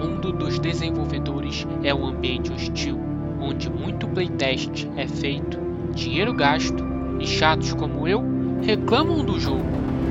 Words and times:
mundo 0.00 0.32
dos 0.32 0.58
desenvolvedores 0.58 1.66
é 1.84 1.94
um 1.94 2.06
ambiente 2.06 2.50
hostil, 2.50 2.98
onde 3.38 3.68
muito 3.68 4.08
playtest 4.08 4.86
é 4.96 5.06
feito, 5.06 5.58
dinheiro 5.94 6.32
gasto 6.32 6.82
e 7.20 7.26
chatos 7.26 7.74
como 7.74 8.08
eu 8.08 8.24
reclamam 8.62 9.22
do 9.22 9.38
jogo. 9.38 9.62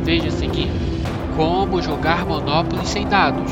Veja 0.03 0.27
a 0.27 0.31
seguir 0.31 0.69
como 1.35 1.81
jogar 1.81 2.23
Monopoly 2.23 2.85
sem 2.85 3.07
dados. 3.07 3.51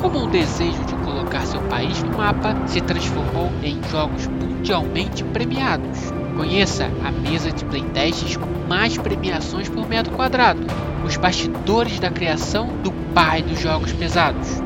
Como 0.00 0.24
o 0.24 0.26
desejo 0.28 0.84
de 0.84 0.94
colocar 1.04 1.44
seu 1.46 1.60
país 1.62 2.00
no 2.02 2.16
mapa 2.16 2.56
se 2.66 2.80
transformou 2.80 3.50
em 3.62 3.80
jogos 3.90 4.28
mundialmente 4.28 5.24
premiados. 5.24 6.12
Conheça 6.36 6.88
a 7.04 7.10
mesa 7.10 7.50
de 7.50 7.64
playtests 7.64 8.36
com 8.36 8.68
mais 8.68 8.96
premiações 8.96 9.68
por 9.68 9.88
metro 9.88 10.14
quadrado. 10.14 10.60
Os 11.04 11.16
bastidores 11.16 11.98
da 11.98 12.10
criação 12.10 12.68
do 12.82 12.92
pai 13.12 13.42
dos 13.42 13.60
jogos 13.60 13.92
pesados. 13.92 14.62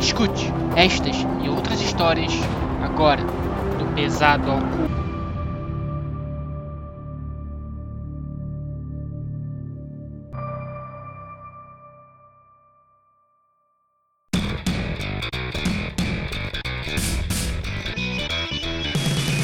Escute 0.00 0.46
estas 0.76 1.14
e 1.44 1.48
outras 1.50 1.78
histórias 1.82 2.32
agora 2.82 3.22
do 3.78 3.94
Pesado 3.94 4.50
ao 4.50 4.58
Cubo. 4.58 5.00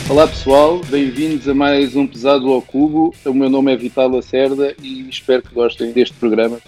Olá 0.09 0.27
pessoal, 0.27 0.81
bem-vindos 0.89 1.47
a 1.47 1.55
mais 1.55 1.95
um 1.95 2.07
Pesado 2.07 2.51
ao 2.51 2.63
Cubo. 2.63 3.15
O 3.27 3.35
meu 3.35 3.51
nome 3.51 3.75
é 3.75 3.77
Vital 3.77 4.09
Lacerda 4.09 4.75
e 4.83 5.07
espero 5.07 5.43
que 5.43 5.55
gostem 5.55 5.93
deste 5.93 6.15
programa. 6.15 6.59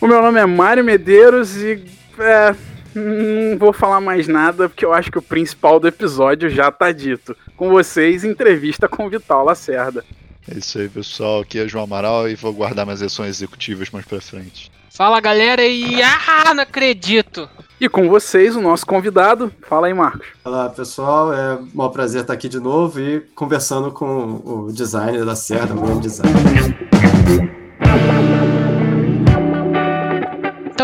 O 0.00 0.06
meu 0.06 0.22
nome 0.22 0.40
é 0.40 0.46
Mário 0.46 0.82
Medeiros 0.82 1.54
e 1.56 1.84
é, 2.18 2.56
não 2.98 3.58
vou 3.58 3.72
falar 3.72 4.00
mais 4.00 4.26
nada 4.26 4.68
porque 4.68 4.84
eu 4.84 4.92
acho 4.92 5.10
que 5.10 5.18
o 5.18 5.22
principal 5.22 5.78
do 5.78 5.88
episódio 5.88 6.48
já 6.48 6.70
tá 6.70 6.90
dito. 6.92 7.36
Com 7.56 7.70
vocês, 7.70 8.24
entrevista 8.24 8.88
com 8.88 9.08
Vital 9.08 9.44
Lacerda. 9.44 10.04
É 10.48 10.58
isso 10.58 10.78
aí, 10.78 10.88
pessoal. 10.88 11.40
Aqui 11.40 11.58
é 11.58 11.68
João 11.68 11.84
Amaral 11.84 12.28
e 12.28 12.34
vou 12.34 12.52
guardar 12.52 12.86
minhas 12.86 13.02
ações 13.02 13.30
executivas 13.30 13.90
mais 13.90 14.06
pra 14.06 14.20
frente. 14.20 14.70
Fala 14.90 15.20
galera 15.20 15.66
e 15.66 16.00
ah, 16.02 16.54
não 16.54 16.62
acredito! 16.62 17.48
E 17.78 17.86
com 17.86 18.08
vocês, 18.08 18.56
o 18.56 18.62
nosso 18.62 18.86
convidado. 18.86 19.52
Fala 19.68 19.88
aí, 19.88 19.92
Marcos. 19.92 20.26
Olá, 20.42 20.70
pessoal. 20.70 21.34
É 21.34 21.58
um 21.74 21.88
prazer 21.90 22.22
estar 22.22 22.32
aqui 22.32 22.48
de 22.48 22.58
novo 22.58 22.98
e 22.98 23.20
conversando 23.34 23.92
com 23.92 24.40
o 24.42 24.72
designer 24.72 25.26
da 25.26 25.36
Serra, 25.36 25.74
o 25.74 25.82
game 25.82 26.00
design. 26.00 26.32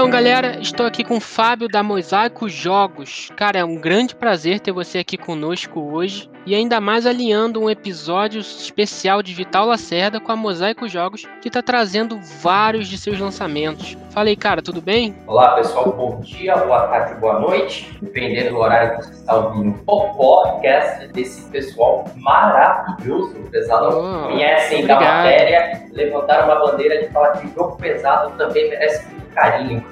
Então, 0.03 0.11
galera, 0.11 0.59
estou 0.61 0.85
aqui 0.85 1.05
com 1.05 1.19
o 1.19 1.21
Fábio 1.21 1.69
da 1.69 1.81
Mosaico 1.81 2.49
Jogos. 2.49 3.31
Cara, 3.37 3.61
é 3.61 3.65
um 3.65 3.77
grande 3.77 4.17
prazer 4.17 4.59
ter 4.59 4.73
você 4.73 4.99
aqui 4.99 5.17
conosco 5.17 5.81
hoje 5.81 6.29
e 6.45 6.57
ainda 6.57 6.81
mais 6.81 7.07
alinhando 7.07 7.61
um 7.61 7.71
episódio 7.71 8.41
especial 8.41 9.23
de 9.23 9.33
Vital 9.33 9.65
Lacerda 9.65 10.19
com 10.19 10.33
a 10.33 10.35
Mosaico 10.35 10.89
Jogos, 10.89 11.25
que 11.41 11.47
está 11.47 11.63
trazendo 11.63 12.19
vários 12.19 12.89
de 12.89 12.99
seus 12.99 13.17
lançamentos. 13.21 13.97
Falei, 14.11 14.35
cara, 14.35 14.61
tudo 14.61 14.83
bem? 14.83 15.15
Olá, 15.25 15.55
pessoal, 15.55 15.93
bom 15.93 16.19
dia, 16.19 16.57
boa 16.57 16.89
tarde, 16.89 17.21
boa 17.21 17.39
noite, 17.39 17.97
dependendo 18.03 18.51
do 18.51 18.59
horário 18.59 18.99
que 18.99 19.05
você 19.05 19.13
está 19.13 19.37
ouvindo 19.37 19.79
o 19.87 20.15
podcast 20.15 21.07
desse 21.13 21.49
pessoal 21.49 22.07
maravilhoso, 22.17 23.37
pesado. 23.53 23.97
Oh, 23.97 24.31
Conhecem 24.31 24.85
da 24.85 24.97
matéria, 24.97 25.87
levantaram 25.93 26.47
uma 26.47 26.73
bandeira 26.73 27.07
de 27.07 27.13
falar 27.13 27.39
que 27.39 27.55
jogo 27.55 27.77
pesado 27.77 28.37
também 28.37 28.69
merece 28.69 29.22
carinho. 29.35 29.85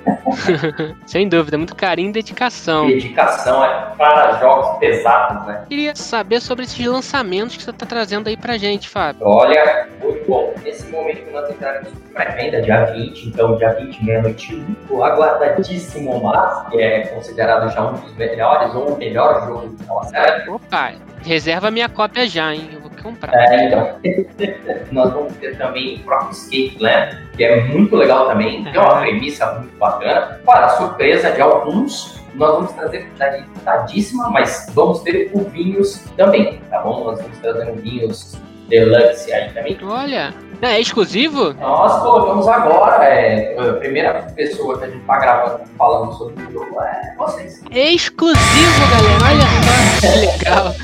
Sem 1.06 1.28
dúvida, 1.28 1.56
muito 1.56 1.74
carinho 1.74 2.10
e 2.10 2.12
dedicação. 2.12 2.86
Dedicação 2.86 3.64
é 3.64 3.92
para 3.96 4.38
jogos 4.38 4.78
pesados, 4.78 5.46
né? 5.46 5.64
Queria 5.68 5.94
saber 5.94 6.40
sobre 6.40 6.64
esses 6.64 6.84
lançamentos 6.86 7.56
que 7.56 7.62
você 7.62 7.70
está 7.70 7.86
trazendo 7.86 8.28
aí 8.28 8.36
pra 8.36 8.56
gente, 8.56 8.88
Fábio. 8.88 9.26
Olha, 9.26 9.88
muito 10.02 10.26
bom. 10.26 10.54
Nesse 10.62 10.90
momento 10.90 11.24
que 11.24 11.30
nós 11.30 11.50
entramos 11.50 11.88
pré-venda, 12.12 12.62
dia 12.62 12.84
20, 12.86 13.28
então 13.28 13.56
dia 13.56 13.72
20, 13.72 14.04
meia-noite, 14.04 14.62
o 14.88 15.02
aguardadíssimo 15.02 16.20
Mas, 16.22 16.68
que 16.68 16.80
é 16.80 17.06
considerado 17.08 17.70
já 17.72 17.82
um 17.88 17.94
dos 17.94 18.14
melhores 18.16 18.74
ou 18.74 18.94
o 18.94 18.98
melhor 18.98 19.46
jogo 19.46 19.76
de 19.76 20.10
série. 20.10 20.48
Opa, 20.48 20.92
reserva 21.22 21.70
minha 21.70 21.88
cópia 21.88 22.26
já, 22.26 22.54
hein? 22.54 22.70
Eu 22.72 22.80
vou 22.80 22.89
comprar. 23.02 23.32
É, 23.34 23.66
então. 23.66 24.00
nós 24.92 25.12
vamos 25.12 25.36
ter 25.36 25.56
também 25.56 25.96
o 25.96 26.00
próprio 26.00 26.30
Escape 26.30 26.76
Land, 26.80 27.18
que 27.36 27.44
é 27.44 27.64
muito 27.64 27.96
legal 27.96 28.28
também, 28.28 28.64
tem 28.64 28.80
uma 28.80 29.00
premissa 29.00 29.52
muito 29.54 29.76
bacana. 29.78 30.40
Para 30.44 30.68
surpresa 30.70 31.30
de 31.32 31.40
alguns, 31.40 32.20
nós 32.34 32.52
vamos 32.52 32.72
trazer 32.72 33.00
quantidade 33.00 33.42
limitadíssima, 33.42 34.30
mas 34.30 34.66
vamos 34.74 35.00
ter 35.00 35.30
o 35.32 35.44
vinhos 35.44 36.04
também, 36.16 36.60
tá 36.70 36.80
bom? 36.80 37.04
Nós 37.04 37.20
vamos 37.20 37.38
trazer 37.38 37.72
vinhos 37.76 38.38
deluxe 38.70 39.32
aí 39.32 39.50
também. 39.52 39.76
Olha, 39.82 40.32
é 40.62 40.80
exclusivo? 40.80 41.52
Nós 41.54 42.00
colocamos 42.02 42.46
agora, 42.48 43.04
é, 43.04 43.58
a 43.58 43.72
primeira 43.74 44.22
pessoa 44.34 44.78
que 44.78 44.84
a 44.84 44.90
gente 44.90 45.04
tá 45.04 45.18
gravando 45.18 45.64
falando 45.76 46.12
sobre 46.14 46.42
o 46.44 46.52
jogo 46.52 46.80
é 46.80 47.14
vocês. 47.18 47.62
Exclusivo, 47.70 48.80
galera, 48.90 49.24
olha 49.24 49.46
só, 49.64 50.00
que 50.00 50.26
legal. 50.26 50.74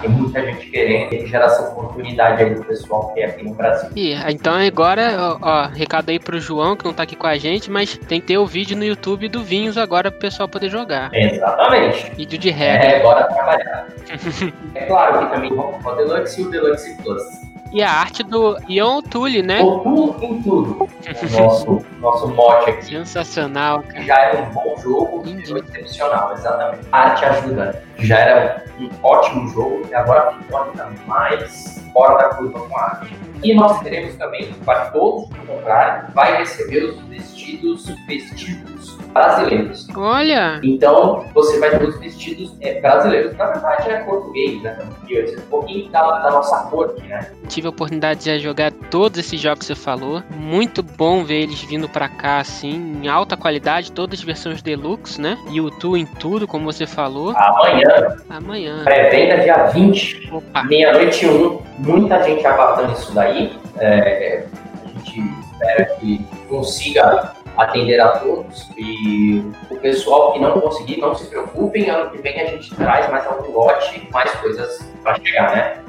Tem 0.00 0.10
muita 0.10 0.40
gente 0.44 0.70
querendo 0.70 1.12
e 1.12 1.26
gera 1.26 1.46
essa 1.46 1.62
oportunidade 1.62 2.42
aí 2.42 2.54
do 2.54 2.64
pessoal 2.64 3.12
que 3.12 3.20
é 3.20 3.26
aqui 3.26 3.44
no 3.44 3.54
Brasil. 3.54 3.90
E, 3.96 4.14
então 4.30 4.54
agora, 4.54 5.16
ó, 5.18 5.38
ó, 5.40 5.66
recado 5.66 6.10
aí 6.10 6.18
pro 6.18 6.38
João, 6.38 6.76
que 6.76 6.84
não 6.84 6.92
tá 6.92 7.02
aqui 7.02 7.16
com 7.16 7.26
a 7.26 7.36
gente, 7.36 7.70
mas 7.70 7.96
tem 7.96 8.20
que 8.20 8.28
ter 8.28 8.38
o 8.38 8.46
vídeo 8.46 8.76
no 8.76 8.84
YouTube 8.84 9.28
do 9.28 9.42
Vinhos 9.42 9.76
agora 9.76 10.10
pro 10.10 10.20
pessoal 10.20 10.48
poder 10.48 10.68
jogar. 10.68 11.12
Exatamente. 11.12 12.10
Vídeo 12.14 12.38
de 12.38 12.50
regra. 12.50 12.86
É, 12.86 13.02
bora 13.02 13.24
trabalhar. 13.24 13.88
é 14.74 14.84
claro 14.86 15.18
que 15.18 15.34
também 15.34 15.54
vamos 15.54 15.84
o 15.84 15.94
Deluxe 15.96 16.40
e 16.40 16.44
o 16.44 16.50
Deluxe 16.50 16.96
Plus. 17.02 17.48
E 17.72 17.82
a 17.82 17.90
arte 17.90 18.22
do 18.22 18.56
Ion 18.66 19.02
Tully, 19.02 19.42
né? 19.42 19.60
O 19.62 19.80
Tulo 19.80 20.16
em 20.22 20.42
tudo. 20.42 20.88
nosso, 21.38 21.84
nosso 22.00 22.28
mote 22.28 22.70
aqui. 22.70 22.86
Sensacional, 22.86 23.82
cara. 23.82 24.02
Já 24.04 24.18
era 24.18 24.42
um 24.42 24.50
bom 24.52 24.76
jogo, 24.78 25.24
foi 25.46 25.60
excepcional, 25.60 26.32
exatamente. 26.32 26.86
A 26.90 26.98
arte 26.98 27.24
ajuda. 27.26 27.82
Já 27.98 28.18
era 28.18 28.64
um 28.84 28.90
ótimo 29.02 29.48
jogo 29.48 29.82
e 29.88 29.94
agora 29.94 30.32
ficou 30.32 30.62
ainda 30.62 30.90
mais 31.06 31.84
fora 31.92 32.16
da 32.18 32.34
curva 32.34 32.60
com 32.60 32.76
a 32.76 32.82
arte. 32.82 33.16
E 33.42 33.54
nós 33.54 33.80
teremos 33.82 34.16
também, 34.16 34.52
para 34.64 34.86
todos 34.86 35.28
que 35.28 35.46
comprarem, 35.46 36.10
vai 36.12 36.38
receber 36.38 36.84
os 36.84 37.00
vestidos, 37.02 37.86
vestidos 38.06 38.96
brasileiros. 39.12 39.86
Olha! 39.96 40.60
Então, 40.62 41.24
você 41.32 41.58
vai 41.58 41.70
ter 41.70 41.88
os 41.88 41.98
vestidos 41.98 42.56
é, 42.60 42.80
brasileiros. 42.80 43.36
Na 43.36 43.46
verdade, 43.46 43.90
é 43.90 44.04
português, 44.04 44.60
né? 44.62 44.78
Um 44.80 45.40
pouquinho 45.48 45.88
da, 45.90 46.18
da 46.18 46.30
nossa 46.30 46.64
cor 46.68 46.90
aqui, 46.90 47.06
né? 47.06 47.30
Tive 47.48 47.68
a 47.68 47.70
oportunidade 47.70 48.24
de 48.24 48.38
jogar 48.40 48.72
todos 48.90 49.18
esses 49.18 49.40
jogos 49.40 49.60
que 49.60 49.66
você 49.66 49.74
falou. 49.74 50.22
Muito 50.30 50.82
bom 50.82 51.24
ver 51.24 51.42
eles 51.42 51.62
vindo 51.62 51.88
para 51.88 52.08
cá, 52.08 52.38
assim, 52.40 53.00
em 53.02 53.08
alta 53.08 53.36
qualidade, 53.36 53.92
todas 53.92 54.18
as 54.18 54.24
versões 54.24 54.62
deluxe, 54.62 55.20
né? 55.20 55.38
YouTube 55.50 55.98
em 55.98 56.06
tudo, 56.06 56.46
como 56.46 56.64
você 56.64 56.86
falou. 56.86 57.32
Amanhã. 57.36 58.16
Amanhã. 58.28 58.67
Pré-venda 58.84 59.38
dia 59.38 59.66
20, 59.66 60.30
meia-noite 60.66 61.26
um. 61.26 61.60
Muita 61.78 62.22
gente 62.22 62.46
aguardando 62.46 62.92
isso 62.92 63.14
daí. 63.14 63.56
É, 63.78 64.44
a 64.84 64.88
gente 64.88 65.20
espera 65.40 65.84
que 65.96 66.24
consiga 66.48 67.32
atender 67.58 68.00
a 68.00 68.08
todos. 68.18 68.70
E 68.76 69.42
o 69.68 69.76
pessoal 69.76 70.32
que 70.32 70.38
não 70.38 70.60
conseguir, 70.60 70.98
não 70.98 71.14
se 71.14 71.26
preocupem, 71.26 71.90
ano 71.90 72.10
que 72.10 72.18
vem 72.18 72.40
a 72.40 72.46
gente 72.46 72.74
traz 72.74 73.10
mais 73.10 73.26
algum 73.26 73.52
lote, 73.52 74.08
mais 74.12 74.30
coisas 74.36 74.78
para 75.02 75.18
chegar, 75.22 75.56
né? 75.56 75.82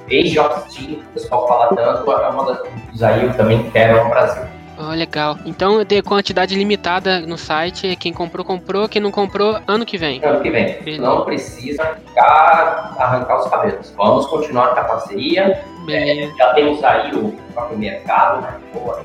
Steam, 0.69 0.99
o 0.99 1.13
pessoal 1.13 1.47
fala 1.47 1.75
tanto, 1.75 2.11
é 2.11 2.29
uma 2.29 2.45
das 2.45 2.59
coisas 2.59 3.03
aí 3.03 3.23
eu 3.23 3.33
também 3.33 3.69
quero 3.69 4.03
no 4.03 4.09
Brasil. 4.09 4.43
Oh, 4.81 4.91
legal. 4.93 5.37
Então, 5.45 5.83
de 5.83 6.01
quantidade 6.01 6.55
limitada 6.55 7.19
no 7.19 7.37
site, 7.37 7.97
quem 7.97 8.13
comprou, 8.13 8.45
comprou, 8.45 8.87
quem 8.87 9.01
não 9.01 9.11
comprou, 9.11 9.59
ano 9.67 9.85
que 9.85 9.97
vem. 9.97 10.23
Ano 10.23 10.41
que 10.41 10.49
vem. 10.49 10.81
Beleza. 10.81 11.03
Não 11.03 11.25
precisa 11.25 11.83
ficar, 12.07 12.95
arrancar 12.97 13.39
os 13.39 13.49
cabelos. 13.49 13.93
Vamos 13.97 14.25
continuar 14.27 14.69
com 14.69 14.79
a 14.79 14.83
parceria. 14.85 15.61
É, 15.89 16.29
já 16.37 16.53
temos 16.53 16.81
aí 16.81 17.13
o 17.13 17.31
próprio 17.53 17.77
mercado, 17.77 18.41
né? 18.41 18.53
Boa, 18.73 19.01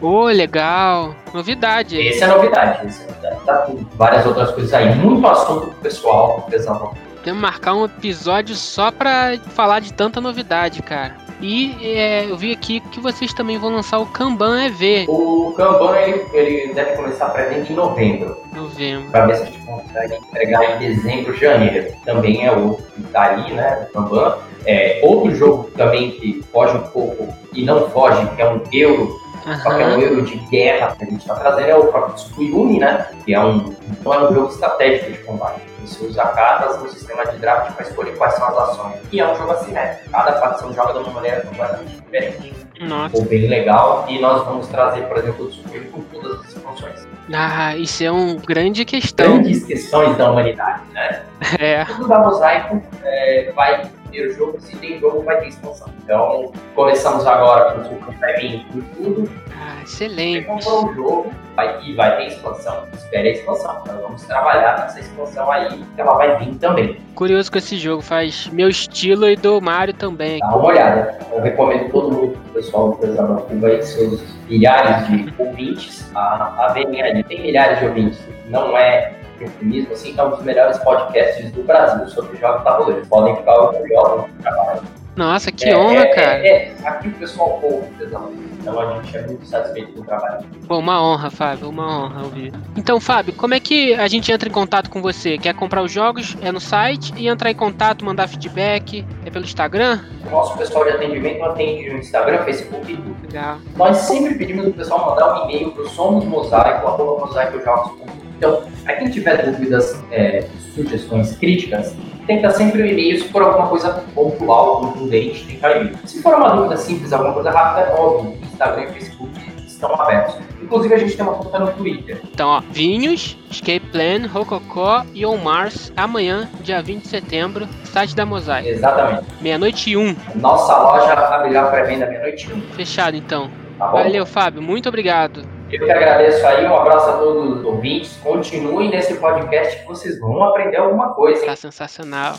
Ô, 0.00 0.06
oh, 0.06 0.24
legal. 0.26 1.12
Novidade. 1.34 1.98
Esse 1.98 2.22
é 2.22 2.26
novidade. 2.28 2.86
Esse 2.86 3.02
é 3.02 3.06
novidade. 3.06 3.44
Tá 3.44 3.58
com 3.58 3.84
várias 3.96 4.24
outras 4.26 4.52
coisas 4.52 4.72
aí. 4.74 4.94
Muito 4.94 5.26
assunto 5.26 5.66
pro 5.66 5.80
pessoal, 5.80 6.46
pessoal. 6.48 6.94
Temos 7.24 7.24
que 7.24 7.32
marcar 7.32 7.74
um 7.74 7.86
episódio 7.86 8.54
só 8.54 8.92
pra 8.92 9.36
falar 9.48 9.80
de 9.80 9.92
tanta 9.92 10.20
novidade, 10.20 10.80
cara. 10.82 11.25
E 11.40 11.76
é, 11.82 12.30
eu 12.30 12.36
vi 12.36 12.52
aqui 12.52 12.80
que 12.80 13.00
vocês 13.00 13.32
também 13.32 13.58
vão 13.58 13.70
lançar 13.70 13.98
o 13.98 14.06
Kanban 14.06 14.64
EV. 14.66 15.06
O 15.08 15.52
Kanban 15.56 15.96
ele, 15.96 16.24
ele 16.32 16.72
deve 16.72 16.96
começar 16.96 17.26
a 17.26 17.30
pré-venda 17.30 17.70
em 17.70 17.74
novembro. 17.74 18.36
Novembro. 18.52 19.10
Para 19.10 19.26
ver 19.26 19.36
se 19.36 19.42
a 19.42 19.46
gente 19.46 19.66
consegue 19.66 20.14
entregar 20.14 20.74
em 20.74 20.78
dezembro, 20.78 21.36
janeiro. 21.36 21.92
Também 22.04 22.46
é 22.46 22.52
outro 22.52 22.84
que 22.94 23.02
tá 23.04 23.32
ali, 23.32 23.52
né? 23.52 23.86
O 23.88 23.92
Kanban. 23.92 24.38
É, 24.64 25.00
outro 25.02 25.34
jogo 25.34 25.70
também 25.76 26.10
que 26.12 26.42
foge 26.52 26.76
um 26.76 26.82
pouco 26.82 27.28
e 27.52 27.64
não 27.64 27.88
foge, 27.90 28.26
que 28.34 28.42
é 28.42 28.50
um 28.50 28.60
euro 28.72 29.20
Uhum. 29.46 29.56
Só 29.58 29.76
que 29.76 29.82
é 29.82 29.86
um 29.86 30.00
euro 30.00 30.22
de 30.22 30.36
guerra 30.36 30.96
que 30.96 31.04
a 31.04 31.06
gente 31.06 31.20
está 31.20 31.34
trazendo, 31.36 31.68
é 31.68 31.76
o 31.76 31.86
próprio 31.86 32.14
Tsukuyumi, 32.16 32.80
né? 32.80 33.06
Que 33.24 33.32
é 33.34 33.40
um, 33.40 33.74
então 33.88 34.12
é 34.12 34.28
um 34.28 34.34
jogo 34.34 34.48
estratégico 34.52 35.12
de 35.12 35.18
combate. 35.18 35.60
Você 35.84 36.04
usa 36.04 36.26
cartas 36.26 36.82
no 36.82 36.88
sistema 36.88 37.24
de 37.26 37.38
draft 37.38 37.72
para 37.76 37.86
escolher 37.86 38.16
quais 38.16 38.34
são 38.34 38.48
as 38.48 38.70
ações. 38.70 38.96
E 39.12 39.20
é 39.20 39.30
um 39.30 39.36
jogo 39.36 39.52
assimétrico. 39.52 40.10
Cada 40.10 40.32
facção 40.40 40.72
joga 40.72 40.94
de 40.94 40.98
uma 40.98 41.10
maneira 41.12 41.42
completamente 41.42 41.94
diferente. 41.94 42.54
Nossa. 42.80 43.10
Ficou 43.10 43.24
bem 43.26 43.46
legal. 43.46 44.04
E 44.08 44.18
nós 44.18 44.44
vamos 44.44 44.66
trazer, 44.66 45.02
por 45.02 45.16
exemplo, 45.16 45.46
o 45.46 45.48
Tsukuyumi 45.48 45.86
com 45.90 46.00
todas 46.02 46.40
as 46.40 46.54
funções. 46.54 47.06
Ah, 47.32 47.76
isso 47.76 48.02
é 48.02 48.10
uma 48.10 48.34
grande 48.34 48.84
questão. 48.84 49.34
Grandes 49.34 49.64
questões 49.64 50.16
da 50.16 50.30
humanidade, 50.30 50.82
né? 50.92 51.22
É. 51.60 51.84
Tudo 51.84 52.08
da 52.08 52.18
Mosaico 52.18 52.82
é, 53.04 53.52
vai 53.54 53.88
ter 54.08 54.30
jogo, 54.32 54.60
se 54.60 54.76
tem 54.76 54.98
jogo, 54.98 55.22
vai 55.22 55.38
ter 55.40 55.48
expansão. 55.48 55.88
Então, 56.02 56.52
começamos 56.74 57.26
agora 57.26 57.72
com 57.72 57.94
o 57.94 58.14
vai 58.20 58.34
vir 58.34 58.66
com 58.72 58.80
tudo. 58.80 59.30
Ah, 59.58 59.80
Você 59.84 60.04
excelente. 60.04 60.46
comprou 60.46 60.86
um 60.86 60.94
jogo 60.94 61.32
vai, 61.54 61.82
e 61.82 61.94
vai 61.94 62.16
ter 62.16 62.26
expansão. 62.28 62.84
Espere 62.94 63.28
a 63.28 63.32
expansão. 63.32 63.82
Nós 63.86 64.00
vamos 64.00 64.22
trabalhar 64.24 64.78
nessa 64.78 65.00
expansão 65.00 65.50
aí, 65.50 65.84
que 65.94 66.00
ela 66.00 66.14
vai 66.14 66.36
vir 66.38 66.54
também. 66.56 67.00
Curioso 67.14 67.50
com 67.50 67.58
esse 67.58 67.76
jogo, 67.78 68.02
faz 68.02 68.46
meu 68.48 68.68
estilo 68.68 69.28
e 69.28 69.36
do 69.36 69.60
Mario 69.60 69.94
também. 69.94 70.38
Dá 70.40 70.48
uma 70.48 70.66
olhada. 70.66 71.18
Eu 71.32 71.40
recomendo 71.42 71.90
todo 71.90 72.12
mundo, 72.12 72.38
pessoal 72.52 72.90
do 72.90 72.96
Pesado 72.98 73.42
Cuba 73.42 73.68
aí, 73.68 73.82
seus 73.82 74.22
milhares 74.48 75.06
de 75.08 75.32
ouvintes, 75.38 76.10
a, 76.14 76.66
a 76.66 76.72
verem 76.72 77.02
ali. 77.02 77.22
Tem 77.24 77.40
milhares 77.40 77.78
de 77.78 77.86
ouvintes. 77.86 78.20
Não 78.48 78.76
é 78.76 79.12
eufemismo, 79.44 79.92
assim, 79.92 80.14
que 80.14 80.20
é 80.20 80.24
um 80.24 80.30
dos 80.30 80.42
melhores 80.42 80.78
podcasts 80.78 81.50
do 81.52 81.62
Brasil 81.62 82.08
sobre 82.08 82.36
jogos 82.38 82.64
tabuleiros. 82.64 83.06
Podem 83.08 83.36
ficar 83.36 83.54
orgulhosos 83.54 84.30
do 84.30 84.42
trabalho. 84.42 84.82
Nossa, 85.16 85.50
que 85.50 85.66
É, 85.66 85.74
honra, 85.76 86.02
é, 86.02 86.06
cara. 86.14 86.46
É, 86.46 86.48
é, 86.48 86.74
aqui 86.84 87.08
o 87.08 87.12
pessoal 87.12 87.58
ouve, 87.62 87.86
pesado. 87.98 88.30
Então 88.60 88.78
a 88.78 88.94
gente 88.94 89.16
é 89.16 89.26
muito 89.26 89.46
satisfeito 89.46 89.92
com 89.94 90.00
o 90.00 90.04
trabalho. 90.04 90.44
Bom, 90.66 90.78
uma 90.80 91.02
honra, 91.02 91.30
Fábio, 91.30 91.70
uma 91.70 92.04
honra 92.04 92.24
ouvir. 92.24 92.52
Então, 92.76 93.00
Fábio, 93.00 93.32
como 93.32 93.54
é 93.54 93.60
que 93.60 93.94
a 93.94 94.06
gente 94.08 94.30
entra 94.30 94.46
em 94.48 94.52
contato 94.52 94.90
com 94.90 95.00
você? 95.00 95.38
Quer 95.38 95.54
comprar 95.54 95.82
os 95.82 95.90
jogos? 95.90 96.36
É 96.42 96.52
no 96.52 96.60
site 96.60 97.14
e 97.16 97.28
entrar 97.28 97.50
em 97.50 97.54
contato, 97.54 98.04
mandar 98.04 98.28
feedback? 98.28 99.06
É 99.24 99.30
pelo 99.30 99.44
Instagram? 99.44 100.00
O 100.26 100.30
nosso 100.30 100.58
pessoal 100.58 100.84
de 100.84 100.90
atendimento 100.90 101.42
atende 101.44 101.88
no 101.90 101.98
Instagram, 101.98 102.44
Facebook 102.44 102.92
e 102.92 102.96
tudo. 102.96 103.16
Legal. 103.22 103.58
Nós 103.76 103.96
sempre 103.98 104.34
pedimos 104.34 104.64
pro 104.64 104.74
pessoal 104.74 105.10
mandar 105.10 105.32
um 105.32 105.44
e-mail 105.44 105.70
pro 105.70 105.88
somosmosaico.com. 105.88 108.25
Então, 108.36 108.62
a 108.86 108.92
quem 108.92 109.10
tiver 109.10 109.50
dúvidas, 109.50 109.98
é, 110.10 110.46
sugestões, 110.74 111.36
críticas, 111.36 111.94
tenta 112.26 112.50
sempre 112.50 112.82
o 112.82 112.86
e-mail, 112.86 113.18
se 113.18 113.28
for 113.28 113.42
alguma 113.42 113.68
coisa 113.68 114.04
pontual, 114.14 114.80
contundente, 114.80 115.46
tenta 115.46 115.68
o 115.68 115.70
e-mail. 115.70 115.98
Se 116.04 116.22
for 116.22 116.34
uma 116.34 116.50
dúvida 116.50 116.76
simples, 116.76 117.12
alguma 117.12 117.32
coisa 117.32 117.50
rápida, 117.50 117.88
é 117.88 117.94
óbvio, 117.94 118.36
Instagram 118.42 118.84
e 118.84 118.92
Facebook 118.92 119.56
estão 119.66 119.94
abertos. 120.00 120.36
Inclusive, 120.62 120.94
a 120.94 120.98
gente 120.98 121.16
tem 121.16 121.24
uma 121.24 121.34
conta 121.34 121.58
no 121.58 121.72
Twitter. 121.72 122.20
Então, 122.32 122.48
ó, 122.48 122.60
Vinhos, 122.70 123.38
Escape 123.50 123.86
Plan, 123.92 124.26
Rococó 124.26 125.04
e 125.14 125.24
On 125.24 125.36
Mars, 125.36 125.92
amanhã, 125.96 126.48
dia 126.62 126.82
20 126.82 127.02
de 127.02 127.08
setembro, 127.08 127.68
site 127.84 128.16
da 128.16 128.26
Mosaic. 128.26 128.68
Exatamente. 128.68 129.24
Meia-noite 129.40 129.90
e 129.90 129.96
um. 129.96 130.16
Nossa 130.34 130.76
loja 130.76 131.12
abrirá 131.12 131.66
pré-venda 131.66 132.06
meia-noite 132.06 132.48
e 132.50 132.52
um, 132.52 132.60
Fechado, 132.72 133.16
então. 133.16 133.50
tá? 133.78 133.86
Valeu, 133.88 134.26
Fábio. 134.26 134.62
Muito 134.62 134.88
obrigado. 134.88 135.55
Eu 135.70 135.84
que 135.84 135.90
agradeço 135.90 136.46
aí, 136.46 136.64
um 136.64 136.76
abraço 136.76 137.10
a 137.10 137.12
todos 137.14 137.58
os 137.58 137.64
ouvintes. 137.64 138.16
Continuem 138.22 138.88
nesse 138.88 139.14
podcast 139.14 139.80
que 139.80 139.86
vocês 139.86 140.18
vão 140.20 140.42
aprender 140.44 140.76
alguma 140.76 141.12
coisa. 141.12 141.40
hein? 141.40 141.46
Tá 141.46 141.56
sensacional. 141.56 142.36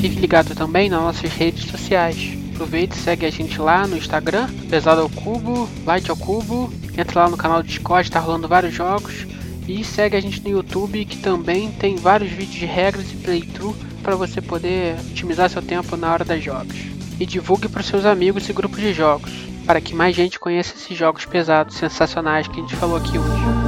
Fique 0.00 0.18
ligado 0.20 0.54
também 0.54 0.88
nas 0.88 1.00
nossas 1.00 1.30
redes 1.30 1.70
sociais. 1.70 2.38
Aproveite 2.54 2.96
e 2.96 2.98
segue 3.00 3.26
a 3.26 3.30
gente 3.30 3.60
lá 3.60 3.86
no 3.86 3.96
Instagram, 3.96 4.48
Pesado 4.70 5.02
ao 5.02 5.10
Cubo, 5.10 5.68
Light 5.84 6.10
ao 6.10 6.16
Cubo. 6.16 6.72
Entra 6.96 7.22
lá 7.24 7.28
no 7.28 7.36
canal 7.36 7.62
do 7.62 7.68
Discord, 7.68 8.10
tá 8.10 8.20
rolando 8.20 8.48
vários 8.48 8.72
jogos. 8.72 9.26
E 9.68 9.82
segue 9.84 10.16
a 10.16 10.20
gente 10.20 10.42
no 10.42 10.50
YouTube, 10.50 11.04
que 11.04 11.18
também 11.18 11.70
tem 11.72 11.96
vários 11.96 12.30
vídeos 12.30 12.54
de 12.54 12.66
regras 12.66 13.10
e 13.12 13.16
playthrough 13.16 13.74
para 14.02 14.14
você 14.14 14.40
poder 14.40 14.94
otimizar 15.10 15.48
seu 15.50 15.62
tempo 15.62 15.96
na 15.96 16.12
hora 16.12 16.24
das 16.24 16.42
jogos. 16.42 16.76
E 17.18 17.26
divulgue 17.26 17.68
para 17.68 17.82
seus 17.82 18.04
amigos 18.04 18.48
e 18.48 18.52
grupos 18.52 18.80
de 18.80 18.92
jogos, 18.92 19.32
para 19.66 19.80
que 19.80 19.94
mais 19.94 20.14
gente 20.14 20.38
conheça 20.38 20.74
esses 20.74 20.96
jogos 20.96 21.24
pesados, 21.24 21.76
sensacionais 21.76 22.46
que 22.46 22.58
a 22.58 22.62
gente 22.62 22.76
falou 22.76 22.96
aqui 22.96 23.18
hoje. 23.18 23.63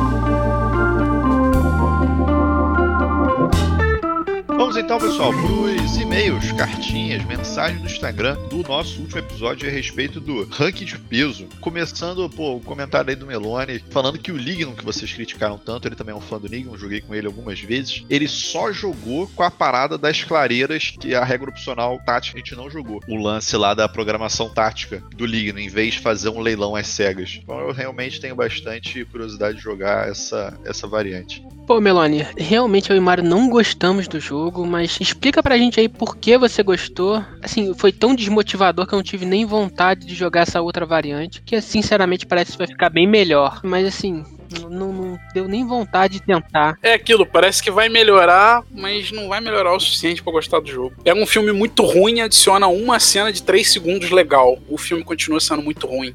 Vamos 4.66 4.78
então, 4.78 4.98
pessoal, 4.98 5.32
pros 5.32 5.96
e-mails, 5.96 6.50
cartinhas, 6.50 7.24
mensagens 7.24 7.80
do 7.80 7.86
Instagram 7.86 8.36
do 8.48 8.64
nosso 8.68 9.00
último 9.00 9.20
episódio 9.20 9.68
a 9.68 9.70
respeito 9.70 10.18
do 10.18 10.44
ranking 10.44 10.84
de 10.84 10.98
peso. 10.98 11.46
Começando 11.60 12.28
por 12.28 12.56
o 12.56 12.60
comentário 12.60 13.10
aí 13.10 13.14
do 13.14 13.28
Melone, 13.28 13.78
falando 13.90 14.18
que 14.18 14.32
o 14.32 14.36
Lignum, 14.36 14.74
que 14.74 14.84
vocês 14.84 15.12
criticaram 15.12 15.56
tanto, 15.56 15.86
ele 15.86 15.94
também 15.94 16.12
é 16.12 16.18
um 16.18 16.20
fã 16.20 16.40
do 16.40 16.48
Lignum, 16.48 16.76
joguei 16.76 17.00
com 17.00 17.14
ele 17.14 17.28
algumas 17.28 17.60
vezes. 17.60 18.04
Ele 18.10 18.26
só 18.26 18.72
jogou 18.72 19.28
com 19.28 19.44
a 19.44 19.52
parada 19.52 19.96
das 19.96 20.24
clareiras, 20.24 20.92
que 21.00 21.14
é 21.14 21.16
a 21.16 21.24
regra 21.24 21.48
opcional 21.48 22.00
tática 22.04 22.36
a 22.36 22.40
gente 22.40 22.56
não 22.56 22.68
jogou. 22.68 23.00
O 23.06 23.22
lance 23.22 23.56
lá 23.56 23.72
da 23.72 23.88
programação 23.88 24.48
tática 24.48 25.00
do 25.14 25.24
Lignum, 25.24 25.60
em 25.60 25.68
vez 25.68 25.94
de 25.94 26.00
fazer 26.00 26.28
um 26.28 26.40
leilão 26.40 26.74
às 26.74 26.88
cegas. 26.88 27.38
Então 27.40 27.60
eu 27.60 27.72
realmente 27.72 28.20
tenho 28.20 28.34
bastante 28.34 29.04
curiosidade 29.04 29.58
de 29.58 29.62
jogar 29.62 30.08
essa, 30.08 30.58
essa 30.64 30.88
variante. 30.88 31.40
Pô, 31.66 31.80
Melanie, 31.80 32.24
realmente 32.36 32.90
eu 32.90 32.96
e 32.96 32.98
o 33.00 33.02
Mario 33.02 33.24
não 33.24 33.48
gostamos 33.48 34.06
do 34.06 34.20
jogo, 34.20 34.64
mas 34.66 34.98
explica 35.00 35.42
pra 35.42 35.56
gente 35.56 35.80
aí 35.80 35.88
por 35.88 36.16
que 36.16 36.36
você 36.36 36.62
gostou. 36.62 37.24
Assim, 37.42 37.74
foi 37.74 37.92
tão 37.92 38.14
desmotivador 38.14 38.86
que 38.86 38.94
eu 38.94 38.98
não 38.98 39.04
tive 39.04 39.24
nem 39.24 39.44
vontade 39.44 40.06
de 40.06 40.14
jogar 40.14 40.42
essa 40.42 40.60
outra 40.60 40.84
variante, 40.84 41.42
que 41.42 41.60
sinceramente 41.60 42.26
parece 42.26 42.52
que 42.52 42.58
vai 42.58 42.66
ficar 42.66 42.90
bem 42.90 43.06
melhor. 43.06 43.60
Mas 43.62 43.86
assim, 43.86 44.24
não, 44.68 44.92
não 44.92 45.18
deu 45.34 45.48
nem 45.48 45.66
vontade 45.66 46.14
de 46.14 46.22
tentar. 46.22 46.78
É 46.82 46.94
aquilo, 46.94 47.26
parece 47.26 47.62
que 47.62 47.70
vai 47.70 47.88
melhorar, 47.88 48.62
mas 48.70 49.10
não 49.10 49.28
vai 49.28 49.40
melhorar 49.40 49.74
o 49.74 49.80
suficiente 49.80 50.22
pra 50.22 50.32
gostar 50.32 50.60
do 50.60 50.68
jogo. 50.68 50.94
Pega 51.02 51.20
um 51.20 51.26
filme 51.26 51.52
muito 51.52 51.82
ruim 51.82 52.18
e 52.18 52.20
adiciona 52.20 52.66
uma 52.66 52.98
cena 52.98 53.32
de 53.32 53.42
3 53.42 53.70
segundos 53.70 54.10
legal. 54.10 54.58
O 54.68 54.78
filme 54.78 55.02
continua 55.04 55.40
sendo 55.40 55.62
muito 55.62 55.86
ruim. 55.86 56.14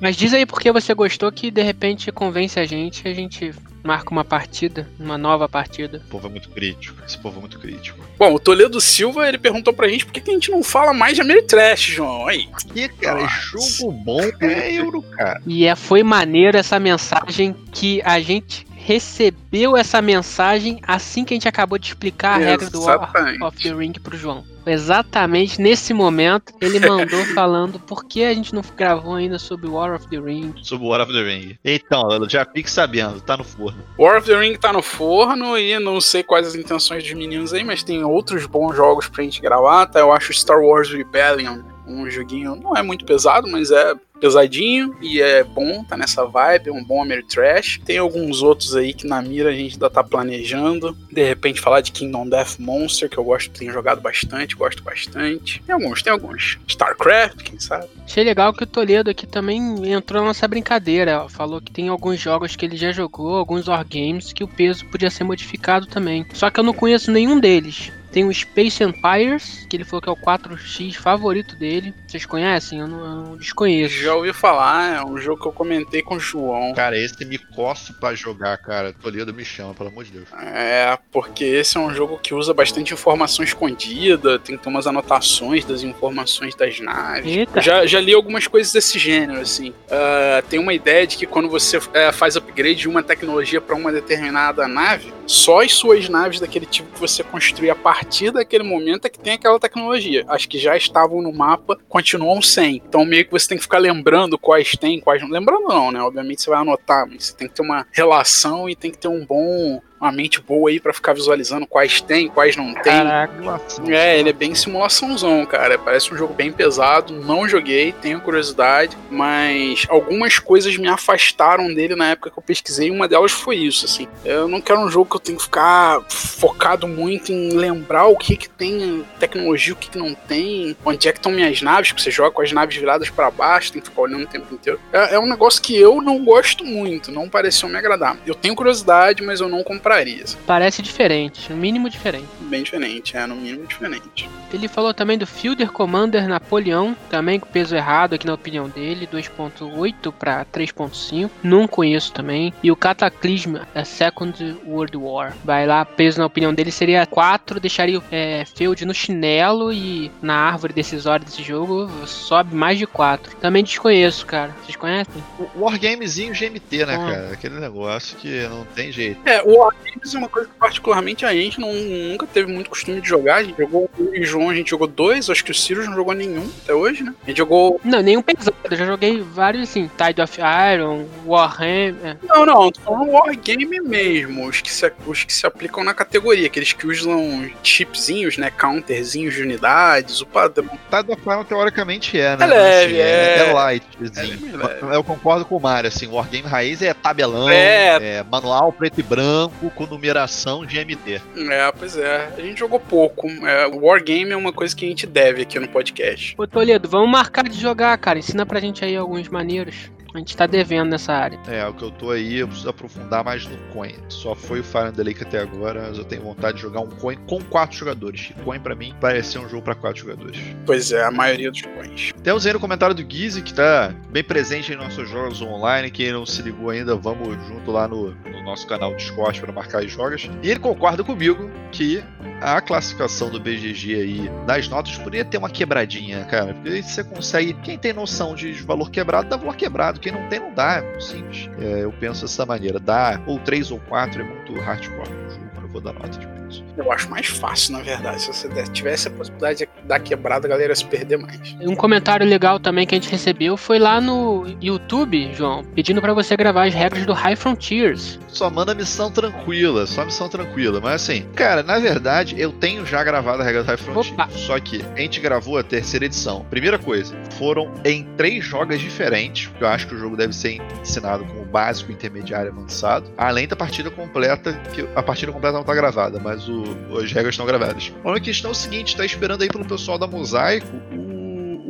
Mas 0.00 0.16
diz 0.16 0.34
aí 0.34 0.44
por 0.44 0.60
que 0.60 0.72
você 0.72 0.92
gostou 0.94 1.30
que 1.30 1.50
de 1.50 1.62
repente 1.62 2.10
convence 2.12 2.58
a 2.58 2.64
gente 2.64 3.06
e 3.06 3.10
a 3.10 3.14
gente 3.14 3.52
marca 3.82 4.10
uma 4.10 4.24
partida, 4.24 4.88
uma 4.98 5.18
nova 5.18 5.48
partida. 5.48 5.98
O 6.06 6.10
povo 6.10 6.28
é 6.28 6.30
muito 6.30 6.48
crítico. 6.50 7.02
Esse 7.04 7.18
povo 7.18 7.38
é 7.38 7.40
muito 7.40 7.58
crítico. 7.58 7.98
Bom, 8.18 8.34
o 8.34 8.38
Toledo 8.38 8.80
Silva, 8.80 9.28
ele 9.28 9.38
perguntou 9.38 9.72
pra 9.72 9.88
gente 9.88 10.06
por 10.06 10.12
que, 10.12 10.20
que 10.20 10.30
a 10.30 10.34
gente 10.34 10.50
não 10.50 10.62
fala 10.62 10.92
mais 10.92 11.14
de 11.14 11.22
Ameritrash, 11.22 11.80
João. 11.80 12.26
Aí. 12.26 12.48
E, 12.74 12.88
cara, 12.88 13.26
jogo 13.26 13.92
bom 13.92 14.20
é 14.40 14.74
euro, 14.74 15.02
cara. 15.02 15.40
E 15.46 15.66
é, 15.66 15.74
foi 15.74 16.02
maneiro 16.02 16.56
essa 16.56 16.78
mensagem 16.78 17.54
que 17.72 18.00
a 18.04 18.20
gente 18.20 18.66
recebeu 18.84 19.76
essa 19.76 20.02
mensagem 20.02 20.80
assim 20.86 21.24
que 21.24 21.32
a 21.32 21.36
gente 21.36 21.48
acabou 21.48 21.78
de 21.78 21.86
explicar 21.86 22.34
a 22.34 22.44
regra 22.44 22.68
do 22.68 22.82
War 22.82 23.10
of 23.42 23.62
the 23.62 23.72
Ring 23.72 23.92
pro 23.92 24.16
João. 24.16 24.44
Exatamente 24.66 25.60
nesse 25.60 25.94
momento 25.94 26.52
ele 26.60 26.80
mandou 26.80 27.24
falando 27.34 27.78
por 27.78 28.04
que 28.04 28.24
a 28.24 28.34
gente 28.34 28.54
não 28.54 28.62
gravou 28.76 29.14
ainda 29.14 29.38
sobre 29.38 29.68
War 29.68 29.94
of 29.94 30.08
the 30.08 30.18
Ring. 30.18 30.52
Sobre 30.62 30.86
o 30.86 30.90
War 30.90 31.00
of 31.00 31.12
the 31.12 31.22
Ring. 31.22 31.58
Então, 31.64 32.28
já 32.28 32.44
fique 32.44 32.70
sabendo, 32.70 33.20
tá 33.20 33.36
no 33.36 33.44
forno. 33.44 33.82
War 33.98 34.18
of 34.18 34.26
the 34.26 34.38
Ring 34.38 34.56
tá 34.56 34.72
no 34.72 34.82
forno 34.82 35.56
e 35.56 35.78
não 35.78 36.00
sei 36.00 36.22
quais 36.22 36.46
as 36.46 36.54
intenções 36.54 37.04
dos 37.04 37.12
meninos 37.12 37.52
aí, 37.52 37.64
mas 37.64 37.82
tem 37.82 38.04
outros 38.04 38.46
bons 38.46 38.74
jogos 38.74 39.08
pra 39.08 39.22
gente 39.22 39.40
gravar, 39.40 39.86
tá? 39.86 40.00
Eu 40.00 40.12
acho 40.12 40.32
Star 40.32 40.60
Wars 40.60 40.90
Rebellion 40.90 41.62
um 41.86 42.08
joguinho, 42.08 42.56
não 42.56 42.76
é 42.76 42.82
muito 42.82 43.04
pesado, 43.04 43.48
mas 43.48 43.70
é 43.70 43.94
pesadinho 44.22 44.96
e 45.02 45.20
é 45.20 45.42
bom, 45.42 45.82
tá 45.82 45.96
nessa 45.96 46.24
vibe, 46.24 46.68
é 46.68 46.72
um 46.72 46.84
bom 46.84 47.02
Ameritrash. 47.02 47.80
Tem 47.84 47.98
alguns 47.98 48.40
outros 48.40 48.76
aí 48.76 48.94
que 48.94 49.04
na 49.04 49.20
mira 49.20 49.50
a 49.50 49.52
gente 49.52 49.72
ainda 49.72 49.90
tá 49.90 50.04
planejando. 50.04 50.96
De 51.10 51.24
repente 51.24 51.60
falar 51.60 51.80
de 51.80 51.90
Kingdom 51.90 52.28
Death 52.28 52.60
Monster, 52.60 53.10
que 53.10 53.18
eu 53.18 53.24
gosto, 53.24 53.50
tenho 53.50 53.72
jogado 53.72 54.00
bastante, 54.00 54.54
gosto 54.54 54.80
bastante. 54.84 55.60
Tem 55.66 55.74
alguns, 55.74 56.02
tem 56.02 56.12
alguns. 56.12 56.56
StarCraft, 56.68 57.42
quem 57.42 57.58
sabe? 57.58 57.88
Achei 58.04 58.22
legal 58.22 58.54
que 58.54 58.62
o 58.62 58.66
Toledo 58.66 59.10
aqui 59.10 59.26
também 59.26 59.60
entrou 59.90 60.24
nessa 60.24 60.46
brincadeira. 60.46 61.28
Falou 61.28 61.60
que 61.60 61.72
tem 61.72 61.88
alguns 61.88 62.20
jogos 62.20 62.54
que 62.54 62.64
ele 62.64 62.76
já 62.76 62.92
jogou, 62.92 63.34
alguns 63.34 63.66
wargames, 63.66 64.32
que 64.32 64.44
o 64.44 64.48
peso 64.48 64.86
podia 64.86 65.10
ser 65.10 65.24
modificado 65.24 65.86
também. 65.86 66.24
Só 66.32 66.48
que 66.48 66.60
eu 66.60 66.64
não 66.64 66.72
conheço 66.72 67.10
nenhum 67.10 67.40
deles. 67.40 67.90
Tem 68.12 68.24
o 68.24 68.32
Space 68.32 68.84
Empires, 68.84 69.66
que 69.68 69.76
ele 69.76 69.84
falou 69.84 70.02
que 70.02 70.08
é 70.08 70.12
o 70.12 70.16
4x 70.16 70.94
favorito 70.94 71.56
dele. 71.56 71.94
Vocês 72.06 72.26
conhecem? 72.26 72.80
Eu 72.80 72.86
não, 72.86 73.00
eu 73.00 73.16
não 73.16 73.36
desconheço. 73.36 73.94
Já 73.94 74.14
ouvi 74.14 74.32
falar, 74.32 74.96
é 74.96 75.04
um 75.04 75.16
jogo 75.16 75.40
que 75.40 75.48
eu 75.48 75.52
comentei 75.52 76.02
com 76.02 76.16
o 76.16 76.20
João. 76.20 76.74
Cara, 76.74 76.98
esse 76.98 77.24
me 77.24 77.38
coço 77.38 77.94
pra 77.94 78.14
jogar, 78.14 78.56
cara. 78.58 78.92
Toledo 78.92 79.32
me 79.32 79.44
chama, 79.44 79.72
pelo 79.72 79.88
amor 79.88 80.04
de 80.04 80.12
Deus. 80.12 80.28
É, 80.40 80.98
porque 81.10 81.44
esse 81.44 81.76
é 81.76 81.80
um 81.80 81.94
jogo 81.94 82.18
que 82.18 82.34
usa 82.34 82.52
bastante 82.52 82.92
informação 82.92 83.42
escondida, 83.44 84.38
tem 84.38 84.56
que 84.56 84.62
ter 84.62 84.68
umas 84.68 84.86
anotações 84.86 85.64
das 85.64 85.82
informações 85.82 86.54
das 86.54 86.78
naves. 86.80 87.34
Eita. 87.34 87.60
Já, 87.60 87.86
já 87.86 88.00
li 88.00 88.12
algumas 88.12 88.46
coisas 88.46 88.72
desse 88.72 88.98
gênero, 88.98 89.40
assim. 89.40 89.72
Ah, 89.90 90.42
tem 90.48 90.58
uma 90.58 90.74
ideia 90.74 91.06
de 91.06 91.16
que 91.16 91.26
quando 91.26 91.48
você 91.48 91.78
é, 91.94 92.12
faz 92.12 92.36
upgrade 92.36 92.80
de 92.80 92.88
uma 92.88 93.02
tecnologia 93.02 93.60
para 93.60 93.74
uma 93.74 93.90
determinada 93.90 94.68
nave, 94.68 95.12
Só 95.26 95.60
as 95.60 95.72
suas 95.72 96.08
naves 96.08 96.40
daquele 96.40 96.66
tipo 96.66 96.92
que 96.92 97.00
você 97.00 97.22
construir 97.22 97.70
a 97.70 97.74
partir 97.74 98.30
daquele 98.30 98.64
momento 98.64 99.06
é 99.06 99.10
que 99.10 99.18
tem 99.18 99.34
aquela 99.34 99.58
tecnologia. 99.58 100.24
As 100.28 100.46
que 100.46 100.58
já 100.58 100.76
estavam 100.76 101.22
no 101.22 101.32
mapa 101.32 101.78
continuam 101.88 102.42
sem. 102.42 102.82
Então 102.86 103.04
meio 103.04 103.24
que 103.24 103.32
você 103.32 103.48
tem 103.48 103.58
que 103.58 103.64
ficar 103.64 103.78
lembrando 103.78 104.38
quais 104.38 104.72
tem, 104.72 105.00
quais 105.00 105.22
não. 105.22 105.28
Lembrando 105.28 105.68
não, 105.68 105.90
né? 105.90 106.00
Obviamente 106.00 106.42
você 106.42 106.50
vai 106.50 106.60
anotar, 106.60 107.06
mas 107.08 107.26
você 107.26 107.36
tem 107.36 107.48
que 107.48 107.54
ter 107.54 107.62
uma 107.62 107.86
relação 107.92 108.68
e 108.68 108.76
tem 108.76 108.90
que 108.90 108.98
ter 108.98 109.08
um 109.08 109.24
bom 109.24 109.80
uma 110.02 110.10
mente 110.10 110.40
boa 110.40 110.68
aí 110.68 110.80
para 110.80 110.92
ficar 110.92 111.12
visualizando 111.12 111.64
quais 111.66 112.00
tem, 112.00 112.28
quais 112.28 112.56
não 112.56 112.74
tem. 112.74 112.82
Caraca. 112.82 113.60
É, 113.88 114.18
ele 114.18 114.30
é 114.30 114.32
bem 114.32 114.52
simulaçãozão, 114.54 115.46
cara. 115.46 115.78
Parece 115.78 116.12
um 116.12 116.16
jogo 116.16 116.34
bem 116.34 116.50
pesado. 116.50 117.12
Não 117.12 117.48
joguei, 117.48 117.92
tenho 117.92 118.20
curiosidade, 118.20 118.96
mas 119.08 119.86
algumas 119.88 120.40
coisas 120.40 120.76
me 120.76 120.88
afastaram 120.88 121.72
dele 121.72 121.94
na 121.94 122.10
época 122.10 122.30
que 122.30 122.38
eu 122.38 122.42
pesquisei. 122.42 122.90
Uma 122.90 123.06
delas 123.06 123.30
foi 123.30 123.56
isso, 123.56 123.84
assim. 123.84 124.08
Eu 124.24 124.48
não 124.48 124.60
quero 124.60 124.80
um 124.80 124.90
jogo 124.90 125.08
que 125.08 125.16
eu 125.16 125.20
tenho 125.20 125.38
que 125.38 125.44
ficar 125.44 126.02
focado 126.08 126.88
muito 126.88 127.32
em 127.32 127.50
lembrar 127.50 128.06
o 128.06 128.16
que 128.16 128.36
que 128.36 128.48
tem 128.48 129.04
tecnologia, 129.20 129.72
o 129.72 129.76
que 129.76 129.90
que 129.90 129.98
não 129.98 130.14
tem, 130.14 130.76
onde 130.84 131.08
é 131.08 131.12
que 131.12 131.18
estão 131.18 131.30
minhas 131.30 131.62
naves, 131.62 131.92
que 131.92 132.02
você 132.02 132.10
joga 132.10 132.32
com 132.32 132.42
as 132.42 132.50
naves 132.50 132.76
viradas 132.76 133.08
para 133.08 133.30
baixo, 133.30 133.72
tem 133.72 133.80
que 133.80 133.88
ficar 133.88 134.02
olhando 134.02 134.24
o 134.24 134.28
tempo 134.28 134.52
inteiro. 134.52 134.80
É, 134.92 135.14
é 135.14 135.18
um 135.18 135.26
negócio 135.26 135.62
que 135.62 135.76
eu 135.76 136.00
não 136.02 136.24
gosto 136.24 136.64
muito, 136.64 137.12
não 137.12 137.28
pareceu 137.28 137.68
me 137.68 137.76
agradar. 137.76 138.16
Eu 138.26 138.34
tenho 138.34 138.56
curiosidade, 138.56 139.22
mas 139.22 139.40
eu 139.40 139.48
não 139.48 139.62
compraria. 139.92 140.24
Parece 140.46 140.82
diferente, 140.82 141.52
no 141.52 141.56
mínimo 141.56 141.88
diferente. 141.90 142.26
Bem 142.40 142.62
diferente, 142.62 143.16
é, 143.16 143.26
no 143.26 143.36
mínimo 143.36 143.66
diferente. 143.66 144.28
Ele 144.52 144.68
falou 144.68 144.92
também 144.92 145.18
do 145.18 145.26
Fielder 145.26 145.70
Commander 145.70 146.26
Napoleão, 146.28 146.96
também 147.10 147.38
com 147.38 147.46
peso 147.46 147.74
errado 147.74 148.14
aqui 148.14 148.26
na 148.26 148.34
opinião 148.34 148.68
dele, 148.68 149.06
2.8 149.06 150.12
para 150.12 150.44
3.5. 150.46 151.30
Não 151.42 151.66
conheço 151.66 152.12
também. 152.12 152.52
E 152.62 152.70
o 152.70 152.76
Cataclysm, 152.76 153.56
a 153.74 153.84
Second 153.84 154.58
World 154.66 154.96
War. 154.96 155.34
Vai 155.44 155.66
lá, 155.66 155.84
peso 155.84 156.18
na 156.18 156.26
opinião 156.26 156.52
dele 156.52 156.70
seria 156.70 157.06
4, 157.06 157.60
deixaria 157.60 157.98
o 157.98 158.04
é, 158.10 158.44
Field 158.56 158.84
no 158.84 158.94
chinelo 158.94 159.72
e 159.72 160.10
na 160.20 160.34
árvore 160.34 160.72
decisória 160.72 161.24
desse 161.24 161.42
jogo 161.42 161.90
sobe 162.06 162.54
mais 162.54 162.78
de 162.78 162.86
4. 162.86 163.36
Também 163.36 163.64
desconheço, 163.64 164.26
cara. 164.26 164.54
Vocês 164.62 164.76
conhecem? 164.76 165.22
O 165.38 165.64
Wargamezinho 165.64 166.34
GMT, 166.34 166.86
né, 166.86 166.94
Ah. 166.94 166.98
cara? 166.98 167.30
Aquele 167.32 167.58
negócio 167.58 168.16
que 168.18 168.42
não 168.48 168.64
tem 168.74 168.92
jeito. 168.92 169.20
É, 169.26 169.42
o 169.42 169.70
Wargames 169.82 170.14
é 170.14 170.18
uma 170.18 170.28
coisa 170.28 170.48
que 170.48 170.54
particularmente 170.58 171.24
a 171.24 171.32
gente 171.32 171.60
não, 171.60 171.72
nunca 171.72 172.26
teve 172.26 172.50
muito 172.52 172.70
costume 172.70 173.00
de 173.00 173.08
jogar. 173.08 173.36
A 173.36 173.42
gente 173.44 173.56
jogou 173.58 173.90
o 173.98 174.14
e 174.14 174.24
João, 174.24 174.50
a 174.50 174.54
gente 174.54 174.70
jogou 174.70 174.86
dois, 174.86 175.28
acho 175.30 175.44
que 175.44 175.50
o 175.50 175.54
Sirius 175.54 175.86
não 175.86 175.94
jogou 175.94 176.14
nenhum 176.14 176.48
até 176.62 176.74
hoje, 176.74 177.02
né? 177.02 177.14
A 177.24 177.26
gente 177.28 177.38
jogou. 177.38 177.80
Não, 177.84 178.00
nenhum 178.02 178.22
pesado. 178.22 178.54
Eu 178.70 178.76
já 178.76 178.86
joguei 178.86 179.20
vários 179.20 179.68
assim, 179.68 179.90
Tide 179.96 180.20
of 180.22 180.38
Iron, 180.74 181.04
Warhammer. 181.26 181.94
é. 182.04 182.16
Não, 182.26 182.46
não, 182.46 182.70
tô 182.70 182.80
falando 182.80 183.10
Wargame 183.10 183.80
mesmo, 183.80 184.46
os 184.46 184.60
que, 184.60 184.72
se, 184.72 184.90
os 185.06 185.24
que 185.24 185.32
se 185.32 185.46
aplicam 185.46 185.82
na 185.84 185.94
categoria, 185.94 186.46
aqueles 186.46 186.72
que 186.72 186.86
usam 186.86 187.50
chipzinhos, 187.62 188.36
né? 188.38 188.50
Counterzinhos 188.50 189.34
de 189.34 189.42
unidades, 189.42 190.20
o 190.20 190.26
padrão. 190.26 190.68
Tá 190.90 191.02
do 191.02 191.16
Final 191.16 191.44
teoricamente 191.44 192.18
é, 192.18 192.36
né? 192.36 192.44
É 192.44 192.46
leve, 192.48 192.92
Assim, 193.00 193.10
é- 193.10 193.48
é 193.48 193.52
light. 193.52 193.86
é 194.00 194.04
assim. 194.20 194.36
bem 194.36 194.56
leve. 194.56 194.94
Eu 194.94 195.04
concordo 195.04 195.44
com 195.44 195.56
o 195.56 195.60
Mário, 195.60 195.88
assim, 195.88 196.06
o 196.06 196.12
Wargame 196.14 196.46
raiz 196.48 196.82
é 196.82 196.92
tabelão, 196.94 197.48
É. 197.48 198.18
é 198.18 198.24
manual 198.30 198.72
preto 198.72 198.98
e 199.00 199.02
branco, 199.02 199.61
com 199.70 199.86
numeração 199.86 200.64
GMT. 200.64 201.20
É, 201.50 201.72
pois 201.72 201.96
é. 201.96 202.32
A 202.36 202.40
gente 202.40 202.58
jogou 202.58 202.80
pouco. 202.80 203.28
É, 203.46 203.66
o 203.66 203.86
Wargame 203.86 204.30
é 204.30 204.36
uma 204.36 204.52
coisa 204.52 204.74
que 204.74 204.84
a 204.84 204.88
gente 204.88 205.06
deve 205.06 205.42
aqui 205.42 205.58
no 205.58 205.68
podcast. 205.68 206.34
Ô 206.36 206.46
Toledo, 206.46 206.88
vamos 206.88 207.10
marcar 207.10 207.48
de 207.48 207.58
jogar, 207.58 207.96
cara. 207.98 208.18
Ensina 208.18 208.44
pra 208.46 208.60
gente 208.60 208.84
aí 208.84 208.96
alguns 208.96 209.28
maneiros. 209.28 209.90
A 210.14 210.18
gente 210.18 210.36
tá 210.36 210.46
devendo 210.46 210.90
nessa 210.90 211.12
área. 211.12 211.38
É, 211.48 211.66
o 211.66 211.72
que 211.72 211.82
eu 211.82 211.90
tô 211.90 212.10
aí, 212.10 212.38
eu 212.38 212.46
preciso 212.46 212.68
aprofundar 212.68 213.24
mais 213.24 213.46
no 213.46 213.56
coin. 213.72 213.94
Só 214.08 214.34
foi 214.34 214.60
o 214.60 214.64
Fire 214.64 214.84
and 214.84 214.92
the 214.92 215.02
Lake 215.02 215.22
até 215.22 215.40
agora, 215.40 215.86
mas 215.88 215.98
eu 215.98 216.04
tenho 216.04 216.22
vontade 216.22 216.56
de 216.56 216.62
jogar 216.62 216.80
um 216.80 216.90
coin 216.90 217.16
com 217.26 217.40
quatro 217.42 217.76
jogadores. 217.76 218.30
E 218.30 218.42
coin 218.42 218.60
pra 218.60 218.74
mim 218.74 218.94
parece 219.00 219.32
ser 219.32 219.38
um 219.38 219.48
jogo 219.48 219.62
pra 219.62 219.74
quatro 219.74 220.02
jogadores. 220.02 220.38
Pois 220.66 220.92
é, 220.92 221.04
a 221.04 221.10
maioria 221.10 221.50
dos 221.50 221.62
coins. 221.62 222.12
Temos 222.22 222.46
aí 222.46 222.52
no 222.52 222.60
comentário 222.60 222.94
do 222.94 223.10
Gizzy, 223.10 223.42
que 223.42 223.54
tá 223.54 223.94
bem 224.10 224.22
presente 224.22 224.72
em 224.72 224.76
nossos 224.76 225.08
jogos 225.08 225.40
online. 225.40 225.90
Quem 225.90 226.12
não 226.12 226.26
se 226.26 226.42
ligou 226.42 226.70
ainda, 226.70 226.94
vamos 226.94 227.28
junto 227.46 227.70
lá 227.70 227.88
no, 227.88 228.10
no 228.10 228.42
nosso 228.44 228.66
canal 228.66 228.94
Discord 228.94 229.40
para 229.40 229.52
marcar 229.52 229.82
as 229.82 229.90
jogas. 229.90 230.28
E 230.42 230.50
ele 230.50 230.60
concorda 230.60 231.02
comigo 231.02 231.50
que 231.70 232.02
a 232.42 232.60
classificação 232.60 233.30
do 233.30 233.38
BGG 233.38 233.94
aí 233.94 234.30
das 234.46 234.68
notas 234.68 234.98
poderia 234.98 235.24
ter 235.24 235.38
uma 235.38 235.48
quebradinha, 235.48 236.24
cara. 236.24 236.52
Porque 236.52 236.68
aí 236.68 236.82
você 236.82 237.04
consegue. 237.04 237.54
Quem 237.54 237.78
tem 237.78 237.92
noção 237.92 238.34
de 238.34 238.52
valor 238.52 238.90
quebrado, 238.90 239.28
dá 239.28 239.36
valor 239.36 239.56
quebrado. 239.56 240.00
Quem 240.02 240.12
não 240.12 240.28
tem, 240.28 240.40
não 240.40 240.52
dá. 240.52 240.78
É 240.78 240.82
muito 240.82 241.04
simples. 241.04 241.48
É, 241.58 241.84
eu 241.84 241.92
penso 241.92 242.22
dessa 242.22 242.44
maneira. 242.44 242.78
Dá 242.78 243.20
ou 243.26 243.38
3 243.38 243.70
ou 243.70 243.78
4 243.80 244.20
é 244.20 244.24
muito 244.24 244.52
hardcore 244.60 245.08
no 245.08 245.30
jogo 245.30 245.50
quando 245.54 245.64
eu 245.64 245.68
vou 245.68 245.80
dar 245.80 245.92
nota 245.92 246.18
de 246.18 246.41
Eu 246.76 246.90
acho 246.92 247.08
mais 247.08 247.26
fácil, 247.26 247.72
na 247.72 247.80
verdade. 247.80 248.22
Se 248.22 248.28
você 248.28 248.48
tivesse 248.72 249.08
a 249.08 249.10
possibilidade 249.10 249.58
de 249.60 249.68
dar 249.86 250.00
quebrada, 250.00 250.46
a 250.46 250.50
galera 250.50 250.72
ia 250.72 250.76
se 250.76 250.84
perder 250.84 251.18
mais. 251.18 251.56
Um 251.60 251.74
comentário 251.74 252.26
legal 252.26 252.58
também 252.58 252.86
que 252.86 252.94
a 252.94 252.98
gente 252.98 253.10
recebeu 253.10 253.56
foi 253.56 253.78
lá 253.78 254.00
no 254.00 254.44
YouTube, 254.60 255.32
João, 255.34 255.62
pedindo 255.74 256.00
pra 256.00 256.12
você 256.14 256.36
gravar 256.36 256.66
as 256.66 256.74
regras 256.74 257.06
do 257.06 257.12
High 257.12 257.36
Frontiers. 257.36 258.18
Só 258.28 258.50
manda 258.50 258.74
missão 258.74 259.10
tranquila, 259.10 259.86
só 259.86 260.04
missão 260.04 260.28
tranquila. 260.28 260.80
Mas 260.80 261.02
assim, 261.02 261.26
cara, 261.34 261.62
na 261.62 261.78
verdade, 261.78 262.34
eu 262.38 262.52
tenho 262.52 262.84
já 262.86 263.02
gravado 263.04 263.42
a 263.42 263.44
regra 263.44 263.62
do 263.62 263.66
High 263.66 263.76
Frontier. 263.76 264.14
Opa. 264.14 264.28
Só 264.30 264.58
que 264.58 264.82
a 264.96 265.00
gente 265.00 265.20
gravou 265.20 265.58
a 265.58 265.62
terceira 265.62 266.06
edição. 266.06 266.44
Primeira 266.50 266.78
coisa, 266.78 267.14
foram 267.38 267.72
em 267.84 268.04
três 268.16 268.44
jogos 268.44 268.80
diferentes. 268.80 269.46
porque 269.48 269.64
Eu 269.64 269.68
acho 269.68 269.86
que 269.86 269.94
o 269.94 269.98
jogo 269.98 270.16
deve 270.16 270.32
ser 270.32 270.60
ensinado 270.80 271.24
como 271.24 271.44
básico, 271.44 271.92
intermediário 271.92 272.48
e 272.48 272.52
avançado. 272.52 273.10
Além 273.16 273.46
da 273.46 273.56
partida 273.56 273.90
completa, 273.90 274.52
que 274.72 274.86
a 274.94 275.02
partida 275.02 275.32
completa 275.32 275.56
não 275.56 275.64
tá 275.64 275.74
gravada, 275.74 276.18
mas 276.18 276.41
o- 276.48 276.98
as 276.98 277.12
regras 277.12 277.34
estão 277.34 277.46
gravadas. 277.46 277.92
A 278.04 278.08
única 278.10 278.24
questão 278.26 278.50
é 278.50 278.52
o 278.52 278.54
seguinte: 278.54 278.96
tá 278.96 279.04
esperando 279.04 279.42
aí 279.42 279.48
pelo 279.48 279.64
pessoal 279.64 279.98
da 279.98 280.06
Mosaico 280.06 280.66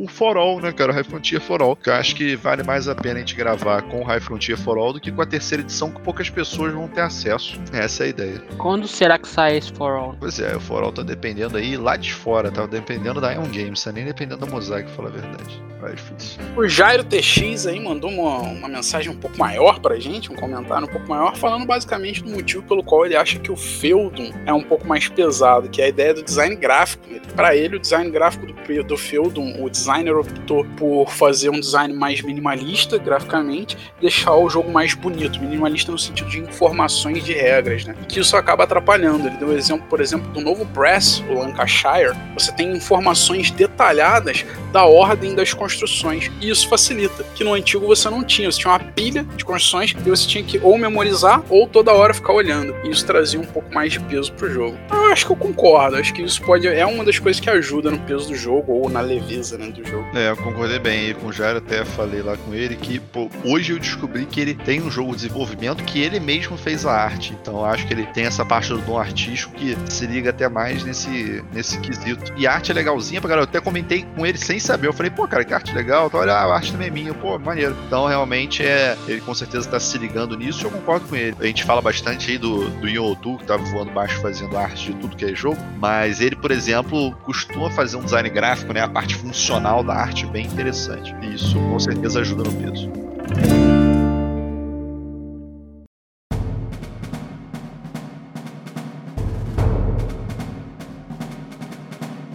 o 0.03 0.05
o 0.05 0.07
For 0.07 0.37
All, 0.37 0.59
né, 0.59 0.71
cara? 0.71 0.91
O 0.91 0.95
High 0.95 1.03
Frontier 1.03 1.41
For 1.41 1.61
All. 1.61 1.75
Que 1.75 1.89
eu 1.89 1.93
acho 1.93 2.15
que 2.15 2.35
vale 2.35 2.63
mais 2.63 2.87
a 2.87 2.95
pena 2.95 3.15
a 3.15 3.19
gente 3.19 3.35
gravar 3.35 3.81
com 3.83 4.01
o 4.01 4.03
High 4.03 4.19
Frontier 4.19 4.57
For 4.57 4.77
All 4.77 4.93
do 4.93 4.99
que 4.99 5.11
com 5.11 5.21
a 5.21 5.25
terceira 5.25 5.63
edição, 5.63 5.91
que 5.91 6.01
poucas 6.01 6.29
pessoas 6.29 6.73
vão 6.73 6.87
ter 6.87 7.01
acesso. 7.01 7.59
Essa 7.71 8.03
é 8.03 8.05
a 8.05 8.09
ideia. 8.09 8.43
Quando 8.57 8.87
será 8.87 9.17
que 9.17 9.27
sai 9.27 9.57
esse 9.57 9.71
For 9.71 9.91
All? 9.91 10.15
Pois 10.19 10.39
é, 10.39 10.55
o 10.55 10.59
For 10.59 10.83
All 10.83 10.91
tá 10.91 11.03
dependendo 11.03 11.57
aí 11.57 11.77
lá 11.77 11.95
de 11.95 12.13
fora, 12.13 12.51
tá 12.51 12.65
dependendo 12.65 13.21
da 13.21 13.31
Ion 13.31 13.47
Games, 13.49 13.83
tá 13.83 13.91
nem 13.91 14.05
dependendo 14.05 14.45
da 14.45 14.51
Mosaic, 14.51 14.85
pra 14.87 14.95
falar 14.95 15.09
a 15.09 15.11
verdade. 15.11 15.63
É 15.85 15.95
difícil. 15.95 16.39
O 16.55 16.65
Jairo 16.65 17.03
TX 17.03 17.67
aí 17.67 17.77
mandou 17.77 18.09
uma, 18.09 18.37
uma 18.37 18.67
mensagem 18.69 19.11
um 19.11 19.17
pouco 19.17 19.37
maior 19.37 19.79
pra 19.79 19.99
gente, 19.99 20.31
um 20.31 20.35
comentário 20.35 20.87
um 20.87 20.89
pouco 20.89 21.07
maior, 21.09 21.35
falando 21.35 21.65
basicamente 21.65 22.23
do 22.23 22.29
motivo 22.29 22.63
pelo 22.63 22.81
qual 22.81 23.05
ele 23.05 23.17
acha 23.17 23.37
que 23.37 23.51
o 23.51 23.55
Feudum 23.57 24.31
é 24.45 24.53
um 24.53 24.63
pouco 24.63 24.87
mais 24.87 25.09
pesado, 25.09 25.67
que 25.69 25.81
é 25.81 25.85
a 25.85 25.87
ideia 25.89 26.13
do 26.13 26.23
design 26.23 26.55
gráfico. 26.55 27.03
Para 27.35 27.55
ele, 27.55 27.75
o 27.75 27.79
design 27.79 28.09
gráfico 28.09 28.45
do, 28.45 28.83
do 28.83 28.97
Feudum, 28.97 29.61
o 29.61 29.69
designer 29.93 30.17
optou 30.17 30.65
por 30.77 31.09
fazer 31.09 31.49
um 31.49 31.59
design 31.59 31.93
mais 31.93 32.21
minimalista 32.21 32.97
graficamente, 32.97 33.77
deixar 34.01 34.35
o 34.35 34.49
jogo 34.49 34.71
mais 34.71 34.93
bonito, 34.93 35.39
minimalista 35.39 35.91
no 35.91 35.99
sentido 35.99 36.29
de 36.29 36.39
informações 36.39 37.23
de 37.23 37.33
regras, 37.33 37.85
né? 37.85 37.95
E 38.01 38.05
que 38.05 38.19
isso 38.19 38.35
acaba 38.35 38.63
atrapalhando. 38.63 39.27
Ele 39.27 39.37
deu 39.37 39.49
o 39.49 39.53
exemplo, 39.53 39.85
por 39.89 40.01
exemplo, 40.01 40.31
do 40.31 40.41
novo 40.41 40.65
Press, 40.67 41.23
o 41.29 41.33
Lancashire. 41.33 42.15
Você 42.33 42.51
tem 42.51 42.75
informações 42.75 43.51
detalhadas 43.51 44.45
da 44.71 44.85
ordem 44.85 45.35
das 45.35 45.53
construções. 45.53 46.31
E 46.41 46.49
isso 46.49 46.67
facilita, 46.67 47.23
que 47.35 47.43
no 47.43 47.53
antigo 47.53 47.85
você 47.85 48.09
não 48.09 48.23
tinha. 48.23 48.51
Você 48.51 48.59
tinha 48.59 48.71
uma 48.71 48.79
pilha 48.79 49.23
de 49.35 49.45
construções 49.45 49.91
e 49.91 50.09
você 50.09 50.27
tinha 50.27 50.43
que 50.43 50.59
ou 50.59 50.77
memorizar 50.77 51.43
ou 51.49 51.67
toda 51.67 51.93
hora 51.93 52.13
ficar 52.13 52.33
olhando. 52.33 52.75
E 52.83 52.89
isso 52.89 53.05
trazia 53.05 53.39
um 53.39 53.45
pouco 53.45 53.73
mais 53.73 53.93
de 53.93 53.99
peso 53.99 54.33
pro 54.33 54.51
jogo. 54.51 54.77
Eu 54.91 55.05
acho 55.05 55.25
que 55.25 55.31
eu 55.31 55.35
concordo. 55.35 55.97
Acho 55.97 56.13
que 56.13 56.23
isso 56.23 56.41
pode 56.41 56.67
é 56.67 56.85
uma 56.85 57.03
das 57.03 57.19
coisas 57.19 57.39
que 57.39 57.49
ajuda 57.49 57.91
no 57.91 57.99
peso 57.99 58.29
do 58.29 58.35
jogo 58.35 58.73
ou 58.73 58.89
na 58.89 59.01
leveza 59.01 59.57
né, 59.57 59.67
do 59.67 59.82
jogo. 59.85 60.07
É, 60.13 60.29
eu 60.29 60.37
concordei 60.37 60.79
bem 60.79 61.07
aí 61.07 61.13
com 61.13 61.27
o 61.27 61.33
Jairo, 61.33 61.57
até 61.57 61.83
falei 61.85 62.21
lá 62.21 62.37
com 62.37 62.53
ele 62.53 62.75
que, 62.75 62.99
pô, 62.99 63.29
hoje 63.43 63.71
eu 63.71 63.79
descobri 63.79 64.25
que 64.25 64.39
ele 64.39 64.53
tem 64.53 64.81
um 64.81 64.89
jogo 64.89 65.11
de 65.11 65.23
desenvolvimento 65.23 65.83
que 65.83 66.01
ele 66.01 66.19
mesmo 66.19 66.57
fez 66.57 66.85
a 66.85 66.91
arte. 66.91 67.37
Então 67.39 67.63
acho 67.65 67.85
que 67.87 67.93
ele 67.93 68.05
tem 68.07 68.25
essa 68.25 68.45
parte 68.45 68.69
do 68.69 68.79
dom 68.79 68.97
artístico 68.97 69.53
que 69.53 69.77
se 69.89 70.05
liga 70.05 70.29
até 70.29 70.47
mais 70.47 70.83
nesse, 70.83 71.43
nesse 71.51 71.79
quesito. 71.79 72.33
E 72.37 72.47
a 72.47 72.53
arte 72.53 72.71
é 72.71 72.73
legalzinha 72.73 73.21
pra 73.21 73.29
galera. 73.29 73.45
Eu 73.45 73.49
até 73.49 73.59
comentei 73.59 74.05
com 74.15 74.25
ele 74.25 74.37
sem 74.37 74.59
saber. 74.59 74.87
Eu 74.87 74.93
falei, 74.93 75.11
pô, 75.11 75.27
cara, 75.27 75.43
que 75.43 75.53
arte 75.53 75.73
legal. 75.73 76.07
Então, 76.07 76.19
olha, 76.19 76.33
a 76.33 76.53
arte 76.53 76.71
também 76.71 76.87
é 76.87 76.91
minha. 76.91 77.13
Pô, 77.13 77.37
maneiro. 77.39 77.75
Então, 77.87 78.05
realmente, 78.07 78.63
é. 78.63 78.97
Ele 79.07 79.21
com 79.21 79.33
certeza 79.33 79.69
tá 79.69 79.79
se 79.79 79.97
ligando 79.97 80.37
nisso 80.37 80.61
e 80.61 80.65
eu 80.65 80.71
concordo 80.71 81.07
com 81.07 81.15
ele. 81.15 81.35
A 81.39 81.45
gente 81.45 81.63
fala 81.63 81.81
bastante 81.81 82.31
aí 82.31 82.37
do, 82.37 82.69
do 82.69 82.87
Yotu, 82.87 83.37
que 83.37 83.45
tava 83.45 83.63
voando 83.63 83.91
baixo 83.91 84.19
fazendo 84.21 84.57
arte 84.57 84.91
de 84.91 84.99
tudo 84.99 85.15
que 85.15 85.25
é 85.25 85.35
jogo. 85.35 85.57
Mas 85.79 86.21
ele, 86.21 86.35
por 86.35 86.51
exemplo, 86.51 87.11
costuma 87.23 87.69
fazer 87.69 87.97
um 87.97 88.03
design 88.03 88.29
gráfico, 88.29 88.73
né? 88.73 88.81
A 88.81 88.87
parte 88.87 89.15
funcional 89.15 89.72
da 89.81 89.93
arte 89.93 90.25
bem 90.25 90.45
interessante. 90.45 91.15
E 91.21 91.33
isso 91.33 91.57
com 91.57 91.79
certeza 91.79 92.19
ajuda 92.19 92.43
no 92.43 92.51
peso. 92.51 92.91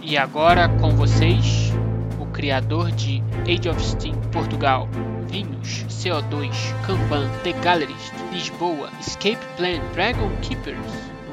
E 0.09 0.17
agora 0.17 0.67
com 0.81 0.89
vocês, 0.95 1.71
o 2.19 2.25
criador 2.25 2.91
de 2.91 3.21
Age 3.47 3.69
of 3.69 3.79
Steam 3.79 4.15
Portugal, 4.31 4.89
Vinhos, 5.27 5.85
CO2, 5.87 6.49
Kanban, 6.87 7.29
The 7.43 7.53
Gallerist, 7.61 8.11
Lisboa, 8.31 8.89
Escape 8.99 9.37
Plan, 9.55 9.79
Dragon 9.93 10.31
Keepers, 10.41 10.79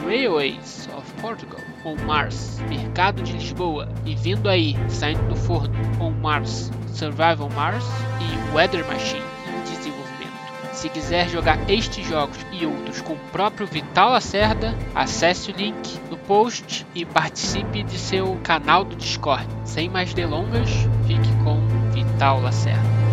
Railways 0.04 0.90
of 0.94 1.10
Portugal, 1.22 1.60
On 1.86 1.94
Mars, 2.04 2.58
Mercado 2.68 3.22
de 3.22 3.32
Lisboa 3.32 3.88
e 4.04 4.16
vindo 4.16 4.48
aí, 4.48 4.76
saindo 4.88 5.22
do 5.28 5.36
forno, 5.36 5.72
On 6.00 6.10
Mars, 6.10 6.72
Survival 6.88 7.48
Mars 7.54 7.84
e 8.20 8.52
Weather 8.52 8.84
Machine 8.88 9.22
em 9.46 9.62
desenvolvimento. 9.62 10.72
Se 10.72 10.88
quiser 10.88 11.28
jogar 11.28 11.70
estes 11.70 12.04
jogos 12.04 12.38
e 12.50 12.66
outros 12.66 13.00
com 13.00 13.12
o 13.12 13.18
próprio 13.30 13.68
Vital 13.68 14.10
Lacerda, 14.10 14.74
acesse 14.96 15.52
o 15.52 15.54
link 15.54 16.00
no 16.10 16.16
post 16.16 16.84
e 16.92 17.04
participe 17.04 17.84
de 17.84 17.96
seu 17.96 18.36
canal 18.42 18.84
do 18.84 18.96
Discord. 18.96 19.46
Sem 19.64 19.88
mais 19.88 20.12
delongas, 20.12 20.68
fique 21.06 21.32
com 21.44 21.60
Vital 21.92 22.40
Lacerda. 22.40 23.05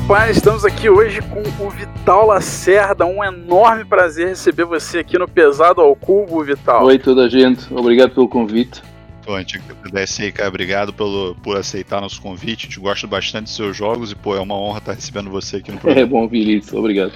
Rapaz, 0.00 0.36
estamos 0.36 0.64
aqui 0.64 0.88
hoje 0.88 1.20
com 1.22 1.40
o 1.64 1.70
Vital 1.70 2.28
Lacerda. 2.28 3.04
Um 3.04 3.24
enorme 3.24 3.84
prazer 3.84 4.28
receber 4.28 4.64
você 4.64 5.00
aqui 5.00 5.18
no 5.18 5.26
Pesado 5.26 5.80
ao 5.80 5.96
Cubo, 5.96 6.40
Vital. 6.44 6.84
Oi, 6.84 7.00
toda 7.00 7.24
a 7.24 7.28
gente. 7.28 7.66
Obrigado 7.74 8.14
pelo 8.14 8.28
convite. 8.28 8.80
Pô, 9.26 9.34
a 9.34 9.40
gente 9.40 9.60
agradece 9.68 10.22
aí, 10.22 10.30
cara. 10.30 10.50
Obrigado 10.50 10.92
pelo, 10.92 11.34
por 11.42 11.56
aceitar 11.56 12.00
nosso 12.00 12.22
convite. 12.22 12.66
A 12.66 12.68
gente 12.68 12.78
gosta 12.78 13.08
bastante 13.08 13.46
dos 13.46 13.56
seus 13.56 13.76
jogos 13.76 14.12
e, 14.12 14.14
pô, 14.14 14.36
é 14.36 14.40
uma 14.40 14.54
honra 14.54 14.78
estar 14.78 14.92
recebendo 14.92 15.30
você 15.30 15.56
aqui 15.56 15.72
no 15.72 15.78
programa. 15.82 16.06
É 16.06 16.08
bom 16.08 16.22
ouvir 16.22 16.48
isso. 16.48 16.78
Obrigado. 16.78 17.14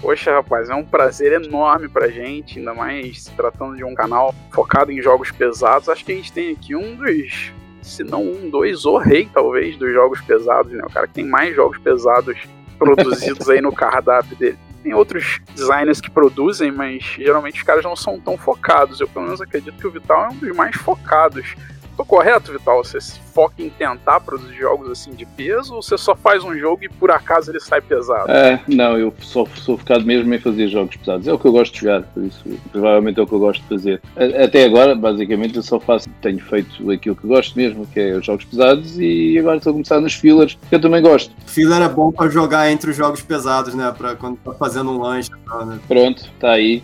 Poxa, 0.00 0.32
rapaz, 0.32 0.70
é 0.70 0.74
um 0.76 0.84
prazer 0.84 1.32
enorme 1.32 1.88
pra 1.88 2.06
gente, 2.08 2.60
ainda 2.60 2.72
mais 2.72 3.24
se 3.24 3.32
tratando 3.32 3.76
de 3.76 3.82
um 3.82 3.96
canal 3.96 4.32
focado 4.52 4.92
em 4.92 5.02
jogos 5.02 5.32
pesados. 5.32 5.88
Acho 5.88 6.04
que 6.04 6.12
a 6.12 6.16
gente 6.16 6.32
tem 6.32 6.52
aqui 6.52 6.76
um 6.76 6.94
dos 6.94 7.50
se 7.82 8.04
não 8.04 8.22
um, 8.22 8.48
dois, 8.48 8.84
o 8.84 8.96
rei, 8.96 9.28
talvez, 9.32 9.76
dos 9.76 9.92
jogos 9.92 10.20
pesados, 10.20 10.72
né? 10.72 10.82
O 10.84 10.90
cara 10.90 11.06
que 11.06 11.14
tem 11.14 11.26
mais 11.26 11.54
jogos 11.54 11.78
pesados 11.78 12.38
produzidos 12.78 13.50
aí 13.50 13.60
no 13.60 13.72
cardápio 13.72 14.36
dele. 14.36 14.58
Tem 14.82 14.94
outros 14.94 15.40
designers 15.54 16.00
que 16.00 16.10
produzem, 16.10 16.72
mas 16.72 17.02
geralmente 17.02 17.58
os 17.58 17.62
caras 17.62 17.84
não 17.84 17.94
são 17.94 18.18
tão 18.18 18.36
focados. 18.36 19.00
Eu, 19.00 19.06
pelo 19.06 19.26
menos, 19.26 19.40
acredito 19.40 19.76
que 19.76 19.86
o 19.86 19.90
Vital 19.90 20.24
é 20.24 20.28
um 20.28 20.36
dos 20.36 20.56
mais 20.56 20.74
focados. 20.76 21.54
Tô 21.96 22.04
correto, 22.04 22.52
Vital? 22.52 22.82
Você 22.82 23.00
se 23.00 23.20
foca 23.34 23.62
em 23.62 23.68
tentar 23.70 24.20
produzir 24.20 24.56
jogos 24.56 24.90
assim 24.90 25.12
de 25.12 25.24
peso 25.24 25.74
ou 25.74 25.82
você 25.82 25.96
só 25.96 26.14
faz 26.14 26.42
um 26.42 26.56
jogo 26.56 26.84
e 26.84 26.88
por 26.88 27.10
acaso 27.10 27.50
ele 27.50 27.60
sai 27.60 27.80
pesado? 27.80 28.30
É, 28.30 28.60
não, 28.66 28.98
eu 28.98 29.12
só 29.20 29.46
sou 29.54 29.76
focado 29.76 30.04
mesmo 30.04 30.32
em 30.32 30.38
fazer 30.38 30.68
jogos 30.68 30.96
pesados. 30.96 31.26
É 31.26 31.32
o 31.32 31.38
que 31.38 31.46
eu 31.46 31.52
gosto 31.52 31.74
de 31.74 31.80
jogar, 31.80 32.02
por 32.02 32.24
isso 32.24 32.42
provavelmente 32.70 33.20
é 33.20 33.22
o 33.22 33.26
que 33.26 33.32
eu 33.32 33.38
gosto 33.38 33.62
de 33.62 33.68
fazer. 33.68 34.02
Até 34.42 34.64
agora, 34.64 34.94
basicamente, 34.94 35.56
eu 35.56 35.62
só 35.62 35.78
faço, 35.78 36.08
tenho 36.20 36.40
feito 36.40 36.90
aquilo 36.90 37.16
que 37.16 37.26
gosto 37.26 37.56
mesmo, 37.56 37.86
que 37.86 38.00
é 38.00 38.14
os 38.14 38.24
jogos 38.24 38.44
pesados, 38.44 38.98
e 38.98 39.38
agora 39.38 39.58
estou 39.58 39.70
a 39.70 39.74
começar 39.74 40.00
nos 40.00 40.14
fillers, 40.14 40.58
que 40.68 40.74
eu 40.74 40.80
também 40.80 41.02
gosto. 41.02 41.34
Filler 41.46 41.82
é 41.82 41.88
bom 41.88 42.10
para 42.10 42.30
jogar 42.30 42.70
entre 42.70 42.90
os 42.90 42.96
jogos 42.96 43.22
pesados, 43.22 43.74
né? 43.74 43.92
Para 43.96 44.14
quando 44.14 44.36
tá 44.38 44.52
fazendo 44.52 44.90
um 44.90 45.00
lanche. 45.00 45.30
Né? 45.30 45.78
Pronto, 45.86 46.22
está 46.22 46.52
aí. 46.52 46.82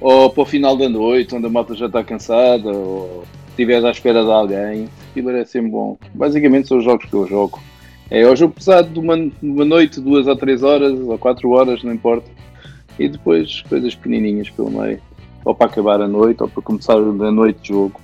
Ou 0.00 0.30
para 0.30 0.42
o 0.42 0.46
final 0.46 0.76
da 0.76 0.88
noite, 0.88 1.34
onde 1.34 1.46
a 1.46 1.50
moto 1.50 1.74
já 1.74 1.86
está 1.86 2.02
cansada, 2.02 2.70
ou 2.70 3.24
estiveres 3.60 3.84
à 3.84 3.90
espera 3.90 4.24
de 4.24 4.30
alguém, 4.30 4.88
aquilo 5.10 5.30
é 5.30 5.44
sempre 5.44 5.70
bom. 5.70 5.98
Basicamente 6.14 6.68
são 6.68 6.78
os 6.78 6.84
jogos 6.84 7.04
que 7.04 7.14
eu 7.14 7.26
jogo. 7.26 7.60
É 8.10 8.26
o 8.26 8.34
jogo 8.34 8.54
pesado 8.54 8.88
de 8.88 8.98
uma, 8.98 9.14
uma 9.42 9.64
noite, 9.64 10.00
duas 10.00 10.26
ou 10.26 10.34
três 10.34 10.62
horas, 10.62 10.98
ou 10.98 11.18
quatro 11.18 11.50
horas, 11.50 11.82
não 11.84 11.92
importa. 11.92 12.28
E 12.98 13.08
depois 13.08 13.62
coisas 13.68 13.94
pequenininhas 13.94 14.50
pelo 14.50 14.70
meio. 14.70 15.00
Ou 15.44 15.54
para 15.54 15.66
acabar 15.66 16.00
a 16.00 16.08
noite, 16.08 16.42
ou 16.42 16.48
para 16.48 16.62
começar 16.62 16.94
a 16.94 17.30
noite 17.30 17.60
de 17.62 17.68
jogo. 17.68 18.00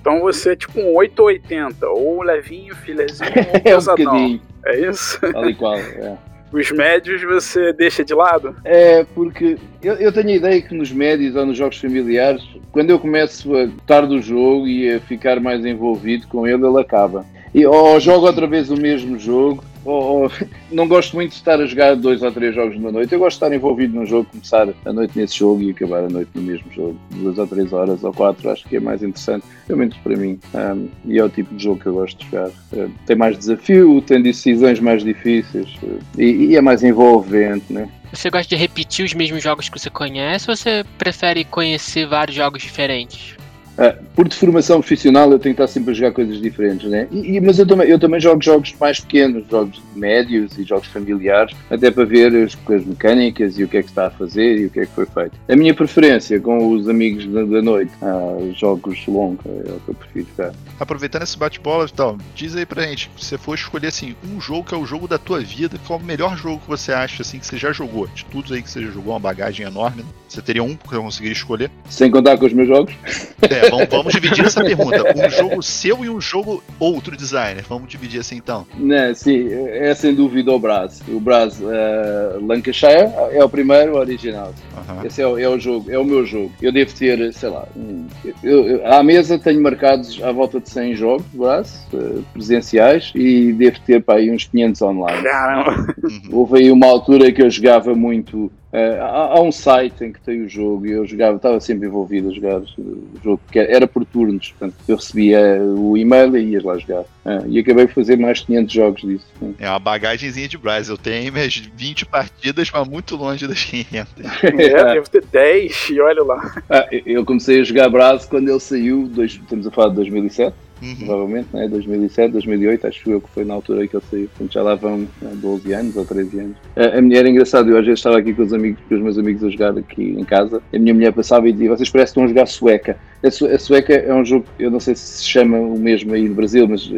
Então 0.00 0.20
você 0.20 0.52
é 0.52 0.56
tipo 0.56 0.80
um 0.80 0.94
880, 0.96 1.88
ou 1.88 2.22
levinho, 2.22 2.74
filezinho, 2.76 3.30
ou 3.54 3.60
pesadão. 3.62 4.16
é, 4.16 4.20
um 4.20 4.40
é 4.66 4.88
isso? 4.88 5.18
Tal 5.20 5.48
e 5.48 5.54
qual, 5.54 5.76
é. 5.76 6.16
Os 6.52 6.70
médios 6.70 7.22
você 7.22 7.72
deixa 7.72 8.04
de 8.04 8.14
lado? 8.14 8.54
É, 8.64 9.04
porque 9.14 9.56
eu, 9.82 9.94
eu, 9.94 10.12
tenho 10.12 10.28
a 10.28 10.34
ideia 10.34 10.60
que 10.60 10.74
nos 10.74 10.92
médios 10.92 11.34
ou 11.34 11.46
nos 11.46 11.56
jogos 11.56 11.78
familiares, 11.78 12.42
quando 12.70 12.90
eu 12.90 12.98
começo 12.98 13.56
a 13.56 13.64
gostar 13.64 14.02
do 14.02 14.20
jogo 14.20 14.66
e 14.66 14.92
a 14.92 15.00
ficar 15.00 15.40
mais 15.40 15.64
envolvido 15.64 16.26
com 16.28 16.46
ele, 16.46 16.66
ele 16.66 16.80
acaba. 16.80 17.24
E, 17.54 17.64
ou 17.64 17.98
jogo 17.98 18.26
outra 18.26 18.46
vez 18.46 18.70
o 18.70 18.76
mesmo 18.76 19.18
jogo, 19.18 19.64
ou, 19.84 20.22
ou, 20.22 20.32
não 20.70 20.86
gosto 20.86 21.14
muito 21.14 21.30
de 21.30 21.36
estar 21.36 21.60
a 21.60 21.66
jogar 21.66 21.96
dois 21.96 22.22
ou 22.22 22.30
três 22.32 22.54
jogos 22.54 22.76
numa 22.76 22.92
noite. 22.92 23.12
Eu 23.12 23.18
gosto 23.18 23.38
de 23.38 23.44
estar 23.44 23.54
envolvido 23.54 23.94
num 23.94 24.06
jogo, 24.06 24.28
começar 24.30 24.68
a 24.84 24.92
noite 24.92 25.18
nesse 25.18 25.38
jogo 25.38 25.62
e 25.62 25.70
acabar 25.70 26.04
a 26.04 26.08
noite 26.08 26.30
no 26.34 26.42
mesmo 26.42 26.70
jogo. 26.72 26.98
Duas 27.10 27.38
ou 27.38 27.46
três 27.46 27.72
horas 27.72 28.02
ou 28.04 28.12
quatro, 28.12 28.50
acho 28.50 28.68
que 28.68 28.76
é 28.76 28.80
mais 28.80 29.02
interessante, 29.02 29.44
pelo 29.66 29.78
menos 29.78 29.96
para 29.98 30.16
mim. 30.16 30.38
Um, 30.54 30.88
e 31.04 31.18
é 31.18 31.24
o 31.24 31.28
tipo 31.28 31.54
de 31.54 31.64
jogo 31.64 31.80
que 31.80 31.86
eu 31.86 31.94
gosto 31.94 32.18
de 32.18 32.30
jogar. 32.30 32.48
Uh, 32.72 32.90
tem 33.06 33.16
mais 33.16 33.38
desafio, 33.38 34.00
tem 34.02 34.22
decisões 34.22 34.80
mais 34.80 35.02
difíceis 35.02 35.68
uh, 35.82 35.98
e, 36.18 36.46
e, 36.46 36.56
é 36.56 36.60
mais 36.60 36.82
envolvente, 36.82 37.72
né? 37.72 37.88
Você 38.12 38.28
gosta 38.28 38.48
de 38.48 38.56
repetir 38.56 39.04
os 39.04 39.14
mesmos 39.14 39.42
jogos 39.42 39.68
que 39.68 39.78
você 39.78 39.88
conhece 39.88 40.50
ou 40.50 40.56
você 40.56 40.84
prefere 40.98 41.44
conhecer 41.44 42.06
vários 42.06 42.36
jogos 42.36 42.62
diferentes? 42.62 43.36
Uh, 43.78 44.04
por 44.14 44.28
deformação 44.28 44.80
profissional 44.80 45.30
eu 45.32 45.38
tenho 45.38 45.54
que 45.54 45.62
estar 45.62 45.72
sempre 45.72 45.92
a 45.92 45.94
jogar 45.94 46.12
coisas 46.12 46.40
diferentes, 46.40 46.90
né? 46.90 47.08
E, 47.10 47.36
e, 47.36 47.40
mas 47.40 47.58
eu 47.58 47.66
também, 47.66 47.88
eu 47.88 47.98
também 47.98 48.20
jogo 48.20 48.42
jogos 48.42 48.74
mais 48.78 49.00
pequenos, 49.00 49.44
jogos 49.50 49.80
médios 49.96 50.58
e 50.58 50.64
jogos 50.64 50.88
familiares, 50.88 51.56
até 51.70 51.90
para 51.90 52.04
ver 52.04 52.34
as, 52.36 52.56
as 52.70 52.84
mecânicas 52.84 53.58
e 53.58 53.64
o 53.64 53.68
que 53.68 53.78
é 53.78 53.82
que 53.82 53.88
está 53.88 54.08
a 54.08 54.10
fazer 54.10 54.58
e 54.58 54.66
o 54.66 54.70
que 54.70 54.80
é 54.80 54.86
que 54.86 54.92
foi 54.92 55.06
feito. 55.06 55.32
A 55.48 55.56
minha 55.56 55.74
preferência 55.74 56.38
com 56.38 56.72
os 56.72 56.88
amigos 56.88 57.26
da, 57.26 57.44
da 57.44 57.62
noite, 57.62 57.92
uh, 58.02 58.52
jogos 58.54 59.06
longos, 59.06 59.44
é 59.46 59.72
o 59.72 59.80
que 59.80 59.88
eu 59.88 59.94
prefiro 59.94 60.26
jogar. 60.36 60.54
Aproveitando 60.78 61.22
esse 61.22 61.38
bate-bola, 61.38 61.86
então, 61.90 62.18
diz 62.34 62.54
aí 62.54 62.66
pra 62.66 62.82
gente, 62.82 63.10
se 63.16 63.24
você 63.24 63.38
for 63.38 63.54
escolher 63.54 63.86
assim, 63.88 64.14
um 64.24 64.40
jogo 64.40 64.64
que 64.64 64.74
é 64.74 64.78
o 64.78 64.84
jogo 64.84 65.08
da 65.08 65.18
tua 65.18 65.40
vida, 65.40 65.78
qual 65.86 65.98
é 65.98 66.02
o 66.02 66.04
melhor 66.04 66.36
jogo 66.36 66.60
que 66.60 66.68
você 66.68 66.92
acha 66.92 67.22
assim 67.22 67.38
que 67.38 67.46
você 67.46 67.56
já 67.56 67.72
jogou? 67.72 68.06
De 68.08 68.24
tudo 68.26 68.52
aí 68.52 68.62
que 68.62 68.70
você 68.70 68.82
já 68.82 68.90
jogou, 68.90 69.14
uma 69.14 69.20
bagagem 69.20 69.66
enorme, 69.66 70.04
você 70.28 70.42
teria 70.42 70.62
um 70.62 70.74
que 70.74 70.94
eu 70.94 71.02
conseguiria 71.02 71.36
escolher? 71.36 71.70
Sem 71.88 72.10
contar 72.10 72.36
com 72.36 72.46
os 72.46 72.52
meus 72.52 72.68
jogos? 72.68 72.94
É, 73.42 73.61
vamos, 73.70 73.88
vamos 73.88 74.12
dividir 74.12 74.44
essa 74.44 74.62
pergunta. 74.62 75.02
Um 75.16 75.30
jogo 75.30 75.62
seu 75.62 76.04
e 76.04 76.08
um 76.08 76.20
jogo 76.20 76.62
outro 76.78 77.16
designer. 77.16 77.64
Vamos 77.68 77.88
dividir 77.88 78.20
assim 78.20 78.36
então. 78.36 78.66
Né, 78.76 79.14
sim, 79.14 79.48
é 79.50 79.94
sem 79.94 80.14
dúvida 80.14 80.52
o 80.52 80.58
Brass. 80.58 81.02
O 81.08 81.20
Brass 81.20 81.60
uh, 81.60 82.44
Lancashire 82.44 83.10
é 83.32 83.42
o 83.42 83.48
primeiro 83.48 83.96
original. 83.96 84.52
Uhum. 84.88 85.04
Esse 85.04 85.22
é 85.22 85.26
o, 85.26 85.38
é 85.38 85.48
o, 85.48 85.58
jogo, 85.58 85.90
é 85.90 85.98
o 85.98 86.04
meu 86.04 86.24
jogo. 86.24 86.52
Eu 86.60 86.72
devo 86.72 86.94
ter, 86.94 87.32
sei 87.32 87.48
lá, 87.48 87.66
um, 87.76 88.06
eu, 88.42 88.66
eu, 88.66 88.86
à 88.86 89.02
mesa 89.02 89.38
tenho 89.38 89.62
marcados 89.62 90.22
à 90.22 90.32
volta 90.32 90.60
de 90.60 90.68
100 90.68 90.94
jogos 90.94 91.26
Brass 91.32 91.86
uh, 91.92 92.24
presenciais 92.32 93.12
e 93.14 93.52
devo 93.52 93.80
ter 93.80 94.02
para 94.02 94.18
aí 94.18 94.30
uns 94.30 94.44
500 94.44 94.82
online. 94.82 95.22
Caramba! 95.22 95.94
Houve 96.30 96.58
aí 96.58 96.70
uma 96.70 96.86
altura 96.86 97.30
que 97.32 97.42
eu 97.42 97.50
jogava 97.50 97.94
muito 97.94 98.50
Uh, 98.72 99.02
há, 99.02 99.36
há, 99.36 99.42
um 99.42 99.52
site 99.52 100.02
em 100.02 100.10
que 100.10 100.20
tem 100.22 100.40
o 100.40 100.48
jogo 100.48 100.86
e 100.86 100.92
eu 100.92 101.04
jogava, 101.04 101.36
estava 101.36 101.60
sempre 101.60 101.86
envolvido 101.86 102.30
a 102.30 102.32
jogar 102.32 102.62
o 102.78 103.20
jogo, 103.22 103.40
que 103.50 103.58
era 103.58 103.86
por 103.86 104.02
turnos, 104.06 104.50
portanto 104.52 104.74
eu 104.88 104.96
recebia 104.96 105.62
o 105.62 105.94
e-mail 105.94 106.34
e 106.38 106.52
ia 106.52 106.62
lá 106.64 106.78
jogar. 106.78 107.04
Uh, 107.24 107.48
e 107.48 107.60
acabei 107.60 107.86
por 107.86 107.94
fazer 107.94 108.16
mais 108.16 108.38
de 108.38 108.46
500 108.46 108.72
jogos 108.72 109.02
disso. 109.02 109.26
Sim. 109.38 109.54
É 109.60 109.68
uma 109.68 109.78
bagagenzinha 109.78 110.48
de 110.48 110.58
Braz, 110.58 110.88
eu 110.88 110.98
tenho 110.98 111.32
minhas 111.32 111.54
20 111.54 112.04
partidas, 112.06 112.68
mas 112.72 112.88
muito 112.88 113.14
longe 113.14 113.46
das 113.46 113.62
500. 113.64 114.12
é, 114.42 114.94
devo 114.94 115.08
ter 115.08 115.24
10 115.24 115.90
e 115.90 116.00
olha 116.00 116.24
lá. 116.24 116.62
Ah, 116.68 116.88
eu 116.90 117.24
comecei 117.24 117.60
a 117.60 117.64
jogar 117.64 117.88
Braz 117.88 118.26
quando 118.26 118.48
ele 118.48 118.58
saiu, 118.58 119.06
dois, 119.06 119.32
estamos 119.32 119.66
a 119.66 119.70
falar 119.70 119.90
de 119.90 119.96
2007 119.96 120.52
uhum. 120.82 120.96
provavelmente, 121.06 121.48
né? 121.52 121.68
2007, 121.68 122.32
2008, 122.32 122.86
acho 122.86 123.10
eu 123.10 123.20
que 123.20 123.30
foi 123.30 123.44
na 123.44 123.54
altura 123.54 123.86
que 123.86 123.96
ele 123.96 124.04
saiu. 124.10 124.28
Portanto, 124.28 124.52
já 124.52 124.62
lá 124.62 124.74
vão 124.74 125.06
12 125.20 125.68
né, 125.68 125.74
anos 125.76 125.96
ou 125.96 126.04
13 126.04 126.40
anos. 126.40 126.56
A, 126.76 126.98
a 126.98 127.02
mulher 127.02 127.24
é 127.24 127.28
engraçada, 127.28 127.70
eu 127.70 127.78
às 127.78 127.84
vezes 127.84 128.00
estava 128.00 128.18
aqui 128.18 128.34
com 128.34 128.42
os 128.42 128.52
amigos, 128.52 128.80
com 128.88 128.94
os 128.94 129.00
meus 129.00 129.18
amigos 129.18 129.44
a 129.44 129.48
jogar 129.48 129.78
aqui 129.78 130.02
em 130.02 130.24
casa, 130.24 130.60
a 130.74 130.78
minha 130.78 130.92
mulher 130.92 131.12
passava 131.12 131.48
e 131.48 131.52
dizia, 131.52 131.70
vocês 131.70 131.88
parecem 131.88 132.06
que 132.06 132.10
estão 132.10 132.24
a 132.24 132.28
jogar 132.28 132.46
sueca. 132.46 132.98
A, 133.22 133.30
su 133.30 133.46
a 133.46 133.58
sueca 133.58 133.94
é 133.94 134.12
um 134.12 134.24
jogo, 134.24 134.44
eu 134.58 134.70
não 134.70 134.80
sei 134.80 134.96
se 134.96 135.12
se 135.12 135.24
chama 135.24 135.58
o 135.58 135.78
mesmo 135.78 136.12
aí 136.12 136.28
no 136.28 136.34
Brasil, 136.34 136.66
mas... 136.66 136.90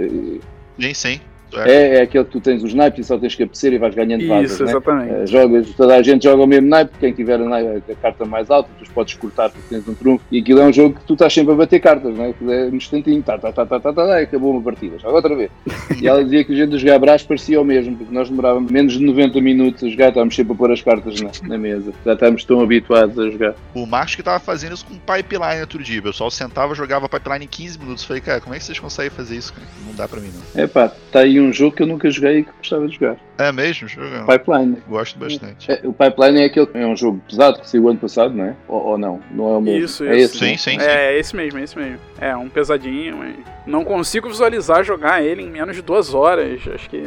Nem 0.79 0.93
sim. 0.95 1.34
É, 1.57 1.97
é 1.97 2.03
aquele 2.03 2.25
que 2.25 2.31
tu 2.31 2.41
tens 2.41 2.63
os 2.63 2.75
naipes 2.75 3.05
e 3.05 3.09
só 3.09 3.19
tens 3.19 3.35
que 3.35 3.43
apetecer 3.43 3.73
e 3.73 3.79
vais 3.79 3.95
ganhando 3.95 4.27
vagas. 4.27 4.53
Isso, 4.53 4.65
né? 4.65 4.71
exatamente. 4.71 5.13
Né? 5.13 5.27
jogas, 5.27 5.71
toda 5.71 5.97
a 5.97 6.03
gente 6.03 6.25
joga 6.25 6.43
o 6.43 6.47
mesmo 6.47 6.69
naipe, 6.69 6.93
quem 6.99 7.13
tiver 7.13 7.35
a, 7.35 7.39
naipe, 7.39 7.93
a, 7.93 7.95
carta 7.95 8.25
mais 8.25 8.51
alta, 8.51 8.69
tu 8.83 8.91
podes 8.91 9.15
cortar 9.15 9.51
porque 9.51 9.69
tens 9.69 9.87
um 9.89 9.95
trunfo. 9.95 10.25
E 10.31 10.39
aquilo 10.39 10.61
é 10.61 10.65
um 10.65 10.73
jogo 10.73 10.97
que 10.99 11.05
tu 11.05 11.15
estás 11.15 11.33
sempre 11.33 11.53
a 11.53 11.57
bater 11.57 11.81
cartas, 11.81 12.15
né? 12.15 12.35
é 12.43 12.65
um 12.67 12.77
instantinho, 12.77 13.23
tá, 13.23 13.39
tá, 13.39 13.53
tá, 13.53 13.67
tá, 13.67 13.81
tá, 13.81 13.93
tá, 13.93 14.07
tá, 14.07 14.19
acabou 14.19 14.53
uma 14.53 14.63
partida, 14.63 14.99
joga 14.99 15.17
outra 15.17 15.35
vez. 15.35 15.51
e 16.01 16.07
ela 16.07 16.23
dizia 16.23 16.45
que 16.45 16.53
a 16.53 16.57
gente 16.57 16.75
a 16.75 16.79
jogar 16.79 16.99
Brás 16.99 17.23
parecia 17.23 17.61
o 17.61 17.65
mesmo, 17.65 17.97
porque 17.97 18.15
nós 18.15 18.29
demorávamos 18.29 18.71
menos 18.71 18.95
de 18.95 19.05
90 19.05 19.41
minutos 19.41 19.85
a 19.85 19.89
jogar, 19.89 20.09
estávamos 20.09 20.35
sempre 20.35 20.53
a 20.53 20.57
pôr 20.57 20.73
as 20.73 20.83
cartas 20.83 21.21
na, 21.21 21.31
na 21.49 21.59
mesa. 21.59 21.93
Já 22.05 22.13
estamos 22.15 22.45
tão 22.45 22.61
habituados 22.61 23.19
a 23.19 23.31
jogar. 23.31 23.55
O 23.75 23.87
Marcos 23.87 24.15
que 24.15 24.21
estava 24.21 24.39
fazendo 24.41 24.75
isso 24.75 24.87
com 24.87 24.95
Pipeline 24.95 25.61
outro 25.61 25.83
dia, 25.83 26.01
o 26.01 26.03
pessoal 26.05 26.31
sentava, 26.31 26.75
jogava 26.75 27.09
Pipeline 27.09 27.45
em 27.45 27.49
15 27.49 27.79
minutos. 27.79 28.05
Falei, 28.05 28.23
cara, 28.23 28.41
como 28.41 28.55
é 28.55 28.59
que 28.59 28.65
vocês 28.65 28.79
conseguem 28.79 29.11
fazer 29.11 29.37
isso? 29.37 29.53
Não 29.87 29.95
dá 29.95 30.09
pra 30.09 30.21
mim, 30.21 30.31
não. 30.33 30.63
É 30.63 30.67
pá, 30.67 30.91
tá 31.11 31.21
aí 31.21 31.41
um 31.41 31.44
jogo 31.53 31.77
que 31.77 31.83
eu 31.83 31.87
nunca 31.87 32.11
joguei 32.11 32.39
e 32.39 32.45
que 32.45 32.51
gostava 32.59 32.87
de 32.87 32.95
jogar. 32.95 33.17
É 33.39 33.53
mesmo? 33.53 33.89
Jogão. 33.89 34.27
Pipeline. 34.27 34.79
Gosto 34.89 35.19
bastante. 35.19 35.71
É, 35.71 35.81
o 35.85 35.93
Pipeline 35.93 36.41
é 36.41 36.45
aquele 36.45 36.69
é 36.75 36.87
um 36.87 36.97
jogo 36.97 37.21
pesado 37.29 37.61
que 37.61 37.69
saiu 37.69 37.89
ano 37.89 37.99
passado, 37.99 38.35
não 38.35 38.45
é? 38.45 38.57
Ou, 38.69 38.83
ou 38.83 38.99
não? 38.99 39.21
Não 39.31 39.55
é 39.55 39.59
o 39.59 39.61
mesmo. 39.61 39.85
Isso, 39.85 40.05
é 40.05 40.17
isso. 40.19 40.37
esse, 40.37 40.39
Sim, 40.39 40.45
né? 40.45 40.57
sim, 40.57 40.81
sim. 40.81 40.87
É, 40.87 41.15
é 41.15 41.19
esse 41.19 41.35
mesmo, 41.35 41.59
é 41.59 41.63
esse 41.63 41.79
mesmo. 41.79 41.99
É, 42.21 42.37
um 42.37 42.49
pesadinho, 42.49 43.19
mas 43.19 43.37
não 43.67 43.85
consigo 43.85 44.29
visualizar 44.29 44.85
jogar 44.85 45.23
ele 45.23 45.43
em 45.43 45.51
menos 45.51 45.77
de 45.77 45.83
duas 45.83 46.15
horas. 46.15 46.61
Acho 46.73 46.89
que 46.89 47.03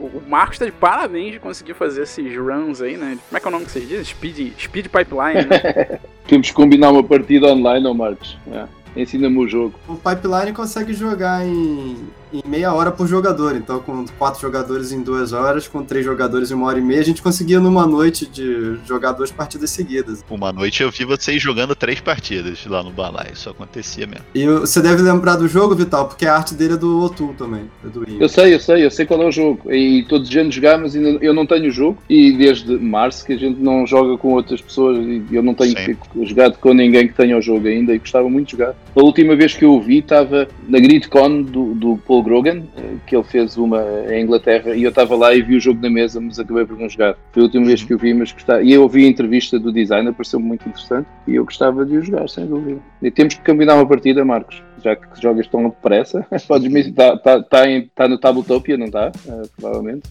o 0.00 0.22
Marcos 0.28 0.58
tá 0.58 0.64
de 0.64 0.72
parabéns 0.72 1.32
de 1.32 1.38
conseguir 1.38 1.74
fazer 1.74 2.02
esses 2.02 2.36
runs 2.36 2.80
aí, 2.80 2.96
né? 2.96 3.18
Como 3.28 3.36
é 3.36 3.40
que 3.40 3.46
é 3.46 3.48
o 3.48 3.52
nome 3.52 3.66
que 3.66 3.72
vocês 3.72 3.86
dizem? 3.86 4.04
Speed, 4.04 4.52
speed 4.58 4.86
Pipeline, 4.86 5.46
né? 5.46 5.98
Temos 6.26 6.48
que 6.48 6.54
combinar 6.54 6.90
uma 6.90 7.04
partida 7.04 7.48
online, 7.48 7.86
ou 7.86 7.94
Marcos? 7.94 8.38
É. 8.50 8.64
Ensina-me 8.96 9.38
o 9.38 9.48
jogo. 9.48 9.78
O 9.86 9.96
Pipeline 9.96 10.52
consegue 10.52 10.92
jogar 10.92 11.44
em, 11.44 11.96
em 12.32 12.42
meia 12.46 12.72
hora 12.72 12.90
por 12.90 13.06
jogador. 13.06 13.56
Então, 13.56 13.80
com 13.80 14.04
quatro 14.18 14.40
jogadores 14.40 14.92
em 14.92 15.02
duas 15.02 15.32
horas, 15.32 15.66
com 15.66 15.82
três 15.82 16.04
jogadores 16.04 16.50
em 16.50 16.54
uma 16.54 16.66
hora 16.66 16.78
e 16.78 16.82
meia, 16.82 17.00
a 17.00 17.04
gente 17.04 17.22
conseguia 17.22 17.58
numa 17.58 17.86
noite 17.86 18.26
de 18.26 18.76
jogar 18.86 19.12
duas 19.12 19.30
partidas 19.30 19.70
seguidas. 19.70 20.24
Uma 20.30 20.52
noite 20.52 20.82
eu 20.82 20.90
vi 20.90 21.04
vocês 21.04 21.42
jogando 21.42 21.74
três 21.74 22.00
partidas 22.00 22.64
lá 22.66 22.82
no 22.82 22.90
Balai. 22.90 23.30
Isso 23.32 23.48
acontecia 23.48 24.06
mesmo. 24.06 24.24
E 24.34 24.46
você 24.46 24.80
deve 24.80 25.02
lembrar 25.02 25.36
do 25.36 25.48
jogo, 25.48 25.74
Vital, 25.74 26.08
porque 26.08 26.26
a 26.26 26.36
arte 26.36 26.54
dele 26.54 26.74
é 26.74 26.76
do 26.76 27.02
Otul 27.02 27.34
também. 27.34 27.70
É 27.84 27.88
do. 27.88 28.04
Eu 28.08 28.28
sei, 28.28 28.54
eu 28.54 28.60
sei, 28.60 28.84
eu 28.84 28.90
sei 28.90 29.06
qual 29.06 29.22
é 29.22 29.26
o 29.26 29.32
jogo. 29.32 29.72
E 29.72 30.04
todos 30.08 30.28
os 30.28 30.36
anos 30.36 30.54
jogar, 30.54 30.78
mas 30.78 30.94
ainda, 30.94 31.24
eu 31.24 31.32
não 31.32 31.46
tenho 31.46 31.68
o 31.68 31.70
jogo. 31.70 31.98
E 32.08 32.32
desde 32.32 32.76
março 32.78 33.24
que 33.24 33.32
a 33.32 33.38
gente 33.38 33.60
não 33.60 33.86
joga 33.86 34.16
com 34.18 34.34
outras 34.34 34.60
pessoas 34.60 34.98
e 34.98 35.24
eu 35.32 35.42
não 35.42 35.54
tenho 35.54 35.76
Sim. 35.76 35.96
jogado 36.24 36.58
com 36.58 36.74
ninguém 36.74 37.08
que 37.08 37.14
tenha 37.14 37.36
o 37.36 37.42
jogo 37.42 37.66
ainda 37.66 37.94
e 37.94 37.98
gostava 37.98 38.28
muito 38.28 38.46
de 38.46 38.52
jogar. 38.52 38.74
A 38.94 39.00
última 39.00 39.34
vez 39.34 39.54
que 39.54 39.64
eu 39.64 39.70
o 39.70 39.80
vi 39.80 39.98
estava 39.98 40.48
na 40.68 40.78
GridCon 40.78 41.42
do, 41.42 41.74
do 41.74 41.96
Paul 42.20 42.22
Grogan, 42.22 42.64
eh, 42.76 42.96
que 43.06 43.16
ele 43.16 43.24
fez 43.24 43.56
uma 43.56 43.82
em 44.08 44.22
Inglaterra, 44.22 44.74
e 44.74 44.82
eu 44.82 44.90
estava 44.90 45.16
lá 45.16 45.34
e 45.34 45.42
vi 45.42 45.56
o 45.56 45.60
jogo 45.60 45.80
na 45.80 45.90
mesa, 45.90 46.20
mas 46.20 46.38
acabei 46.38 46.64
por 46.64 46.78
não 46.78 46.88
jogar. 46.88 47.16
Foi 47.32 47.42
a 47.42 47.44
última 47.46 47.66
vez 47.66 47.82
que 47.82 47.92
eu 47.92 47.98
vi, 47.98 48.12
mas 48.14 48.32
gostava. 48.32 48.62
E 48.62 48.72
eu 48.72 48.82
ouvi 48.82 49.04
a 49.04 49.08
entrevista 49.08 49.58
do 49.58 49.72
designer, 49.72 50.12
pareceu-me 50.12 50.46
muito 50.46 50.68
interessante 50.68 51.06
e 51.26 51.34
eu 51.34 51.44
gostava 51.44 51.84
de 51.84 51.96
o 51.96 52.02
jogar, 52.02 52.28
sem 52.28 52.46
dúvida. 52.46 52.80
E 53.02 53.10
temos 53.10 53.34
que 53.34 53.44
combinar 53.44 53.74
uma 53.74 53.86
partida, 53.86 54.24
Marcos. 54.24 54.62
Já 54.82 54.96
que 54.96 55.20
jogas 55.20 55.46
tão 55.46 55.64
depressa. 55.64 56.26
Está 56.32 57.16
tá, 57.16 57.42
tá 57.42 57.68
em- 57.70 57.90
tá 57.94 58.08
no 58.08 58.18
Tabletopia, 58.18 58.76
não 58.76 58.86
está? 58.86 59.12
Eh, 59.28 59.42
provavelmente. 59.58 60.02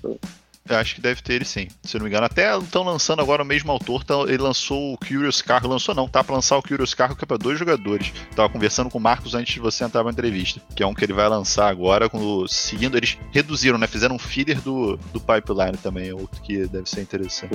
Eu 0.70 0.78
acho 0.78 0.94
que 0.96 1.02
deve 1.02 1.20
ter 1.22 1.34
ele 1.34 1.46
sim, 1.46 1.68
se 1.84 1.98
eu 1.98 2.00
não 2.00 2.04
me 2.06 2.12
engano. 2.12 2.26
Até 2.28 2.56
estão 2.56 2.84
lançando 2.84 3.22
agora 3.22 3.42
o 3.42 3.46
mesmo 3.46 3.72
autor, 3.72 4.04
tá- 4.04 4.14
ele 4.28 4.38
lançou 4.38 4.94
o 4.94 4.98
Curious 4.98 5.42
Cargo, 5.42 5.68
lançou 5.68 5.96
não, 5.96 6.08
tá 6.08 6.24
pra 6.24 6.36
lançar 6.36 6.58
o 6.58 6.62
Curious 6.62 6.94
Cargo 6.94 7.16
que 7.16 7.24
é 7.24 7.28
pra 7.28 7.38
dois 7.38 7.58
jogadores. 7.58 8.14
Tava 8.36 8.50
conversando 8.50 8.88
com 8.90 9.00
o 9.00 9.02
Marcos 9.02 9.34
antes 9.34 9.54
de 9.56 9.60
você 9.60 9.84
entrar 9.84 10.04
pra 10.04 10.12
entrevista, 10.12 10.62
que 10.76 10.84
é 10.84 10.86
um 10.86 10.94
que 10.94 11.04
ele 11.04 11.14
vai 11.14 11.28
lançar 11.28 11.68
agora, 11.70 12.08
com 12.08 12.20
o- 12.20 12.48
seguindo, 12.48 12.96
eles 12.98 13.18
reduziram, 13.32 13.80
né, 13.80 13.88
fizeram 13.88 14.16
um 14.16 14.20
filler 14.20 14.62
do, 14.62 14.96
do 15.12 15.20
Pipeline 15.20 15.76
também, 15.82 16.10
é 16.10 16.14
outro 16.14 16.40
que 16.42 16.68
deve 16.68 16.88
ser 16.88 17.02
interessante. 17.02 17.50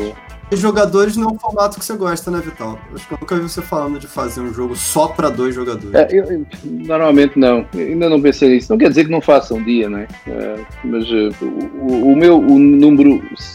E 0.50 0.56
jogadores 0.56 1.16
não 1.16 1.28
é 1.30 1.32
um 1.32 1.38
formato 1.38 1.78
que 1.78 1.84
você 1.84 1.96
gosta, 1.96 2.30
né, 2.32 2.40
Vital? 2.44 2.78
Acho 2.94 3.06
que 3.06 3.14
eu 3.14 3.18
nunca 3.20 3.36
vi 3.36 3.42
você 3.42 3.62
falando 3.62 3.98
de 4.00 4.08
fazer 4.08 4.40
um 4.40 4.52
jogo 4.52 4.74
só 4.74 5.06
pra 5.06 5.28
dois 5.28 5.54
jogadores. 5.54 5.94
É, 5.94 6.08
eu- 6.10 6.24
eu- 6.24 6.46
normalmente 6.64 7.38
não, 7.38 7.64
Eu 7.74 7.80
ainda 7.86 8.08
não 8.08 8.20
pensei 8.20 8.48
nisso. 8.48 8.70
Não 8.72 8.78
quer 8.78 8.88
dizer 8.88 9.04
que 9.04 9.10
não 9.10 9.20
faça 9.20 9.54
um 9.54 9.62
dia, 9.62 9.88
né? 9.88 10.08
Eh, 10.26 10.64
mas 10.84 11.04
eh, 11.08 11.30
o, 11.42 12.12
o 12.12 12.16
meu 12.16 12.38
o 12.38 12.58
número 12.58 13.03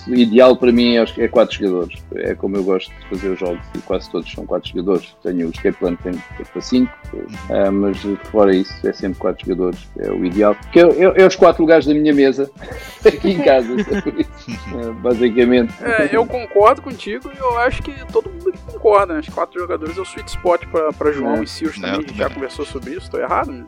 ideal 0.08 0.56
para 0.56 0.72
mim 0.72 0.98
é, 0.98 1.06
é 1.18 1.28
quatro 1.28 1.56
jogadores. 1.58 2.02
É 2.16 2.36
como 2.36 2.56
eu 2.58 2.64
gosto 2.64 2.92
de 2.94 3.10
fazer 3.10 3.30
os 3.30 3.40
jogos 3.40 3.62
e 3.76 3.80
quase 3.80 4.10
todos 4.12 4.32
são 4.32 4.46
quatro 4.46 4.70
jogadores. 4.70 5.16
Tenho 5.24 5.48
o 5.48 5.52
Escape 5.52 5.78
Plan 5.78 5.96
tem 5.96 6.14
para 6.52 6.62
cinco, 6.62 6.92
eh, 7.50 7.70
mas 7.70 7.98
eh, 8.06 8.16
fora 8.32 8.56
isso 8.56 8.88
é 8.88 8.94
sempre 8.94 9.20
quatro 9.20 9.46
jogadores. 9.46 9.88
É 9.98 10.10
o 10.12 10.24
ideal. 10.26 10.56
Que 10.72 10.80
é, 10.80 11.26
os 11.28 11.36
quatro 11.36 11.62
lugares 11.64 11.86
da 11.86 11.94
minha 11.94 12.14
mesa 12.14 12.50
aqui 13.06 13.32
em 13.32 13.40
casa. 13.42 13.68
é 13.74 14.22
isso. 14.22 14.52
Eh, 14.78 14.92
basicamente. 15.02 15.74
É, 15.84 16.10
eu 16.16 16.26
concordo 16.26 16.82
contigo 16.82 17.32
e 17.34 17.38
eu 17.38 17.58
acho 17.60 17.82
que 17.84 17.94
todo 18.12 18.30
mundo 18.30 18.50
aqui 18.50 18.60
concorda, 18.74 19.14
né? 19.14 19.20
Os 19.20 19.30
quatro 19.30 19.60
jogadores 19.60 19.98
é 19.98 20.02
o 20.02 20.04
sweet 20.04 20.30
spot 20.30 20.64
pra 20.98 21.12
João 21.12 21.36
É. 21.36 21.44
e 21.44 21.44
É, 21.44 21.72
também, 21.72 21.90
a 21.92 21.94
eu 21.96 22.02
gente 22.02 22.18
já 22.18 22.30
conversou 22.30 22.66
sobre 22.66 22.96
isso, 22.96 23.10
tô 23.10 23.18
errado, 23.20 23.52
né? 23.52 23.66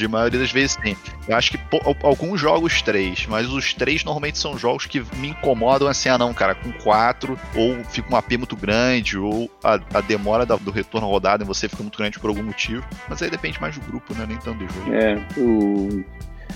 De 0.00 0.08
maioria 0.08 0.40
das 0.40 0.50
vezes 0.50 0.78
sim. 0.82 0.96
Eu 1.28 1.36
acho 1.36 1.50
que 1.50 1.58
al- 1.72 1.96
alguns 2.02 2.40
jogos 2.40 2.80
três, 2.80 3.26
mas 3.26 3.48
os 3.50 3.74
três 3.74 4.02
normalmente 4.02 4.38
são 4.38 4.56
jogos 4.56 4.86
que 4.86 5.00
me 5.16 5.28
incomodam 5.28 5.86
assim, 5.88 6.08
ah 6.08 6.16
não, 6.16 6.32
cara, 6.32 6.54
com 6.54 6.72
quatro, 6.72 7.38
ou 7.54 7.84
fica 7.84 8.10
um 8.12 8.16
AP 8.16 8.32
muito 8.38 8.56
grande, 8.56 9.18
ou 9.18 9.50
a, 9.62 9.74
a 9.94 10.00
demora 10.00 10.46
da- 10.46 10.56
do 10.56 10.70
retorno 10.70 11.06
à 11.06 11.10
rodada 11.10 11.44
em 11.44 11.46
você 11.46 11.68
fica 11.68 11.82
muito 11.82 11.98
grande 11.98 12.18
por 12.18 12.28
algum 12.28 12.42
motivo. 12.42 12.82
Mas 13.08 13.22
aí 13.22 13.30
depende 13.30 13.60
mais 13.60 13.76
do 13.76 13.84
grupo, 13.86 14.14
né? 14.14 14.24
Nem 14.26 14.38
tanto 14.38 14.64
do 14.64 14.72
jogo. 14.72 14.94
É, 14.94 15.14
o- 15.36 16.04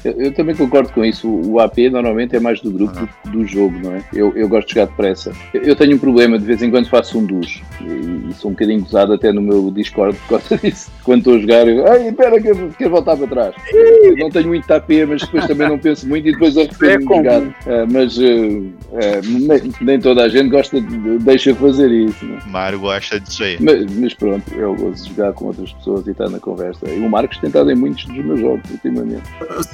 eu, 0.04 0.12
eu 0.12 0.32
também 0.32 0.54
concordo 0.54 0.92
com 0.92 1.04
isso. 1.04 1.28
O, 1.28 1.52
o 1.52 1.60
AP 1.60 1.78
normalmente 1.90 2.36
é 2.36 2.40
mais 2.40 2.60
do 2.60 2.70
grupo 2.70 2.94
do, 3.24 3.30
do 3.30 3.46
jogo, 3.46 3.78
não 3.82 3.94
é? 3.94 4.04
Eu, 4.12 4.32
eu 4.36 4.48
gosto 4.48 4.68
de 4.68 4.74
jogar 4.74 4.86
depressa. 4.86 5.32
Eu, 5.52 5.62
eu 5.62 5.76
tenho 5.76 5.96
um 5.96 5.98
problema, 5.98 6.38
de 6.38 6.44
vez 6.44 6.62
em 6.62 6.70
quando 6.70 6.88
faço 6.88 7.18
um 7.18 7.24
dos. 7.24 7.62
E, 7.80 8.30
e 8.30 8.34
sou 8.34 8.50
um 8.50 8.54
bocadinho 8.54 8.80
gozado 8.80 9.12
até 9.12 9.32
no 9.32 9.40
meu 9.40 9.70
Discord 9.70 10.16
por 10.18 10.40
causa 10.40 10.58
disso. 10.62 10.90
Quando 11.02 11.18
estou 11.18 11.34
a 11.34 11.38
jogar, 11.38 11.68
eu. 11.68 11.86
Ai, 11.86 12.08
espera, 12.08 12.40
que 12.40 12.48
eu 12.48 12.70
quero 12.76 12.90
voltar 12.90 13.16
para 13.16 13.26
trás. 13.26 13.54
Eu 13.72 14.16
não 14.16 14.30
tenho 14.30 14.48
muito 14.48 14.70
AP, 14.70 14.90
mas 15.08 15.22
depois 15.22 15.46
também 15.46 15.68
não 15.68 15.78
penso 15.78 16.06
muito 16.08 16.28
e 16.28 16.32
depois 16.32 16.56
arrependo-me 16.56 17.14
É 17.14 17.16
jogar. 17.16 17.56
É, 17.66 17.86
mas 17.86 18.18
é, 18.18 19.20
nem, 19.22 19.72
nem 19.80 20.00
toda 20.00 20.24
a 20.24 20.28
gente 20.28 20.48
gosta 20.50 20.80
de. 20.80 21.18
deixa 21.18 21.54
fazer 21.54 21.90
isso, 21.90 22.24
não 22.24 22.36
é? 22.36 22.40
Mário 22.46 22.80
gosta 22.80 23.18
disso 23.18 23.42
aí. 23.42 23.56
Mas, 23.60 23.86
mas 23.96 24.14
pronto, 24.14 24.54
eu 24.54 24.74
gosto 24.74 25.04
de 25.04 25.10
jogar 25.10 25.32
com 25.32 25.46
outras 25.46 25.72
pessoas 25.72 26.06
e 26.06 26.10
estar 26.10 26.28
na 26.28 26.38
conversa. 26.38 26.88
E 26.88 27.00
o 27.00 27.08
Marcos 27.08 27.38
tem 27.38 27.48
estado 27.48 27.70
em 27.70 27.74
muitos 27.74 28.04
dos 28.04 28.24
meus 28.24 28.40
jogos 28.40 28.70
ultimamente. 28.70 29.22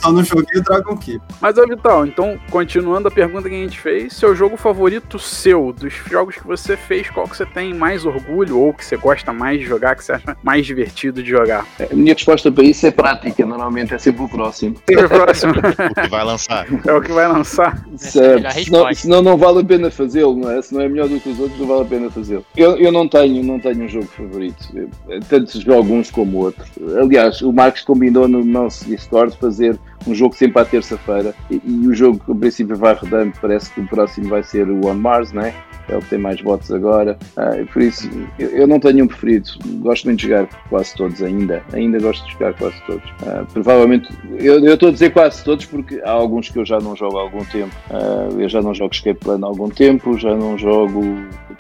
Só 0.01 0.13
não 0.21 0.25
joguei 0.25 0.61
o 0.61 0.63
Dragon 0.63 0.97
Keep. 0.97 1.21
Mas, 1.41 1.59
ó, 1.59 1.67
Vital, 1.67 2.07
então, 2.07 2.39
continuando 2.51 3.09
a 3.09 3.11
pergunta 3.11 3.49
que 3.49 3.55
a 3.55 3.59
gente 3.59 3.79
fez, 3.81 4.13
seu 4.15 4.35
jogo 4.35 4.57
favorito 4.57 5.19
seu, 5.19 5.73
dos 5.73 5.93
jogos 6.11 6.37
que 6.37 6.47
você 6.47 6.77
fez, 6.77 7.09
qual 7.11 7.27
que 7.29 7.37
você 7.37 7.47
tem 7.47 7.75
mais 7.75 8.05
orgulho 8.05 8.59
ou 8.59 8.73
que 8.73 8.85
você 8.85 8.97
gosta 8.97 9.33
mais 9.33 9.61
de 9.61 9.67
jogar, 9.67 9.97
que 9.97 10.05
você 10.05 10.13
acha 10.13 10.37
mais 10.43 10.67
divertido 10.67 11.23
de 11.23 11.31
jogar? 11.31 11.67
A 11.91 11.95
minha 11.95 12.15
resposta 12.15 12.51
para 12.51 12.65
isso 12.65 12.87
é 12.87 12.91
prática, 12.91 13.45
normalmente 13.47 13.95
é 13.95 13.99
sempre 13.99 14.23
o 14.23 14.29
próximo. 14.29 14.77
Sempre 14.91 15.05
o 15.07 15.09
próximo 15.09 15.53
O 15.53 15.95
que 16.03 16.09
vai 16.09 16.25
lançar. 16.25 16.67
é 16.87 16.93
o 16.93 17.01
que 17.01 17.13
vai 17.13 17.29
lançar. 17.29 17.85
É 17.95 17.97
Certo. 17.97 18.39
Senão, 18.39 18.51
resposta. 18.85 18.95
senão 18.95 19.23
não 19.23 19.37
vale 19.37 19.61
a 19.61 19.65
pena 19.65 19.91
fazê-lo, 19.91 20.37
não 20.37 20.51
é? 20.51 20.61
Se 20.63 20.75
não 20.75 20.81
é 20.81 20.89
melhor 20.89 21.09
do 21.09 21.19
que 21.21 21.29
os 21.29 21.39
outros, 21.39 21.59
não 21.59 21.67
vale 21.67 21.83
a 21.83 21.85
pena 21.85 22.11
fazê-lo. 22.11 22.45
Eu, 22.57 22.77
eu 22.77 22.91
não 22.93 23.09
tenho, 23.09 23.43
não 23.43 23.59
tenho 23.59 23.85
um 23.85 23.89
jogo 23.89 24.07
favorito. 24.07 24.67
Eu, 24.75 25.21
tanto 25.29 25.61
jogo 25.61 25.93
uns 25.95 26.11
como 26.11 26.39
outros. 26.39 26.69
Aliás, 27.01 27.41
o 27.43 27.53
Marcos 27.53 27.83
combinou 27.83 28.27
no 28.29 28.45
nosso 28.45 28.85
Discord 28.85 29.37
fazer 29.39 29.79
um 30.07 30.15
jogo 30.15 30.35
sempre 30.35 30.61
à 30.61 30.65
terça-feira 30.65 31.35
e, 31.51 31.61
e 31.65 31.87
o 31.87 31.95
jogo, 31.95 32.21
a 32.31 32.35
princípio, 32.35 32.77
vai 32.77 32.95
rodando. 32.95 33.33
Parece 33.41 33.71
que 33.73 33.81
o 33.81 33.87
próximo 33.87 34.29
vai 34.29 34.43
ser 34.43 34.69
o 34.69 34.87
On 34.87 34.95
Mars, 34.95 35.33
não 35.33 35.43
é? 35.43 35.55
É 35.89 35.97
o 35.97 36.01
que 36.01 36.11
tem 36.11 36.19
mais 36.19 36.41
votos 36.41 36.71
agora. 36.71 37.19
Ah, 37.37 37.51
por 37.73 37.83
isso, 37.83 38.09
eu, 38.39 38.49
eu 38.51 38.67
não 38.67 38.79
tenho 38.79 39.05
um 39.05 39.09
preferido. 39.09 39.51
Gosto 39.81 40.05
muito 40.05 40.21
de 40.21 40.29
jogar 40.29 40.47
quase 40.69 40.95
todos 40.95 41.23
ainda. 41.23 41.63
Ainda 41.73 41.99
gosto 41.99 42.25
de 42.27 42.33
jogar 42.33 42.55
quase 42.55 42.81
todos. 42.87 43.11
Ah, 43.27 43.45
provavelmente, 43.53 44.09
eu 44.39 44.73
estou 44.73 44.89
a 44.89 44.93
dizer 44.93 45.11
quase 45.13 45.43
todos 45.43 45.67
porque 45.67 46.01
há 46.05 46.11
alguns 46.11 46.49
que 46.49 46.59
eu 46.59 46.65
já 46.65 46.79
não 46.79 46.95
jogo 46.95 47.19
há 47.19 47.23
algum 47.23 47.45
tempo. 47.45 47.75
Ah, 47.91 48.29
eu 48.39 48.49
já 48.49 48.63
não 48.63 48.75
jogo 48.75 48.95
Escape 48.95 49.19
Plan 49.21 49.41
há 49.43 49.47
algum 49.47 49.69
tempo, 49.69 50.17
já 50.17 50.35
não 50.35 50.57
jogo. 50.57 51.03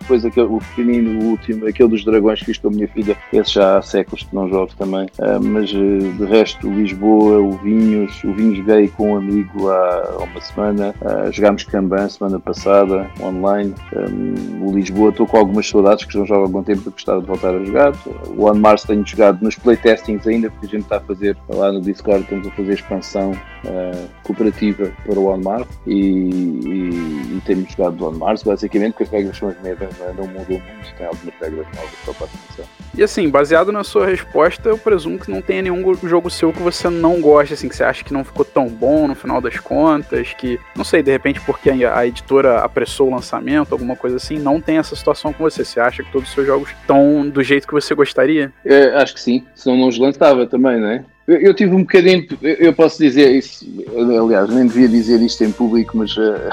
Depois 0.00 0.24
aquele, 0.24 0.46
o 0.46 0.58
pequenino, 0.58 1.20
o 1.20 1.30
último, 1.30 1.66
aquele 1.66 1.88
dos 1.88 2.04
dragões 2.04 2.40
que 2.40 2.46
fiz 2.46 2.58
com 2.58 2.68
a 2.68 2.70
minha 2.70 2.88
filha, 2.88 3.16
esse 3.32 3.54
já 3.54 3.78
há 3.78 3.82
séculos 3.82 4.22
que 4.24 4.34
não 4.34 4.48
jogo 4.48 4.72
também. 4.76 5.08
Ah, 5.20 5.38
mas 5.40 5.70
eh, 5.70 5.76
de 6.18 6.24
resto, 6.24 6.68
Lisboa, 6.70 7.38
o 7.38 7.52
Vinhos, 7.58 8.22
o 8.24 8.32
Vinhos 8.32 8.58
joguei 8.58 8.88
com 8.88 9.12
um 9.12 9.16
amigo 9.16 9.68
há, 9.68 10.16
há 10.18 10.24
uma 10.24 10.40
semana. 10.40 10.94
Ah, 11.04 11.30
jogámos 11.30 11.64
Kanban 11.64 12.08
semana 12.08 12.40
passada, 12.40 13.10
online. 13.20 13.74
Um, 13.94 14.66
o 14.66 14.74
Lisboa, 14.74 15.10
estou 15.10 15.26
com 15.26 15.36
algumas 15.36 15.68
saudades 15.68 16.04
que 16.04 16.12
já 16.12 16.24
jogo 16.24 16.40
há 16.40 16.44
algum 16.44 16.62
tempo 16.62 16.82
e 16.86 16.90
gostava 16.90 17.20
de 17.20 17.26
voltar 17.26 17.54
a 17.54 17.64
jogar. 17.64 17.92
O 18.36 18.44
On 18.46 18.54
Mars 18.54 18.82
tenho 18.82 19.06
jogado 19.06 19.42
nos 19.42 19.56
playtestings 19.56 20.26
ainda, 20.26 20.50
porque 20.50 20.66
a 20.66 20.68
gente 20.70 20.82
está 20.82 20.96
a 20.96 21.00
fazer 21.00 21.36
lá 21.48 21.72
no 21.72 21.80
Discord, 21.80 22.22
estamos 22.22 22.46
a 22.46 22.50
fazer 22.50 22.72
expansão 22.74 23.32
ah, 23.66 24.06
cooperativa 24.22 24.90
para 25.04 25.18
o 25.18 25.26
On 25.26 25.38
Mars 25.38 25.68
e, 25.86 25.94
e, 25.94 27.36
e 27.36 27.42
temos 27.44 27.70
jogado 27.72 28.00
o 28.00 28.08
On 28.08 28.12
Mars 28.12 28.42
basicamente, 28.42 28.92
porque 28.92 29.04
as 29.04 29.10
regras 29.10 29.36
são 29.36 29.48
as 29.48 29.60
mesmas, 29.62 29.89
não, 29.98 30.07
é? 30.07 30.12
não 30.12 30.26
mudam 30.26 30.61
muito, 30.61 30.94
tem 30.96 31.07
algumas 31.07 31.35
regras 31.40 31.66
novas 31.74 31.90
só 32.05 32.12
para 32.12 32.26
atenção. 32.26 32.64
E 32.96 33.03
assim, 33.03 33.29
baseado 33.29 33.70
na 33.70 33.85
sua 33.85 34.07
resposta, 34.07 34.68
eu 34.68 34.76
presumo 34.76 35.18
que 35.18 35.31
não 35.31 35.40
tenha 35.40 35.62
nenhum 35.62 35.94
jogo 36.03 36.29
seu 36.29 36.53
que 36.53 36.61
você 36.61 36.88
não 36.88 37.20
goste, 37.20 37.55
assim, 37.55 37.68
que 37.68 37.76
você 37.76 37.85
acha 37.85 38.05
que 38.05 38.12
não 38.12 38.24
ficou 38.24 38.44
tão 38.44 38.68
bom 38.68 39.07
no 39.07 39.14
final 39.14 39.40
das 39.40 39.59
contas, 39.59 40.33
que, 40.35 40.59
não 40.76 40.85
sei, 40.85 41.03
de 41.03 41.11
repente 41.11 41.40
porque 41.40 41.70
a, 41.70 41.98
a 41.98 42.07
editora 42.07 42.61
apressou 42.61 43.09
o 43.09 43.14
lançamento, 43.14 43.72
alguma 43.72 43.96
coisa 43.96 44.16
assim, 44.16 44.38
não 44.38 44.61
tem 44.61 44.79
essa 44.79 44.96
situação 44.96 45.33
com 45.33 45.44
você. 45.44 45.64
Você 45.64 45.81
acha 45.81 46.03
que 46.03 46.11
todos 46.11 46.29
os 46.29 46.35
seus 46.35 46.46
jogos 46.46 46.70
estão 46.70 47.29
do 47.29 47.42
jeito 47.42 47.66
que 47.66 47.72
você 47.72 47.94
gostaria? 47.94 48.53
É, 48.64 48.94
acho 48.96 49.14
que 49.14 49.20
sim, 49.20 49.44
senão 49.55 49.76
não 49.76 49.88
os 49.88 49.98
lançava 49.98 50.46
também, 50.46 50.81
não 50.81 50.88
é? 50.88 51.05
Eu, 51.26 51.37
eu 51.38 51.55
tive 51.55 51.74
um 51.74 51.81
bocadinho, 51.81 52.26
eu 52.42 52.72
posso 52.72 52.98
dizer 52.98 53.31
isso, 53.31 53.64
aliás, 53.96 54.48
nem 54.48 54.66
devia 54.66 54.88
dizer 54.88 55.20
isto 55.22 55.44
em 55.44 55.53
público, 55.53 55.96
mas 55.96 56.16
eh, 56.18 56.50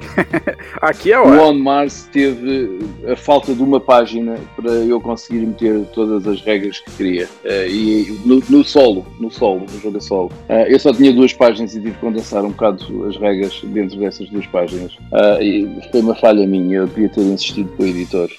Aqui 0.80 1.12
é 1.12 1.18
O 1.18 1.26
hora. 1.26 1.42
On 1.42 1.54
Mars 1.54 2.08
teve 2.12 2.78
a 3.06 3.16
falta 3.16 3.54
de 3.54 3.62
uma 3.62 3.80
página 3.80 4.38
para 4.56 4.70
eu 4.70 5.00
conseguir 5.00 5.46
meter 5.46 5.84
todas 5.92 6.26
as 6.26 6.40
regras 6.42 6.78
que 6.80 6.90
queria. 6.92 7.28
Eh, 7.44 7.68
e 7.68 8.20
no, 8.24 8.42
no 8.48 8.64
solo, 8.64 9.06
no 9.18 9.30
solo, 9.30 9.66
no 9.72 9.80
jogo 9.80 9.98
a 9.98 10.00
solo. 10.00 10.32
Eh, 10.48 10.74
eu 10.74 10.78
só 10.78 10.92
tinha 10.92 11.12
duas 11.12 11.32
páginas 11.32 11.74
e 11.74 11.80
tive 11.80 11.92
que 11.92 11.98
condensar 11.98 12.44
um 12.44 12.50
bocado 12.50 13.06
as 13.06 13.16
regras 13.16 13.60
dentro 13.64 13.98
dessas 13.98 14.28
duas 14.28 14.46
páginas. 14.46 14.96
Eh, 15.12 15.44
e 15.44 15.90
foi 15.90 16.00
uma 16.00 16.14
falha 16.14 16.46
minha, 16.46 16.78
eu 16.78 16.86
devia 16.86 17.08
ter 17.08 17.22
insistido 17.22 17.70
com 17.76 17.82
o 17.82 17.86
editor. 17.86 18.30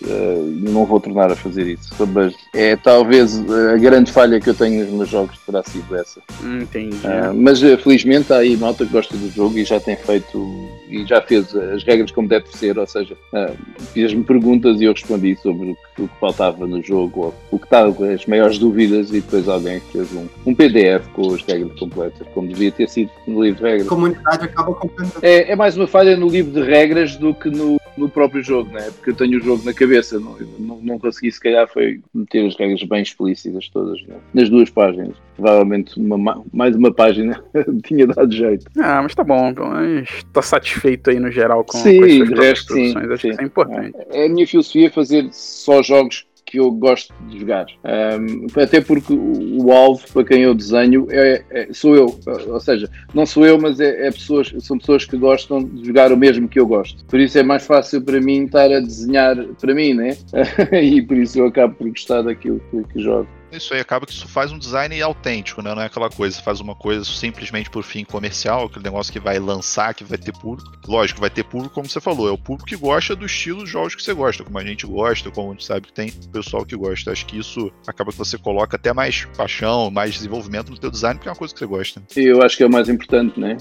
Não 0.59 0.85
vou 0.85 0.99
tornar 0.99 1.31
a 1.31 1.35
fazer 1.35 1.67
isso. 1.67 1.91
Mas 2.13 2.33
é 2.53 2.75
talvez 2.75 3.39
a 3.73 3.77
grande 3.77 4.11
falha 4.11 4.39
que 4.39 4.49
eu 4.49 4.53
tenho 4.53 4.85
nos 4.85 4.93
meus 4.93 5.09
jogos 5.09 5.37
terá 5.45 5.63
sido 5.63 5.95
essa. 5.95 6.21
Entendi. 6.43 6.97
Mas 7.35 7.59
felizmente 7.59 8.31
há 8.33 8.37
aí 8.37 8.57
malta 8.57 8.85
que 8.85 8.91
gosta 8.91 9.15
do 9.15 9.29
jogo 9.29 9.57
e 9.57 9.63
já 9.63 9.79
tem 9.79 9.95
feito 9.95 10.69
e 10.91 11.05
já 11.05 11.21
fez 11.21 11.55
as 11.55 11.83
regras 11.83 12.11
como 12.11 12.27
deve 12.27 12.47
ser, 12.49 12.77
ou 12.77 12.85
seja, 12.85 13.15
ah, 13.33 13.51
fez-me 13.93 14.23
perguntas 14.23 14.81
e 14.81 14.83
eu 14.83 14.91
respondi 14.91 15.35
sobre 15.37 15.71
o 15.71 15.75
que, 15.75 16.01
o 16.03 16.07
que 16.07 16.19
faltava 16.19 16.67
no 16.67 16.83
jogo, 16.83 17.21
ou 17.21 17.35
o 17.49 17.57
que 17.57 17.65
estava 17.65 17.93
com 17.93 18.03
as 18.03 18.25
maiores 18.25 18.57
dúvidas 18.57 19.09
e 19.09 19.21
depois 19.21 19.47
alguém 19.47 19.79
fez 19.79 20.11
um, 20.13 20.27
um 20.45 20.53
PDF 20.53 21.07
com 21.13 21.33
as 21.33 21.41
regras 21.43 21.79
completas, 21.79 22.27
como 22.33 22.47
devia 22.47 22.71
ter 22.71 22.89
sido 22.89 23.09
no 23.25 23.43
livro 23.43 23.59
de 23.59 23.65
A 23.65 23.69
regras. 23.69 23.87
comunidade 23.87 24.45
acaba 24.45 24.73
completamente. 24.73 25.25
É, 25.25 25.51
é 25.51 25.55
mais 25.55 25.77
uma 25.77 25.87
falha 25.87 26.17
no 26.17 26.27
livro 26.27 26.51
de 26.51 26.61
regras 26.61 27.15
do 27.15 27.33
que 27.33 27.49
no, 27.49 27.79
no 27.97 28.09
próprio 28.09 28.43
jogo, 28.43 28.71
né? 28.71 28.89
porque 28.91 29.11
eu 29.11 29.15
tenho 29.15 29.39
o 29.39 29.43
jogo 29.43 29.63
na 29.63 29.73
cabeça, 29.73 30.19
não, 30.19 30.37
não, 30.59 30.79
não 30.81 30.99
consegui 30.99 31.31
se 31.31 31.39
calhar 31.39 31.67
foi 31.67 32.01
meter 32.13 32.45
as 32.45 32.55
regras 32.55 32.83
bem 32.83 33.01
explícitas 33.01 33.69
todas 33.69 34.01
né? 34.03 34.15
nas 34.33 34.49
duas 34.49 34.69
páginas. 34.69 35.15
Provavelmente 35.41 35.99
uma, 35.99 36.17
ma- 36.17 36.41
mais 36.53 36.75
uma 36.75 36.93
página 36.93 37.43
tinha 37.83 38.05
dado 38.05 38.31
jeito. 38.31 38.65
Ah, 38.79 39.01
mas 39.01 39.15
tá 39.15 39.23
bom, 39.23 39.51
pelo 39.53 39.71
menos 39.71 40.07
tá 40.31 40.41
satisfeito 40.41 41.09
aí 41.09 41.19
no 41.19 41.31
geral 41.31 41.63
com, 41.63 41.77
Sim, 41.79 41.97
com 41.97 42.05
as 42.05 42.13
suas 42.13 42.29
resto, 42.29 42.73
sim. 42.73 42.93
Acho 42.95 43.17
sim. 43.17 43.35
que 43.35 43.41
é 43.41 43.45
importante. 43.45 43.97
É 44.11 44.25
a 44.27 44.29
minha 44.29 44.45
filosofia 44.45 44.91
fazer 44.91 45.27
só 45.31 45.81
jogos 45.81 46.25
que 46.45 46.59
eu 46.59 46.69
gosto 46.69 47.13
de 47.29 47.39
jogar. 47.39 47.65
Ahm, 47.83 48.45
até 48.61 48.81
porque 48.81 49.13
o 49.13 49.63
o 49.63 49.71
alvo 49.71 50.03
para 50.11 50.25
quem 50.25 50.41
eu 50.41 50.53
desenho 50.53 51.07
é, 51.09 51.43
é- 51.49 51.67
sou 51.71 51.95
eu. 51.95 52.19
Ou 52.47 52.59
seja, 52.59 52.89
não 53.13 53.25
sou 53.25 53.45
eu, 53.45 53.57
mas 53.59 53.79
é, 53.79 54.07
é 54.07 54.11
pessoas, 54.11 54.53
são 54.59 54.77
pessoas 54.77 55.05
que 55.05 55.15
gostam 55.17 55.63
de 55.63 55.85
jogar 55.85 56.11
o 56.11 56.17
mesmo 56.17 56.47
que 56.49 56.59
eu 56.59 56.67
gosto. 56.67 57.05
Por 57.05 57.19
isso 57.19 57.37
é 57.37 57.43
mais 57.43 57.65
fácil 57.65 58.01
para 58.01 58.19
mim 58.19 58.45
estar 58.45 58.71
a 58.71 58.79
desenhar 58.79 59.37
para 59.59 59.73
mim, 59.73 59.93
né? 59.93 60.17
e 60.81 61.01
por 61.01 61.15
isso 61.17 61.39
eu 61.39 61.45
acabo 61.47 61.73
por 61.75 61.87
gostar 61.89 62.21
daquilo 62.21 62.61
que, 62.69 62.83
que 62.93 63.01
jogo. 63.01 63.27
Isso 63.51 63.73
aí 63.73 63.79
acaba 63.79 64.05
que 64.05 64.13
isso 64.13 64.27
faz 64.27 64.51
um 64.51 64.57
design 64.57 64.99
autêntico, 65.01 65.61
né? 65.61 65.73
Não 65.75 65.81
é 65.81 65.85
aquela 65.85 66.09
coisa, 66.09 66.35
você 66.35 66.41
faz 66.41 66.59
uma 66.59 66.75
coisa 66.75 67.03
simplesmente 67.03 67.69
por 67.69 67.83
fim 67.83 68.03
comercial, 68.03 68.65
aquele 68.65 68.85
negócio 68.85 69.11
que 69.11 69.19
vai 69.19 69.39
lançar, 69.39 69.93
que 69.93 70.03
vai 70.03 70.17
ter 70.17 70.31
público. 70.31 70.71
Lógico, 70.87 71.19
vai 71.19 71.29
ter 71.29 71.43
público, 71.43 71.73
como 71.73 71.89
você 71.89 71.99
falou, 71.99 72.27
é 72.27 72.31
o 72.31 72.37
público 72.37 72.67
que 72.67 72.75
gosta 72.75 73.15
do 73.15 73.25
estilo 73.25 73.63
de 73.63 73.69
jogos 73.69 73.95
que 73.95 74.03
você 74.03 74.13
gosta, 74.13 74.43
como 74.43 74.57
a 74.57 74.63
gente 74.63 74.85
gosta, 74.85 75.29
como 75.29 75.49
a 75.49 75.51
gente 75.51 75.65
sabe 75.65 75.87
que 75.87 75.93
tem 75.93 76.11
pessoal 76.31 76.65
que 76.65 76.75
gosta. 76.75 77.11
Acho 77.11 77.25
que 77.25 77.37
isso 77.37 77.71
acaba 77.85 78.11
que 78.11 78.17
você 78.17 78.37
coloca 78.37 78.77
até 78.77 78.93
mais 78.93 79.25
paixão, 79.37 79.91
mais 79.91 80.13
desenvolvimento 80.13 80.71
no 80.71 80.77
teu 80.77 80.89
design, 80.89 81.15
porque 81.15 81.27
é 81.27 81.31
uma 81.31 81.37
coisa 81.37 81.53
que 81.53 81.59
você 81.59 81.65
gosta. 81.65 82.01
Eu 82.15 82.41
acho 82.41 82.57
que 82.57 82.63
é 82.63 82.67
o 82.67 82.71
mais 82.71 82.87
importante, 82.89 83.39
né? 83.39 83.57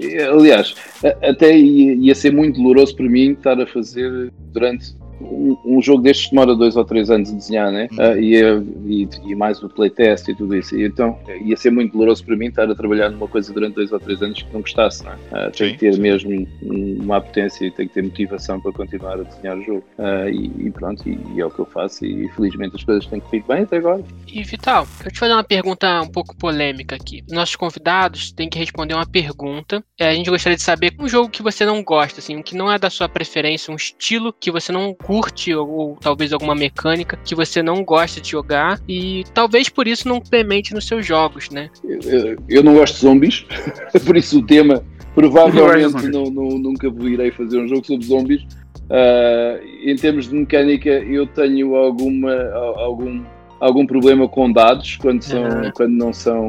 É, 0.00 0.24
aliás, 0.24 0.74
até 1.22 1.56
ia 1.56 2.14
ser 2.14 2.32
muito 2.32 2.56
doloroso 2.56 2.94
para 2.96 3.08
mim 3.08 3.32
estar 3.32 3.60
a 3.60 3.66
fazer 3.66 4.32
durante 4.52 4.94
um, 5.20 5.56
um 5.64 5.82
jogo 5.82 6.02
destes 6.02 6.26
que 6.26 6.30
demora 6.30 6.54
dois 6.54 6.76
ou 6.76 6.84
três 6.84 7.10
anos 7.10 7.30
a 7.30 7.34
desenhar, 7.34 7.72
né? 7.72 7.88
Uhum. 7.92 8.00
Ah, 8.00 8.18
e, 8.18 8.42
e, 8.86 9.08
e 9.24 9.34
mais 9.34 9.62
o 9.62 9.68
playtest 9.68 10.28
e 10.28 10.34
tudo 10.34 10.56
isso. 10.56 10.76
E 10.76 10.84
então 10.84 11.18
ia 11.44 11.56
ser 11.56 11.70
muito 11.70 11.92
doloroso 11.92 12.24
para 12.24 12.36
mim 12.36 12.46
estar 12.46 12.70
a 12.70 12.74
trabalhar 12.74 13.10
numa 13.10 13.28
coisa 13.28 13.52
durante 13.52 13.74
dois 13.74 13.92
ou 13.92 14.00
três 14.00 14.22
anos 14.22 14.42
que 14.42 14.52
não 14.52 14.60
gostasse, 14.60 15.04
não 15.04 15.12
é? 15.12 15.16
Ah, 15.32 15.50
tem 15.50 15.68
Sim, 15.68 15.72
que 15.74 15.80
ter 15.80 15.94
sim. 15.94 16.00
mesmo 16.00 16.48
uma 16.62 17.16
apetência 17.18 17.66
e 17.66 17.70
tem 17.70 17.88
que 17.88 17.94
ter 17.94 18.02
motivação 18.02 18.60
para 18.60 18.72
continuar 18.72 19.20
a 19.20 19.22
desenhar 19.22 19.58
o 19.58 19.62
jogo. 19.62 19.84
Ah, 19.98 20.28
e, 20.28 20.50
e 20.66 20.70
pronto, 20.70 21.08
e, 21.08 21.18
e 21.34 21.40
é 21.40 21.46
o 21.46 21.50
que 21.50 21.60
eu 21.60 21.66
faço. 21.66 22.04
E 22.04 22.28
felizmente 22.30 22.76
as 22.76 22.84
coisas 22.84 23.06
têm 23.06 23.20
corrido 23.20 23.46
bem 23.46 23.62
até 23.62 23.76
agora. 23.76 24.02
E 24.26 24.42
Vital, 24.42 24.86
eu 25.04 25.10
te 25.10 25.18
fazer 25.18 25.32
uma 25.32 25.44
pergunta 25.44 26.00
um 26.00 26.08
pouco 26.08 26.36
polêmica 26.36 26.96
aqui. 26.96 27.22
Nossos 27.30 27.56
convidados 27.56 28.32
têm 28.32 28.48
que 28.48 28.58
responder 28.58 28.94
uma 28.94 29.06
pergunta. 29.06 29.82
É, 29.98 30.08
a 30.10 30.14
gente 30.14 30.30
gostaria 30.30 30.56
de 30.56 30.62
saber 30.62 30.94
um 30.98 31.08
jogo 31.08 31.28
que 31.28 31.42
você 31.42 31.64
não 31.64 31.82
gosta, 31.82 32.20
assim, 32.20 32.42
que 32.42 32.56
não 32.56 32.70
é 32.70 32.78
da 32.78 32.90
sua 32.90 33.08
preferência, 33.08 33.72
um 33.72 33.76
estilo 33.76 34.32
que 34.32 34.50
você 34.50 34.72
não 34.72 34.94
curte, 35.02 35.54
ou, 35.54 35.68
ou 35.68 35.96
talvez 36.00 36.32
alguma 36.32 36.54
mecânica 36.54 37.18
que 37.24 37.34
você 37.34 37.62
não 37.62 37.84
gosta 37.84 38.20
de 38.20 38.30
jogar, 38.30 38.80
e 38.88 39.24
talvez 39.34 39.68
por 39.68 39.86
isso 39.88 40.08
não 40.08 40.16
implemente 40.16 40.72
nos 40.74 40.86
seus 40.86 41.04
jogos, 41.06 41.50
né? 41.50 41.68
Eu, 41.84 42.36
eu 42.48 42.62
não 42.62 42.74
gosto 42.74 42.94
de 42.94 43.00
zombies, 43.00 43.44
por 44.06 44.16
isso 44.16 44.38
o 44.38 44.46
tema 44.46 44.82
provavelmente 45.14 46.08
não, 46.08 46.24
não- 46.24 46.58
nunca 46.58 46.86
irei 47.02 47.30
fazer 47.30 47.58
um 47.58 47.68
jogo 47.68 47.86
sobre 47.86 48.06
zombies. 48.06 48.42
Ah, 48.90 49.58
em 49.84 49.96
termos 49.96 50.28
de 50.28 50.34
mecânica, 50.34 50.90
eu 50.90 51.26
tenho 51.26 51.74
alguma, 51.76 52.32
al- 52.34 52.78
algum, 52.80 53.22
algum 53.60 53.86
problema 53.86 54.28
com 54.28 54.52
dados 54.52 54.96
quando, 54.96 55.22
são, 55.22 55.42
Uhum. 55.42 55.70
quando 55.74 55.92
não 55.92 56.12
são 56.12 56.48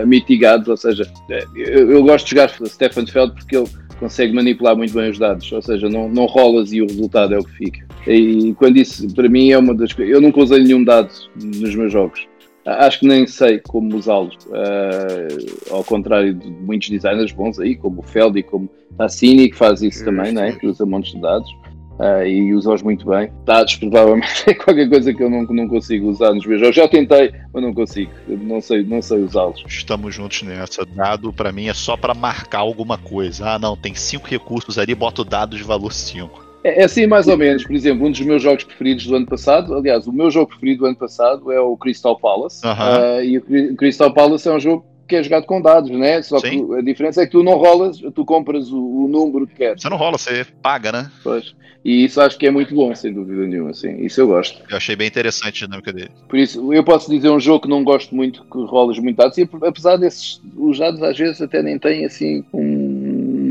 ah, 0.00 0.06
mitigados. 0.06 0.68
Ou 0.68 0.76
seja, 0.76 1.10
eh, 1.30 1.44
eu, 1.56 1.90
eu 1.92 2.02
gosto 2.04 2.24
de 2.26 2.30
jogar 2.32 2.50
Stefan 2.66 3.06
Feld 3.06 3.34
porque 3.34 3.56
ele 3.56 3.68
consegue 3.98 4.32
manipular 4.34 4.76
muito 4.76 4.92
bem 4.94 5.10
os 5.10 5.18
dados. 5.18 5.50
Ou 5.52 5.62
seja, 5.62 5.88
não, 5.88 6.08
não 6.08 6.26
rolas 6.26 6.72
e 6.72 6.80
o 6.82 6.86
resultado 6.86 7.34
é 7.34 7.38
o 7.38 7.44
que 7.44 7.52
fica. 7.52 7.86
E 8.06 8.54
quando 8.54 8.76
isso, 8.76 9.12
para 9.14 9.28
mim, 9.28 9.50
é 9.50 9.58
uma 9.58 9.74
das 9.74 9.92
coisas. 9.92 10.14
Eu 10.14 10.20
nunca 10.20 10.40
usei 10.40 10.62
nenhum 10.62 10.82
dado 10.82 11.10
nos 11.36 11.74
meus 11.74 11.92
jogos. 11.92 12.26
Acho 12.64 13.00
que 13.00 13.08
nem 13.08 13.26
sei 13.26 13.58
como 13.58 13.96
usá-los, 13.96 14.38
ah, 14.52 15.74
ao 15.74 15.82
contrário 15.82 16.32
de 16.32 16.48
muitos 16.48 16.88
designers 16.88 17.32
bons 17.32 17.58
aí, 17.58 17.74
como 17.74 18.00
o 18.00 18.02
Feld 18.04 18.38
e 18.38 18.42
como 18.44 18.70
Tassini, 18.96 19.50
que 19.50 19.56
faz 19.56 19.82
isso 19.82 20.04
também, 20.04 20.30
né? 20.30 20.52
que 20.52 20.68
usa 20.68 20.86
montes 20.86 21.12
de 21.12 21.20
dados 21.20 21.52
ah, 21.98 22.24
e 22.24 22.52
usa-os 22.54 22.82
muito 22.82 23.08
bem. 23.08 23.30
Dados 23.44 23.76
provavelmente 23.76 24.44
é 24.50 24.54
qualquer 24.54 24.88
coisa 24.88 25.12
que 25.12 25.22
eu 25.22 25.30
não, 25.30 25.42
não 25.42 25.68
consigo 25.68 26.08
usar 26.08 26.32
nos 26.34 26.46
meus 26.46 26.60
jogos. 26.60 26.76
Já 26.76 26.88
tentei, 26.88 27.32
mas 27.52 27.62
não 27.62 27.72
consigo, 27.72 28.10
não 28.28 28.60
sei, 28.60 28.82
não 28.82 29.02
sei 29.02 29.18
usá-los. 29.18 29.62
Estamos 29.66 30.14
juntos 30.14 30.42
nessa. 30.42 30.84
Dado 30.84 31.32
pra 31.32 31.52
mim 31.52 31.68
é 31.68 31.74
só 31.74 31.96
pra 31.96 32.14
marcar 32.14 32.60
alguma 32.60 32.98
coisa. 32.98 33.50
Ah, 33.50 33.58
não, 33.58 33.76
tem 33.76 33.94
cinco 33.94 34.28
recursos 34.28 34.78
ali, 34.78 34.94
bota 34.94 35.22
o 35.22 35.24
dado 35.24 35.56
de 35.56 35.62
valor 35.62 35.92
5. 35.92 36.52
É, 36.64 36.80
é 36.80 36.84
assim 36.84 37.06
mais 37.06 37.26
ou 37.26 37.36
menos, 37.36 37.64
por 37.64 37.74
exemplo, 37.74 38.06
um 38.06 38.10
dos 38.10 38.20
meus 38.20 38.42
jogos 38.42 38.64
preferidos 38.64 39.06
do 39.06 39.16
ano 39.16 39.26
passado, 39.26 39.74
aliás, 39.74 40.06
o 40.06 40.12
meu 40.12 40.30
jogo 40.30 40.48
preferido 40.48 40.80
do 40.80 40.86
ano 40.86 40.96
passado 40.96 41.50
é 41.50 41.60
o 41.60 41.76
Crystal 41.76 42.18
Palace. 42.18 42.60
Ah, 42.64 43.22
e 43.22 43.38
o 43.38 43.76
Crystal 43.76 44.12
Palace 44.12 44.48
é 44.48 44.52
um 44.52 44.60
jogo 44.60 44.84
é 45.16 45.22
jogado 45.22 45.46
com 45.46 45.60
dados, 45.60 45.90
né? 45.90 46.22
Só 46.22 46.38
Sim. 46.38 46.66
que 46.66 46.74
a 46.74 46.82
diferença 46.82 47.22
é 47.22 47.26
que 47.26 47.32
tu 47.32 47.42
não 47.42 47.54
rolas, 47.56 47.98
tu 48.14 48.24
compras 48.24 48.70
o, 48.70 48.78
o 49.04 49.08
número 49.08 49.46
que 49.46 49.54
queres. 49.54 49.82
Você 49.82 49.88
não 49.88 49.96
rola, 49.96 50.18
você 50.18 50.44
paga, 50.62 50.92
né? 50.92 51.10
Pois. 51.22 51.54
E 51.84 52.04
isso 52.04 52.20
acho 52.20 52.38
que 52.38 52.46
é 52.46 52.50
muito 52.50 52.72
bom, 52.76 52.94
sem 52.94 53.12
dúvida 53.12 53.44
nenhuma, 53.44 53.70
assim. 53.70 54.04
Isso 54.04 54.20
eu 54.20 54.28
gosto. 54.28 54.62
Eu 54.70 54.76
achei 54.76 54.94
bem 54.94 55.08
interessante 55.08 55.64
a 55.64 55.66
dinâmica 55.66 55.92
dele. 55.92 56.10
Por 56.28 56.38
isso, 56.38 56.72
eu 56.72 56.84
posso 56.84 57.10
dizer 57.10 57.28
um 57.28 57.40
jogo 57.40 57.62
que 57.62 57.68
não 57.68 57.82
gosto 57.82 58.14
muito, 58.14 58.44
que 58.44 58.58
rolas 58.66 58.98
muito 59.00 59.16
dados, 59.16 59.36
e 59.36 59.48
apesar 59.62 59.96
desses, 59.96 60.40
os 60.56 60.78
dados 60.78 61.02
às 61.02 61.18
vezes 61.18 61.42
até 61.42 61.60
nem 61.60 61.78
têm, 61.80 62.04
assim, 62.04 62.44
um- 62.52 62.91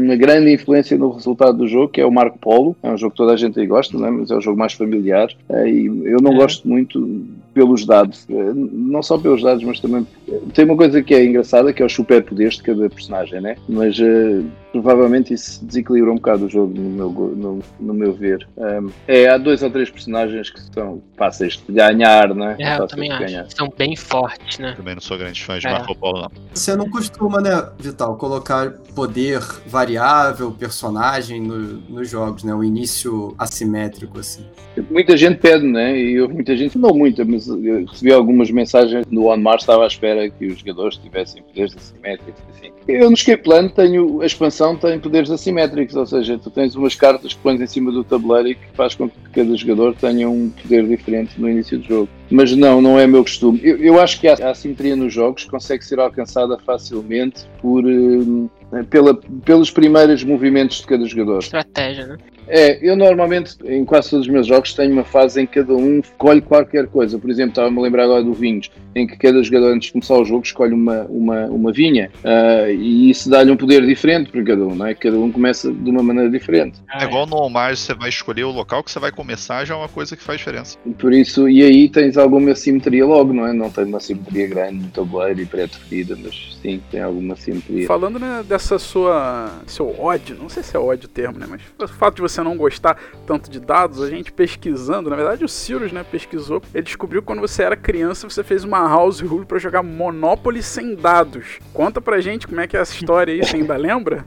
uma 0.03 0.15
grande 0.15 0.53
influência 0.53 0.97
no 0.97 1.09
resultado 1.11 1.57
do 1.57 1.67
jogo, 1.67 1.89
que 1.89 2.01
é 2.01 2.05
o 2.05 2.11
Marco 2.11 2.37
Polo. 2.39 2.75
É 2.83 2.89
um 2.91 2.97
jogo 2.97 3.11
que 3.11 3.17
toda 3.17 3.33
a 3.33 3.37
gente 3.37 3.59
aí 3.59 3.67
gosta, 3.67 3.97
né? 3.97 4.09
mas 4.09 4.29
é 4.31 4.35
um 4.35 4.41
jogo 4.41 4.57
mais 4.57 4.73
familiar. 4.73 5.29
Eh, 5.49 5.69
E 5.69 5.85
eu 6.05 6.21
não 6.21 6.33
É. 6.33 6.35
gosto 6.35 6.67
muito 6.67 7.25
pelos 7.53 7.85
dados. 7.85 8.25
Eh, 8.29 8.51
Não 8.55 9.01
só 9.03 9.17
pelos 9.17 9.41
dados, 9.43 9.63
mas 9.63 9.79
também... 9.79 10.05
Tem 10.53 10.65
uma 10.65 10.77
coisa 10.77 11.01
que 11.01 11.13
é 11.13 11.25
engraçada, 11.25 11.73
que 11.73 11.81
é 11.81 11.85
os 11.85 11.93
superpoderes 11.93 12.55
de 12.55 12.63
cada 12.63 12.89
personagem, 12.89 13.41
né? 13.41 13.55
Mas... 13.67 13.99
eh, 13.99 14.41
provavelmente 14.71 15.33
isso 15.33 15.63
desequilibra 15.65 16.11
um 16.11 16.15
bocado 16.15 16.45
o 16.45 16.49
jogo 16.49 16.73
no 16.79 16.89
meu, 16.89 17.09
no, 17.35 17.59
no 17.79 17.93
meu 17.93 18.13
ver. 18.13 18.47
Um, 18.57 18.89
é, 19.07 19.27
há 19.27 19.37
dois 19.37 19.61
ou 19.63 19.69
três 19.69 19.89
personagens 19.89 20.49
que 20.49 20.61
são 20.73 21.01
fáceis 21.17 21.61
de 21.67 21.73
ganhar, 21.73 22.33
né? 22.33 22.55
É, 22.59 22.63
eu 22.63 22.77
Fáceis 22.77 22.91
também 22.91 23.11
acho. 23.11 23.19
ganhar. 23.25 23.45
São 23.49 23.69
bem 23.77 23.95
fortes, 23.95 24.59
né? 24.59 24.73
Também 24.77 24.95
não 24.95 25.01
sou 25.01 25.17
grande 25.17 25.43
fã 25.43 25.57
de 25.59 25.67
É. 25.67 25.71
Marco 25.71 25.95
Polo, 25.95 26.21
não. 26.21 26.31
Você 26.53 26.75
não 26.75 26.89
costuma, 26.89 27.41
né, 27.41 27.69
Vital, 27.79 28.15
colocar 28.17 28.71
poder 28.95 29.39
variável, 29.67 30.51
personagem 30.51 31.41
no- 31.41 31.81
nos 31.89 32.09
jogos, 32.09 32.43
né? 32.43 32.53
O 32.53 32.63
início 32.63 33.33
assimétrico, 33.37 34.19
assim. 34.19 34.45
Muita 34.89 35.17
gente 35.17 35.37
pede, 35.39 35.65
né? 35.65 35.97
E 35.97 36.13
eu, 36.13 36.29
muita 36.29 36.55
gente, 36.55 36.77
não 36.77 36.93
muita, 36.93 37.25
mas 37.25 37.47
eu 37.47 37.85
recebi 37.85 38.13
algumas 38.13 38.49
mensagens 38.51 39.05
no 39.09 39.27
On 39.27 39.37
Mars, 39.37 39.63
estava 39.63 39.83
à 39.83 39.87
espera 39.87 40.29
que 40.29 40.45
os 40.47 40.59
jogadores 40.59 40.97
tivessem 40.97 41.41
poderes 41.43 41.75
assimétricos. 41.75 42.41
Assim. 42.55 42.71
Eu 42.87 43.09
no 43.09 43.13
Escape 43.15 43.43
Plan 43.43 43.67
tenho, 43.67 44.21
a 44.21 44.25
expansão 44.25 44.60
tem 44.75 44.99
poderes 44.99 45.29
assimétricos, 45.29 45.95
ou 45.95 46.05
seja, 46.05 46.37
tu 46.37 46.49
tens 46.49 46.75
umas 46.75 46.95
cartas 46.95 47.33
que 47.33 47.39
pões 47.39 47.59
em 47.59 47.67
cima 47.67 47.91
do 47.91 48.03
tabuleiro 48.03 48.49
e 48.49 48.55
que 48.55 48.67
faz 48.73 48.95
com 48.95 49.09
que 49.09 49.17
cada 49.33 49.55
jogador 49.55 49.95
tenha 49.95 50.29
um 50.29 50.49
poder 50.49 50.87
diferente 50.87 51.39
no 51.39 51.49
início 51.49 51.79
do 51.79 51.87
jogo. 51.87 52.09
mas 52.29 52.55
não, 52.55 52.81
não 52.81 52.99
é 52.99 53.07
meu 53.07 53.23
costume. 53.23 53.59
Eu, 53.63 53.77
eu 53.77 53.99
acho 53.99 54.19
que 54.19 54.27
a 54.27 54.49
assimetria 54.49 54.95
nos 54.95 55.13
jogos 55.13 55.45
consegue 55.45 55.83
ser 55.83 55.99
alcançada 55.99 56.57
facilmente 56.59 57.45
por, 57.61 57.83
uh, 57.85 58.49
pela, 58.89 59.15
pelos 59.43 59.71
primeiros 59.71 60.23
movimentos 60.23 60.81
de 60.81 60.87
cada 60.87 61.05
jogador. 61.05 61.39
Estratégia, 61.39 62.07
né? 62.07 62.17
É, 62.53 62.77
eu 62.81 62.97
normalmente, 62.97 63.55
em 63.65 63.85
quase 63.85 64.09
todos 64.09 64.27
os 64.27 64.31
meus 64.31 64.45
jogos, 64.45 64.73
tenho 64.73 64.91
uma 64.91 65.05
fase 65.05 65.41
em 65.41 65.45
que 65.45 65.61
cada 65.61 65.73
um 65.73 65.99
escolhe 65.99 66.41
qualquer 66.41 66.85
coisa. 66.87 67.17
Por 67.17 67.29
exemplo, 67.29 67.51
estava-me 67.51 67.79
a 67.79 67.81
lembrar 67.81 68.03
agora 68.03 68.21
do 68.21 68.33
Vinhos, 68.33 68.69
em 68.93 69.07
que 69.07 69.17
cada 69.17 69.41
jogador, 69.41 69.73
antes 69.73 69.87
de 69.87 69.93
começar 69.93 70.15
o 70.15 70.25
jogo, 70.25 70.43
escolhe 70.43 70.73
uma, 70.73 71.03
uma, 71.03 71.45
uma 71.45 71.71
vinha. 71.71 72.11
Uh, 72.17 72.71
e 72.71 73.09
isso 73.09 73.29
dá-lhe 73.29 73.51
um 73.51 73.55
poder 73.55 73.85
diferente 73.85 74.31
para 74.31 74.43
cada 74.43 74.65
um, 74.65 74.75
não 74.75 74.85
é? 74.85 74.93
Cada 74.93 75.17
um 75.17 75.31
começa 75.31 75.71
de 75.71 75.89
uma 75.89 76.03
maneira 76.03 76.29
diferente. 76.29 76.81
É 76.93 77.05
igual 77.05 77.25
no 77.25 77.37
Omar, 77.37 77.75
você 77.75 77.93
vai 77.93 78.09
escolher 78.09 78.43
o 78.43 78.51
local 78.51 78.83
que 78.83 78.91
você 78.91 78.99
vai 78.99 79.13
começar, 79.13 79.63
já 79.63 79.73
é 79.73 79.77
uma 79.77 79.87
coisa 79.87 80.17
que 80.17 80.23
faz 80.23 80.39
diferença. 80.39 80.77
Por 80.99 81.13
isso, 81.13 81.47
e 81.47 81.63
aí 81.63 81.87
tens 81.87 82.17
alguma 82.17 82.53
simetria 82.53 83.05
logo, 83.05 83.31
não 83.31 83.47
é? 83.47 83.53
Não 83.53 83.69
tem 83.69 83.85
uma 83.85 84.01
simetria 84.01 84.47
grande 84.47 84.79
no 84.79 84.89
tabuleiro 84.89 85.39
e 85.39 85.45
pré-definida, 85.45 86.17
mas 86.21 86.59
sim, 86.61 86.81
tem 86.91 87.01
alguma 87.01 87.37
simetria. 87.37 87.87
Falando 87.87 88.19
né, 88.19 88.43
dessa 88.45 88.77
sua. 88.77 89.61
seu 89.65 89.97
ódio, 89.97 90.35
não 90.37 90.49
sei 90.49 90.63
se 90.63 90.75
é 90.75 90.79
ódio 90.79 91.05
o 91.05 91.09
termo, 91.09 91.39
né? 91.39 91.45
Mas 91.49 91.61
o 91.79 91.93
fato 91.93 92.15
de 92.15 92.21
você 92.21 92.40
não 92.43 92.57
gostar 92.57 92.97
tanto 93.25 93.49
de 93.49 93.59
dados, 93.59 94.01
a 94.01 94.09
gente 94.09 94.31
pesquisando, 94.31 95.09
na 95.09 95.15
verdade 95.15 95.43
o 95.43 95.49
Sirius, 95.49 95.91
né, 95.91 96.03
pesquisou, 96.09 96.61
ele 96.73 96.83
descobriu 96.83 97.21
que 97.21 97.27
quando 97.27 97.39
você 97.39 97.63
era 97.63 97.75
criança, 97.75 98.29
você 98.29 98.43
fez 98.43 98.63
uma 98.63 98.79
house 98.87 99.21
rule 99.21 99.45
para 99.45 99.59
jogar 99.59 99.83
Monopoly 99.83 100.61
sem 100.61 100.95
dados. 100.95 101.59
Conta 101.73 102.01
pra 102.01 102.21
gente 102.21 102.47
como 102.47 102.61
é 102.61 102.67
que 102.67 102.77
é 102.77 102.79
essa 102.79 102.93
história 102.93 103.33
aí, 103.33 103.43
você 103.43 103.57
ainda 103.57 103.75
lembra? 103.75 104.25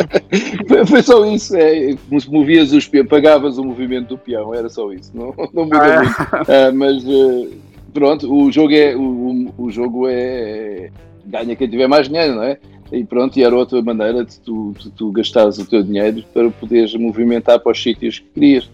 foi, 0.86 1.02
só 1.02 1.24
isso, 1.26 1.56
é, 1.56 1.94
movias 2.28 2.72
os 2.72 2.86
peões, 2.86 3.08
pagavas 3.08 3.58
o 3.58 3.64
movimento 3.64 4.08
do 4.08 4.18
peão, 4.18 4.54
era 4.54 4.68
só 4.68 4.92
isso, 4.92 5.10
não, 5.14 5.34
não 5.52 5.64
muda 5.64 5.82
ah, 5.82 5.94
é. 5.94 5.98
muito. 6.00 6.22
Uh, 6.22 6.74
mas 6.74 7.04
uh, 7.04 7.52
pronto, 7.92 8.32
o 8.32 8.50
jogo 8.52 8.72
é 8.74 8.94
o, 8.94 9.52
o 9.56 9.70
jogo 9.70 10.06
é 10.08 10.90
ganha 11.26 11.56
quem 11.56 11.68
tiver 11.68 11.88
mais 11.88 12.06
dinheiro, 12.06 12.36
não 12.36 12.42
é? 12.42 12.58
E 12.92 13.04
pronto, 13.04 13.38
e 13.38 13.42
era 13.42 13.54
outra 13.54 13.82
maneira 13.82 14.24
de 14.24 14.38
tu, 14.40 14.74
de 14.78 14.90
tu 14.90 15.10
gastares 15.10 15.58
o 15.58 15.68
teu 15.68 15.82
dinheiro 15.82 16.24
para 16.32 16.50
poderes 16.50 16.94
movimentar 16.94 17.58
para 17.60 17.72
os 17.72 17.82
sítios 17.82 18.18
que 18.18 18.26
querias. 18.34 18.70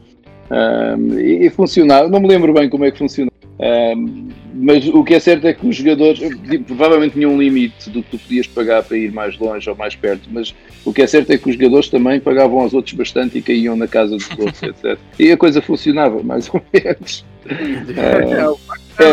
Um, 0.50 1.18
e, 1.18 1.46
e 1.46 1.50
funcionava, 1.50 2.08
não 2.08 2.20
me 2.20 2.28
lembro 2.28 2.52
bem 2.52 2.68
como 2.68 2.84
é 2.84 2.90
que 2.90 2.98
funcionava. 2.98 3.32
Um, 3.58 4.28
mas 4.54 4.86
o 4.88 5.04
que 5.04 5.14
é 5.14 5.20
certo 5.20 5.46
é 5.46 5.52
que 5.52 5.66
os 5.66 5.76
jogadores 5.76 6.20
provavelmente 6.66 7.14
tinham 7.14 7.32
um 7.32 7.40
limite 7.40 7.88
do 7.90 8.02
que 8.02 8.10
tu 8.10 8.18
podias 8.18 8.46
pagar 8.46 8.82
para 8.82 8.96
ir 8.96 9.12
mais 9.12 9.38
longe 9.38 9.68
ou 9.70 9.76
mais 9.76 9.94
perto, 9.94 10.28
mas 10.30 10.54
o 10.84 10.92
que 10.92 11.02
é 11.02 11.06
certo 11.06 11.30
é 11.30 11.38
que 11.38 11.48
os 11.48 11.54
jogadores 11.54 11.88
também 11.88 12.20
pagavam 12.20 12.60
aos 12.60 12.74
outros 12.74 12.94
bastante 12.94 13.38
e 13.38 13.42
caíam 13.42 13.76
na 13.76 13.86
casa 13.86 14.16
dos 14.16 14.30
outros, 14.30 14.62
etc. 14.62 14.98
E 15.18 15.30
a 15.30 15.36
coisa 15.36 15.62
funcionava, 15.62 16.22
mais 16.22 16.50
ou 16.52 16.62
menos. 16.72 17.24
É, 17.96 18.42
é, 18.42 18.54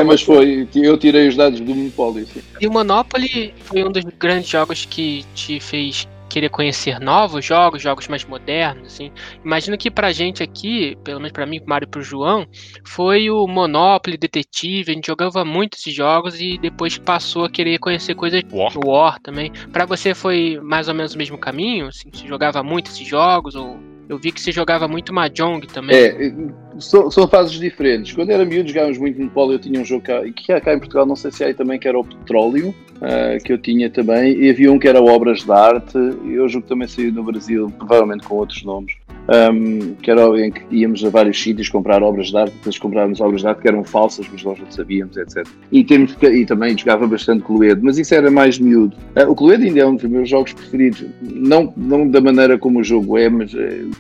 mas 0.04 0.22
foi. 0.22 0.68
Eu 0.76 0.98
tirei 0.98 1.28
os 1.28 1.36
dados 1.36 1.60
do 1.60 1.76
Monopoly. 1.76 2.26
Sim. 2.26 2.42
E 2.60 2.68
o 2.68 2.72
Monopoly 2.72 3.54
foi 3.60 3.84
um 3.84 3.92
dos 3.92 4.04
grandes 4.18 4.50
jogos 4.50 4.86
que 4.86 5.26
te 5.34 5.60
fez 5.60 6.08
querer 6.30 6.50
conhecer 6.50 7.00
novos 7.00 7.44
jogos, 7.44 7.82
jogos 7.82 8.08
mais 8.08 8.24
modernos, 8.24 8.94
assim. 8.94 9.12
Imagino 9.44 9.78
que 9.78 9.90
pra 9.90 10.12
gente 10.12 10.44
aqui, 10.44 10.96
pelo 11.04 11.20
menos 11.20 11.34
pra 11.34 11.46
mim, 11.46 11.60
pro 11.60 11.70
Mário 11.70 11.86
e 11.86 11.90
pro 11.90 12.04
João, 12.04 12.46
foi 12.86 13.30
o 13.30 13.48
Monopoly, 13.48 14.18
Detetive, 14.18 14.92
a 14.92 14.94
gente 14.94 15.08
jogava 15.08 15.44
muito 15.44 15.78
esses 15.78 15.94
jogos 15.94 16.40
e 16.40 16.58
depois 16.60 16.98
passou 16.98 17.46
a 17.46 17.50
querer 17.50 17.80
conhecer 17.80 18.14
coisas 18.14 18.44
War, 18.52 18.74
War 18.78 19.20
também. 19.20 19.52
Pra 19.74 19.86
você 19.86 20.14
foi 20.14 20.60
mais 20.62 20.88
ou 20.88 20.94
menos 20.94 21.16
o 21.16 21.18
mesmo 21.18 21.38
caminho? 21.38 21.88
Assim, 21.88 22.10
você 22.14 22.28
jogava 22.28 22.62
muito 22.62 22.92
esses 22.92 23.08
jogos 23.08 23.56
ou 23.56 23.80
eu 24.10 24.18
vi 24.18 24.32
que 24.32 24.42
você 24.42 24.52
jogava 24.52 24.88
muito 24.88 25.14
Mahjong 25.14 25.68
também. 25.68 25.96
É, 25.96 26.34
são, 26.80 27.12
são 27.12 27.28
fases 27.28 27.54
diferentes. 27.54 28.12
Quando 28.12 28.32
era 28.32 28.44
miúdo, 28.44 28.68
jogávamos 28.68 28.98
muito 28.98 29.22
no 29.22 29.30
Polo. 29.30 29.54
Eu 29.54 29.60
tinha 29.60 29.80
um 29.80 29.86
jogo 29.86 30.04
cá, 30.04 30.22
que 30.36 30.60
cá 30.60 30.74
em 30.74 30.80
Portugal, 30.80 31.06
não 31.06 31.16
sei 31.16 31.32
se 31.32 31.44
aí 31.44 31.54
também, 31.54 31.78
que 31.78 31.88
era 31.88 31.98
o 31.98 32.04
Petróleo, 32.04 32.70
uh, 32.70 33.44
que 33.44 33.54
eu 33.54 33.58
tinha 33.60 33.88
também. 33.88 34.36
E 34.36 34.50
havia 34.50 34.72
um 34.72 34.80
que 34.80 34.88
era 34.88 35.00
Obras 35.00 35.44
de 35.44 35.52
Arte. 35.52 35.98
E 36.26 36.40
o 36.40 36.50
jogo 36.50 36.66
também 36.66 36.88
saiu 36.88 37.14
no 37.14 37.24
Brasil, 37.24 37.72
provavelmente 37.78 38.26
com 38.26 38.36
outros 38.36 38.64
nomes 38.64 38.96
um, 39.30 39.94
que 39.96 40.10
era 40.10 40.22
em 40.44 40.52
que 40.52 40.62
íamos 40.72 41.04
a 41.06 41.10
vários 41.10 41.42
sítios 41.42 41.70
comprar 41.70 42.02
obras 42.02 42.28
de 42.28 42.38
arte, 42.38 42.54
depois 42.54 42.78
comprávamos 42.78 43.22
obras 43.22 43.42
de 43.42 43.48
arte 43.48 43.62
que 43.62 43.68
eram 43.68 43.84
falsas, 43.84 44.28
mas 44.32 44.44
nós 44.44 44.60
não 44.60 44.72
sabíamos, 44.72 45.16
etc. 45.18 45.48
E, 45.72 45.84
temos, 45.84 46.16
e 46.22 46.46
também 46.46 46.78
jogava 46.78 47.08
bastante 47.08 47.44
Cluedo, 47.44 47.82
mas 47.84 47.98
isso 47.98 48.14
era 48.16 48.32
mais 48.32 48.58
miúdo. 48.58 48.96
Uh, 49.16 49.30
o 49.30 49.36
Cluedo 49.36 49.64
ainda 49.64 49.80
é 49.80 49.86
um 49.86 49.96
dos 49.96 50.10
meus 50.10 50.28
jogos 50.28 50.54
preferidos, 50.54 51.06
não, 51.22 51.74
não 51.78 52.08
da 52.08 52.20
maneira 52.20 52.58
como 52.58 52.80
o 52.80 52.84
jogo 52.84 53.18
é, 53.18 53.30
mas 53.30 53.54
uh, 53.54 53.92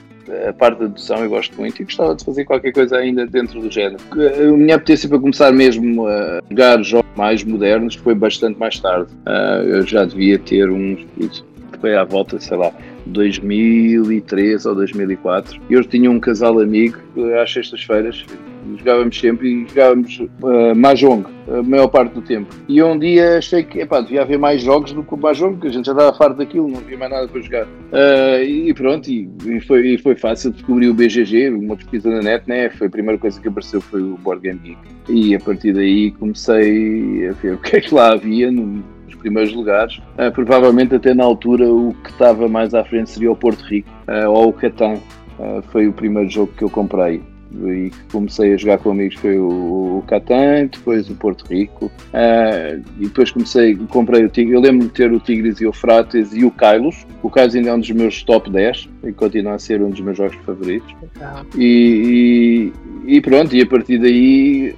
a 0.47 0.53
parte 0.53 0.79
da 0.79 0.85
dedução 0.85 1.17
eu 1.23 1.29
gosto 1.29 1.55
muito 1.57 1.81
e 1.81 1.85
gostava 1.85 2.15
de 2.15 2.23
fazer 2.23 2.45
qualquer 2.45 2.71
coisa 2.71 2.97
ainda 2.97 3.25
dentro 3.25 3.59
do 3.61 3.69
género. 3.69 3.97
A 4.11 4.51
minha 4.51 4.75
apetência 4.75 5.09
para 5.09 5.19
começar 5.19 5.51
mesmo 5.51 6.07
a 6.07 6.41
jogar 6.49 6.81
jogos 6.83 7.09
mais 7.15 7.43
modernos 7.43 7.95
foi 7.95 8.15
bastante 8.15 8.59
mais 8.59 8.79
tarde. 8.79 9.11
Uh, 9.27 9.67
eu 9.67 9.87
já 9.87 10.05
devia 10.05 10.37
ter 10.39 10.69
uns. 10.69 11.05
Foi 11.79 11.95
à 11.95 12.03
volta, 12.03 12.39
sei 12.39 12.57
lá, 12.57 12.73
2003 13.09 14.65
ou 14.65 14.75
2004. 14.75 15.61
Eu 15.69 15.83
tinha 15.83 16.09
um 16.09 16.19
casal 16.19 16.59
amigo 16.59 16.97
eh, 17.17 17.41
às 17.41 17.51
sextas-feiras, 17.51 18.25
jogávamos 18.77 19.19
sempre 19.19 19.49
e 19.49 19.67
jogávamos 19.67 20.19
uh, 20.19 20.75
Mahjong 20.75 21.25
a 21.47 21.63
maior 21.63 21.87
parte 21.87 22.13
do 22.13 22.21
tempo. 22.21 22.53
E 22.67 22.81
um 22.81 22.97
dia 22.97 23.37
achei 23.37 23.63
que 23.63 23.79
epá, 23.79 24.01
devia 24.01 24.21
haver 24.21 24.37
mais 24.37 24.61
jogos 24.61 24.91
do 24.93 25.03
que 25.03 25.13
o 25.13 25.17
Mahjong, 25.17 25.53
porque 25.53 25.67
a 25.67 25.71
gente 25.71 25.85
já 25.85 25.91
estava 25.91 26.15
farto 26.15 26.37
daquilo, 26.37 26.67
não 26.67 26.77
havia 26.77 26.97
mais 26.97 27.11
nada 27.11 27.27
para 27.27 27.41
jogar. 27.41 27.65
Uh, 27.65 28.43
e 28.43 28.73
pronto, 28.73 29.09
e, 29.09 29.29
e, 29.45 29.59
foi, 29.61 29.87
e 29.87 29.97
foi 29.97 30.15
fácil 30.15 30.51
descobrir 30.51 30.89
o 30.89 30.93
BGG, 30.93 31.49
uma 31.49 31.75
pesquisa 31.75 32.09
na 32.09 32.21
net, 32.21 32.47
né? 32.47 32.69
Foi 32.69 32.87
a 32.87 32.89
primeira 32.89 33.17
coisa 33.17 33.39
que 33.41 33.47
apareceu 33.47 33.81
foi 33.81 34.01
o 34.01 34.17
Board 34.17 34.41
Game 34.41 34.59
Geek. 34.59 34.77
E 35.09 35.35
a 35.35 35.39
partir 35.39 35.73
daí 35.73 36.11
comecei 36.11 37.27
a 37.27 37.31
ver 37.33 37.53
o 37.53 37.57
que 37.57 37.77
é 37.77 37.81
que 37.81 37.93
lá 37.93 38.13
havia 38.13 38.51
no 38.51 38.83
primeiros 39.19 39.53
lugares. 39.53 39.97
Uh, 40.17 40.31
provavelmente 40.33 40.95
até 40.95 41.13
na 41.13 41.23
altura 41.23 41.71
o 41.71 41.93
que 42.03 42.09
estava 42.09 42.47
mais 42.47 42.73
à 42.73 42.83
frente 42.83 43.09
seria 43.09 43.31
o 43.31 43.35
Porto 43.35 43.61
Rico 43.61 43.89
uh, 44.07 44.29
ou 44.29 44.49
o 44.49 44.53
Catan. 44.53 44.95
Uh, 45.37 45.61
foi 45.71 45.87
o 45.87 45.93
primeiro 45.93 46.29
jogo 46.29 46.51
que 46.57 46.63
eu 46.63 46.69
comprei 46.69 47.21
e 47.51 47.89
que 47.89 48.03
comecei 48.11 48.53
a 48.53 48.57
jogar 48.57 48.77
com 48.79 48.91
amigos 48.91 49.15
foi 49.15 49.37
o, 49.37 49.99
o 49.99 50.03
Catan, 50.07 50.67
depois 50.71 51.09
o 51.09 51.15
Porto 51.15 51.45
Rico. 51.49 51.85
Uh, 51.85 52.83
e 52.99 53.05
depois 53.05 53.31
comecei, 53.31 53.75
comprei 53.75 54.23
o 54.23 54.29
Tigre, 54.29 54.53
eu 54.53 54.61
lembro 54.61 54.87
de 54.87 54.93
ter 54.93 55.11
o 55.11 55.19
Tigres 55.19 55.59
e 55.61 55.65
o 55.65 55.73
Frates 55.73 56.33
e 56.33 56.45
o 56.45 56.51
Kylos, 56.51 57.05
o 57.23 57.29
Kylos 57.29 57.55
ainda 57.55 57.69
é 57.69 57.73
um 57.73 57.79
dos 57.79 57.91
meus 57.91 58.23
top 58.23 58.49
10 58.49 58.89
e 59.03 59.11
continua 59.11 59.55
a 59.55 59.59
ser 59.59 59.81
um 59.81 59.89
dos 59.89 59.99
meus 59.99 60.17
jogos 60.17 60.37
favoritos. 60.45 60.93
E, 61.57 62.71
e, 63.05 63.15
e, 63.17 63.21
pronto, 63.21 63.55
e 63.55 63.61
a 63.61 63.65
partir 63.65 63.99
daí 63.99 64.75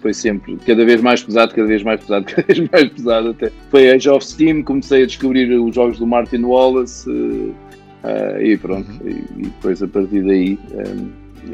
foi 0.00 0.12
sempre 0.12 0.56
cada 0.66 0.84
vez 0.84 1.00
mais 1.00 1.22
pesado, 1.22 1.54
cada 1.54 1.66
vez 1.66 1.82
mais 1.82 2.00
pesado, 2.00 2.26
cada 2.28 2.42
vez 2.42 2.68
mais 2.70 2.88
pesado 2.88 3.30
até. 3.30 3.50
Foi 3.70 3.90
Age 3.90 4.08
of 4.08 4.24
Steam, 4.24 4.62
comecei 4.62 5.02
a 5.04 5.06
descobrir 5.06 5.50
os 5.52 5.74
jogos 5.74 5.98
do 5.98 6.06
Martin 6.06 6.42
Wallace 6.42 7.08
uh, 7.08 7.54
uh, 8.04 8.42
e 8.42 8.56
pronto, 8.56 8.90
uhum. 8.90 9.08
e, 9.08 9.40
e, 9.40 9.42
depois 9.42 9.82
a 9.82 9.88
partir 9.88 10.22
daí 10.22 10.58
um, 10.72 10.78
eh, 10.78 11.06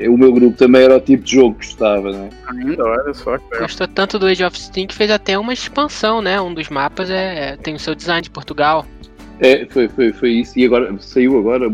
o 0.09 0.17
meu 0.17 0.33
grupo 0.33 0.57
também 0.57 0.83
era 0.83 0.97
o 0.97 1.01
tipo 1.01 1.23
de 1.25 1.33
jogo 1.33 1.55
que 1.55 1.67
gostava, 1.67 2.11
né? 2.11 2.31
Ainda, 2.49 2.85
olha 2.85 3.15
só. 3.15 3.39
Que 3.39 3.59
Gostou 3.59 3.87
tanto 3.89 4.19
do 4.19 4.27
Age 4.27 4.45
of 4.45 4.59
Steam 4.59 4.87
que 4.87 4.95
fez 4.95 5.11
até 5.11 5.39
uma 5.39 5.53
expansão, 5.53 6.21
né? 6.21 6.41
Um 6.41 6.53
dos 6.53 6.69
mapas 6.69 7.11
é, 7.11 7.57
tem 7.57 7.75
o 7.75 7.79
seu 7.79 7.95
design 7.95 8.23
de 8.23 8.31
Portugal. 8.31 8.87
É, 9.41 9.67
foi, 9.67 9.89
foi, 9.89 10.13
foi 10.13 10.31
isso. 10.31 10.59
E 10.59 10.65
agora 10.65 10.95
saiu 10.99 11.39
agora 11.39 11.67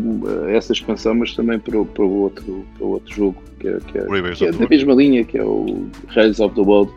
essa 0.49 0.73
expansão, 0.73 1.15
mas 1.15 1.33
também 1.35 1.59
para, 1.59 1.83
para, 1.83 2.03
o, 2.03 2.21
outro, 2.21 2.65
para 2.77 2.85
o 2.85 2.89
outro 2.91 3.13
jogo 3.13 3.43
que 3.59 3.67
é, 3.67 3.77
que 3.79 3.97
é, 3.97 4.33
que 4.33 4.45
é 4.45 4.51
da 4.51 4.67
mesma 4.67 4.93
linha, 4.93 5.23
que 5.23 5.37
é 5.37 5.43
o 5.43 5.87
Rise 6.09 6.41
of 6.41 6.55
the 6.55 6.61
World. 6.61 6.91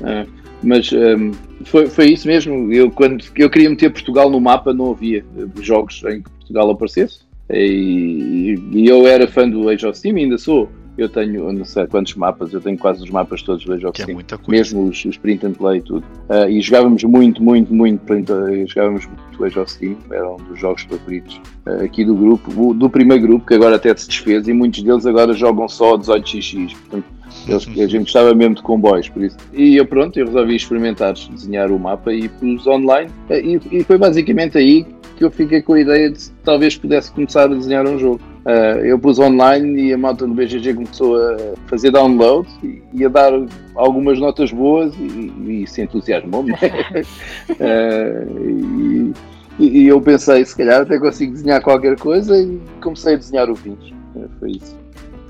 Uh, 0.00 0.28
mas 0.62 0.90
um, 0.92 1.32
foi, 1.64 1.86
foi 1.86 2.06
isso 2.12 2.26
mesmo. 2.26 2.72
Eu, 2.72 2.90
quando 2.90 3.24
eu 3.36 3.48
queria 3.48 3.70
meter 3.70 3.90
Portugal 3.90 4.28
no 4.28 4.40
mapa, 4.40 4.72
não 4.72 4.90
havia 4.90 5.24
jogos 5.60 6.02
em 6.04 6.22
que 6.22 6.30
Portugal 6.30 6.70
aparecesse. 6.70 7.20
E, 7.50 8.54
e 8.72 8.86
eu 8.86 9.06
era 9.06 9.26
fã 9.26 9.48
do 9.48 9.68
Age 9.68 9.86
of 9.86 9.98
Steam, 9.98 10.16
ainda 10.16 10.38
sou. 10.38 10.68
Eu 10.96 11.08
tenho, 11.08 11.52
não 11.52 11.64
sei 11.64 11.86
quantos 11.86 12.16
mapas, 12.16 12.52
eu 12.52 12.60
tenho 12.60 12.76
quase 12.76 13.04
os 13.04 13.08
mapas 13.08 13.40
todos 13.40 13.64
do 13.64 13.72
Age 13.72 13.86
of 13.86 14.02
Steam. 14.02 14.18
É 14.18 14.50
mesmo 14.50 14.88
os, 14.88 15.04
os 15.04 15.16
print 15.16 15.46
and 15.46 15.52
play 15.52 15.78
e 15.78 15.82
tudo. 15.82 16.04
Uh, 16.28 16.50
e 16.50 16.60
jogávamos 16.60 17.04
muito, 17.04 17.40
muito, 17.40 17.72
muito 17.72 18.04
print, 18.04 18.26
jogávamos 18.66 19.06
muito 19.06 19.44
Age 19.44 19.58
of 19.60 19.70
Steam, 19.70 19.96
era 20.10 20.28
um 20.28 20.38
dos 20.38 20.58
jogos 20.58 20.82
favoritos 20.82 21.40
uh, 21.66 21.84
aqui 21.84 22.04
do 22.04 22.16
grupo, 22.16 22.74
do 22.74 22.90
primeiro 22.90 23.22
grupo, 23.22 23.46
que 23.46 23.54
agora 23.54 23.76
até 23.76 23.96
se 23.96 24.08
desfez, 24.08 24.48
e 24.48 24.52
muitos 24.52 24.82
deles 24.82 25.06
agora 25.06 25.32
jogam 25.34 25.68
só 25.68 25.96
18xx. 25.96 26.74
Portanto, 26.74 27.04
eles, 27.46 27.68
a 27.68 27.86
gente 27.86 27.98
gostava 27.98 28.34
mesmo 28.34 28.56
de 28.56 28.62
comboios, 28.62 29.08
por 29.08 29.22
isso. 29.22 29.36
E 29.52 29.76
eu 29.76 29.86
pronto, 29.86 30.18
eu 30.18 30.26
resolvi 30.26 30.56
experimentar 30.56 31.14
desenhar 31.14 31.70
o 31.70 31.78
mapa 31.78 32.12
e 32.12 32.28
pus 32.28 32.66
online. 32.66 33.10
E, 33.30 33.60
e 33.70 33.84
foi 33.84 33.98
basicamente 33.98 34.58
aí 34.58 34.84
que 35.18 35.24
eu 35.24 35.30
fiquei 35.30 35.60
com 35.60 35.74
a 35.74 35.80
ideia 35.80 36.10
de 36.10 36.30
talvez 36.44 36.76
pudesse 36.76 37.10
começar 37.10 37.44
a 37.44 37.48
desenhar 37.48 37.86
um 37.86 37.98
jogo. 37.98 38.20
Uh, 38.46 38.84
eu 38.84 38.98
pus 38.98 39.18
online 39.18 39.88
e 39.88 39.92
a 39.92 39.98
malta 39.98 40.26
do 40.26 40.32
BGG 40.32 40.74
começou 40.74 41.16
a 41.16 41.36
fazer 41.66 41.90
download 41.90 42.48
e 42.94 43.04
a 43.04 43.08
dar 43.08 43.32
algumas 43.74 44.18
notas 44.18 44.52
boas 44.52 44.94
e, 44.94 45.62
e 45.62 45.66
se 45.66 45.82
entusiasmou-me. 45.82 46.52
uh, 46.52 46.56
e, 49.58 49.58
e, 49.58 49.88
eu 49.88 50.00
pensei, 50.00 50.44
se 50.44 50.56
calhar 50.56 50.82
até 50.82 50.98
consigo 50.98 51.32
desenhar 51.32 51.60
qualquer 51.60 51.98
coisa 51.98 52.40
e 52.40 52.58
comecei 52.80 53.14
a 53.14 53.16
desenhar 53.16 53.50
o 53.50 53.54
Vinhos. 53.54 53.92
Uh, 54.14 54.28
foi 54.38 54.52
isso. 54.52 54.77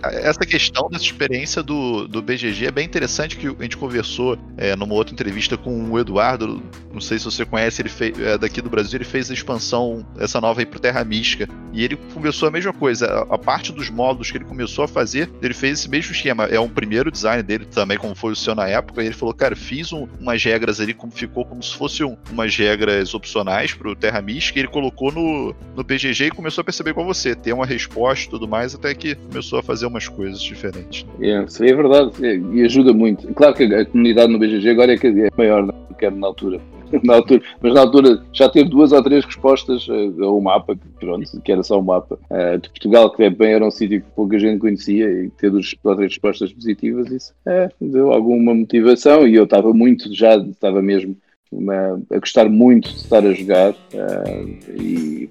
Essa 0.02 0.40
questão 0.40 0.88
dessa 0.88 1.04
experiência 1.04 1.62
do, 1.62 2.06
do 2.06 2.22
BGG 2.22 2.66
é 2.66 2.70
bem 2.70 2.84
interessante 2.84 3.36
que 3.36 3.46
a 3.46 3.62
gente 3.62 3.76
conversou 3.76 4.38
é, 4.56 4.76
numa 4.76 4.94
outra 4.94 5.12
entrevista 5.12 5.56
com 5.56 5.90
o 5.90 5.98
Eduardo, 5.98 6.62
não 6.92 7.00
sei 7.00 7.18
se 7.18 7.24
você 7.24 7.44
conhece, 7.44 7.82
ele 7.82 7.88
fez, 7.88 8.18
é, 8.18 8.38
daqui 8.38 8.60
do 8.60 8.70
Brasil, 8.70 8.96
ele 8.96 9.04
fez 9.04 9.30
a 9.30 9.34
expansão, 9.34 10.06
essa 10.18 10.40
nova 10.40 10.60
aí 10.60 10.66
pro 10.66 10.78
Terra 10.78 11.04
Mística, 11.04 11.48
e 11.72 11.84
ele 11.84 11.96
conversou 12.14 12.48
a 12.48 12.50
mesma 12.50 12.72
coisa, 12.72 13.06
a, 13.06 13.34
a, 13.34 13.38
parte 13.38 13.72
dos 13.72 13.90
módulos 13.90 14.30
que 14.30 14.38
ele 14.38 14.44
começou 14.44 14.84
a 14.84 14.88
fazer, 14.88 15.30
ele 15.42 15.54
fez 15.54 15.80
esse 15.80 15.90
mesmo 15.90 16.12
esquema, 16.12 16.44
é 16.44 16.60
um 16.60 16.68
primeiro 16.68 17.10
design 17.10 17.42
dele 17.42 17.64
também, 17.64 17.98
como 17.98 18.14
foi 18.14 18.32
o 18.32 18.36
seu 18.36 18.54
na 18.54 18.68
época, 18.68 19.02
e 19.02 19.06
ele 19.06 19.14
falou, 19.14 19.34
cara, 19.34 19.56
fiz 19.56 19.92
um, 19.92 20.06
umas 20.20 20.42
regras 20.42 20.80
ali, 20.80 20.94
como 20.94 21.12
ficou 21.12 21.44
como 21.44 21.62
se 21.62 21.76
fossem 21.76 22.16
umas 22.30 22.56
regras 22.56 23.14
opcionais 23.14 23.74
pro 23.74 23.96
Terra 23.96 24.22
Mística, 24.22 24.58
e 24.58 24.62
ele 24.62 24.68
colocou 24.68 25.10
no, 25.10 25.54
no 25.74 25.82
BGG 25.82 26.26
e 26.26 26.30
começou 26.30 26.62
a 26.62 26.64
perceber 26.64 26.94
com 26.94 27.04
você, 27.04 27.34
ter 27.34 27.52
uma 27.52 27.66
resposta 27.66 28.26
e 28.26 28.30
tudo 28.30 28.46
mais, 28.46 28.74
até 28.74 28.94
que 28.94 29.14
começou 29.16 29.58
a 29.58 29.62
fazer 29.62 29.87
umas 29.88 30.08
coisas 30.08 30.40
diferentes. 30.40 31.06
É, 31.20 31.32
é 31.32 31.74
verdade, 31.74 32.12
é, 32.24 32.36
e 32.36 32.62
ajuda 32.64 32.92
muito. 32.92 33.26
Claro 33.34 33.54
que 33.54 33.64
a 33.64 33.84
comunidade 33.84 34.32
no 34.32 34.38
BGG 34.38 34.70
agora 34.70 34.94
é, 34.94 34.96
é 34.96 35.30
maior 35.36 35.66
do 35.66 35.94
que 35.94 36.04
era 36.04 36.14
na 36.14 36.26
altura. 36.26 36.60
na 37.04 37.16
altura, 37.16 37.42
mas 37.60 37.74
na 37.74 37.80
altura 37.80 38.22
já 38.32 38.48
teve 38.48 38.70
duas 38.70 38.92
ou 38.92 39.02
três 39.02 39.24
respostas 39.24 39.86
ao 40.20 40.40
mapa, 40.40 40.74
que, 40.74 40.88
pronto, 40.98 41.40
que 41.42 41.52
era 41.52 41.62
só 41.62 41.78
um 41.78 41.82
mapa 41.82 42.18
de 42.60 42.68
Portugal, 42.70 43.10
que 43.10 43.28
bem 43.28 43.52
era 43.52 43.66
um 43.66 43.70
sítio 43.70 44.00
que 44.00 44.06
pouca 44.16 44.38
gente 44.38 44.58
conhecia 44.58 45.06
e 45.06 45.28
ter 45.30 45.50
duas 45.50 45.74
ou 45.84 45.96
três 45.96 46.12
respostas 46.12 46.50
positivas, 46.52 47.10
isso 47.10 47.34
é, 47.44 47.68
deu 47.78 48.10
alguma 48.10 48.54
motivação 48.54 49.26
e 49.26 49.34
eu 49.34 49.44
estava 49.44 49.72
muito, 49.74 50.14
já 50.14 50.36
estava 50.36 50.80
mesmo 50.80 51.14
uma, 51.50 52.00
a 52.10 52.18
gostar 52.18 52.48
muito 52.48 52.90
de 52.90 52.96
estar 52.96 53.24
a 53.24 53.32
jogar 53.32 53.72
uh, 53.72 54.80
e 54.80 55.28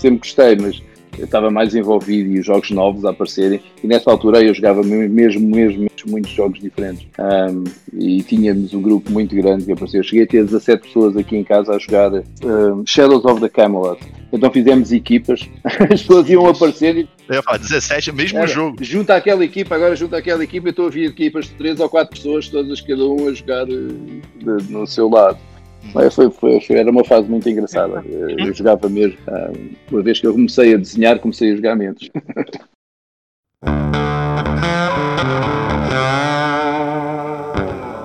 sempre 0.00 0.18
gostei, 0.18 0.56
mas 0.56 0.82
eu 1.18 1.24
estava 1.24 1.50
mais 1.50 1.74
envolvido 1.74 2.30
e 2.30 2.40
os 2.40 2.46
jogos 2.46 2.70
novos 2.70 3.04
a 3.04 3.10
aparecerem 3.10 3.60
e 3.82 3.86
nessa 3.86 4.10
altura 4.10 4.42
eu 4.42 4.54
jogava 4.54 4.82
mesmo, 4.82 5.40
mesmo, 5.40 5.90
muitos 6.06 6.32
jogos 6.32 6.60
diferentes 6.60 7.06
um, 7.18 7.64
e 7.92 8.22
tínhamos 8.22 8.72
um 8.72 8.80
grupo 8.80 9.10
muito 9.10 9.34
grande 9.36 9.64
que 9.64 9.72
apareceu. 9.72 10.00
Eu 10.00 10.04
cheguei 10.04 10.24
a 10.24 10.26
ter 10.26 10.44
17 10.44 10.82
pessoas 10.82 11.16
aqui 11.16 11.36
em 11.36 11.44
casa 11.44 11.74
a 11.74 11.78
jogar 11.78 12.10
um, 12.12 12.84
Shadows 12.86 13.24
of 13.24 13.40
the 13.40 13.48
Camelot. 13.48 14.00
Então 14.32 14.50
fizemos 14.50 14.92
equipas, 14.92 15.48
as 15.64 16.02
pessoas 16.02 16.28
iam 16.28 16.46
aparecer 16.46 16.96
e 16.96 17.08
eu 17.28 17.36
ia 17.36 17.42
falar, 17.42 17.58
17 17.58 18.10
é 18.10 18.12
o 18.12 18.16
mesmo 18.16 18.38
Era, 18.38 18.46
jogo. 18.48 18.76
Junta 18.80 19.14
aquela 19.14 19.44
equipa, 19.44 19.74
agora 19.76 19.94
junta 19.94 20.16
aquela 20.16 20.42
equipa, 20.42 20.68
eu 20.68 20.70
estou 20.70 20.86
a 20.86 20.90
ver 20.90 21.04
equipas 21.04 21.46
de 21.46 21.52
3 21.52 21.78
ou 21.78 21.88
4 21.88 22.16
pessoas, 22.16 22.48
todas 22.48 22.80
cada 22.80 23.04
um 23.04 23.28
a 23.28 23.32
jogar 23.32 23.68
uh, 23.68 23.68
de, 23.68 24.72
no 24.72 24.86
seu 24.86 25.08
lado. 25.08 25.38
Mas 25.94 26.14
foi, 26.14 26.30
foi, 26.30 26.60
era 26.70 26.90
uma 26.90 27.04
fase 27.04 27.28
muito 27.28 27.48
engraçada. 27.48 28.02
Eu 28.06 28.52
jogava 28.54 28.88
mesmo. 28.88 29.18
Ah, 29.26 29.50
uma 29.90 30.02
vez 30.02 30.20
que 30.20 30.26
eu 30.26 30.32
comecei 30.32 30.74
a 30.74 30.78
desenhar, 30.78 31.18
comecei 31.18 31.52
a 31.52 31.56
jogar 31.56 31.76
menos. 31.76 32.10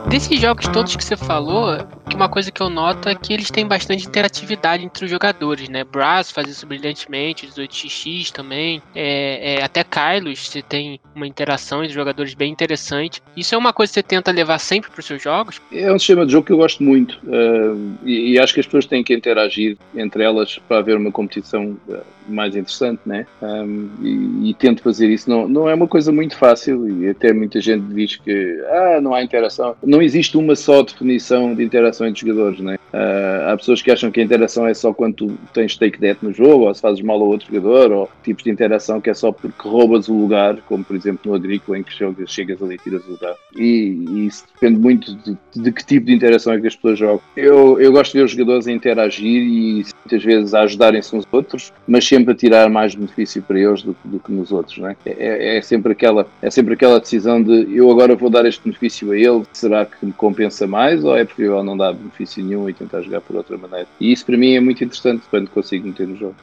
Desses 0.09 0.39
jogos 0.39 0.67
todos 0.69 0.95
que 0.95 1.03
você 1.03 1.17
falou, 1.17 1.77
uma 2.15 2.29
coisa 2.29 2.51
que 2.51 2.61
eu 2.61 2.69
noto 2.69 3.09
é 3.09 3.15
que 3.15 3.33
eles 3.33 3.51
têm 3.51 3.67
bastante 3.67 4.07
interatividade 4.07 4.83
entre 4.83 5.05
os 5.05 5.11
jogadores, 5.11 5.69
né? 5.69 5.83
Brass 5.83 6.31
faz 6.31 6.47
isso 6.47 6.65
brilhantemente, 6.65 7.47
18xx 7.47 8.31
também, 8.31 8.81
é, 8.95 9.55
é, 9.55 9.63
até 9.63 9.83
Kylos, 9.83 10.47
você 10.47 10.61
tem 10.61 10.99
uma 11.13 11.27
interação 11.27 11.79
entre 11.79 11.89
os 11.89 11.93
jogadores 11.93 12.33
bem 12.33 12.51
interessante. 12.51 13.21
Isso 13.35 13.53
é 13.53 13.57
uma 13.57 13.73
coisa 13.73 13.91
que 13.91 13.95
você 13.95 14.03
tenta 14.03 14.31
levar 14.31 14.59
sempre 14.59 14.89
para 14.89 14.99
os 14.99 15.05
seus 15.05 15.21
jogos? 15.21 15.61
É 15.71 15.91
um 15.91 15.99
sistema 15.99 16.25
de 16.25 16.31
jogo 16.31 16.45
que 16.45 16.53
eu 16.53 16.57
gosto 16.57 16.83
muito 16.83 17.19
uh, 17.25 17.97
e, 18.03 18.33
e, 18.33 18.39
acho 18.39 18.53
que 18.53 18.59
as 18.59 18.65
pessoas 18.65 18.85
têm 18.85 19.03
que 19.03 19.13
interagir 19.13 19.77
entre 19.95 20.23
elas 20.23 20.57
para 20.67 20.79
haver 20.79 20.97
uma 20.97 21.11
competição 21.11 21.77
uh, 21.87 21.97
mais 22.27 22.55
interessante, 22.55 23.01
né? 23.05 23.25
Um, 23.41 23.89
e, 24.01 24.49
e, 24.49 24.53
tento 24.53 24.81
fazer 24.81 25.09
isso. 25.09 25.29
Não, 25.29 25.47
não 25.47 25.69
é 25.69 25.73
uma 25.73 25.87
coisa 25.87 26.11
muito 26.11 26.35
fácil 26.37 26.87
e 27.01 27.09
até 27.09 27.31
muita 27.33 27.61
gente 27.61 27.83
diz 27.93 28.15
que 28.15 28.63
ah, 28.69 28.99
não 29.01 29.13
há 29.13 29.23
interação. 29.23 29.75
Não 29.83 30.01
existe 30.01 30.37
uma 30.37 30.55
só 30.55 30.81
definição 30.81 31.53
de 31.53 31.63
interação 31.63 32.04
entre 32.05 32.21
jogadores, 32.21 32.59
né? 32.59 32.77
Uh, 32.93 33.51
há 33.51 33.57
pessoas 33.57 33.81
que 33.81 33.91
acham 33.91 34.11
que 34.11 34.21
a 34.21 34.23
interação 34.23 34.65
é 34.67 34.73
só 34.73 34.93
quando 34.93 35.15
tu 35.15 35.37
tens 35.53 35.75
take 35.75 35.99
death 35.99 36.19
no 36.21 36.31
jogo, 36.31 36.65
ou 36.65 36.73
se 36.73 36.81
fazes 36.81 37.01
mal 37.01 37.21
a 37.21 37.25
outro 37.25 37.53
jogador, 37.53 37.91
ou 37.91 38.09
tipos 38.23 38.43
de 38.43 38.49
interação 38.49 39.01
que 39.01 39.09
é 39.09 39.13
só 39.13 39.31
porque 39.31 39.67
roubas 39.67 40.07
o 40.07 40.13
lugar, 40.13 40.57
como 40.67 40.83
por 40.83 40.95
exemplo 40.95 41.31
no 41.31 41.35
Agrícola, 41.35 41.77
em 41.77 41.83
que 41.83 41.93
chegas 42.27 42.61
ali 42.61 42.75
e 42.75 42.77
tiras 42.77 43.05
o 43.05 43.11
lugar. 43.11 43.35
E, 43.55 44.05
e, 44.09 44.27
isso 44.27 44.45
depende 44.53 44.79
muito 44.79 45.15
de, 45.15 45.37
de, 45.55 45.71
que 45.71 45.85
tipo 45.85 46.05
de 46.05 46.13
interação 46.13 46.53
é 46.53 46.59
que 46.59 46.67
as 46.67 46.75
pessoas 46.75 46.99
jogam. 46.99 47.21
Eu, 47.35 47.79
eu 47.79 47.91
gosto 47.91 48.13
de 48.13 48.19
ver 48.19 48.25
os 48.25 48.31
jogadores 48.31 48.67
a 48.67 48.71
interagir 48.71 49.43
e 49.43 49.85
muitas 50.03 50.23
vezes 50.23 50.53
a 50.53 50.61
ajudarem-se 50.61 51.15
uns 51.15 51.25
outros, 51.31 51.73
mas 51.87 52.07
sempre 52.07 52.33
a 52.33 52.35
tirar 52.35 52.69
mais 52.69 52.95
benefício 52.95 53.41
para 53.41 53.59
eles 53.59 53.81
do, 53.81 53.95
do 54.05 54.19
que 54.19 54.31
nos 54.31 54.51
outros, 54.51 54.77
não 54.77 54.89
é? 54.89 54.95
É, 55.05 55.61
sempre 55.61 55.91
aquela, 55.91 56.27
é 56.41 56.49
sempre 56.49 56.73
aquela 56.73 56.99
decisão 56.99 57.41
de 57.41 57.75
eu 57.75 57.89
agora 57.91 58.15
vou 58.15 58.29
dar 58.29 58.45
este 58.45 58.63
benefício 58.63 59.11
a 59.11 59.17
ele, 59.17 59.43
será 59.51 59.85
que 59.85 60.05
me 60.05 60.13
compensa 60.13 60.67
mais 60.67 61.03
ou 61.03 61.15
é 61.15 61.25
preferível 61.25 61.63
não 61.63 61.75
dar 61.75 61.94
benefício 61.95 62.43
nenhum 62.43 62.69
e 62.69 62.73
tentar 62.73 63.01
jogar 63.01 63.21
por 63.21 63.35
outra 63.35 63.57
maneira? 63.57 63.87
E 63.99 64.11
isso 64.11 64.25
para 64.25 64.37
mim 64.37 64.53
é 64.53 64.59
muito 64.59 64.83
interessante 64.83 65.23
quando 65.29 65.49
consigo 65.49 65.87
meter 65.87 66.07
no 66.07 66.15
jogo. 66.15 66.35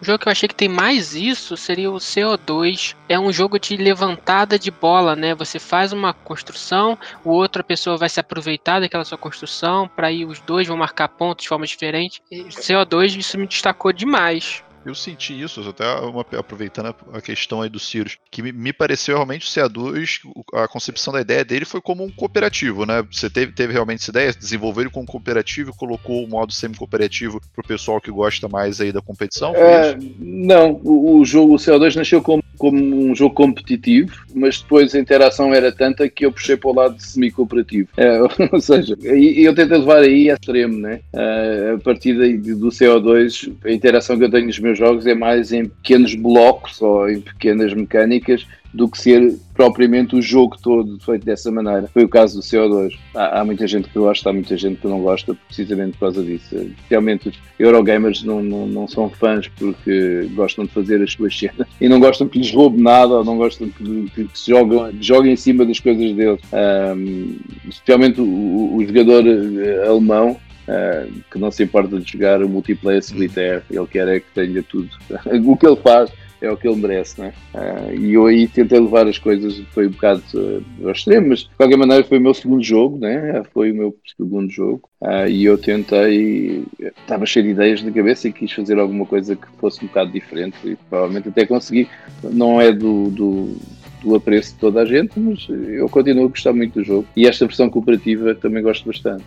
O 0.00 0.04
jogo 0.04 0.18
que 0.18 0.28
eu 0.28 0.32
achei 0.32 0.48
que 0.48 0.54
tem 0.54 0.68
mais 0.68 1.14
isso 1.14 1.58
seria 1.58 1.90
o 1.90 1.96
CO2. 1.96 2.96
É 3.06 3.20
um 3.20 3.30
jogo 3.30 3.58
de 3.58 3.76
levantada 3.76 4.58
de 4.58 4.70
bola, 4.70 5.14
né? 5.14 5.34
Você 5.34 5.58
faz 5.58 5.92
uma 5.92 6.14
construção, 6.14 6.98
o 7.22 7.30
outra 7.30 7.62
pessoa 7.62 7.98
vai 7.98 8.08
se 8.08 8.18
aproveitar 8.18 8.80
daquela 8.80 9.04
sua 9.04 9.18
construção, 9.18 9.86
para 9.94 10.06
aí 10.06 10.24
os 10.24 10.40
dois 10.40 10.66
vão 10.66 10.76
marcar 10.76 11.08
pontos 11.08 11.42
de 11.42 11.50
forma 11.50 11.66
diferente. 11.66 12.22
E 12.30 12.44
CO2 12.44 13.18
isso 13.18 13.36
me 13.36 13.46
destacou 13.46 13.92
demais. 13.92 14.64
Eu 14.84 14.94
senti 14.94 15.38
isso, 15.38 15.60
até 15.68 15.84
uma, 16.00 16.22
aproveitando 16.38 16.94
a 17.12 17.20
questão 17.20 17.60
aí 17.60 17.68
do 17.68 17.78
Sirius, 17.78 18.16
que 18.30 18.42
me, 18.42 18.50
me 18.50 18.72
pareceu 18.72 19.14
realmente 19.14 19.46
o 19.46 19.50
CA2, 19.50 20.20
a 20.54 20.66
concepção 20.66 21.12
da 21.12 21.20
ideia 21.20 21.44
dele 21.44 21.64
foi 21.64 21.80
como 21.80 22.02
um 22.02 22.10
cooperativo, 22.10 22.86
né? 22.86 23.02
Você 23.10 23.28
teve, 23.28 23.52
teve 23.52 23.72
realmente 23.72 24.00
essa 24.00 24.10
ideia, 24.10 24.32
desenvolver 24.32 24.82
ele 24.82 24.90
como 24.90 25.06
cooperativo 25.06 25.70
e 25.70 25.76
colocou 25.76 26.24
o 26.24 26.28
modo 26.28 26.52
semi-cooperativo 26.52 27.40
pro 27.54 27.66
pessoal 27.66 28.00
que 28.00 28.10
gosta 28.10 28.48
mais 28.48 28.80
aí 28.80 28.90
da 28.90 29.02
competição? 29.02 29.54
É, 29.54 29.98
não, 30.18 30.72
o, 30.82 31.18
o, 31.18 31.24
jogo, 31.24 31.54
o 31.54 31.58
CA2 31.58 31.96
nasceu 31.96 32.22
como, 32.22 32.42
como 32.60 32.78
um 32.78 33.14
jogo 33.14 33.34
competitivo, 33.34 34.12
mas 34.34 34.60
depois 34.60 34.94
a 34.94 34.98
interação 34.98 35.54
era 35.54 35.72
tanta 35.72 36.06
que 36.10 36.26
eu 36.26 36.30
puxei 36.30 36.58
para 36.58 36.68
o 36.68 36.74
lado 36.74 37.00
semi-cooperativo. 37.00 37.88
É, 37.96 38.20
ou 38.52 38.60
seja, 38.60 38.98
eu 39.02 39.54
tentei 39.54 39.78
levar 39.78 40.02
aí 40.02 40.30
a 40.30 40.34
extremo, 40.34 40.78
né? 40.78 41.00
É, 41.10 41.72
a 41.74 41.78
partir 41.78 42.12
do 42.36 42.68
CO2, 42.68 43.50
a 43.64 43.72
interação 43.72 44.18
que 44.18 44.24
eu 44.24 44.30
tenho 44.30 44.46
nos 44.46 44.58
meus 44.58 44.76
jogos 44.76 45.06
é 45.06 45.14
mais 45.14 45.52
em 45.52 45.64
pequenos 45.64 46.14
blocos 46.14 46.82
ou 46.82 47.08
em 47.08 47.22
pequenas 47.22 47.72
mecânicas 47.72 48.46
do 48.72 48.88
que 48.88 48.98
ser 48.98 49.36
propriamente 49.54 50.14
o 50.16 50.22
jogo 50.22 50.56
todo 50.60 50.98
feito 51.00 51.24
dessa 51.24 51.50
maneira. 51.50 51.88
Foi 51.92 52.04
o 52.04 52.08
caso 52.08 52.36
do 52.36 52.42
CO2. 52.42 52.96
Há, 53.14 53.40
há, 53.40 53.44
muita 53.44 53.66
gente 53.66 53.88
que 53.88 53.98
gosta, 53.98 54.30
há 54.30 54.32
muita 54.32 54.56
gente 54.56 54.80
que 54.80 54.86
não 54.86 55.00
gosta 55.00 55.34
precisamente 55.46 55.92
por 55.92 56.00
causa 56.00 56.22
disso. 56.22 56.70
Realmente 56.88 57.28
os 57.28 57.38
Eurogamers 57.58 58.22
não, 58.22 58.42
não, 58.42 58.66
não 58.66 58.88
são 58.88 59.10
fãs 59.10 59.48
porque 59.48 60.28
gostam 60.34 60.64
de 60.64 60.70
fazer 60.70 61.02
as 61.02 61.12
suas 61.12 61.36
cenas 61.36 61.66
e 61.80 61.88
não 61.88 61.98
gostam 62.00 62.28
que 62.28 62.38
lhes 62.38 62.52
roube 62.52 62.80
nada 62.80 63.14
ou 63.14 63.24
não 63.24 63.36
gostam 63.36 63.68
que, 63.68 64.10
que, 64.14 64.24
que 64.24 64.38
se 64.38 64.50
joguem, 64.50 64.96
joguem 65.00 65.32
em 65.32 65.36
cima 65.36 65.64
das 65.64 65.80
coisas 65.80 66.12
deles. 66.14 66.40
Um, 66.52 67.36
especialmente 67.68 68.20
o, 68.20 68.76
o 68.76 68.84
jogador 68.86 69.24
eh, 69.26 69.86
alemão 69.86 70.36
Uh, 70.68 71.10
que 71.28 71.36
não 71.36 71.50
se 71.50 71.64
importa 71.64 71.98
de 71.98 72.12
jogar 72.12 72.40
o 72.44 72.48
multiplayer 72.48 73.02
solitário, 73.02 73.60
ele 73.68 73.86
quer 73.88 74.06
é 74.06 74.20
que 74.20 74.26
tenha 74.32 74.62
tudo. 74.62 74.88
o 75.44 75.56
que 75.56 75.66
ele 75.66 75.76
faz 75.76 76.12
é 76.40 76.50
o 76.50 76.56
que 76.56 76.66
ele 76.66 76.80
merece, 76.80 77.20
né? 77.20 77.32
Uh, 77.54 77.94
e 77.94 78.14
eu 78.14 78.26
aí 78.26 78.48
tentei 78.48 78.78
levar 78.78 79.06
as 79.06 79.18
coisas, 79.18 79.58
foi 79.72 79.86
um 79.86 79.90
bocado 79.90 80.22
uh, 80.34 80.86
ao 80.86 80.92
extremo, 80.92 81.28
mas 81.28 81.40
de 81.40 81.50
qualquer 81.56 81.76
maneira 81.76 82.04
foi 82.04 82.18
o 82.18 82.20
meu 82.20 82.34
segundo 82.34 82.62
jogo, 82.62 82.98
né? 82.98 83.42
Foi 83.52 83.70
o 83.70 83.74
meu 83.74 83.96
segundo 84.16 84.50
jogo. 84.50 84.88
Uh, 85.00 85.28
e 85.28 85.44
eu 85.44 85.58
tentei, 85.58 86.64
estava 86.80 87.26
cheio 87.26 87.46
de 87.46 87.52
ideias 87.52 87.82
na 87.82 87.90
cabeça 87.90 88.28
e 88.28 88.32
quis 88.32 88.52
fazer 88.52 88.78
alguma 88.78 89.06
coisa 89.06 89.36
que 89.36 89.46
fosse 89.58 89.84
um 89.84 89.88
bocado 89.88 90.12
diferente 90.12 90.56
e 90.64 90.76
provavelmente 90.76 91.28
até 91.28 91.46
consegui. 91.46 91.88
Não 92.22 92.60
é 92.60 92.72
do, 92.72 93.10
do 93.10 93.56
do 94.02 94.14
apreço 94.14 94.54
de 94.54 94.58
toda 94.60 94.80
a 94.80 94.84
gente, 94.86 95.20
mas 95.20 95.46
eu 95.50 95.86
continuo 95.86 96.24
a 96.24 96.28
gostar 96.28 96.54
muito 96.54 96.80
do 96.80 96.84
jogo. 96.84 97.06
E 97.14 97.26
esta 97.26 97.46
versão 97.46 97.68
cooperativa 97.68 98.34
também 98.34 98.62
gosto 98.62 98.86
bastante. 98.86 99.24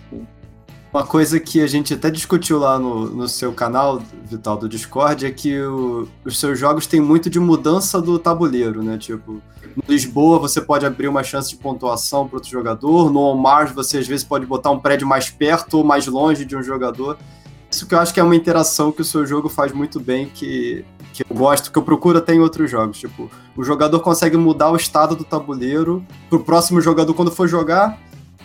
Uma 0.93 1.03
coisa 1.03 1.39
que 1.39 1.59
a 1.59 1.65
gente 1.65 1.95
até 1.95 2.11
discutiu 2.11 2.59
lá 2.59 2.77
no, 2.77 3.09
no 3.09 3.27
seu 3.27 3.51
canal, 3.51 3.99
Vital, 4.25 4.55
do 4.55 4.69
Discord, 4.69 5.25
é 5.25 5.31
que 5.31 5.59
o, 5.59 6.07
os 6.23 6.39
seus 6.39 6.59
jogos 6.59 6.85
têm 6.85 7.01
muito 7.01 7.31
de 7.31 7.39
mudança 7.39 7.99
do 7.99 8.19
tabuleiro, 8.19 8.83
né? 8.83 8.95
Tipo, 8.99 9.41
no 9.75 9.83
Lisboa 9.87 10.37
você 10.37 10.61
pode 10.61 10.85
abrir 10.85 11.07
uma 11.07 11.23
chance 11.23 11.49
de 11.49 11.55
pontuação 11.55 12.27
para 12.27 12.37
outro 12.37 12.51
jogador, 12.51 13.11
no 13.11 13.21
Omar 13.21 13.73
você 13.73 13.97
às 13.97 14.07
vezes 14.07 14.23
pode 14.23 14.45
botar 14.45 14.69
um 14.69 14.77
prédio 14.77 15.07
mais 15.07 15.31
perto 15.31 15.79
ou 15.79 15.83
mais 15.83 16.05
longe 16.05 16.45
de 16.45 16.55
um 16.55 16.61
jogador. 16.61 17.17
Isso 17.71 17.87
que 17.87 17.95
eu 17.95 17.99
acho 17.99 18.13
que 18.13 18.19
é 18.19 18.23
uma 18.23 18.35
interação 18.35 18.91
que 18.91 19.01
o 19.01 19.05
seu 19.05 19.25
jogo 19.25 19.49
faz 19.49 19.71
muito 19.71 19.99
bem, 19.99 20.29
que, 20.29 20.85
que 21.11 21.23
eu 21.27 21.35
gosto, 21.35 21.71
que 21.71 21.77
eu 21.79 21.81
procuro 21.81 22.19
até 22.19 22.35
em 22.35 22.39
outros 22.39 22.69
jogos. 22.69 22.99
Tipo, 22.99 23.31
o 23.57 23.63
jogador 23.63 23.99
consegue 24.01 24.37
mudar 24.37 24.69
o 24.69 24.75
estado 24.75 25.15
do 25.15 25.23
tabuleiro 25.23 26.05
pro 26.29 26.43
próximo 26.43 26.79
jogador, 26.79 27.15
quando 27.15 27.31
for 27.31 27.47
jogar, 27.47 27.99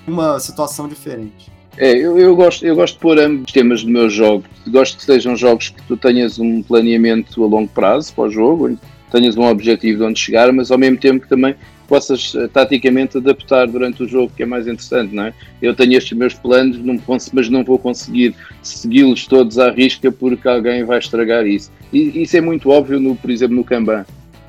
uma 0.07 0.41
situação 0.41 0.89
diferente. 0.89 1.58
É, 1.81 1.97
eu, 1.97 2.19
eu, 2.19 2.35
gosto, 2.35 2.67
eu 2.67 2.75
gosto 2.75 2.95
de 2.95 3.01
pôr 3.01 3.21
ambos 3.21 3.53
temas 3.53 3.85
no 3.85 3.91
meu 3.91 4.11
jogo. 4.11 4.45
Gosto 4.67 4.97
que 4.97 5.05
sejam 5.05 5.37
jogos 5.37 5.69
que 5.69 5.81
tu 5.85 5.97
tenhas 5.97 6.39
um 6.41 6.61
planeamento 6.61 7.43
a 7.45 7.47
longo 7.47 7.69
prazo 7.69 8.13
para 8.15 8.25
o 8.25 8.31
jogo, 8.31 8.77
tenhas 9.13 9.37
um 9.37 9.45
objetivo 9.45 9.99
de 9.99 10.05
onde 10.05 10.19
chegar, 10.19 10.53
mas 10.53 10.73
ao 10.73 10.79
mesmo 10.79 10.99
tempo 10.99 11.21
que 11.21 11.29
também 11.29 11.55
possas 11.87 12.35
uh, 12.35 12.49
taticamente 12.49 13.17
adaptar 13.17 13.69
durante 13.69 14.03
o 14.03 14.09
jogo, 14.09 14.33
que 14.37 14.43
é 14.43 14.47
mais 14.47 14.67
interessante, 14.67 15.15
não 15.15 15.27
é? 15.27 15.33
Eu 15.63 15.73
tenho 15.73 15.97
estes 15.97 16.19
meus 16.19 16.35
planos, 16.35 16.79
não 16.79 17.01
mas 17.33 17.49
não 17.49 17.65
vou 17.65 17.79
conseguir 17.79 18.35
segui-los 18.61 19.27
todos 19.27 19.59
à 19.59 19.71
risca 19.71 20.11
porque 20.11 20.49
alguém 20.49 20.85
vai 20.85 20.99
estragar 20.99 21.47
isso. 21.47 21.71
E 21.93 22.23
isso 22.23 22.37
é 22.37 22.41
muito 22.41 22.69
óbvio, 22.71 22.99
no, 22.99 23.15
por 23.15 23.31
exemplo, 23.31 23.57
no 23.57 23.65
Kanban. 23.65 24.05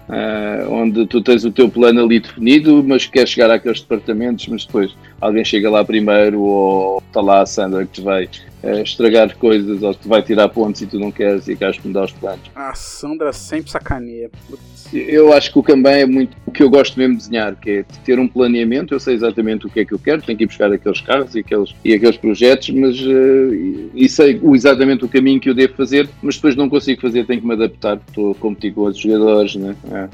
Uh, 0.09 0.73
onde 0.73 1.05
tu 1.05 1.21
tens 1.21 1.45
o 1.45 1.51
teu 1.51 1.69
plano 1.69 2.03
ali 2.03 2.19
definido, 2.19 2.83
mas 2.83 3.05
queres 3.05 3.29
chegar 3.29 3.51
àqueles 3.51 3.79
departamentos, 3.79 4.47
mas 4.47 4.65
depois 4.65 4.95
alguém 5.21 5.45
chega 5.45 5.69
lá 5.69 5.85
primeiro 5.85 6.41
ou 6.41 7.03
está 7.07 7.21
lá 7.21 7.43
a 7.43 7.45
Sandra 7.45 7.85
que 7.85 7.91
te 7.91 8.01
vai 8.01 8.27
uh, 8.63 8.81
estragar 8.81 9.35
coisas 9.37 9.81
ou 9.81 9.93
que 9.93 10.07
vai 10.07 10.21
tirar 10.21 10.49
pontos 10.49 10.81
e 10.81 10.87
tu 10.87 10.99
não 10.99 11.11
queres 11.11 11.47
e 11.47 11.55
queres 11.55 11.79
mudar 11.83 12.05
os 12.05 12.11
planos. 12.11 12.41
A 12.55 12.73
Sandra 12.73 13.33
sempre 13.33 13.71
sacaneia. 13.71 14.29
Eu 14.91 15.31
acho 15.33 15.51
que 15.51 15.59
o 15.59 15.63
Kanban 15.63 15.91
é 15.91 16.05
muito 16.05 16.35
o 16.47 16.51
que 16.51 16.63
eu 16.63 16.69
gosto 16.69 16.97
mesmo 16.97 17.15
de 17.15 17.23
desenhar, 17.23 17.55
que 17.55 17.69
é 17.69 17.85
ter 18.03 18.19
um 18.19 18.27
planeamento, 18.27 18.93
eu 18.93 18.99
sei 18.99 19.13
exatamente 19.13 19.67
o 19.67 19.69
que 19.69 19.81
é 19.81 19.85
que 19.85 19.93
eu 19.93 19.99
quero, 19.99 20.21
tenho 20.21 20.37
que 20.37 20.45
ir 20.45 20.47
buscar 20.47 20.71
aqueles 20.71 20.99
carros 21.01 21.35
e 21.35 21.39
aqueles, 21.39 21.75
e 21.85 21.93
aqueles 21.93 22.17
projetos, 22.17 22.69
mas 22.71 22.99
uh, 22.99 23.91
e 23.93 24.09
sei 24.09 24.41
exatamente 24.53 25.05
o 25.05 25.07
caminho 25.07 25.39
que 25.39 25.49
eu 25.49 25.53
devo 25.53 25.75
fazer, 25.75 26.09
mas 26.23 26.35
depois 26.35 26.55
não 26.55 26.67
consigo 26.67 27.01
fazer, 27.01 27.25
tenho 27.25 27.41
que 27.41 27.47
me 27.47 27.53
adaptar, 27.53 27.99
estou 28.07 28.31
a 28.31 28.35
competir 28.35 28.73
com 28.73 28.81
outros 28.81 29.01
jogadores, 29.01 29.55
né? 29.55 29.75
É 29.91 30.09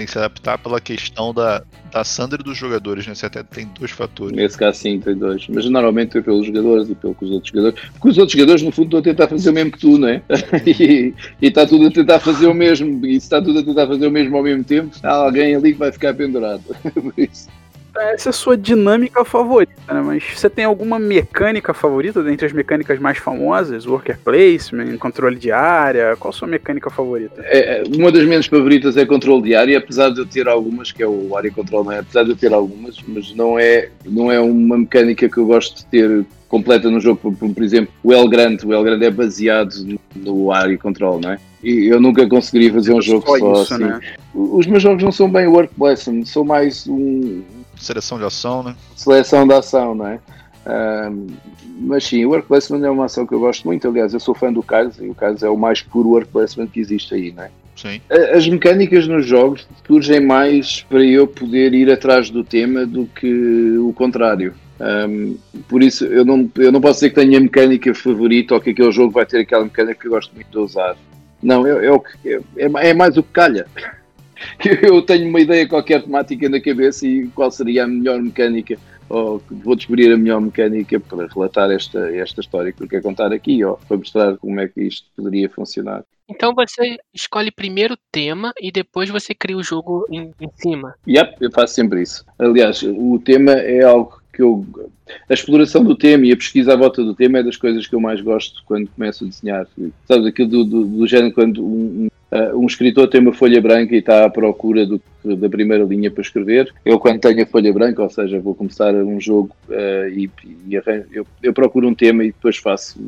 que 0.00 0.10
se 0.10 0.18
adaptar 0.18 0.58
pela 0.58 0.80
questão 0.80 1.32
da, 1.32 1.62
da 1.92 2.02
Sandra 2.04 2.38
dos 2.38 2.56
jogadores, 2.56 3.06
né? 3.06 3.14
Você 3.14 3.26
até 3.26 3.42
tem 3.42 3.68
dois 3.78 3.90
fatores. 3.90 4.34
Nesse 4.34 4.56
caso, 4.56 4.78
sim, 4.78 4.98
tem 5.00 5.16
dois. 5.16 5.46
Mas 5.48 5.68
normalmente 5.68 6.18
é 6.18 6.22
pelos 6.22 6.46
jogadores 6.46 6.88
e 6.88 6.94
pelos 6.94 7.16
outros 7.20 7.50
jogadores. 7.50 7.80
Porque 7.92 8.08
os 8.08 8.18
outros 8.18 8.32
jogadores, 8.32 8.62
no 8.62 8.72
fundo, 8.72 8.86
estão 8.86 9.00
a 9.00 9.02
tentar 9.02 9.28
fazer 9.28 9.50
o 9.50 9.52
mesmo 9.52 9.72
que 9.72 9.78
tu, 9.78 9.98
não 9.98 10.08
é? 10.08 10.22
e, 10.66 11.14
e 11.40 11.46
está 11.46 11.66
tudo 11.66 11.86
a 11.86 11.90
tentar 11.90 12.18
fazer 12.20 12.46
o 12.46 12.54
mesmo. 12.54 13.04
E 13.06 13.12
se 13.12 13.26
está 13.26 13.40
tudo 13.40 13.58
a 13.58 13.62
tentar 13.62 13.86
fazer 13.86 14.06
o 14.06 14.10
mesmo 14.10 14.36
ao 14.36 14.42
mesmo 14.42 14.64
tempo, 14.64 14.96
há 15.02 15.12
alguém 15.12 15.54
ali 15.54 15.72
que 15.72 15.78
vai 15.78 15.92
ficar 15.92 16.14
pendurado. 16.14 16.62
Por 16.94 17.14
isso 17.16 17.48
essa 18.00 18.28
é 18.28 18.30
a 18.30 18.32
sua 18.32 18.56
dinâmica 18.56 19.24
favorita, 19.24 19.92
né? 19.92 20.00
Mas 20.00 20.24
você 20.34 20.48
tem 20.48 20.64
alguma 20.64 20.98
mecânica 20.98 21.74
favorita 21.74 22.22
dentre 22.22 22.46
as 22.46 22.52
mecânicas 22.52 22.98
mais 22.98 23.18
famosas? 23.18 23.86
Worker 23.86 24.18
placement, 24.18 24.96
controle 24.98 25.36
de 25.36 25.52
área? 25.52 26.16
Qual 26.16 26.30
a 26.30 26.32
sua 26.32 26.48
mecânica 26.48 26.90
favorita? 26.90 27.42
É, 27.44 27.80
é, 27.80 27.82
uma 27.94 28.10
das 28.10 28.24
minhas 28.24 28.46
favoritas 28.46 28.96
é 28.96 29.04
controle 29.04 29.42
de 29.42 29.54
área, 29.54 29.78
apesar 29.78 30.10
de 30.10 30.20
eu 30.20 30.26
ter 30.26 30.48
algumas, 30.48 30.90
que 30.90 31.02
é 31.02 31.06
o 31.06 31.36
área 31.36 31.50
control, 31.50 31.84
não 31.84 31.92
é? 31.92 31.98
Apesar 31.98 32.24
de 32.24 32.30
eu 32.30 32.36
ter 32.36 32.52
algumas, 32.52 32.96
mas 33.06 33.34
não 33.34 33.58
é, 33.58 33.90
não 34.04 34.30
é 34.30 34.40
uma 34.40 34.78
mecânica 34.78 35.28
que 35.28 35.38
eu 35.38 35.46
gosto 35.46 35.78
de 35.78 35.86
ter 35.86 36.24
completa 36.48 36.90
no 36.90 37.00
jogo. 37.00 37.18
Por, 37.18 37.52
por, 37.54 37.62
exemplo, 37.62 37.92
o 38.02 38.12
El 38.12 38.28
Grande, 38.28 38.66
o 38.66 38.72
El 38.72 38.84
Grande 38.84 39.04
é 39.04 39.10
baseado 39.10 39.98
no 40.14 40.52
área 40.52 40.76
control, 40.78 41.20
não 41.20 41.32
é? 41.32 41.38
E 41.62 41.86
eu 41.86 42.00
nunca 42.00 42.28
conseguiria 42.28 42.72
fazer 42.72 42.92
um 42.92 43.00
jogo 43.00 43.24
só, 43.26 43.38
só 43.38 43.62
isso, 43.62 43.74
assim. 43.74 43.84
Né? 43.84 44.00
Os 44.34 44.66
meus 44.66 44.82
jogos 44.82 45.02
não 45.02 45.12
são 45.12 45.30
bem 45.30 45.46
work 45.46 45.72
placement, 45.74 46.24
são 46.24 46.44
mais 46.44 46.86
um 46.88 47.42
Seleção 47.82 48.18
de 48.18 48.24
ação, 48.24 48.62
né? 48.62 48.76
Seleção 48.94 49.46
de 49.46 49.54
ação, 49.54 49.94
não 49.94 50.06
é? 50.06 50.20
Um, 50.64 51.26
mas 51.80 52.04
sim, 52.04 52.24
o 52.24 52.30
work 52.30 52.46
placement 52.46 52.86
é 52.86 52.90
uma 52.90 53.06
ação 53.06 53.26
que 53.26 53.34
eu 53.34 53.40
gosto 53.40 53.66
muito. 53.66 53.88
Aliás, 53.88 54.14
eu 54.14 54.20
sou 54.20 54.34
fã 54.34 54.52
do 54.52 54.62
Carlos 54.62 54.98
e 55.00 55.08
o 55.08 55.14
Carlos 55.14 55.42
é 55.42 55.48
o 55.48 55.56
mais 55.56 55.82
puro 55.82 56.10
work 56.10 56.30
placement 56.30 56.68
que 56.68 56.78
existe 56.78 57.14
aí, 57.14 57.32
não 57.32 57.42
é? 57.42 57.50
Sim. 57.74 58.00
As 58.32 58.46
mecânicas 58.46 59.08
nos 59.08 59.26
jogos 59.26 59.66
surgem 59.84 60.20
mais 60.20 60.82
para 60.82 61.04
eu 61.04 61.26
poder 61.26 61.74
ir 61.74 61.90
atrás 61.90 62.30
do 62.30 62.44
tema 62.44 62.86
do 62.86 63.06
que 63.06 63.76
o 63.78 63.92
contrário. 63.92 64.54
Um, 64.80 65.36
por 65.68 65.82
isso, 65.82 66.04
eu 66.04 66.24
não, 66.24 66.48
eu 66.56 66.70
não 66.70 66.80
posso 66.80 66.94
dizer 67.00 67.10
que 67.10 67.16
tenho 67.16 67.36
a 67.36 67.40
mecânica 67.40 67.92
favorita 67.94 68.54
ou 68.54 68.60
que 68.60 68.70
aquele 68.70 68.92
jogo 68.92 69.12
vai 69.12 69.26
ter 69.26 69.40
aquela 69.40 69.64
mecânica 69.64 69.98
que 70.00 70.06
eu 70.06 70.12
gosto 70.12 70.32
muito 70.34 70.50
de 70.50 70.58
usar. 70.58 70.96
Não, 71.42 71.66
é, 71.66 71.86
é, 71.86 72.40
é, 72.56 72.90
é 72.90 72.94
mais 72.94 73.16
o 73.16 73.22
que 73.22 73.30
calha. 73.32 73.66
eu 74.82 75.02
tenho 75.02 75.28
uma 75.28 75.40
ideia 75.40 75.68
qualquer 75.68 76.02
temática 76.02 76.48
na 76.48 76.60
cabeça 76.60 77.06
e 77.06 77.28
qual 77.28 77.50
seria 77.50 77.84
a 77.84 77.88
melhor 77.88 78.20
mecânica 78.20 78.78
ou 79.12 79.42
vou 79.50 79.76
descobrir 79.76 80.10
a 80.10 80.16
melhor 80.16 80.40
mecânica 80.40 80.98
para 80.98 81.26
relatar 81.26 81.70
esta, 81.70 82.10
esta 82.16 82.40
história 82.40 82.72
que 82.72 82.82
eu 82.82 82.88
quero 82.88 83.02
contar 83.02 83.30
aqui, 83.30 83.62
ou 83.62 83.78
para 83.86 83.98
mostrar 83.98 84.38
como 84.38 84.58
é 84.58 84.66
que 84.66 84.80
isto 84.82 85.06
poderia 85.14 85.50
funcionar. 85.50 86.02
Então 86.28 86.54
você 86.54 86.96
escolhe 87.12 87.50
primeiro 87.50 87.92
o 87.92 87.98
tema 88.10 88.54
e 88.58 88.72
depois 88.72 89.10
você 89.10 89.34
cria 89.34 89.56
o 89.56 89.62
jogo 89.62 90.06
em, 90.10 90.32
em 90.40 90.48
cima. 90.54 90.94
Yep, 91.06 91.36
eu 91.42 91.50
faço 91.52 91.74
sempre 91.74 92.00
isso. 92.00 92.24
Aliás, 92.38 92.82
o 92.82 93.18
tema 93.22 93.52
é 93.52 93.84
algo 93.84 94.22
que 94.32 94.40
eu. 94.40 94.64
A 95.28 95.34
exploração 95.34 95.84
do 95.84 95.94
tema 95.94 96.24
e 96.24 96.32
a 96.32 96.36
pesquisa 96.36 96.72
à 96.72 96.76
volta 96.76 97.04
do 97.04 97.14
tema 97.14 97.38
é 97.38 97.42
das 97.42 97.58
coisas 97.58 97.86
que 97.86 97.94
eu 97.94 98.00
mais 98.00 98.22
gosto 98.22 98.62
quando 98.64 98.88
começo 98.88 99.24
a 99.24 99.28
desenhar. 99.28 99.66
Sabes, 100.06 100.26
aquilo 100.26 100.48
do, 100.48 100.64
do, 100.64 100.84
do 100.84 101.06
género 101.06 101.34
quando 101.34 101.62
um, 101.62 102.08
Uh, 102.32 102.58
um 102.58 102.66
escritor 102.66 103.08
tem 103.08 103.20
uma 103.20 103.34
folha 103.34 103.60
branca 103.60 103.94
e 103.94 103.98
está 103.98 104.24
à 104.24 104.30
procura 104.30 104.86
do, 104.86 104.98
da 105.22 105.50
primeira 105.50 105.84
linha 105.84 106.10
para 106.10 106.22
escrever. 106.22 106.72
Eu, 106.82 106.98
quando 106.98 107.20
tenho 107.20 107.42
a 107.42 107.46
folha 107.46 107.70
branca, 107.70 108.02
ou 108.02 108.08
seja, 108.08 108.40
vou 108.40 108.54
começar 108.54 108.94
um 108.94 109.20
jogo 109.20 109.54
uh, 109.68 110.08
e, 110.08 110.30
e 110.66 110.78
arranjo, 110.78 111.08
eu, 111.12 111.26
eu, 111.42 111.52
procuro 111.52 111.86
um 111.86 111.94
tema 111.94 112.24
e 112.24 112.28
depois 112.28 112.56
faço 112.56 112.98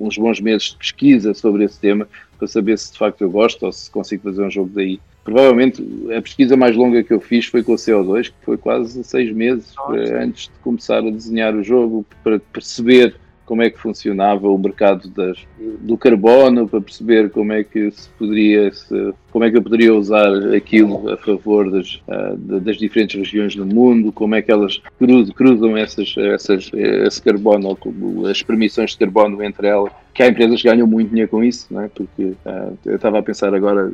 uns 0.00 0.18
bons 0.18 0.40
meses 0.40 0.70
de 0.70 0.78
pesquisa 0.78 1.32
sobre 1.32 1.62
esse 1.62 1.78
tema 1.78 2.08
para 2.36 2.48
saber 2.48 2.76
se 2.76 2.90
de 2.90 2.98
facto 2.98 3.20
eu 3.22 3.30
gosto 3.30 3.66
ou 3.66 3.72
se 3.72 3.88
consigo 3.88 4.24
fazer 4.24 4.42
um 4.42 4.50
jogo 4.50 4.70
daí. 4.74 4.98
Provavelmente 5.22 5.84
a 6.16 6.20
pesquisa 6.20 6.56
mais 6.56 6.74
longa 6.74 7.04
que 7.04 7.12
eu 7.12 7.20
fiz 7.20 7.46
foi 7.46 7.62
com 7.62 7.74
o 7.74 7.76
CO2, 7.76 8.30
que 8.30 8.44
foi 8.44 8.56
quase 8.56 9.04
seis 9.04 9.30
meses 9.32 9.72
para, 9.76 10.24
antes 10.24 10.44
de 10.44 10.58
começar 10.60 10.98
a 10.98 11.10
desenhar 11.10 11.54
o 11.54 11.62
jogo, 11.62 12.04
para 12.24 12.40
perceber 12.40 13.14
como 13.50 13.62
é 13.62 13.68
que 13.68 13.80
funcionava 13.80 14.48
o 14.48 14.56
mercado 14.56 15.08
das, 15.08 15.36
do 15.80 15.98
carbono, 15.98 16.68
para 16.68 16.80
perceber 16.80 17.30
como 17.30 17.52
é 17.52 17.64
que 17.64 17.90
se 17.90 18.08
poderia, 18.10 18.72
se, 18.72 19.12
como 19.32 19.44
é 19.44 19.50
que 19.50 19.56
eu 19.56 19.62
poderia 19.62 19.92
usar 19.92 20.32
aquilo 20.54 21.12
a 21.12 21.16
favor 21.16 21.68
das, 21.68 21.96
uh, 22.06 22.36
das 22.36 22.76
diferentes 22.76 23.16
regiões 23.16 23.56
do 23.56 23.66
mundo, 23.66 24.12
como 24.12 24.36
é 24.36 24.40
que 24.40 24.52
elas 24.52 24.80
cruzam, 25.34 25.76
essas, 25.76 26.14
essas, 26.16 26.70
esse 26.72 27.20
carbono, 27.20 27.76
as 28.30 28.40
permissões 28.40 28.92
de 28.92 28.98
carbono 28.98 29.42
entre 29.42 29.66
elas 29.66 29.92
que 30.12 30.22
há 30.22 30.28
empresas 30.28 30.60
que 30.60 30.68
ganham 30.68 30.86
muito 30.86 31.10
dinheiro 31.10 31.30
com 31.30 31.42
isso, 31.42 31.66
não 31.70 31.82
é? 31.82 31.88
porque 31.88 32.22
uh, 32.22 32.78
eu 32.84 32.96
estava 32.96 33.18
a 33.18 33.22
pensar 33.22 33.54
agora 33.54 33.90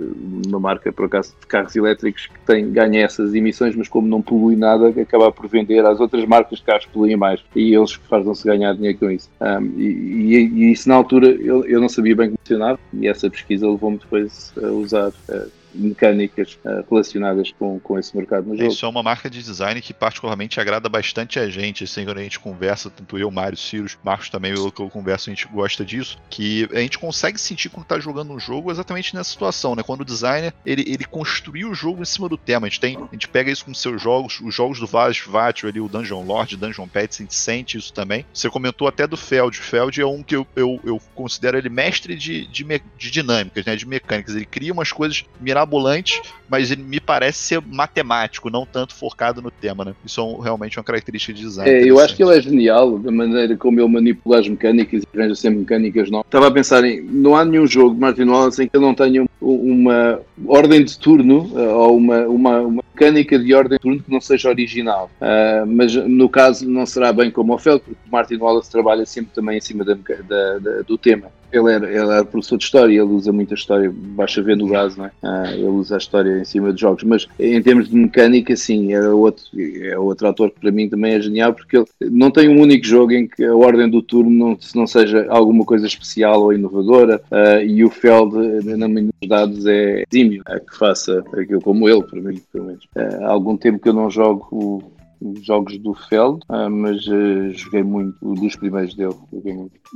numa 0.46 0.58
marca, 0.58 0.92
por 0.92 1.06
acaso, 1.06 1.34
de 1.40 1.46
carros 1.46 1.74
elétricos 1.76 2.26
que 2.26 2.38
tem, 2.46 2.70
ganha 2.70 3.04
essas 3.04 3.34
emissões, 3.34 3.76
mas 3.76 3.88
como 3.88 4.08
não 4.08 4.22
polui 4.22 4.56
nada, 4.56 4.88
acaba 4.88 5.30
por 5.30 5.46
vender 5.48 5.84
às 5.84 6.00
outras 6.00 6.24
marcas 6.24 6.58
de 6.58 6.64
carros 6.64 6.86
que 6.86 6.92
poluem 6.92 7.16
mais 7.16 7.42
e 7.54 7.74
eles 7.74 7.92
fazem-se 7.92 8.44
ganhar 8.44 8.72
dinheiro 8.74 8.98
com 8.98 9.10
isso. 9.10 9.28
E, 9.76 9.82
e, 9.82 10.34
e, 10.34 10.72
isso 10.72 10.88
na 10.88 10.94
altura 10.94 11.28
eu, 11.28 11.64
eu 11.66 11.80
não 11.80 11.88
sabia 11.88 12.16
bem 12.16 12.28
como 12.28 12.38
funcionava 12.38 12.78
e 12.92 13.06
essa 13.06 13.28
pesquisa 13.28 13.68
levou-me 13.68 13.98
depois 13.98 14.52
a 14.62 14.68
usar. 14.68 15.08
Uh, 15.28 15.65
mecânicas 15.76 16.58
uh, 16.64 16.84
relacionadas 16.88 17.52
com, 17.52 17.78
com 17.80 17.98
esse 17.98 18.16
mercado 18.16 18.48
no 18.48 18.56
jogo. 18.56 18.70
Isso 18.70 18.84
é 18.84 18.88
uma 18.88 19.02
marca 19.02 19.30
de 19.30 19.42
design 19.42 19.80
que 19.80 19.94
particularmente 19.94 20.60
agrada 20.60 20.88
bastante 20.88 21.38
a 21.38 21.48
gente, 21.48 21.84
assim, 21.84 22.04
quando 22.04 22.18
a 22.18 22.22
gente 22.22 22.38
conversa, 22.38 22.90
tanto 22.90 23.18
eu, 23.18 23.30
Mário, 23.30 23.56
Ciro, 23.56 23.86
Marcos 24.02 24.28
também, 24.28 24.52
eu 24.52 24.70
que 24.70 24.80
eu 24.80 24.90
converso, 24.90 25.30
a 25.30 25.34
gente 25.34 25.46
gosta 25.48 25.84
disso, 25.84 26.18
que 26.28 26.68
a 26.72 26.80
gente 26.80 26.98
consegue 26.98 27.38
sentir 27.38 27.68
quando 27.68 27.86
tá 27.86 27.98
jogando 27.98 28.32
um 28.32 28.38
jogo 28.38 28.70
exatamente 28.70 29.14
nessa 29.14 29.30
situação, 29.30 29.74
né? 29.74 29.82
Quando 29.82 30.00
o 30.00 30.04
designer, 30.04 30.52
ele, 30.64 30.84
ele 30.86 31.04
construiu 31.04 31.70
o 31.70 31.74
jogo 31.74 32.02
em 32.02 32.04
cima 32.04 32.28
do 32.28 32.36
tema. 32.36 32.66
A 32.66 32.70
gente 32.70 32.80
tem, 32.80 32.96
a 32.96 33.12
gente 33.12 33.28
pega 33.28 33.50
isso 33.50 33.64
com 33.64 33.74
seus 33.74 34.00
jogos, 34.00 34.40
os 34.40 34.54
jogos 34.54 34.80
do 34.80 34.86
Vaz 34.86 35.18
Vatio 35.18 35.68
ali, 35.68 35.80
o 35.80 35.88
Dungeon 35.88 36.22
Lord, 36.24 36.56
Dungeon 36.56 36.88
Pets, 36.88 37.20
a 37.20 37.22
gente 37.22 37.34
sente 37.34 37.78
isso 37.78 37.92
também. 37.92 38.24
Você 38.32 38.50
comentou 38.50 38.88
até 38.88 39.06
do 39.06 39.16
Feld. 39.16 39.56
Feld 39.56 40.00
é 40.00 40.06
um 40.06 40.22
que 40.22 40.36
eu, 40.36 40.46
eu, 40.56 40.80
eu 40.84 41.00
considero 41.14 41.56
ele 41.56 41.68
mestre 41.68 42.16
de, 42.16 42.46
de, 42.46 42.64
de 42.96 43.10
dinâmicas, 43.10 43.64
né? 43.64 43.76
De 43.76 43.86
mecânicas. 43.86 44.34
Ele 44.34 44.46
cria 44.46 44.72
umas 44.72 44.92
coisas 44.92 45.24
mirabolantes 45.40 45.65
mirabolante, 45.66 46.22
mas 46.48 46.70
ele 46.70 46.82
me 46.82 47.00
parece 47.00 47.38
ser 47.38 47.62
matemático, 47.66 48.48
não 48.48 48.64
tanto 48.64 48.94
focado 48.94 49.42
no 49.42 49.50
tema, 49.50 49.84
né? 49.84 49.94
Isso 50.04 50.20
é 50.20 50.44
realmente 50.44 50.78
uma 50.78 50.84
característica 50.84 51.32
de 51.32 51.42
design. 51.42 51.70
É, 51.70 51.84
eu 51.84 51.98
acho 51.98 52.14
que 52.16 52.22
ele 52.22 52.36
é 52.36 52.40
genial, 52.40 52.98
da 52.98 53.10
maneira 53.10 53.56
como 53.56 53.80
ele 53.80 53.88
manipula 53.88 54.38
as 54.38 54.48
mecânicas 54.48 55.02
e 55.02 55.18
arranja 55.18 55.34
sempre 55.34 55.58
mecânicas 55.58 56.10
novas. 56.10 56.26
Estava 56.26 56.46
a 56.46 56.50
pensar 56.50 56.84
em, 56.84 57.02
não 57.02 57.34
há 57.34 57.44
nenhum 57.44 57.66
jogo 57.66 57.94
de 57.94 58.00
Martin 58.00 58.24
Wallace 58.24 58.62
em 58.62 58.68
que 58.68 58.76
ele 58.76 58.84
não 58.84 58.94
tenha 58.94 59.26
uma 59.40 60.20
ordem 60.46 60.84
de 60.84 60.98
turno 60.98 61.50
eh, 61.54 61.68
ou 61.68 61.96
uma, 61.96 62.20
uma, 62.26 62.60
uma 62.60 62.84
mecânica 62.94 63.38
de 63.38 63.54
ordem 63.54 63.76
de 63.76 63.82
turno 63.82 64.02
que 64.02 64.10
não 64.10 64.20
seja 64.20 64.48
original. 64.48 65.10
Uh, 65.20 65.66
mas 65.66 65.94
no 65.94 66.28
caso 66.28 66.68
não 66.68 66.86
será 66.86 67.12
bem 67.12 67.30
como 67.30 67.54
o 67.54 67.58
Fel, 67.58 67.80
porque 67.80 67.96
Martin 68.10 68.36
Wallace 68.36 68.70
trabalha 68.70 69.04
sempre 69.04 69.30
também 69.34 69.58
em 69.58 69.60
cima 69.60 69.84
da, 69.84 69.94
da, 69.94 70.58
da, 70.58 70.82
do 70.82 70.96
tema. 70.96 71.28
Ele 71.52 71.72
era, 71.72 71.86
ele 71.86 72.12
era 72.12 72.24
professor 72.24 72.58
de 72.58 72.64
história, 72.64 72.92
ele 72.92 73.12
usa 73.12 73.32
muita 73.32 73.54
história, 73.54 73.92
baixa 73.92 74.42
ver 74.42 74.56
no 74.56 74.68
gás, 74.68 74.96
não 74.96 75.06
é? 75.06 75.10
Uh, 75.22 75.54
ele 75.54 75.66
usa 75.66 75.94
a 75.94 75.98
história 75.98 76.38
em 76.38 76.44
cima 76.44 76.72
de 76.72 76.80
jogos, 76.80 77.04
mas 77.04 77.26
em 77.38 77.62
termos 77.62 77.88
de 77.88 77.96
mecânica, 77.96 78.54
sim, 78.56 78.92
é 78.92 79.08
outro, 79.08 79.44
é 79.56 79.98
outro 79.98 80.26
autor 80.26 80.50
que 80.50 80.60
para 80.60 80.70
mim 80.70 80.88
também 80.88 81.14
é 81.14 81.20
genial, 81.20 81.54
porque 81.54 81.78
ele 81.78 81.86
não 82.10 82.30
tem 82.30 82.48
um 82.48 82.60
único 82.60 82.84
jogo 82.84 83.12
em 83.12 83.26
que 83.26 83.44
a 83.44 83.54
ordem 83.54 83.88
do 83.88 84.02
turno 84.02 84.30
não, 84.30 84.58
não 84.74 84.86
seja 84.86 85.26
alguma 85.28 85.64
coisa 85.64 85.86
especial 85.86 86.42
ou 86.42 86.52
inovadora, 86.52 87.20
uh, 87.30 87.62
e 87.64 87.84
o 87.84 87.90
Feld, 87.90 88.34
na 88.64 88.88
minha 88.88 89.10
dados, 89.26 89.66
é 89.66 90.04
exímio, 90.10 90.42
é 90.48 90.58
que 90.58 90.76
faça 90.76 91.24
aquilo 91.32 91.60
como 91.60 91.88
ele, 91.88 92.02
para 92.02 92.20
mim, 92.20 92.40
pelo 92.52 92.66
menos. 92.66 92.84
Uh, 92.96 93.24
há 93.24 93.28
algum 93.28 93.56
tempo 93.56 93.78
que 93.78 93.88
eu 93.88 93.92
não 93.94 94.10
jogo 94.10 94.95
jogos 95.42 95.78
do 95.78 95.94
Feld, 95.94 96.40
uh, 96.48 96.70
mas 96.70 97.06
uh, 97.06 97.52
joguei 97.52 97.82
muito, 97.82 98.16
dos 98.34 98.56
primeiros 98.56 98.94
dele. 98.94 99.14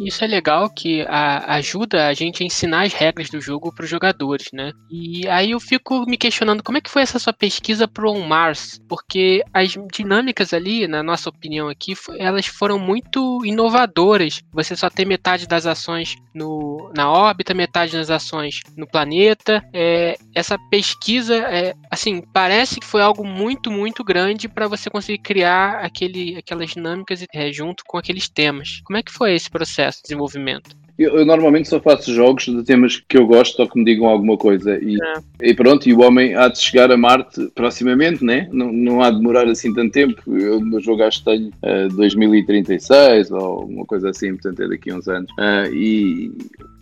Isso 0.00 0.24
é 0.24 0.26
legal 0.26 0.70
que 0.70 1.02
a, 1.02 1.54
ajuda 1.54 2.08
a 2.08 2.14
gente 2.14 2.42
a 2.42 2.46
ensinar 2.46 2.82
as 2.82 2.92
regras 2.92 3.28
do 3.28 3.40
jogo 3.40 3.72
para 3.74 3.84
os 3.84 3.90
jogadores, 3.90 4.48
né? 4.52 4.72
E 4.90 5.26
aí 5.28 5.50
eu 5.52 5.60
fico 5.60 6.04
me 6.06 6.16
questionando 6.16 6.62
como 6.62 6.78
é 6.78 6.80
que 6.80 6.90
foi 6.90 7.02
essa 7.02 7.18
sua 7.18 7.32
pesquisa 7.32 7.86
pro 7.86 8.10
On 8.10 8.26
Mars, 8.26 8.80
porque 8.88 9.42
as 9.52 9.76
dinâmicas 9.92 10.52
ali, 10.52 10.86
na 10.86 11.02
nossa 11.02 11.28
opinião 11.28 11.68
aqui, 11.68 11.94
elas 12.18 12.46
foram 12.46 12.78
muito 12.78 13.44
inovadoras. 13.44 14.40
Você 14.52 14.76
só 14.76 14.88
tem 14.88 15.04
metade 15.06 15.46
das 15.46 15.66
ações 15.66 16.16
no, 16.34 16.90
na 16.94 17.10
órbita, 17.10 17.54
metade 17.54 17.92
das 17.92 18.10
ações 18.10 18.60
no 18.76 18.86
planeta. 18.86 19.64
É, 19.72 20.16
essa 20.34 20.58
pesquisa, 20.70 21.36
é, 21.36 21.74
assim, 21.90 22.22
parece 22.32 22.80
que 22.80 22.86
foi 22.86 23.02
algo 23.02 23.24
muito, 23.24 23.70
muito 23.70 24.04
grande 24.04 24.48
para 24.48 24.68
você 24.68 24.88
conseguir 24.88 25.09
criar 25.18 25.80
aquele, 25.84 26.36
aquelas 26.36 26.70
dinâmicas 26.70 27.24
é, 27.32 27.52
junto 27.52 27.84
com 27.86 27.98
aqueles 27.98 28.28
temas. 28.28 28.80
Como 28.84 28.96
é 28.96 29.02
que 29.02 29.12
foi 29.12 29.34
esse 29.34 29.50
processo 29.50 29.98
de 29.98 30.02
desenvolvimento? 30.04 30.76
Eu, 31.00 31.16
eu, 31.16 31.24
normalmente 31.24 31.66
só 31.66 31.80
faço 31.80 32.12
jogos 32.12 32.44
de 32.44 32.62
temas 32.62 33.02
que 33.08 33.16
eu 33.16 33.26
gosto, 33.26 33.56
só 33.56 33.66
que 33.66 33.78
me 33.78 33.86
digam 33.86 34.06
alguma 34.06 34.36
coisa. 34.36 34.78
E, 34.82 34.96
é. 35.02 35.48
e 35.48 35.54
pronto, 35.54 35.88
e 35.88 35.94
o 35.94 36.02
homem 36.02 36.34
há 36.34 36.46
de 36.48 36.60
chegar 36.60 36.92
a 36.92 36.96
Marte 36.96 37.50
proximamente, 37.54 38.22
né? 38.22 38.50
Não, 38.52 38.70
não 38.70 39.02
há 39.02 39.10
de 39.10 39.16
demorar 39.16 39.48
assim 39.48 39.72
tanto 39.72 39.92
tempo. 39.92 40.22
Eu 40.36 40.60
no 40.60 40.78
jogo 40.78 41.02
acho 41.02 41.20
que 41.20 41.24
tenho 41.24 41.48
uh, 41.48 41.52
eh, 41.62 41.88
2036 41.88 43.30
ou 43.30 43.64
uma 43.64 43.86
coisa 43.86 44.10
assim, 44.10 44.34
portanto 44.34 44.60
é 44.60 44.68
daqui 44.68 44.90
a 44.90 44.96
uns 44.96 45.08
anos. 45.08 45.30
Uh, 45.32 45.74
e 45.74 46.32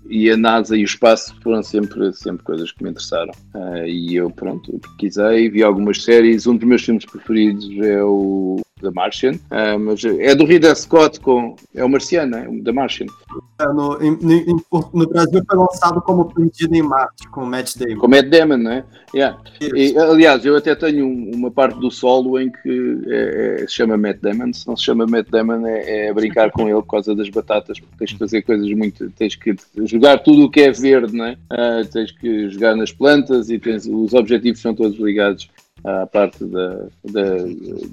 e 0.08 0.30
a 0.30 0.36
NASA 0.36 0.76
e 0.76 0.82
o 0.82 0.84
espaço 0.84 1.34
foram 1.42 1.62
sempre, 1.62 2.12
sempre 2.12 2.42
coisas 2.44 2.72
que 2.72 2.82
me 2.82 2.90
interessaram. 2.90 3.32
Uh, 3.54 3.86
e 3.86 4.16
eu, 4.16 4.30
pronto, 4.30 4.78
pesquisei, 4.78 5.50
vi 5.50 5.62
algumas 5.62 6.02
séries. 6.02 6.46
Um 6.46 6.56
dos 6.56 6.66
meus 6.66 6.82
filmes 6.82 7.04
preferidos 7.04 7.68
é 7.80 8.02
o 8.02 8.60
The 8.80 8.90
Martian, 8.90 9.32
uh, 9.32 9.78
mas 9.78 10.04
é 10.04 10.34
do 10.34 10.44
Ridley 10.44 10.74
Scott 10.74 11.20
com. 11.20 11.56
É 11.74 11.84
o 11.84 11.88
Marciano, 11.88 12.36
é? 12.36 12.48
The 12.62 12.72
Martian. 12.72 13.06
É, 13.60 13.66
no, 13.72 14.00
em, 14.02 14.12
em, 14.12 14.56
no, 14.92 15.08
Brasil 15.08 15.42
foi 15.48 15.58
lançado 15.58 16.00
como 16.02 16.32
Perdido 16.32 16.74
em 16.74 16.82
Marte, 16.82 17.28
com 17.28 17.44
Matt 17.44 17.76
Damon. 17.76 18.00
Com 18.00 18.08
Matt 18.08 18.26
Damon, 18.28 18.56
não 18.56 18.70
é? 18.70 18.84
Yeah. 19.14 19.38
E, 19.60 19.98
aliás, 19.98 20.44
eu 20.44 20.56
até 20.56 20.74
tenho 20.74 21.08
uma 21.08 21.50
parte 21.50 21.78
do 21.80 21.90
solo 21.90 22.38
em 22.38 22.50
que 22.50 23.02
é, 23.06 23.62
é, 23.62 23.66
se 23.66 23.74
chama 23.74 23.96
Matt 23.96 24.20
Damon. 24.20 24.52
Se 24.52 24.66
não 24.66 24.76
se 24.76 24.84
chama 24.84 25.06
Matt 25.06 25.28
Damon, 25.28 25.66
é, 25.66 26.06
é 26.06 26.12
brincar 26.12 26.50
com 26.52 26.68
ele 26.68 26.80
por 26.82 26.90
causa 26.90 27.14
das 27.14 27.28
batatas, 27.28 27.80
porque 27.80 27.96
tens 27.98 28.12
que 28.12 28.18
fazer 28.18 28.42
coisas 28.42 28.70
muito. 28.70 29.10
tens 29.10 29.34
que 29.34 29.56
jogar 29.84 30.18
tudo 30.18 30.44
o 30.44 30.50
que 30.50 30.60
é 30.60 30.70
verde, 30.70 31.16
não 31.16 31.24
é? 31.24 31.36
Uh, 31.52 31.88
tens 31.90 32.12
que 32.12 32.48
jogar 32.50 32.76
nas 32.76 32.92
plantas 32.92 33.50
e 33.50 33.58
tens, 33.58 33.86
os 33.86 34.14
objetivos 34.14 34.60
são 34.60 34.74
todos 34.74 34.98
ligados 34.98 35.48
à 35.88 36.06
parte 36.06 36.44
da, 36.44 36.86
da, 37.04 37.24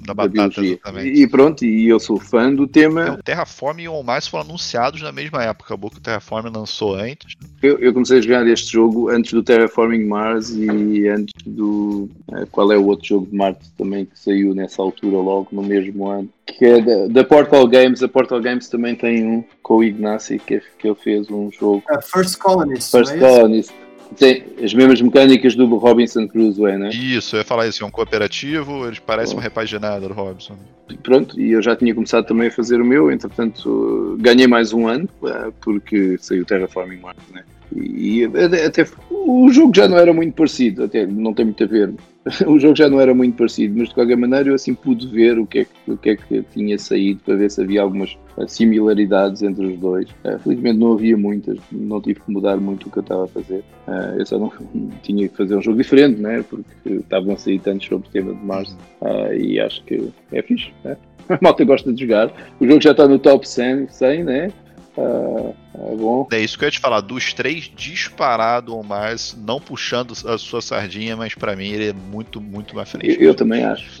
da, 0.06 0.14
da 0.14 0.28
biologia. 0.28 0.78
E 1.04 1.26
pronto, 1.26 1.64
e 1.64 1.88
eu 1.88 1.98
sou 1.98 2.20
fã 2.20 2.52
do 2.52 2.66
tema. 2.66 3.12
o 3.12 3.22
Terraform 3.22 3.80
e 3.80 3.88
o 3.88 3.94
On 3.94 4.02
Mars 4.02 4.26
foram 4.26 4.44
anunciados 4.44 5.02
na 5.02 5.12
mesma 5.12 5.42
época. 5.42 5.66
Acabou 5.66 5.90
que 5.90 5.98
o 5.98 6.00
Terraform 6.00 6.48
lançou 6.54 6.94
antes. 6.94 7.34
Eu, 7.62 7.78
eu 7.78 7.92
comecei 7.92 8.18
a 8.18 8.20
jogar 8.20 8.46
este 8.46 8.72
jogo 8.72 9.08
antes 9.08 9.32
do 9.32 9.42
Terraforming 9.42 10.04
Mars 10.04 10.50
e 10.50 11.08
antes 11.08 11.34
do. 11.46 12.08
Uh, 12.28 12.46
qual 12.50 12.70
é 12.70 12.76
o 12.76 12.86
outro 12.86 13.06
jogo 13.06 13.26
de 13.26 13.34
Marte 13.34 13.70
também 13.76 14.04
que 14.04 14.18
saiu 14.18 14.54
nessa 14.54 14.82
altura, 14.82 15.16
logo 15.16 15.48
no 15.52 15.62
mesmo 15.62 16.08
ano? 16.08 16.28
Que 16.46 16.64
é 16.64 16.80
da, 16.80 17.06
da 17.08 17.24
Portal 17.24 17.66
Games. 17.66 18.02
A 18.02 18.08
Portal 18.08 18.40
Games 18.40 18.68
também 18.68 18.94
tem 18.94 19.26
um 19.26 19.44
com 19.62 19.76
o 19.76 19.84
Ignacy 19.84 20.38
que, 20.38 20.60
que 20.78 20.86
ele 20.86 20.96
fez 20.96 21.30
um 21.30 21.50
jogo. 21.50 21.82
Uh, 21.90 22.02
First 22.02 22.38
Colonist. 22.38 22.90
First 22.90 23.14
é 23.14 23.18
Colonist. 23.18 23.85
Tem 24.16 24.44
as 24.62 24.72
mesmas 24.72 25.00
mecânicas 25.00 25.54
do 25.54 25.66
Robinson 25.76 26.28
Crusoe, 26.28 26.76
né? 26.76 26.90
Isso, 26.90 27.36
eu 27.36 27.38
ia 27.40 27.44
falar 27.44 27.66
isso, 27.66 27.82
é 27.82 27.86
um 27.86 27.90
cooperativo, 27.90 28.86
eles 28.86 28.98
parecem 28.98 29.36
oh. 29.36 29.38
um 29.38 29.42
repaginado 29.42 30.08
do 30.08 30.14
Robinson. 30.14 30.56
Pronto, 31.02 31.38
e 31.40 31.50
eu 31.50 31.62
já 31.62 31.74
tinha 31.74 31.94
começado 31.94 32.26
também 32.26 32.48
a 32.48 32.50
fazer 32.50 32.80
o 32.80 32.84
meu, 32.84 33.10
entretanto 33.10 34.16
ganhei 34.20 34.46
mais 34.46 34.72
um 34.72 34.86
ano, 34.86 35.08
eh, 35.24 35.50
porque 35.60 36.16
saiu 36.18 36.44
Terraforming 36.44 36.98
Mars, 36.98 37.18
né? 37.32 37.42
E 37.74 38.24
até 38.64 38.86
o 39.10 39.50
jogo 39.50 39.74
já 39.74 39.88
não 39.88 39.98
era 39.98 40.12
muito 40.12 40.34
parecido, 40.34 40.84
até 40.84 41.04
não 41.04 41.34
tem 41.34 41.44
muito 41.44 41.64
a 41.64 41.66
ver. 41.66 41.92
O 42.46 42.58
jogo 42.58 42.76
já 42.76 42.88
não 42.88 43.00
era 43.00 43.14
muito 43.14 43.36
parecido, 43.36 43.78
mas 43.78 43.88
de 43.88 43.94
qualquer 43.94 44.16
maneira 44.16 44.48
eu 44.48 44.54
assim 44.54 44.74
pude 44.74 45.06
ver 45.08 45.38
o 45.38 45.46
que 45.46 45.60
é 45.60 45.64
que, 45.64 45.90
o 45.90 45.96
que, 45.96 46.10
é 46.10 46.16
que 46.16 46.42
tinha 46.52 46.78
saído 46.78 47.20
para 47.24 47.36
ver 47.36 47.50
se 47.50 47.62
havia 47.62 47.82
algumas 47.82 48.16
eh, 48.38 48.46
similaridades 48.48 49.42
entre 49.42 49.66
os 49.66 49.78
dois. 49.78 50.10
Uh, 50.24 50.38
felizmente 50.40 50.78
não 50.78 50.92
havia 50.92 51.16
muitas, 51.16 51.58
não 51.70 52.00
tive 52.00 52.20
que 52.20 52.30
mudar 52.30 52.56
muito 52.56 52.88
o 52.88 52.90
que 52.90 52.98
eu 52.98 53.02
estava 53.02 53.24
a 53.24 53.28
fazer. 53.28 53.62
Uh, 53.86 54.18
eu 54.18 54.26
só 54.26 54.38
não 54.38 54.52
tinha 55.02 55.28
que 55.28 55.36
fazer 55.36 55.56
um 55.56 55.62
jogo 55.62 55.78
diferente, 55.78 56.20
né? 56.20 56.44
porque 56.48 56.64
estavam 56.84 57.34
a 57.34 57.36
sair 57.36 57.60
tantos 57.60 57.86
sobre 57.86 58.08
o 58.08 58.10
tema 58.10 58.34
de 58.34 58.44
Mars 58.44 58.76
uh, 59.00 59.32
e 59.32 59.60
acho 59.60 59.82
que 59.84 60.10
é 60.32 60.42
fixe. 60.42 60.70
Né? 60.84 60.96
A 61.28 61.38
malta 61.42 61.64
gosta 61.64 61.92
de 61.92 62.00
jogar. 62.00 62.32
O 62.60 62.66
jogo 62.66 62.80
já 62.80 62.92
está 62.92 63.08
no 63.08 63.18
top 63.18 63.48
100, 63.48 63.88
100 63.88 64.24
né? 64.24 64.52
Uh, 64.96 65.54
é 65.74 65.94
bom. 65.94 66.26
É 66.32 66.40
isso 66.40 66.58
que 66.58 66.64
eu 66.64 66.68
ia 66.68 66.70
te 66.70 66.80
falar. 66.80 67.02
Dos 67.02 67.34
três, 67.34 67.70
disparado 67.74 68.74
ou 68.74 68.82
mais, 68.82 69.36
não 69.38 69.60
puxando 69.60 70.12
a 70.26 70.38
sua 70.38 70.62
sardinha, 70.62 71.14
mas 71.16 71.34
para 71.34 71.54
mim 71.54 71.68
ele 71.68 71.90
é 71.90 71.92
muito, 71.92 72.40
muito 72.40 72.74
mais 72.74 72.90
frente. 72.90 73.08
Eu, 73.20 73.28
eu 73.28 73.34
também 73.34 73.62
acho. 73.62 73.98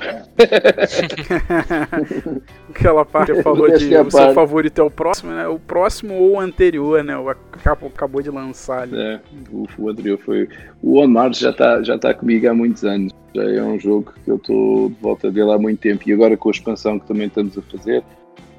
Aquela 2.70 3.04
parte 3.04 3.34
que 3.34 3.42
falou 3.42 3.70
de 3.76 3.94
o 3.94 4.10
seu 4.10 4.32
favorito 4.32 4.80
é 4.80 4.84
o 4.84 4.90
próximo, 4.90 5.32
né? 5.32 5.46
O 5.46 5.58
próximo 5.58 6.14
ou 6.14 6.36
o 6.36 6.40
anterior, 6.40 7.04
né? 7.04 7.16
O 7.18 7.28
acabou, 7.28 7.90
acabou 7.94 8.22
de 8.22 8.30
lançar 8.30 8.82
ali. 8.82 8.98
É, 8.98 9.20
o, 9.52 9.66
o 9.78 9.90
anterior 9.90 10.18
foi. 10.18 10.48
O 10.82 10.98
On 10.98 11.06
Mars 11.06 11.38
já 11.38 11.50
está 11.50 11.82
já 11.82 11.98
tá 11.98 12.14
comigo 12.14 12.48
há 12.48 12.54
muitos 12.54 12.84
anos. 12.84 13.12
Já 13.34 13.42
é 13.42 13.62
um 13.62 13.78
jogo 13.78 14.14
que 14.24 14.30
eu 14.30 14.36
estou 14.36 14.88
de 14.88 14.96
volta 15.00 15.30
dele 15.30 15.52
há 15.52 15.58
muito 15.58 15.80
tempo. 15.80 16.08
E 16.08 16.12
agora 16.12 16.38
com 16.38 16.48
a 16.48 16.52
expansão 16.52 16.98
que 16.98 17.06
também 17.06 17.26
estamos 17.26 17.58
a 17.58 17.62
fazer, 17.62 18.02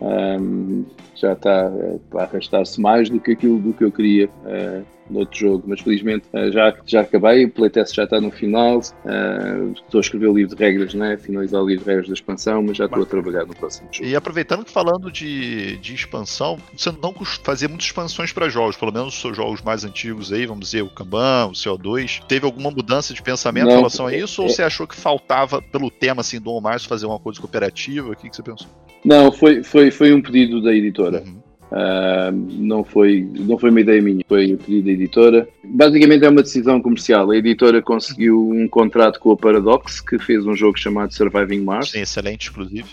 um, 0.02 0.86
já 1.16 1.34
está 1.34 1.68
uh, 1.68 2.02
a 2.18 2.24
arrastar-se 2.24 2.80
mais 2.80 3.10
do 3.10 3.20
que 3.20 3.32
aquilo 3.32 3.60
do 3.60 3.74
que 3.74 3.84
eu 3.84 3.92
queria 3.92 4.28
uh, 4.28 4.86
no 5.10 5.20
outro 5.20 5.40
jogo, 5.40 5.64
mas 5.68 5.80
felizmente 5.80 6.26
uh, 6.34 6.52
já, 6.52 6.76
já 6.86 7.02
acabei, 7.02 7.46
o 7.46 7.52
playtest 7.52 7.96
já 7.96 8.04
está 8.04 8.22
no 8.22 8.30
final, 8.30 8.78
uh, 8.78 9.72
estou 9.74 9.98
a 9.98 10.02
escrever 10.02 10.28
o 10.28 10.38
livro 10.38 10.56
de 10.56 10.64
regras, 10.64 10.94
né? 10.94 11.18
finalizar 11.18 11.62
o 11.62 11.68
livro 11.68 11.84
de 11.84 11.90
regras 11.90 12.08
da 12.08 12.14
expansão, 12.14 12.62
mas 12.62 12.78
já 12.78 12.86
estou 12.86 13.04
a 13.04 13.06
trabalhar 13.06 13.46
no 13.46 13.56
próximo 13.56 13.88
jogo. 13.92 14.08
E 14.08 14.16
aproveitando 14.16 14.64
que 14.64 14.72
falando 14.72 15.12
de, 15.12 15.78
de 15.78 15.96
expansão, 15.96 16.60
você 16.76 16.92
não 16.92 17.14
fazia 17.44 17.68
muitas 17.68 17.88
expansões 17.88 18.32
para 18.32 18.50
jogos, 18.50 18.78
pelo 18.78 18.92
menos 18.92 19.16
os 19.16 19.22
seus 19.22 19.36
jogos 19.36 19.62
mais 19.62 19.84
antigos 19.84 20.32
aí, 20.32 20.46
vamos 20.46 20.66
dizer, 20.66 20.84
o 20.84 20.90
Kanban, 20.90 21.48
o 21.48 21.52
CO2, 21.54 22.24
teve 22.28 22.46
alguma 22.46 22.70
mudança 22.70 23.14
de 23.14 23.22
pensamento 23.22 23.66
não, 23.66 23.74
em 23.74 23.78
relação 23.78 24.08
a 24.08 24.16
isso, 24.16 24.42
é, 24.42 24.44
ou 24.44 24.50
você 24.50 24.62
achou 24.62 24.86
que 24.86 24.96
faltava, 24.96 25.62
pelo 25.62 25.90
tema 25.90 26.22
assim, 26.22 26.40
do 26.40 26.52
On 26.52 26.62
fazer 26.80 27.06
uma 27.06 27.18
coisa 27.18 27.40
cooperativa? 27.40 28.12
O 28.12 28.16
que, 28.16 28.30
que 28.30 28.36
você 28.36 28.44
pensou? 28.44 28.68
Não, 29.08 29.32
foi, 29.32 29.64
foi, 29.64 29.90
foi 29.90 30.14
um 30.14 30.22
pedido 30.22 30.62
da 30.62 30.74
editora. 30.74 31.24
Uhum. 31.26 31.38
Uh, 31.70 32.32
não, 32.60 32.84
foi, 32.84 33.28
não 33.40 33.58
foi 33.58 33.70
uma 33.70 33.82
ideia 33.82 34.02
minha, 34.02 34.24
foi 34.28 34.54
um 34.54 34.58
pedido 34.58 34.86
da 34.86 34.92
editora. 34.92 35.48
Basicamente 35.64 36.26
é 36.26 36.30
uma 36.30 36.44
decisão 36.44 36.82
comercial. 36.82 37.32
A 37.32 37.38
editora 37.38 37.82
conseguiu 37.82 38.50
um 38.50 38.68
contrato 38.68 39.20
com 39.20 39.32
a 39.32 39.38
Paradox, 39.38 40.02
que 40.02 40.20
fez 40.20 40.46
um 40.46 40.54
jogo 40.54 40.78
chamado 40.78 41.14
Surviving 41.14 41.62
Mars. 41.62 41.92
Sim, 41.92 42.02
excelente, 42.02 42.50
exclusivo. 42.50 42.90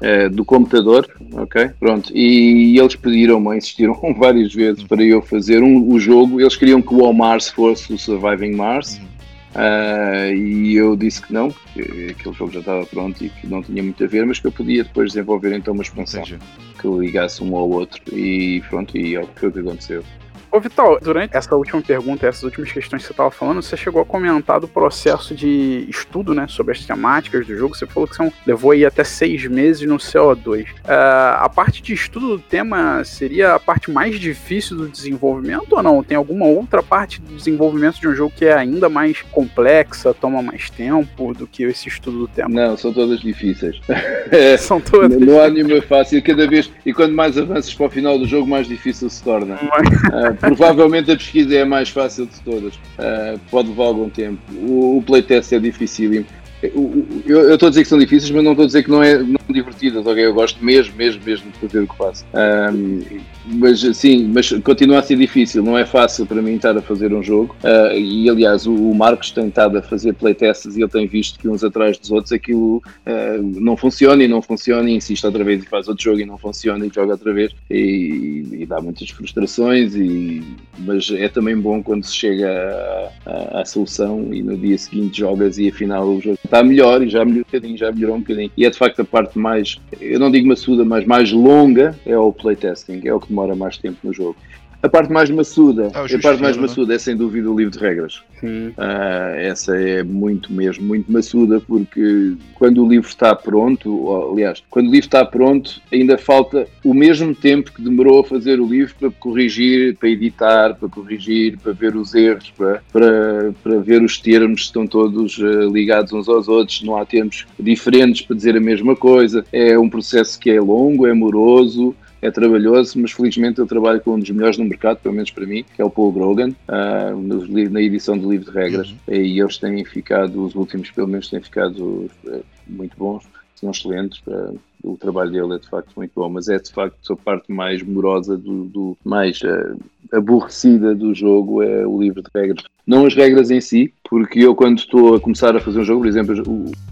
Uh, 0.00 0.30
do 0.30 0.46
computador, 0.46 1.06
ok? 1.32 1.72
Pronto. 1.78 2.10
E, 2.14 2.78
eles 2.78 2.96
pediram-me, 2.96 3.54
insistiram 3.54 3.94
várias 4.18 4.54
vezes 4.54 4.80
uhum. 4.80 4.88
para 4.88 5.02
eu 5.02 5.20
fazer 5.20 5.62
um, 5.62 5.92
o 5.92 6.00
jogo. 6.00 6.40
Eles 6.40 6.56
queriam 6.56 6.80
que 6.80 6.94
o 6.94 7.04
All 7.04 7.12
Mars 7.12 7.50
fosse 7.50 7.92
o 7.92 7.98
Surviving 7.98 8.52
Mars. 8.52 8.96
Uhum. 8.96 9.09
Uh, 9.54 10.32
e 10.32 10.76
eu 10.76 10.94
disse 10.94 11.22
que 11.22 11.32
não, 11.32 11.50
que 11.50 11.80
aquele 12.10 12.34
jogo 12.34 12.52
já 12.52 12.60
estava 12.60 12.86
pronto 12.86 13.24
e 13.24 13.28
que 13.28 13.48
não 13.48 13.62
tinha 13.62 13.82
muito 13.82 14.02
a 14.04 14.06
ver, 14.06 14.24
mas 14.24 14.38
que 14.38 14.46
eu 14.46 14.52
podia 14.52 14.84
depois 14.84 15.12
desenvolver 15.12 15.52
então 15.56 15.74
uma 15.74 15.82
expansão 15.82 16.22
Entendi. 16.22 16.38
que 16.80 16.86
ligasse 16.86 17.42
um 17.42 17.56
ao 17.56 17.68
outro 17.68 18.00
e 18.16 18.62
pronto, 18.68 18.96
e 18.96 19.16
é 19.16 19.26
foi 19.34 19.48
o 19.48 19.52
que 19.52 19.58
aconteceu. 19.58 20.04
Ô 20.52 20.58
Vital, 20.58 20.98
durante 21.00 21.36
essa 21.36 21.54
última 21.54 21.80
pergunta, 21.80 22.26
essas 22.26 22.42
últimas 22.42 22.72
questões 22.72 23.02
que 23.02 23.06
você 23.06 23.12
estava 23.12 23.30
falando, 23.30 23.62
você 23.62 23.76
chegou 23.76 24.02
a 24.02 24.04
comentar 24.04 24.58
do 24.58 24.66
processo 24.66 25.32
de 25.32 25.86
estudo, 25.88 26.34
né, 26.34 26.46
sobre 26.48 26.72
as 26.72 26.84
temáticas 26.84 27.46
do 27.46 27.56
jogo. 27.56 27.76
Você 27.76 27.86
falou 27.86 28.08
que 28.08 28.16
são, 28.16 28.32
levou 28.44 28.72
aí 28.72 28.84
até 28.84 29.04
seis 29.04 29.46
meses 29.46 29.86
no 29.86 29.96
CO2. 29.98 30.64
Uh, 30.64 31.38
a 31.38 31.48
parte 31.48 31.80
de 31.80 31.94
estudo 31.94 32.36
do 32.36 32.38
tema 32.40 33.04
seria 33.04 33.54
a 33.54 33.60
parte 33.60 33.92
mais 33.92 34.18
difícil 34.18 34.76
do 34.76 34.88
desenvolvimento 34.88 35.72
ou 35.72 35.82
não? 35.84 36.02
Tem 36.02 36.16
alguma 36.16 36.46
outra 36.46 36.82
parte 36.82 37.20
do 37.20 37.36
desenvolvimento 37.36 38.00
de 38.00 38.08
um 38.08 38.14
jogo 38.14 38.32
que 38.36 38.44
é 38.44 38.52
ainda 38.52 38.88
mais 38.88 39.22
complexa, 39.30 40.12
toma 40.12 40.42
mais 40.42 40.68
tempo 40.68 41.32
do 41.32 41.46
que 41.46 41.62
esse 41.62 41.88
estudo 41.88 42.18
do 42.18 42.28
tema? 42.28 42.48
Não, 42.48 42.76
são 42.76 42.92
todas 42.92 43.20
difíceis. 43.20 43.80
são 44.58 44.80
todas. 44.80 45.16
Não, 45.16 45.40
há 45.40 45.48
nenhuma 45.48 45.80
fácil. 45.82 46.20
Cada 46.24 46.48
vez, 46.48 46.72
e 46.84 46.92
quanto 46.92 47.14
mais 47.14 47.38
avanças 47.38 47.72
para 47.72 47.86
o 47.86 47.90
final 47.90 48.18
do 48.18 48.26
jogo, 48.26 48.48
mais 48.48 48.66
difícil 48.66 49.08
se 49.08 49.22
torna. 49.22 49.54
Uh, 49.54 50.39
provavelmente 50.40 51.10
a 51.10 51.16
pesquisa 51.16 51.54
é 51.54 51.62
a 51.62 51.66
mais 51.66 51.90
fácil 51.90 52.26
de 52.26 52.40
todas. 52.40 52.74
Uh, 52.74 53.38
pode 53.50 53.68
levar 53.68 53.84
algum 53.84 54.08
tempo. 54.08 54.40
O, 54.52 54.98
o 54.98 55.02
playtest 55.02 55.52
é 55.52 55.58
dificílimo. 55.58 56.26
Eu 56.62 57.54
estou 57.54 57.66
a 57.66 57.70
dizer 57.70 57.82
que 57.82 57.88
são 57.88 57.98
difíceis, 57.98 58.30
mas 58.30 58.44
não 58.44 58.52
estou 58.52 58.64
a 58.64 58.66
dizer 58.66 58.82
que 58.82 58.90
não 58.90 59.02
é 59.02 59.18
não 59.18 59.40
divertidas. 59.48 60.06
Okay? 60.06 60.26
Eu 60.26 60.34
gosto 60.34 60.62
mesmo, 60.64 60.94
mesmo, 60.96 61.22
mesmo 61.24 61.50
de 61.50 61.58
fazer 61.58 61.80
o 61.80 61.86
que 61.86 61.96
faço. 61.96 62.24
Um, 62.34 63.00
mas 63.46 63.80
sim, 63.96 64.28
mas 64.28 64.50
continua 64.62 64.98
a 64.98 65.02
ser 65.02 65.16
difícil. 65.16 65.62
Não 65.62 65.76
é 65.76 65.86
fácil 65.86 66.26
para 66.26 66.42
mim 66.42 66.54
estar 66.54 66.76
a 66.76 66.82
fazer 66.82 67.12
um 67.14 67.22
jogo. 67.22 67.56
Uh, 67.64 67.96
e 67.96 68.28
aliás, 68.28 68.66
o, 68.66 68.74
o, 68.74 68.94
Marcos 68.94 69.30
tem 69.30 69.48
estado 69.48 69.78
a 69.78 69.82
fazer 69.82 70.12
playtests 70.14 70.76
e 70.76 70.82
ele 70.82 70.90
tem 70.90 71.06
visto 71.06 71.38
que 71.38 71.48
uns 71.48 71.64
atrás 71.64 71.98
dos 71.98 72.10
outros 72.10 72.32
aquilo 72.32 72.76
uh, 72.76 73.42
não 73.60 73.76
funciona 73.76 74.22
e 74.22 74.28
não 74.28 74.42
funciona 74.42 74.90
e 74.90 74.94
insiste 74.94 75.24
outra 75.24 75.42
vez 75.42 75.62
e 75.62 75.66
faz 75.66 75.88
outro 75.88 76.04
jogo 76.04 76.20
e 76.20 76.26
não 76.26 76.36
funciona 76.36 76.84
e 76.84 76.90
joga 76.94 77.12
outra 77.12 77.32
vez 77.32 77.52
e, 77.70 78.44
e 78.52 78.66
dá 78.66 78.80
muitas 78.80 79.08
frustrações. 79.08 79.94
E, 79.94 80.42
mas 80.78 81.10
é 81.10 81.28
também 81.28 81.56
bom 81.56 81.82
quando 81.82 82.04
se 82.04 82.14
chega 82.14 83.10
à, 83.24 83.60
à 83.60 83.64
solução 83.64 84.28
e 84.32 84.42
no 84.42 84.56
dia 84.56 84.76
seguinte 84.76 85.18
jogas 85.18 85.58
e 85.58 85.68
afinal 85.68 86.06
o 86.06 86.20
jogo 86.20 86.38
está 86.50 86.64
melhor 86.64 87.00
e 87.00 87.08
já 87.08 87.24
melhorou 87.24 87.42
um 87.42 87.44
bocadinho, 87.44 87.78
já 87.78 87.92
melhorou 87.92 88.16
um 88.16 88.20
bocadinho. 88.20 88.50
E 88.56 88.66
é 88.66 88.70
de 88.70 88.76
facto 88.76 89.00
a 89.00 89.04
parte 89.04 89.38
mais, 89.38 89.78
eu 90.00 90.18
não 90.18 90.30
digo 90.30 90.48
maçuda, 90.48 90.84
mas 90.84 91.06
mais 91.06 91.30
longa 91.30 91.96
é 92.04 92.18
o 92.18 92.32
playtesting, 92.32 93.00
é 93.04 93.14
o 93.14 93.20
que 93.20 93.28
demora 93.28 93.54
mais 93.54 93.78
tempo 93.78 93.98
no 94.02 94.12
jogo. 94.12 94.36
A 94.82 94.88
parte 94.88 95.12
mais 95.12 95.28
maçuda, 95.30 95.90
ah, 95.94 96.04
a 96.04 96.18
parte 96.18 96.40
mais 96.40 96.56
maçuda 96.56 96.94
é 96.94 96.98
sem 96.98 97.14
dúvida 97.14 97.50
o 97.50 97.56
livro 97.56 97.72
de 97.72 97.78
regras. 97.78 98.22
Uh, 98.42 99.36
essa 99.36 99.76
é 99.76 100.02
muito 100.02 100.50
mesmo, 100.50 100.86
muito 100.86 101.12
maçuda, 101.12 101.60
porque 101.60 102.32
quando 102.54 102.82
o 102.82 102.88
livro 102.88 103.06
está 103.06 103.34
pronto, 103.34 103.94
ou, 103.94 104.32
aliás, 104.32 104.62
quando 104.70 104.88
o 104.88 104.90
livro 104.90 105.06
está 105.06 105.22
pronto, 105.22 105.82
ainda 105.92 106.16
falta 106.16 106.66
o 106.82 106.94
mesmo 106.94 107.34
tempo 107.34 107.72
que 107.72 107.82
demorou 107.82 108.20
a 108.20 108.24
fazer 108.24 108.58
o 108.58 108.66
livro 108.66 108.94
para 108.98 109.10
corrigir, 109.10 109.96
para 109.96 110.08
editar, 110.08 110.74
para 110.74 110.88
corrigir, 110.88 111.58
para 111.58 111.72
ver 111.72 111.94
os 111.94 112.14
erros, 112.14 112.50
para, 112.56 112.82
para, 112.90 113.52
para 113.62 113.78
ver 113.80 114.02
os 114.02 114.18
termos, 114.18 114.62
estão 114.62 114.86
todos 114.86 115.36
uh, 115.36 115.70
ligados 115.70 116.10
uns 116.14 116.26
aos 116.26 116.48
outros, 116.48 116.82
não 116.82 116.96
há 116.96 117.04
termos 117.04 117.46
diferentes 117.58 118.22
para 118.22 118.34
dizer 118.34 118.56
a 118.56 118.60
mesma 118.60 118.96
coisa. 118.96 119.44
É 119.52 119.78
um 119.78 119.90
processo 119.90 120.40
que 120.40 120.48
é 120.48 120.58
longo, 120.58 121.06
é 121.06 121.12
moroso 121.12 121.94
é 122.22 122.30
trabalhoso, 122.30 122.98
mas 123.00 123.12
felizmente 123.12 123.58
eu 123.58 123.66
trabalho 123.66 124.00
com 124.00 124.14
um 124.14 124.18
dos 124.18 124.30
melhores 124.30 124.58
no 124.58 124.64
mercado, 124.64 124.98
pelo 124.98 125.14
menos 125.14 125.30
para 125.30 125.46
mim, 125.46 125.64
que 125.74 125.80
é 125.80 125.84
o 125.84 125.90
Paul 125.90 126.12
Grogan, 126.12 126.50
uh, 126.68 127.70
na 127.70 127.80
edição 127.80 128.18
do 128.18 128.30
livro 128.30 128.50
de 128.50 128.56
regras, 128.56 128.90
uhum. 128.90 129.14
e 129.14 129.40
eles 129.40 129.58
têm 129.58 129.84
ficado, 129.84 130.44
os 130.44 130.54
últimos 130.54 130.90
pelo 130.90 131.08
menos 131.08 131.28
têm 131.28 131.40
ficado 131.40 132.10
uh, 132.24 132.44
muito 132.66 132.96
bons, 132.96 133.24
são 133.54 133.70
excelentes, 133.70 134.20
uh, 134.26 134.58
o 134.82 134.96
trabalho 134.96 135.30
dele 135.30 135.54
é 135.54 135.58
de 135.58 135.68
facto 135.68 135.92
muito 135.96 136.12
bom, 136.14 136.28
mas 136.28 136.48
é 136.48 136.58
de 136.58 136.70
facto 136.70 137.12
a 137.12 137.16
parte 137.16 137.52
mais 137.52 137.82
morosa, 137.82 138.36
do, 138.36 138.64
do 138.64 138.96
mais 139.04 139.40
uh, 139.42 139.78
aborrecida 140.12 140.94
do 140.94 141.14
jogo 141.14 141.62
é 141.62 141.86
o 141.86 142.00
livro 142.00 142.22
de 142.22 142.28
regras. 142.34 142.64
Não 142.86 143.06
as 143.06 143.14
regras 143.14 143.50
em 143.50 143.60
si, 143.60 143.92
porque 144.10 144.40
eu 144.40 144.56
quando 144.56 144.78
estou 144.78 145.14
a 145.14 145.20
começar 145.20 145.54
a 145.54 145.60
fazer 145.60 145.78
um 145.78 145.84
jogo, 145.84 146.00
por 146.00 146.08
exemplo, 146.08 146.34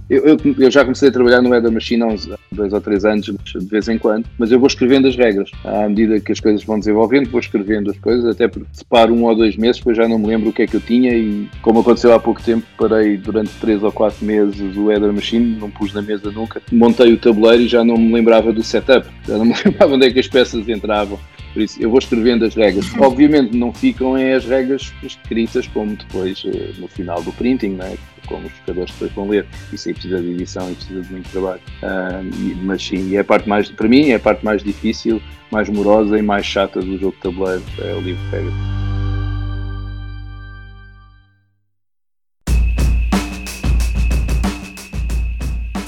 eu, 0.09 0.25
eu, 0.25 0.39
eu 0.57 0.71
já 0.71 0.85
comecei 0.85 1.09
a 1.09 1.13
trabalhar 1.13 1.43
no 1.43 1.53
Eder 1.53 1.73
Machine 1.73 2.03
há 2.03 2.07
uns 2.07 2.31
dois 2.53 2.73
ou 2.73 2.81
três 2.81 3.05
anos, 3.05 3.27
de 3.27 3.67
vez 3.67 3.89
em 3.89 3.99
quando, 3.99 4.25
mas 4.39 4.53
eu 4.53 4.61
vou 4.61 4.69
escrevendo 4.69 5.09
as 5.09 5.17
regras. 5.17 5.51
À 5.65 5.89
medida 5.89 6.21
que 6.21 6.31
as 6.31 6.39
coisas 6.39 6.63
vão 6.63 6.79
desenvolvendo, 6.79 7.29
vou 7.29 7.41
escrevendo 7.41 7.91
as 7.91 7.99
coisas, 7.99 8.25
até 8.25 8.47
porque 8.47 8.69
separo 8.73 9.13
um 9.13 9.25
ou 9.25 9.35
dois 9.35 9.57
meses, 9.57 9.79
depois 9.79 9.97
já 9.97 10.07
não 10.07 10.17
me 10.17 10.29
lembro 10.29 10.51
o 10.51 10.53
que 10.53 10.63
é 10.63 10.67
que 10.69 10.77
eu 10.77 10.81
tinha 10.81 11.13
e 11.13 11.49
como 11.61 11.81
aconteceu 11.81 12.15
há 12.15 12.21
pouco 12.21 12.41
tempo, 12.41 12.65
parei 12.79 13.17
durante 13.17 13.51
três 13.61 13.83
ou 13.83 13.91
quatro 13.91 14.25
meses 14.25 14.77
o 14.77 14.93
Eder 14.93 15.13
Machine, 15.13 15.59
não 15.59 15.71
pus 15.71 15.93
na 15.93 16.01
mesa 16.01 16.31
nunca, 16.31 16.63
montei 16.71 17.13
o 17.13 17.19
tabuleiro 17.19 17.65
e 17.65 17.69
já 17.69 17.83
não 17.85 17.99
me 17.99 18.13
lembrava 18.13 18.53
do 18.53 18.63
setup, 18.63 19.09
já 19.27 19.37
não 19.37 19.45
me 19.45 19.55
lembrava 19.65 19.93
onde 19.93 20.07
é 20.07 20.11
que 20.13 20.21
as 20.21 20.29
peças 20.29 20.69
entravam. 20.69 21.19
Por 21.53 21.63
isso, 21.63 21.81
eu 21.83 21.91
vou 21.91 21.99
escrevendo 21.99 22.45
as 22.45 22.55
regras. 22.55 22.87
Obviamente, 22.99 23.57
não 23.57 23.73
ficam 23.73 24.17
em 24.17 24.33
as 24.33 24.45
regras 24.45 24.93
escritas 25.03 25.67
como 25.69 25.97
depois 25.97 26.43
eh, 26.47 26.73
no 26.79 26.89
final 26.89 27.23
do 27.23 27.33
printing, 27.33 27.71
né? 27.71 27.97
como 28.27 28.47
os 28.47 28.53
jogadores 28.59 28.93
depois 28.93 29.13
vão 29.13 29.29
ler. 29.29 29.47
Isso 29.73 29.89
aí 29.89 29.95
precisa 29.95 30.21
de 30.21 30.31
edição 30.31 30.71
e 30.71 30.75
precisa 30.75 31.01
de 31.03 31.13
muito 31.13 31.31
trabalho. 31.31 31.61
mas 32.63 32.85
sim, 32.85 33.17
é 33.17 33.21
a 33.21 33.25
parte 33.25 33.49
mais, 33.49 33.71
para 33.71 33.89
mim, 33.89 34.11
é 34.11 34.17
a 34.17 34.21
parte 34.21 34.45
mais 34.45 34.63
difícil, 34.63 35.21
mais 35.51 35.69
morosa 35.69 36.19
e 36.19 36.23
mais 36.23 36.45
chata 36.45 36.81
do 36.81 36.99
jogo 36.99 37.17
de 37.17 37.23
tabuleiro, 37.23 37.63
é 37.79 37.95
o 37.95 38.01
livro 38.01 38.23
de 38.25 38.31
regras. 38.31 38.98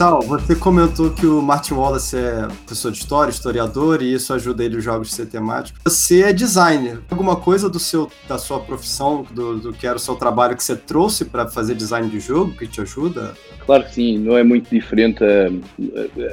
Tal, 0.00 0.22
você 0.22 0.56
comentou 0.56 1.10
que 1.10 1.26
o 1.26 1.42
Martin 1.42 1.74
Wallace 1.74 2.16
é 2.16 2.48
professor 2.64 2.90
de 2.90 2.96
história, 2.96 3.30
historiador, 3.30 4.00
e 4.00 4.14
isso 4.14 4.32
ajuda 4.32 4.64
ele 4.64 4.78
os 4.78 4.82
jogos 4.82 5.12
a 5.12 5.16
ser 5.16 5.26
temáticos. 5.26 5.78
Você 5.84 6.22
é 6.22 6.32
designer. 6.32 7.00
Alguma 7.10 7.36
coisa 7.36 7.68
do 7.68 7.78
seu, 7.78 8.10
da 8.26 8.38
sua 8.38 8.60
profissão, 8.60 9.26
do, 9.30 9.58
do 9.58 9.72
que 9.74 9.86
era 9.86 9.96
o 9.96 10.00
seu 10.00 10.14
trabalho 10.14 10.56
que 10.56 10.64
você 10.64 10.74
trouxe 10.74 11.26
para 11.26 11.46
fazer 11.48 11.74
design 11.74 12.08
de 12.08 12.18
jogo, 12.18 12.56
que 12.56 12.66
te 12.66 12.80
ajuda? 12.80 13.34
Claro 13.66 13.84
que 13.84 13.94
sim, 13.96 14.18
não 14.18 14.38
é 14.38 14.42
muito 14.42 14.70
diferente. 14.70 15.22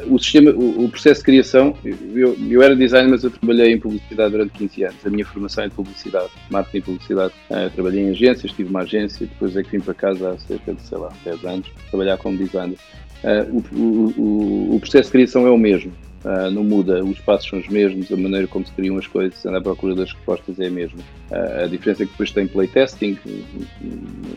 o 0.09 0.18
sistema, 0.18 0.51
o, 0.51 0.88
processo 0.88 1.20
de 1.20 1.26
criação, 1.26 1.76
eu, 1.84 2.38
eu 2.49 2.63
era 2.63 2.74
designer, 2.74 3.09
mas 3.09 3.26
eu 3.26 3.32
trabalhei 3.32 3.74
em 3.74 3.80
publicidade 3.82 4.32
durante 4.32 4.53
15 4.53 4.84
anos. 4.86 5.05
A 5.05 5.09
minha 5.09 5.26
formação 5.26 5.65
é 5.65 5.68
de 5.68 5.76
publicidade, 5.76 6.30
marketing 6.49 6.78
e 6.78 6.82
publicidade. 6.84 7.34
Uh, 7.49 7.70
trabalhei 7.72 8.03
em 8.03 8.11
agências, 8.11 8.49
tive 8.53 8.70
uma 8.70 8.84
agência, 8.84 9.28
depois 9.28 9.57
é 9.57 9.61
que 9.61 9.72
vim 9.72 9.82
para 9.82 9.93
casa 9.93 10.30
há 10.32 10.38
cerca 10.47 10.74
de, 10.74 10.82
sei 10.84 10.97
lá, 10.97 11.09
10 11.26 11.43
anos, 11.43 11.68
trabalhar 11.91 12.18
como 12.18 12.38
designer. 12.38 12.78
Uh, 13.24 13.63
o, 13.74 13.82
o, 13.82 14.76
o, 14.76 14.80
processo 14.80 15.07
de 15.07 15.11
criação 15.11 15.47
é 15.47 15.49
o 15.49 15.57
mesmo, 15.57 15.91
uh, 16.24 16.51
não 16.51 16.63
muda, 16.63 17.03
os 17.03 17.20
passos 17.20 17.49
são 17.49 17.59
os 17.59 17.68
mesmos, 17.68 18.11
a 18.11 18.18
maneira 18.18 18.45
como 18.47 18.65
se 18.65 18.72
criam 18.74 18.97
as 18.97 19.07
coisas, 19.07 19.43
à 19.45 19.59
procura 19.59 19.95
das 19.95 20.11
respostas 20.13 20.59
é 20.59 20.68
a 20.68 20.72
mesma. 20.72 20.99
Uh, 21.32 21.63
a 21.63 21.68
diferença 21.68 22.03
é 22.03 22.05
que 22.05 22.11
depois 22.11 22.32
tem 22.32 22.47
playtesting, 22.47 23.18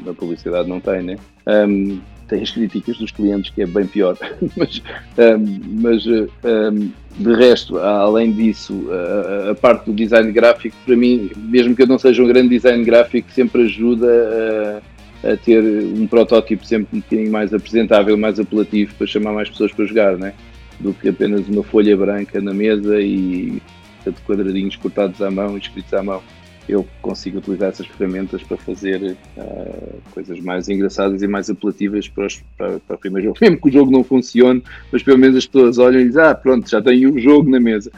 na 0.04 0.14
publicidade 0.14 0.68
não 0.68 0.80
tem, 0.80 1.02
né? 1.02 1.16
Um, 1.46 2.00
tem 2.26 2.42
as 2.42 2.50
críticas 2.50 2.96
dos 2.96 3.10
clientes, 3.10 3.50
que 3.50 3.62
é 3.62 3.66
bem 3.66 3.86
pior, 3.86 4.16
mas, 4.56 4.82
um, 5.18 5.80
mas 5.80 6.06
um, 6.06 6.90
de 7.18 7.34
resto, 7.34 7.76
além 7.76 8.32
disso, 8.32 8.86
a, 8.90 9.50
a, 9.50 9.54
parte 9.54 9.86
do 9.86 9.92
design 9.92 10.32
gráfico, 10.32 10.76
para 10.86 10.96
mim, 10.96 11.30
mesmo 11.36 11.74
que 11.74 11.82
eu 11.82 11.86
não 11.86 11.98
seja 11.98 12.22
um 12.22 12.28
grande 12.28 12.48
design 12.50 12.82
gráfico, 12.84 13.30
sempre 13.32 13.64
ajuda 13.64 14.80
a 15.22 15.36
ter 15.36 15.62
um 15.62 16.06
protótipo 16.06 16.64
sempre 16.64 16.96
um 16.96 17.00
bocadinho 17.00 17.30
mais 17.30 17.52
apresentável, 17.52 18.16
mais 18.16 18.40
apelativo 18.40 18.94
para 18.94 19.06
chamar 19.06 19.32
mais 19.32 19.50
pessoas 19.50 19.72
para 19.72 19.84
jogar, 19.84 20.16
né? 20.16 20.34
do 20.80 20.94
que 20.94 21.08
apenas 21.08 21.46
uma 21.48 21.62
folha 21.62 21.96
branca 21.96 22.40
na 22.40 22.54
mesa 22.54 23.00
e 23.00 23.60
de 24.04 24.20
quadradinhos 24.26 24.76
cortados 24.76 25.20
à 25.20 25.30
mão 25.30 25.56
escritos 25.58 25.92
à 25.92 26.02
mão. 26.02 26.22
Eu 26.68 26.86
consigo 27.02 27.38
utilizar 27.38 27.70
essas 27.70 27.86
ferramentas 27.86 28.42
para 28.42 28.56
fazer 28.56 29.16
uh, 29.36 30.00
coisas 30.12 30.38
mais 30.40 30.68
engraçadas 30.68 31.20
e 31.20 31.26
mais 31.26 31.50
apelativas 31.50 32.08
para, 32.08 32.26
os, 32.26 32.42
para, 32.56 32.78
para 32.78 32.96
o 32.96 32.98
primeiro 32.98 33.28
jogo. 33.28 33.38
Mesmo 33.42 33.60
que 33.60 33.68
o 33.68 33.72
jogo 33.72 33.90
não 33.90 34.04
funcione, 34.04 34.62
mas 34.90 35.02
pelo 35.02 35.18
menos 35.18 35.36
as 35.36 35.46
pessoas 35.46 35.78
olham 35.78 36.00
e 36.00 36.06
dizem: 36.06 36.22
Ah, 36.22 36.34
pronto, 36.34 36.68
já 36.70 36.80
tenho 36.80 37.12
um 37.12 37.18
jogo 37.18 37.50
na 37.50 37.58
mesa. 37.58 37.90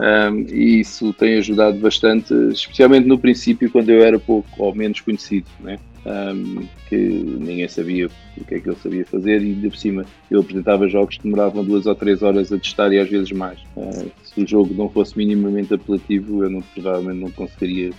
Um, 0.00 0.46
e 0.48 0.80
isso 0.80 1.12
tem 1.12 1.36
ajudado 1.36 1.78
bastante, 1.78 2.32
especialmente 2.52 3.06
no 3.06 3.18
princípio, 3.18 3.70
quando 3.70 3.90
eu 3.90 4.02
era 4.02 4.18
pouco 4.18 4.48
ou 4.56 4.74
menos 4.74 5.00
conhecido. 5.00 5.46
Né? 5.60 5.78
um, 6.04 6.66
que 6.88 6.96
ninguém 6.96 7.68
sabia 7.68 8.08
o 8.36 8.44
que 8.44 8.54
é 8.54 8.60
que 8.60 8.68
ele 8.68 8.76
sabia 8.76 9.06
fazer 9.06 9.42
e, 9.42 9.54
de 9.54 9.68
por 9.68 9.76
cima, 9.76 10.04
eu 10.30 10.40
apresentava 10.40 10.88
jogos 10.88 11.16
que 11.16 11.24
demoravam 11.24 11.64
duas 11.64 11.86
ou 11.86 11.94
três 11.94 12.22
horas 12.22 12.52
a 12.52 12.58
testar 12.58 12.92
e 12.92 12.98
às 12.98 13.08
vezes 13.08 13.30
mais. 13.32 13.58
Uh, 13.76 14.10
se 14.22 14.42
o 14.42 14.46
jogo 14.46 14.74
não 14.74 14.88
fosse 14.88 15.16
minimamente 15.16 15.74
apelativo, 15.74 16.44
eu 16.44 16.50
não, 16.50 16.60
provavelmente 16.60 17.20
não 17.20 17.30
conseguiria 17.30 17.90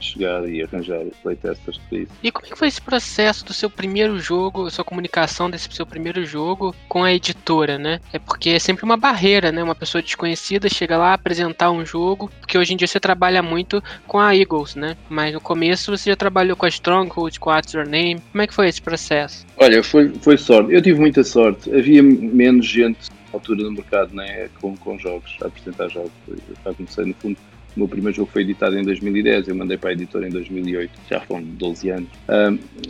chegar 0.00 0.48
e 0.48 0.62
arranjar 0.62 1.04
playtesters 1.22 1.78
para 1.88 1.98
isso. 1.98 2.12
E 2.22 2.30
como 2.30 2.46
é 2.46 2.50
que 2.50 2.58
foi 2.58 2.68
esse 2.68 2.80
processo 2.80 3.44
do 3.44 3.52
seu 3.52 3.70
primeiro 3.70 4.18
jogo, 4.18 4.70
sua 4.70 4.84
comunicação 4.84 5.50
desse 5.50 5.68
seu 5.72 5.86
primeiro 5.86 6.24
jogo 6.24 6.74
com 6.88 7.04
a 7.04 7.12
editora, 7.12 7.78
né? 7.78 8.00
É 8.12 8.18
porque 8.18 8.50
é 8.50 8.58
sempre 8.58 8.84
uma 8.84 8.96
barreira, 8.96 9.50
né? 9.52 9.62
Uma 9.62 9.74
pessoa 9.74 10.02
desconhecida 10.02 10.68
chega 10.68 10.96
lá 10.96 11.14
apresentar 11.14 11.70
um 11.70 11.84
jogo, 11.84 12.30
porque 12.40 12.56
hoje 12.56 12.74
em 12.74 12.76
dia 12.76 12.86
você 12.86 13.00
trabalha 13.00 13.42
muito 13.42 13.82
com 14.06 14.18
a 14.18 14.34
Eagles, 14.34 14.74
né? 14.74 14.96
Mas 15.08 15.32
no 15.34 15.40
começo 15.40 15.96
você 15.96 16.10
já 16.10 16.16
trabalhou 16.16 16.56
com 16.56 16.66
a 16.66 16.68
Stronghold, 16.68 17.38
com 17.38 17.50
a 17.50 17.56
What's 17.56 17.72
Your 17.72 17.88
Name. 17.88 18.20
Como 18.32 18.42
é 18.42 18.46
que 18.46 18.54
foi 18.54 18.68
esse 18.68 18.80
processo? 18.80 19.46
Olha, 19.56 19.82
foi, 19.82 20.10
foi 20.20 20.36
sorte. 20.36 20.72
Eu 20.72 20.82
tive 20.82 21.00
muita 21.00 21.24
sorte. 21.24 21.74
Havia 21.74 22.02
menos 22.02 22.66
gente 22.66 23.10
altura 23.32 23.64
no 23.64 23.72
mercado, 23.72 24.14
né? 24.14 24.48
Com, 24.60 24.76
com 24.76 24.98
jogos, 24.98 25.36
a 25.42 25.46
apresentar 25.46 25.88
jogos. 25.88 26.12
Eu 26.28 26.36
já 26.64 26.74
comecei 26.74 27.04
no 27.04 27.14
fundo 27.14 27.36
o 27.76 27.80
meu 27.80 27.88
primeiro 27.88 28.16
jogo 28.16 28.30
foi 28.32 28.42
editado 28.42 28.78
em 28.78 28.82
2010, 28.82 29.48
eu 29.48 29.54
mandei 29.54 29.76
para 29.76 29.90
a 29.90 29.92
editora 29.92 30.26
em 30.26 30.30
2008, 30.30 30.90
já 31.08 31.20
foram 31.20 31.42
12 31.42 31.90
anos. 31.90 32.08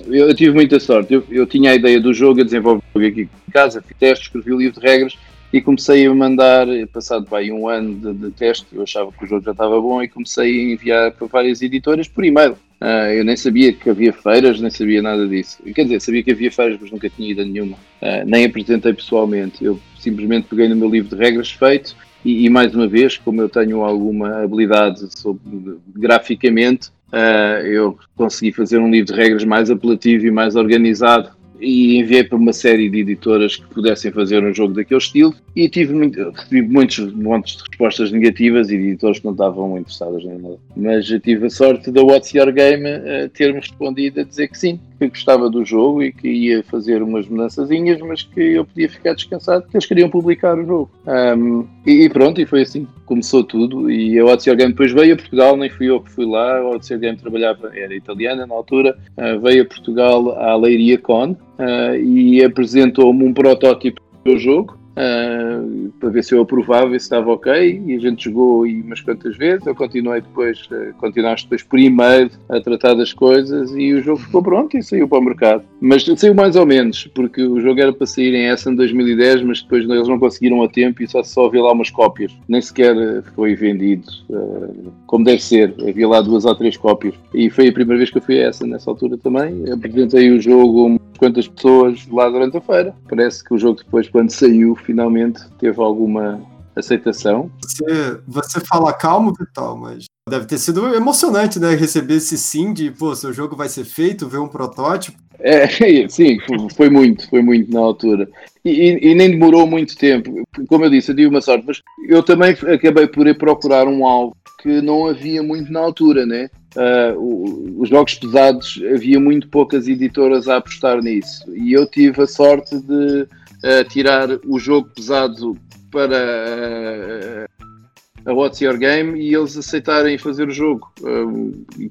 Eu, 0.06 0.28
eu, 0.28 0.34
tive 0.34 0.52
muita 0.52 0.78
sorte, 0.78 1.12
eu, 1.12 1.24
eu, 1.28 1.46
tinha 1.46 1.72
a 1.72 1.74
ideia 1.74 2.00
do 2.00 2.14
jogo, 2.14 2.40
eu 2.40 2.44
desenvolvi 2.44 2.82
o 2.94 3.00
jogo 3.00 3.12
aqui 3.12 3.28
em 3.48 3.52
casa, 3.52 3.82
fiz 3.82 3.96
testes, 3.98 4.26
escrevi 4.28 4.52
o 4.52 4.58
livro 4.58 4.80
de 4.80 4.86
regras 4.86 5.18
e 5.52 5.60
comecei 5.60 6.06
a 6.06 6.14
mandar, 6.14 6.66
passado 6.92 7.34
aí 7.34 7.50
um 7.50 7.68
ano 7.68 7.94
de, 7.94 8.26
de, 8.26 8.30
teste, 8.32 8.66
eu 8.72 8.82
achava 8.82 9.10
que 9.12 9.24
o 9.24 9.26
jogo 9.26 9.44
já 9.44 9.52
estava 9.52 9.80
bom 9.80 10.02
e 10.02 10.08
comecei 10.08 10.70
a 10.70 10.72
enviar 10.72 11.12
para 11.12 11.26
várias 11.26 11.62
editoras 11.62 12.08
por 12.08 12.24
e-mail. 12.24 12.56
Uh, 12.78 13.10
eu 13.16 13.24
nem 13.24 13.36
sabia 13.36 13.72
que 13.72 13.88
havia 13.88 14.12
feiras, 14.12 14.60
nem 14.60 14.70
sabia 14.70 15.00
nada 15.00 15.26
disso. 15.26 15.62
Quer 15.62 15.84
dizer, 15.84 16.00
sabia 16.00 16.22
que 16.22 16.32
havia 16.32 16.52
feiras, 16.52 16.78
mas 16.80 16.90
nunca 16.90 17.08
tinha 17.08 17.30
ido 17.30 17.40
a 17.40 17.44
nenhuma. 17.44 17.76
Uh, 18.02 18.26
nem 18.26 18.44
apresentei 18.44 18.92
pessoalmente. 18.92 19.64
Eu 19.64 19.80
simplesmente 19.98 20.46
peguei 20.46 20.68
no 20.68 20.76
meu 20.76 20.90
livro 20.90 21.16
de 21.16 21.22
regras 21.22 21.50
feito 21.50 21.96
e, 22.26 22.44
e, 22.44 22.50
mais 22.50 22.74
uma 22.74 22.88
vez, 22.88 23.16
como 23.16 23.40
eu 23.40 23.48
tenho 23.48 23.82
alguma 23.82 24.42
habilidade 24.42 25.06
sobre, 25.16 25.78
graficamente, 25.94 26.88
uh, 27.12 27.64
eu 27.64 27.96
consegui 28.16 28.50
fazer 28.50 28.78
um 28.78 28.90
livro 28.90 29.14
de 29.14 29.20
regras 29.20 29.44
mais 29.44 29.70
apelativo 29.70 30.26
e 30.26 30.30
mais 30.32 30.56
organizado 30.56 31.30
e 31.60 31.98
enviei 31.98 32.24
para 32.24 32.36
uma 32.36 32.52
série 32.52 32.88
de 32.88 33.00
editoras 33.00 33.56
que 33.56 33.66
pudessem 33.66 34.10
fazer 34.10 34.42
um 34.44 34.52
jogo 34.52 34.74
daquele 34.74 34.98
estilo 34.98 35.34
e 35.54 35.68
tive, 35.68 35.94
muito, 35.94 36.32
muitos 36.68 37.12
montes 37.12 37.56
de 37.56 37.62
respostas 37.68 38.12
negativas 38.12 38.70
e 38.70 38.76
de 38.76 38.88
editoras 38.88 39.18
que 39.18 39.24
não 39.24 39.32
estavam 39.32 39.78
interessadas 39.78 40.24
nem 40.24 40.38
nada. 40.38 40.58
Mas 40.76 41.06
tive 41.22 41.46
a 41.46 41.50
sorte 41.50 41.90
da 41.90 42.02
What's 42.02 42.32
Your 42.34 42.52
Game 42.52 42.84
uh, 42.84 43.28
ter-me 43.30 43.60
respondido 43.60 44.20
a 44.20 44.24
dizer 44.24 44.48
que 44.48 44.58
sim, 44.58 44.80
que 44.98 45.08
gostava 45.08 45.50
do 45.50 45.64
jogo 45.64 46.02
e 46.02 46.12
que 46.12 46.28
ia 46.28 46.62
fazer 46.62 47.02
umas 47.02 47.26
mudançazinhas, 47.28 48.00
mas 48.00 48.22
que 48.22 48.40
eu 48.40 48.64
podia 48.64 48.88
ficar 48.88 49.14
descansado, 49.14 49.66
que 49.68 49.76
eles 49.76 49.86
queriam 49.86 50.08
publicar 50.08 50.58
o 50.58 50.64
jogo. 50.64 50.90
Um, 51.06 51.66
e, 51.86 52.04
e, 52.04 52.08
pronto, 52.08 52.40
e 52.40 52.46
foi 52.46 52.62
assim 52.62 52.86
começou 53.06 53.42
tudo. 53.44 53.90
E 53.90 54.18
a 54.18 54.24
Odyssey 54.24 54.54
Game 54.54 54.72
depois 54.72 54.92
veio 54.92 55.14
a 55.14 55.16
Portugal, 55.16 55.56
nem 55.56 55.70
fui 55.70 55.88
eu 55.88 56.00
que 56.00 56.10
fui 56.10 56.26
lá, 56.26 56.58
a 56.58 56.68
Odyssey 56.70 56.98
Game 56.98 57.16
trabalhava, 57.16 57.70
era 57.74 57.94
italiana 57.94 58.46
na 58.46 58.54
altura, 58.54 58.98
uh, 59.16 59.40
veio 59.40 59.62
a 59.62 59.66
Portugal 59.66 60.38
à 60.38 60.56
Leiria 60.56 60.98
Con 60.98 61.36
uh, 61.58 61.96
e 61.96 62.42
apresentou-me 62.44 63.24
um 63.24 63.32
protótipo 63.32 64.00
do 64.24 64.38
jogo 64.38 64.76
uh, 64.96 65.90
para 66.00 66.08
ver 66.08 66.24
se 66.24 66.34
eu 66.34 66.40
aprovava 66.40 66.96
e 66.96 67.00
se 67.00 67.06
estava 67.06 67.30
ok. 67.30 67.82
E 67.86 67.94
a 67.94 67.98
gente 67.98 68.24
jogou 68.24 68.64
aí 68.64 68.80
umas 68.80 69.00
quantas 69.00 69.36
vezes. 69.36 69.66
Eu 69.66 69.74
continuei 69.74 70.20
depois, 70.20 70.62
uh, 70.70 70.94
continuaste 70.98 71.48
depois 71.48 71.84
e-mail 71.84 72.30
a 72.48 72.60
tratar 72.60 72.94
das 72.94 73.12
coisas 73.12 73.70
e 73.72 73.92
o 73.92 74.02
jogo 74.02 74.20
ficou 74.20 74.42
pronto 74.42 74.76
e 74.76 74.82
saiu 74.82 75.08
para 75.08 75.18
o 75.18 75.22
mercado. 75.22 75.64
Mas 75.80 76.04
saiu 76.04 76.34
mais 76.34 76.56
ou 76.56 76.66
menos, 76.66 77.06
porque 77.14 77.42
o 77.42 77.60
jogo 77.60 77.80
era 77.80 77.92
para 77.92 78.06
sair 78.06 78.34
em 78.34 78.48
Essen 78.48 78.74
2010, 78.74 79.42
mas 79.42 79.62
depois 79.62 79.88
eles 79.88 80.08
não 80.08 80.18
conseguiram 80.18 80.62
a 80.62 80.68
tempo 80.68 81.02
e 81.02 81.08
só, 81.08 81.22
só 81.22 81.46
havia 81.46 81.62
lá 81.62 81.72
umas 81.72 81.90
cópias. 81.90 82.32
Nem 82.48 82.60
sequer 82.60 83.22
foi 83.34 83.54
vendido 83.54 84.06
uh, 84.30 84.92
como 85.06 85.24
deve 85.24 85.42
ser. 85.42 85.74
Havia 85.86 86.08
lá 86.08 86.20
duas 86.20 86.44
ou 86.44 86.54
três 86.54 86.76
cópias. 86.76 87.14
E 87.34 87.50
foi 87.50 87.68
a 87.68 87.72
primeira 87.72 87.98
vez 87.98 88.10
que 88.10 88.18
eu 88.18 88.22
fui 88.22 88.42
a 88.42 88.48
Essen 88.48 88.68
nessa 88.68 88.90
altura 88.90 89.16
também. 89.18 89.64
Apresentei 89.70 90.30
o 90.30 90.40
jogo 90.40 90.98
quantas 91.16 91.48
pessoas 91.48 92.06
lá 92.08 92.28
durante 92.28 92.56
a 92.56 92.60
feira. 92.60 92.94
Parece 93.08 93.42
que 93.42 93.54
o 93.54 93.58
jogo 93.58 93.78
depois, 93.78 94.08
quando 94.08 94.30
saiu, 94.30 94.76
finalmente 94.76 95.40
teve 95.58 95.80
alguma 95.80 96.40
aceitação. 96.74 97.50
Você, 97.62 98.20
você 98.26 98.60
fala 98.60 98.92
calmo, 98.92 99.32
Vital, 99.32 99.76
mas 99.76 100.04
deve 100.28 100.46
ter 100.46 100.58
sido 100.58 100.94
emocionante, 100.94 101.58
né? 101.58 101.74
Receber 101.74 102.16
esse 102.16 102.36
sim 102.36 102.72
de, 102.72 102.90
pô, 102.90 103.14
seu 103.14 103.32
jogo 103.32 103.56
vai 103.56 103.68
ser 103.68 103.84
feito, 103.84 104.28
ver 104.28 104.38
um 104.38 104.48
protótipo. 104.48 105.18
É, 105.38 105.66
sim, 106.08 106.38
foi 106.76 106.90
muito, 106.90 107.28
foi 107.28 107.42
muito 107.42 107.72
na 107.72 107.80
altura. 107.80 108.28
E, 108.64 108.98
e, 109.10 109.14
nem 109.14 109.30
demorou 109.30 109.66
muito 109.66 109.96
tempo. 109.96 110.42
Como 110.68 110.84
eu 110.84 110.90
disse, 110.90 111.12
eu 111.12 111.16
tive 111.16 111.28
uma 111.28 111.40
sorte, 111.40 111.64
mas 111.66 111.80
eu 112.08 112.22
também 112.22 112.50
acabei 112.50 113.06
por 113.06 113.26
ir 113.26 113.38
procurar 113.38 113.86
um 113.86 114.04
alvo 114.04 114.36
que 114.60 114.80
não 114.80 115.06
havia 115.06 115.42
muito 115.42 115.72
na 115.72 115.80
altura, 115.80 116.26
né? 116.26 116.48
Uh, 116.76 117.80
os 117.80 117.88
jogos 117.88 118.16
pesados 118.16 118.78
havia 118.92 119.18
muito 119.18 119.48
poucas 119.48 119.88
editoras 119.88 120.46
a 120.46 120.56
apostar 120.56 121.00
nisso 121.00 121.42
e 121.56 121.72
eu 121.72 121.86
tive 121.86 122.20
a 122.20 122.26
sorte 122.26 122.78
de 122.78 123.22
uh, 123.22 123.88
tirar 123.88 124.28
o 124.44 124.58
jogo 124.58 124.90
pesado 124.94 125.56
para 125.90 127.46
uh, 127.46 128.28
a 128.28 128.32
What's 128.34 128.60
Your 128.60 128.76
Game 128.76 129.18
e 129.18 129.34
eles 129.34 129.56
aceitarem 129.56 130.18
fazer 130.18 130.48
o 130.48 130.50
jogo 130.50 130.92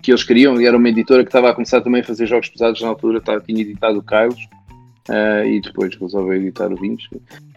que 0.04 0.12
eles 0.12 0.24
queriam. 0.24 0.62
E 0.62 0.68
era 0.68 0.78
uma 0.78 0.90
editora 0.90 1.24
que 1.24 1.30
estava 1.30 1.50
a 1.50 1.54
começar 1.56 1.82
também 1.82 2.02
a 2.02 2.04
fazer 2.04 2.28
jogos 2.28 2.50
pesados 2.50 2.80
na 2.82 2.90
altura, 2.90 3.18
estava, 3.18 3.42
tinha 3.42 3.62
editado 3.62 4.00
o 4.00 4.04
Kylos 4.04 4.48
e 5.48 5.62
depois 5.62 5.96
resolveu 5.96 6.34
editar 6.34 6.72
o 6.72 6.76
Vinhos. 6.76 7.08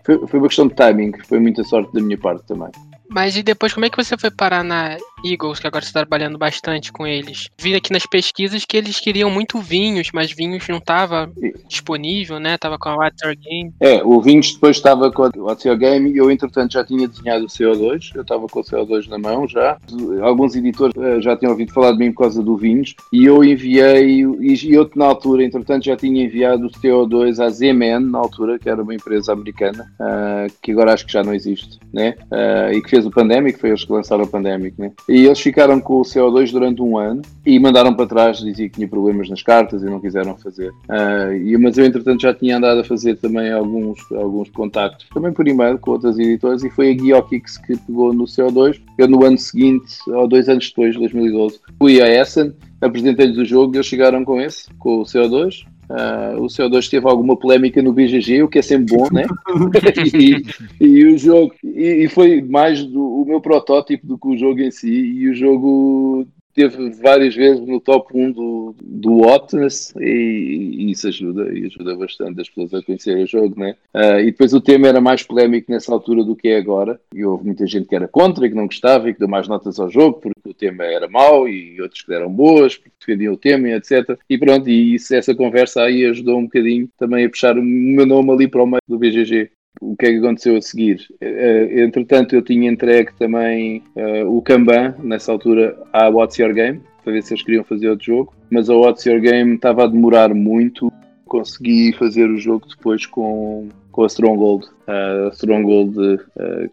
Foi, 0.05 0.27
foi 0.29 0.39
uma 0.39 0.47
questão 0.47 0.69
de 0.69 0.75
timing, 0.77 1.13
foi 1.27 1.41
muita 1.41 1.65
sorte 1.65 1.93
da 1.93 2.01
minha 2.01 2.17
parte 2.17 2.47
também. 2.47 2.71
Mas 3.09 3.37
e 3.37 3.43
depois, 3.43 3.73
como 3.73 3.87
é 3.87 3.91
que 3.91 3.97
você 3.97 4.17
foi 4.17 4.31
parar 4.31 4.63
na 4.63 4.97
Eagles, 5.25 5.59
que 5.59 5.67
agora 5.67 5.85
está 5.85 6.01
trabalhando 6.01 6.39
bastante 6.39 6.93
com 6.93 7.07
eles? 7.07 7.49
Vi 7.59 7.75
aqui 7.75 7.93
nas 7.93 8.07
pesquisas 8.07 8.65
que 8.65 8.77
eles 8.77 9.01
queriam 9.01 9.31
muito 9.31 9.59
vinhos, 9.61 10.11
mas 10.13 10.33
vinhos 10.33 10.67
não 10.69 10.79
estava 10.79 11.31
disponível, 11.67 12.39
né? 12.39 12.57
Tava 12.59 12.79
com 12.79 12.89
a 12.89 13.11
Your 13.25 13.37
Game. 13.37 13.73
É, 13.81 14.03
o 14.03 14.21
vinhos 14.21 14.55
depois 14.55 14.77
estava 14.77 15.11
com 15.11 15.25
a 15.25 15.31
Your 15.65 15.77
Game 15.77 16.11
e 16.11 16.17
eu, 16.17 16.31
entretanto, 16.31 16.73
já 16.73 16.85
tinha 16.85 17.09
desenhado 17.09 17.45
o 17.45 17.49
CO2. 17.49 18.13
Eu 18.15 18.23
estava 18.23 18.47
com 18.47 18.61
o 18.61 18.63
CO2 18.63 19.09
na 19.09 19.19
mão 19.19 19.47
já. 19.47 19.79
Alguns 20.23 20.55
editores 20.55 20.95
uh, 20.97 21.21
já 21.21 21.37
tinham 21.37 21.53
ouvido 21.53 21.73
falar 21.73 21.93
de 21.93 21.99
mim 21.99 22.13
por 22.13 22.23
causa 22.23 22.43
do 22.43 22.57
vinhos 22.57 22.95
e 23.13 23.25
eu 23.25 23.43
enviei, 23.45 24.23
e 24.23 24.75
eu 24.75 24.89
na 24.95 25.07
altura, 25.07 25.45
entretanto, 25.45 25.85
já 25.85 25.97
tinha 25.97 26.25
enviado 26.25 26.67
o 26.67 26.71
CO2 26.71 27.43
à 27.45 27.49
ZMN, 27.49 28.11
na 28.11 28.19
altura, 28.19 28.59
que 28.59 28.69
era 28.69 28.83
uma 28.83 28.95
empresa 28.95 29.33
americana, 29.33 29.87
uh, 30.01 30.53
que 30.63 30.73
agora 30.73 30.93
acho 30.93 31.07
que 31.07 31.13
já 31.13 31.23
não 31.23 31.35
existe, 31.35 31.79
né? 31.93 32.15
Uh, 32.31 32.73
e 32.73 32.83
que 32.83 32.91
fez 32.91 33.07
o 33.07 33.11
Pandemic, 33.11 33.59
foi 33.59 33.71
eles 33.71 33.85
que 33.85 33.93
lançaram 33.93 34.25
o 34.25 34.29
Pandemic, 34.29 34.79
né? 34.81 34.93
E 35.09 35.25
eles 35.25 35.41
ficaram 35.41 35.81
com 35.81 35.95
o 36.01 36.03
CO2 36.03 36.53
durante 36.53 36.83
um 36.83 36.99
ano 36.99 37.23
e 37.47 37.59
mandaram 37.59 37.95
para 37.95 38.07
trás, 38.07 38.39
dizia 38.39 38.69
que 38.69 38.75
tinha 38.75 38.87
problemas 38.89 39.29
nas 39.31 39.43
cartas 39.43 39.83
e 39.83 39.87
não 39.87 39.99
quiseram 40.01 40.37
fazer. 40.37 40.71
Uh, 40.71 41.33
e, 41.33 41.57
mas 41.57 41.79
eu, 41.79 41.87
entretanto, 41.87 42.21
já 42.21 42.35
tinha 42.35 42.59
andado 42.59 42.81
a 42.81 42.85
fazer 42.85 43.17
também 43.17 43.51
alguns, 43.51 43.99
alguns 44.13 44.51
contactos, 44.51 45.09
também 45.15 45.33
por 45.33 45.49
e-mail 45.49 45.79
com 45.79 45.93
outras 45.93 46.19
editoras, 46.19 46.63
e 46.63 46.69
foi 46.69 46.91
a 46.91 46.95
Geokix 46.95 47.57
que 47.57 47.77
pegou 47.79 48.13
no 48.13 48.25
CO2. 48.25 48.81
Eu, 48.99 49.09
no 49.09 49.25
ano 49.25 49.39
seguinte, 49.39 49.97
ou 50.09 50.29
dois 50.29 50.47
anos 50.49 50.69
depois, 50.69 50.95
2012, 50.95 51.59
fui 51.79 52.03
a 52.03 52.09
Essen, 52.09 52.53
apresentei-lhes 52.81 53.39
o 53.39 53.45
jogo 53.47 53.75
e 53.75 53.79
eles 53.79 53.87
chegaram 53.87 54.25
com 54.25 54.39
esse, 54.39 54.69
com 54.79 55.01
o 55.01 55.05
CO2. 55.05 55.65
Uh, 55.89 56.43
o 56.43 56.47
CO2 56.49 56.89
teve 56.91 57.09
alguma 57.09 57.35
polémica 57.35 57.81
no 57.81 57.95
BGG, 57.95 58.43
o 58.43 58.49
que 58.49 58.59
é 58.59 58.63
sempre 58.63 58.95
bom, 58.95 59.09
né? 59.11 59.25
e, 60.15 60.45
e, 60.87 61.05
o 61.07 61.17
jogo, 61.17 61.55
e, 61.65 62.05
e, 62.05 62.09
foi 62.09 62.43
mais 62.43 62.85
do, 62.85 63.03
o 63.03 63.25
meu 63.25 63.41
protótipo 63.41 64.07
do 64.07 64.19
que 64.19 64.29
o 64.29 64.37
jogo 64.37 64.61
em 64.61 64.71
si, 64.71 64.91
e 64.91 65.29
o 65.29 65.35
jogo 65.35 66.27
teve 66.59 66.91
várias 66.91 67.37
vezes 67.37 67.65
no 67.65 67.81
top 67.81 68.11
1 68.13 68.33
do, 68.33 68.75
do 68.83 69.21
Hotness 69.21 69.95
e, 69.97 70.03
e, 70.03 70.91
isso 70.91 71.07
ajuda, 71.07 71.57
e 71.57 71.67
ajuda 71.67 71.95
bastante 71.95 72.41
as 72.41 72.49
pessoas 72.49 72.75
a 72.75 72.85
conhecerem 72.85 73.23
o 73.23 73.29
jogo, 73.29 73.61
né? 73.61 73.77
Uh, 73.95 74.19
e 74.19 74.25
depois 74.33 74.53
o 74.53 74.61
tema 74.61 74.89
era 74.89 75.01
mais 75.01 75.23
polémico 75.23 75.71
nessa 75.71 75.93
altura 75.93 76.25
do 76.25 76.35
que 76.35 76.49
é 76.49 76.57
agora, 76.57 77.01
e 77.15 77.25
houve 77.25 77.45
muita 77.45 77.65
gente 77.65 77.87
que 77.87 77.95
era 77.95 78.09
contra 78.09 78.45
e 78.45 78.49
que 78.49 78.57
não 78.57 78.67
gostava 78.67 79.09
e 79.09 79.15
que 79.15 79.21
deu 79.21 79.29
mais 79.29 79.47
notas 79.47 79.79
ao 79.79 79.89
jogo 79.89 80.21
porque 80.21 80.49
o 80.49 80.55
tema 80.55 80.83
era 80.85 81.09
mau 81.09 81.49
e 81.49 81.81
outros 81.81 82.03
que 82.03 82.09
deram 82.09 82.29
boas 82.29 82.77
porque 82.77 82.91
defendiam 82.99 83.35
o 83.35 83.37
tema 83.37 83.69
e 83.69 83.75
etc. 83.75 84.19
E 84.29 84.37
pronto, 84.37 84.69
e 84.69 84.97
isso, 84.97 85.15
essa 85.15 85.35
conversa 85.37 85.83
aí 85.83 86.05
ajudou 86.07 86.39
um 86.39 86.45
bocadinho 86.45 86.89
também 86.99 87.25
a 87.25 87.31
puxar 87.31 87.57
o 87.57 87.63
meu 87.63 88.05
nome 88.05 88.33
ali 88.33 88.49
para 88.49 88.65
o 88.65 88.67
meio 88.67 88.83
do 88.89 88.99
BGG 88.99 89.51
o 89.81 89.97
que 89.97 90.07
é 90.07 90.11
que 90.11 90.19
aconteceu 90.19 90.57
a 90.57 90.63
seguir? 90.63 91.07
Uh, 91.23 91.81
entretanto, 91.81 92.35
eu 92.35 92.43
tinha 92.43 92.71
entregue 92.71 93.13
também 93.19 93.83
uh, 93.97 94.29
o 94.29 94.43
Kanban, 94.43 94.95
nessa 95.03 95.33
altura, 95.33 95.77
à 95.93 96.09
What's 96.09 96.39
Your 96.39 96.53
Game, 96.53 96.81
para 97.03 97.13
ver 97.13 97.23
se 97.23 97.35
eles 97.35 97.45
queriam 97.45 97.65
fazer 97.65 97.89
outro 97.89 98.07
jogo, 98.07 98.35
mas 98.51 98.69
a 98.69 98.75
What's 98.75 99.05
Your 99.07 99.21
Game 99.21 99.55
estava 99.55 99.85
a 99.85 99.87
demorar 99.87 100.35
muito. 100.35 100.93
Consegui 101.27 101.93
fazer 101.93 102.29
o 102.29 102.39
jogo 102.39 102.67
depois 102.69 103.05
com, 103.07 103.69
com 103.93 104.03
a 104.03 104.07
Stronghold. 104.07 104.65
Uh, 104.87 105.29
a 105.29 105.31
Stronghold 105.33 105.95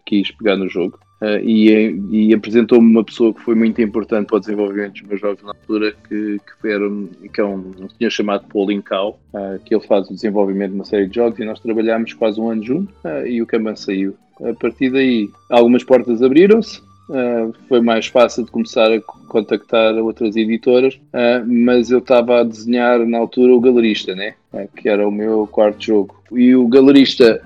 quis 0.06 0.30
pegar 0.32 0.56
no 0.56 0.68
jogo. 0.68 0.98
Uh, 1.20 1.40
e, 1.42 2.28
e 2.28 2.34
apresentou-me 2.34 2.90
uma 2.90 3.02
pessoa 3.02 3.32
que 3.32 3.40
foi 3.40 3.54
muito 3.54 3.80
importante 3.80 4.26
para 4.26 4.36
o 4.36 4.40
desenvolvimento 4.40 4.92
dos 4.92 5.02
meus 5.02 5.20
jogos 5.20 5.42
na 5.42 5.50
altura, 5.50 5.94
que, 6.06 6.38
que, 6.38 6.68
era, 6.68 6.84
que 7.32 7.40
é 7.40 7.44
um, 7.44 7.72
um 7.80 7.88
senhor 7.88 8.10
chamado 8.10 8.46
Pauline 8.48 8.82
Cow, 8.82 9.18
uh, 9.32 9.58
que 9.64 9.74
ele 9.74 9.86
faz 9.86 10.10
o 10.10 10.14
desenvolvimento 10.14 10.72
de 10.72 10.76
uma 10.76 10.84
série 10.84 11.06
de 11.06 11.14
jogos 11.14 11.38
e 11.38 11.44
nós 11.44 11.58
trabalhámos 11.60 12.12
quase 12.12 12.38
um 12.38 12.50
ano 12.50 12.62
junto 12.62 12.92
uh, 13.04 13.26
e 13.26 13.40
o 13.40 13.46
Kanban 13.46 13.76
saiu. 13.76 14.14
A 14.44 14.52
partir 14.52 14.90
daí, 14.90 15.30
algumas 15.48 15.82
portas 15.82 16.22
abriram-se, 16.22 16.82
Uh, 17.08 17.54
foi 17.68 17.80
mais 17.80 18.06
fácil 18.08 18.44
de 18.44 18.50
começar 18.50 18.92
a 18.92 19.00
contactar 19.00 19.94
outras 19.94 20.34
editoras, 20.34 20.94
uh, 20.94 21.46
mas 21.46 21.88
eu 21.88 21.98
estava 21.98 22.40
a 22.40 22.42
desenhar 22.42 22.98
na 23.06 23.18
altura 23.18 23.54
o 23.54 23.60
Galerista, 23.60 24.12
né? 24.12 24.34
Uh, 24.52 24.68
que 24.76 24.88
era 24.88 25.06
o 25.06 25.10
meu 25.10 25.46
quarto 25.46 25.84
jogo. 25.84 26.16
E 26.32 26.54
o 26.56 26.66
Galerista, 26.66 27.40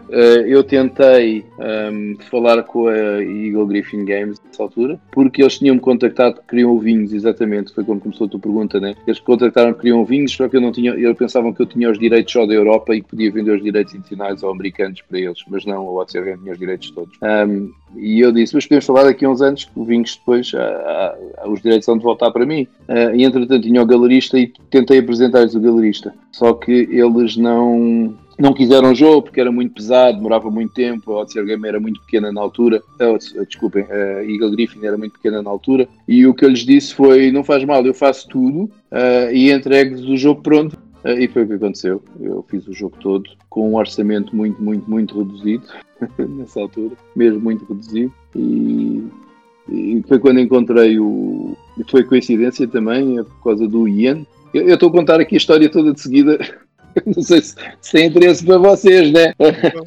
eu 0.47 0.65
tentei 0.65 1.45
um, 1.93 2.17
falar 2.31 2.63
com 2.63 2.89
a 2.89 3.23
Eagle 3.23 3.67
Griffin 3.67 4.05
Games 4.05 4.41
nessa 4.47 4.63
altura, 4.63 4.99
porque 5.13 5.43
eles 5.43 5.59
tinham-me 5.59 5.81
contactado 5.81 6.37
que 6.37 6.49
queriam 6.49 6.79
vinhos, 6.79 7.13
exatamente, 7.13 7.75
foi 7.75 7.85
como 7.85 8.01
começou 8.01 8.27
a 8.27 8.31
tua 8.31 8.41
pergunta, 8.41 8.81
né? 8.81 8.95
Eles 9.07 9.21
contactaram 9.21 9.73
que 9.73 9.81
queriam 9.81 10.05
vinhos, 10.05 10.33
só 10.33 10.49
que 10.49 10.57
eu 10.57 10.61
não 10.61 10.73
tinha, 10.73 10.93
eles 10.93 11.17
pensavam 11.17 11.53
que 11.53 11.61
eu 11.61 11.67
tinha 11.67 11.91
os 11.91 11.99
direitos 11.99 12.33
só 12.33 12.47
da 12.47 12.55
Europa 12.55 12.95
e 12.95 13.03
que 13.03 13.09
podia 13.09 13.31
vender 13.31 13.53
os 13.53 13.63
direitos 13.63 13.95
internacionais 13.95 14.43
ou 14.43 14.51
americanos 14.51 15.03
para 15.03 15.19
eles, 15.19 15.39
mas 15.49 15.67
não, 15.67 15.87
o 15.87 16.01
OCR 16.01 16.39
tinha 16.39 16.53
os 16.53 16.59
direitos 16.59 16.91
todos. 16.91 17.19
Um, 17.23 17.71
e 17.97 18.21
eu 18.21 18.31
disse, 18.33 18.55
mas 18.55 18.67
podemos 18.67 18.87
falar 18.87 19.05
daqui 19.05 19.25
a 19.25 19.31
uns 19.31 19.43
anos 19.43 19.65
que 19.65 19.79
o 19.79 19.85
Vinhos 19.85 20.17
depois, 20.17 20.53
ah, 20.55 21.17
ah, 21.39 21.49
os 21.49 21.61
direitos 21.61 21.87
vão 21.87 21.99
de 21.99 22.05
voltar 22.05 22.31
para 22.31 22.47
mim. 22.47 22.67
Uh, 22.91 23.15
e 23.15 23.23
entretanto 23.23 23.63
tinha 23.63 23.81
o 23.81 23.87
galerista 23.87 24.37
e 24.37 24.53
tentei 24.69 24.99
apresentar-lhes 24.99 25.55
o 25.55 25.61
galerista. 25.61 26.13
Só 26.33 26.53
que 26.55 26.73
eles 26.91 27.37
não, 27.37 28.17
não 28.37 28.53
quiseram 28.53 28.91
o 28.91 28.95
jogo 28.97 29.23
porque 29.23 29.41
era 29.41 29.53
muito 29.53 29.75
pesado, 29.75 30.17
demorava 30.17 30.51
muito 30.51 30.75
tempo, 30.75 31.13
a 31.13 31.21
Odyssey 31.21 31.45
Game 31.45 31.69
era 31.69 31.79
muito 31.79 32.01
pequena 32.01 32.33
na 32.33 32.41
altura, 32.41 32.83
uh, 33.01 33.45
desculpem, 33.47 33.87
a 33.89 34.25
Eagle 34.25 34.51
Griffin 34.51 34.85
era 34.85 34.99
muito 34.99 35.13
pequena 35.13 35.41
na 35.41 35.49
altura, 35.51 35.87
e 36.09 36.27
o 36.27 36.35
que 36.35 36.45
eu 36.45 36.49
lhes 36.49 36.67
disse 36.67 36.93
foi, 36.93 37.31
não 37.31 37.45
faz 37.45 37.65
mal, 37.65 37.87
eu 37.87 37.95
faço 37.95 38.29
tudo 38.29 38.65
uh, 38.65 39.33
e 39.33 39.53
entrego-vos 39.53 40.09
o 40.09 40.17
jogo 40.17 40.43
pronto. 40.43 40.77
Uh, 41.05 41.19
e 41.19 41.29
foi 41.29 41.45
o 41.45 41.47
que 41.47 41.55
aconteceu. 41.55 42.03
Eu 42.21 42.45
fiz 42.49 42.67
o 42.67 42.75
jogo 42.75 42.97
todo 43.01 43.31
com 43.49 43.71
um 43.71 43.77
orçamento 43.77 44.37
muito, 44.37 44.63
muito, 44.63 44.91
muito 44.91 45.17
reduzido 45.17 45.65
nessa 46.19 46.61
altura, 46.61 46.95
mesmo 47.17 47.41
muito 47.41 47.65
reduzido. 47.65 48.13
E 48.37 49.03
e 49.71 50.03
foi 50.07 50.19
quando 50.19 50.41
encontrei 50.41 50.99
o. 50.99 51.57
Foi 51.89 52.05
coincidência 52.05 52.69
também, 52.69 53.19
é 53.19 53.23
por 53.23 53.43
causa 53.43 53.67
do 53.67 53.89
Ian. 53.89 54.27
Eu 54.53 54.75
estou 54.75 54.89
a 54.89 54.93
contar 54.93 55.21
aqui 55.21 55.37
a 55.37 55.39
história 55.39 55.71
toda 55.71 55.93
de 55.93 56.01
seguida, 56.01 56.39
Não 57.07 57.23
sei 57.23 57.41
se, 57.41 57.55
se 57.81 57.93
tem 57.93 58.07
interesse 58.07 58.45
para 58.45 58.59
vocês, 58.59 59.13
né? 59.13 59.33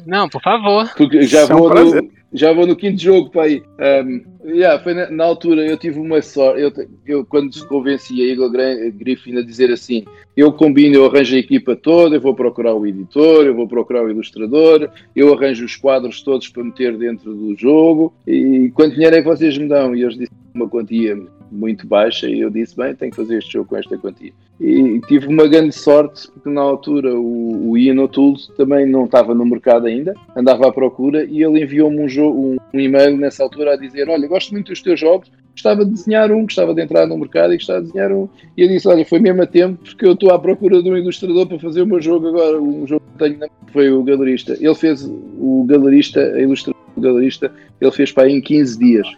Não, 0.06 0.28
por 0.28 0.42
favor. 0.42 0.90
Porque 0.96 1.22
já 1.22 1.40
é 1.40 1.44
um 1.54 1.58
vou, 1.58 1.70
prazer. 1.70 2.10
Já 2.34 2.52
vou 2.52 2.66
no 2.66 2.74
quinto 2.74 3.00
jogo 3.00 3.30
para 3.30 3.44
aí. 3.44 3.62
Um, 4.04 4.22
yeah, 4.44 4.82
foi 4.82 4.92
na, 4.92 5.08
na 5.08 5.24
altura, 5.24 5.64
eu 5.64 5.78
tive 5.78 6.00
uma 6.00 6.20
sorte. 6.20 6.60
Eu, 6.60 6.72
eu 7.06 7.24
quando 7.24 7.64
convenci 7.68 8.20
a 8.20 8.26
Eagle 8.26 8.50
Griffin 8.92 9.38
a 9.38 9.42
dizer 9.42 9.70
assim: 9.70 10.04
eu 10.36 10.52
combino, 10.52 10.96
eu 10.96 11.06
arranjo 11.06 11.36
a 11.36 11.38
equipa 11.38 11.76
toda, 11.76 12.16
eu 12.16 12.20
vou 12.20 12.34
procurar 12.34 12.74
o 12.74 12.84
editor, 12.84 13.46
eu 13.46 13.54
vou 13.54 13.68
procurar 13.68 14.04
o 14.04 14.10
ilustrador, 14.10 14.90
eu 15.14 15.32
arranjo 15.32 15.64
os 15.64 15.76
quadros 15.76 16.22
todos 16.22 16.48
para 16.48 16.64
meter 16.64 16.98
dentro 16.98 17.32
do 17.32 17.56
jogo. 17.56 18.12
E 18.26 18.70
quanto 18.74 18.94
dinheiro 18.94 19.14
é 19.14 19.22
que 19.22 19.28
vocês 19.28 19.56
me 19.56 19.68
dão? 19.68 19.94
E 19.94 20.02
eles 20.02 20.14
disseram 20.14 20.36
uma 20.54 20.68
quantia 20.68 21.16
muito 21.54 21.86
baixa. 21.86 22.28
E 22.28 22.40
eu 22.40 22.50
disse: 22.50 22.76
bem, 22.76 22.94
tenho 22.94 23.10
que 23.10 23.16
fazer 23.16 23.38
este 23.38 23.52
jogo 23.52 23.68
com 23.68 23.76
esta 23.76 23.96
quantia. 23.96 24.32
E 24.60 25.00
tive 25.08 25.26
uma 25.26 25.48
grande 25.48 25.74
sorte, 25.74 26.30
porque 26.30 26.48
na 26.48 26.60
altura 26.60 27.14
o, 27.14 27.70
o 27.70 27.78
Ian 27.78 28.00
O'Toole 28.02 28.36
também 28.56 28.86
não 28.86 29.04
estava 29.04 29.34
no 29.34 29.44
mercado 29.44 29.86
ainda, 29.86 30.14
andava 30.36 30.68
à 30.68 30.72
procura 30.72 31.24
e 31.24 31.42
ele 31.42 31.62
enviou-me 31.62 31.98
um, 31.98 32.30
um, 32.30 32.56
um 32.72 32.80
e-mail 32.80 33.16
nessa 33.16 33.42
altura 33.42 33.74
a 33.74 33.76
dizer: 33.76 34.08
Olha, 34.08 34.28
gosto 34.28 34.52
muito 34.52 34.68
dos 34.68 34.80
teus 34.80 35.00
jogos, 35.00 35.30
gostava 35.52 35.84
de 35.84 35.92
desenhar 35.92 36.30
um, 36.30 36.42
gostava 36.42 36.74
de 36.74 36.82
entrar 36.82 37.06
no 37.06 37.18
mercado 37.18 37.52
e 37.52 37.56
gostava 37.56 37.80
de 37.80 37.86
desenhar 37.86 38.12
um. 38.12 38.28
E 38.56 38.62
eu 38.62 38.68
disse: 38.68 38.86
Olha, 38.86 39.04
foi 39.04 39.18
mesmo 39.18 39.42
a 39.42 39.46
tempo, 39.46 39.82
porque 39.82 40.06
eu 40.06 40.12
estou 40.12 40.30
à 40.30 40.38
procura 40.38 40.82
de 40.82 40.90
um 40.90 40.96
ilustrador 40.96 41.46
para 41.46 41.58
fazer 41.58 41.82
o 41.82 41.86
meu 41.86 42.00
jogo 42.00 42.28
agora. 42.28 42.60
Um 42.60 42.86
jogo 42.86 43.02
que 43.12 43.18
tenho 43.18 43.38
na 43.38 43.48
foi 43.72 43.90
o 43.90 44.04
galerista. 44.04 44.56
Ele 44.60 44.74
fez 44.74 45.04
o 45.04 45.64
galerista, 45.66 46.20
a 46.20 46.40
ilustração 46.40 46.83
do 46.94 47.00
galerista, 47.00 47.52
ele 47.80 47.90
fez 47.92 48.10
para 48.12 48.24
aí 48.24 48.32
em 48.32 48.40
15 48.40 48.78
dias. 48.78 49.08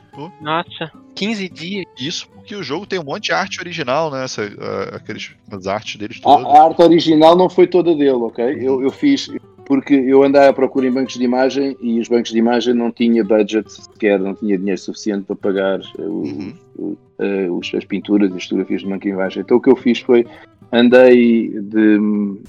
Nossa, 0.41 0.91
15 1.14 1.49
dias. 1.49 1.85
Isso 1.99 2.29
porque 2.29 2.55
o 2.57 2.62
jogo 2.62 2.87
tem 2.87 2.99
um 2.99 3.05
monte 3.05 3.24
de 3.27 3.33
arte 3.33 3.61
original, 3.61 4.11
né? 4.11 4.24
Essa, 4.24 4.43
ah, 4.43 4.97
aqueles, 4.97 5.31
as 5.51 5.66
artes 5.66 5.97
deles 5.97 6.18
A, 6.20 6.22
todas. 6.22 6.47
a 6.47 6.64
arte 6.64 6.83
original 6.83 7.37
não 7.37 7.49
foi 7.51 7.66
toda 7.66 7.95
dele, 7.95 8.11
ok? 8.12 8.45
Eu, 8.61 8.83
eu 8.83 8.91
fiz 8.91 9.29
porque 9.64 9.95
eu 9.95 10.22
andava 10.22 10.49
à 10.49 10.53
procura 10.53 10.87
em 10.87 10.93
bancos 10.93 11.14
de 11.14 11.24
imagem 11.24 11.77
e 11.83 11.99
os 11.99 12.07
bancos 12.09 12.31
de 12.31 12.39
imagem 12.39 12.72
não 12.72 12.93
tinha 12.93 13.24
budget 13.24 13.68
sequer, 13.72 14.18
não 14.20 14.33
tinha 14.33 14.57
dinheiro 14.57 14.81
suficiente 14.81 15.24
para 15.24 15.35
pagar 15.35 15.81
eh, 15.81 16.03
o- 16.03 16.22
Uhum. 16.22 16.55
o- 16.79 16.97
eh, 17.18 17.49
os- 17.51 17.74
as 17.74 17.85
pinturas 17.85 18.31
e 18.31 18.37
as 18.37 18.45
fotografias 18.45 18.83
de 18.83 18.89
banco 18.89 19.03
de 19.03 19.09
imagem. 19.09 19.43
Então 19.43 19.57
o 19.57 19.61
que 19.61 19.68
eu 19.68 19.74
fiz 19.74 19.99
foi 19.99 20.24
andei 20.72 21.49
de- 21.49 21.99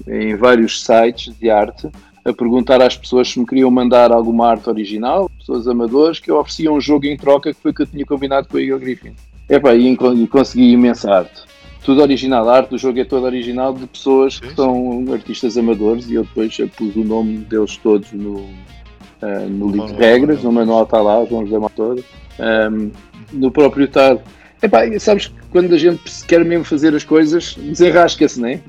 em 0.06 0.36
vários 0.36 0.84
sites 0.84 1.36
de 1.38 1.50
arte 1.50 1.88
a 2.24 2.32
perguntar 2.32 2.82
às 2.82 2.96
pessoas 2.96 3.28
se 3.30 3.38
me 3.38 3.46
queriam 3.46 3.70
mandar 3.70 4.12
alguma 4.12 4.48
arte 4.48 4.68
original, 4.68 5.30
pessoas 5.38 5.66
amadoras, 5.66 6.18
que 6.18 6.30
eu 6.30 6.38
oferecia 6.38 6.72
um 6.72 6.80
jogo 6.80 7.06
em 7.06 7.16
troca 7.16 7.52
que 7.52 7.60
foi 7.60 7.70
o 7.70 7.74
que 7.74 7.82
eu 7.82 7.86
tinha 7.86 8.04
combinado 8.04 8.48
com 8.48 8.56
a 8.56 8.62
Eagle 8.62 8.78
Griffin. 8.78 9.14
Epá, 9.48 9.74
e, 9.74 9.92
e 9.92 10.26
consegui 10.26 10.72
imensa 10.72 11.10
arte. 11.10 11.42
Tudo 11.84 12.02
original, 12.02 12.48
a 12.48 12.56
arte 12.56 12.70
do 12.70 12.78
jogo 12.78 13.00
é 13.00 13.04
toda 13.04 13.26
original 13.26 13.72
de 13.72 13.86
pessoas 13.86 14.38
que 14.38 14.54
são 14.54 15.04
artistas 15.10 15.56
amadores 15.56 16.10
e 16.10 16.14
eu 16.14 16.24
depois 16.24 16.54
pus 16.76 16.94
o 16.96 17.04
nome 17.04 17.38
deles 17.38 17.78
todos 17.78 18.12
no, 18.12 18.46
ah, 19.22 19.46
no 19.48 19.70
livro 19.70 19.86
de 19.86 19.94
regras, 19.94 20.42
não. 20.42 20.52
no 20.52 20.58
manual 20.58 20.82
está 20.82 21.00
lá, 21.00 21.20
os 21.20 21.30
nomes 21.30 21.50
da 21.50 21.58
motor, 21.58 21.98
no 23.32 23.50
próprio 23.50 23.88
TAD. 23.88 24.20
Epá, 24.60 24.84
e 24.86 24.98
sabes 24.98 25.28
que 25.28 25.34
quando 25.50 25.72
a 25.72 25.78
gente 25.78 26.24
quer 26.26 26.44
mesmo 26.44 26.64
fazer 26.64 26.94
as 26.94 27.04
coisas, 27.04 27.54
desenrasca-se, 27.54 28.40
não 28.40 28.48
é? 28.48 28.60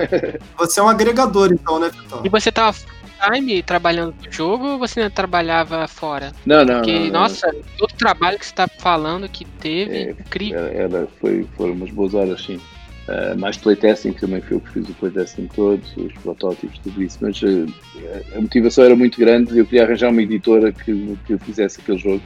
Você 0.58 0.78
é 0.78 0.82
um 0.82 0.88
agregador, 0.88 1.50
então, 1.52 1.80
né, 1.80 1.90
Vitão? 1.90 2.20
E 2.22 2.28
você 2.28 2.52
full 2.52 2.97
time 3.18 3.62
trabalhando 3.62 4.14
no 4.24 4.32
jogo 4.32 4.64
ou 4.66 4.78
você 4.78 5.00
ainda 5.00 5.10
trabalhava 5.12 5.86
fora? 5.88 6.32
Não, 6.46 6.64
não. 6.64 6.76
Porque, 6.76 6.92
não, 6.92 7.04
não. 7.04 7.10
nossa, 7.20 7.50
todo 7.76 7.88
trabalho 7.98 8.38
que 8.38 8.46
você 8.46 8.54
tá 8.54 8.68
falando 8.80 9.28
que 9.28 9.44
teve, 9.44 9.96
É, 9.96 10.10
incrível. 10.10 10.58
Era, 10.58 10.74
era- 10.98 11.06
foi, 11.20 11.44
foram 11.56 11.72
umas 11.74 11.90
boas 11.90 12.14
horas, 12.14 12.42
sim. 12.42 12.60
Ah, 13.08 13.34
mais 13.36 13.56
playtesting, 13.56 14.12
que 14.12 14.20
também 14.20 14.40
foi 14.42 14.58
eu 14.58 14.60
que 14.60 14.70
fiz 14.70 14.88
o 14.88 14.94
playtesting 14.94 15.48
todo, 15.56 15.82
os 15.96 16.12
protótipos, 16.22 16.78
tudo 16.80 17.02
isso. 17.02 17.16
Mas 17.22 17.40
ah, 17.42 18.36
a 18.36 18.40
motivação 18.40 18.84
era 18.84 18.94
muito 18.94 19.18
grande. 19.18 19.58
Eu 19.58 19.64
queria 19.64 19.84
arranjar 19.84 20.10
uma 20.10 20.22
editora 20.22 20.72
que, 20.72 21.16
que 21.26 21.38
fizesse 21.38 21.80
aquele 21.80 21.96
jogo. 21.98 22.22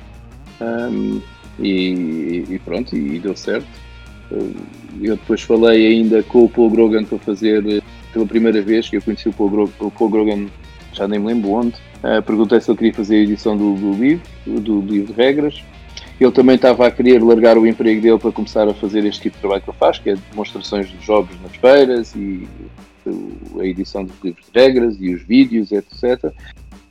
Ahm, 0.61 1.21
e, 1.59 2.45
e 2.49 2.59
pronto, 2.65 2.97
e, 2.97 3.21
deu 3.21 3.37
certo. 3.37 3.67
Ah, 4.33 4.37
Eu 5.01 5.17
depois 5.17 5.41
falei 5.43 5.87
ainda 5.87 6.23
com 6.25 6.45
o 6.45 6.49
Paul 6.51 6.71
Grogan 6.71 7.05
para 7.05 7.19
fazer 7.19 7.65
eh, 7.67 7.81
pela 8.13 8.27
primeira 8.27 8.61
vez, 8.61 8.89
que 8.89 8.97
eu 8.97 9.03
conheci 9.03 9.29
o 9.29 9.33
Paul, 9.33 9.51
Gro- 9.51 9.73
o 9.79 9.91
Paul 9.91 10.11
Grogan, 10.11 10.47
já 10.93 11.07
nem 11.09 11.19
me 11.19 11.27
lembro 11.29 11.51
onde. 11.51 11.75
Ah, 12.03 12.21
perguntei 12.23 12.61
se 12.61 12.71
ele 12.71 12.79
queria 12.79 12.95
fazer 12.95 13.17
a 13.17 13.21
edição 13.23 13.57
do, 13.57 13.75
do 13.75 13.93
livro, 13.93 14.23
do 14.47 14.81
livro 14.81 15.13
de 15.13 15.21
regras. 15.21 15.63
Ele 16.21 16.31
também 16.33 16.55
estava 16.57 16.87
a 16.87 16.91
querer 16.91 17.23
largar 17.23 17.59
o 17.59 17.67
emprego 17.67 18.01
dele 18.01 18.19
para 18.19 18.31
começar 18.33 18.69
a 18.69 18.75
fazer 18.75 19.05
este 19.05 19.23
tipo 19.23 19.37
de 19.37 19.41
trabalho 19.41 19.63
que 19.63 19.71
ele 19.71 19.79
faz, 19.79 19.99
que 19.99 20.11
é 20.11 20.17
demonstrações 20.31 20.89
de 20.89 21.05
jogos 21.05 21.35
nas 21.43 21.57
feiras 21.57 22.15
e 22.15 22.47
a 23.59 23.65
edição 23.67 24.05
dos 24.05 24.15
livros 24.23 24.45
de 24.47 24.61
regras 24.61 24.97
e 25.01 25.15
os 25.15 25.23
vídeos, 25.23 25.73
etc. 25.73 26.33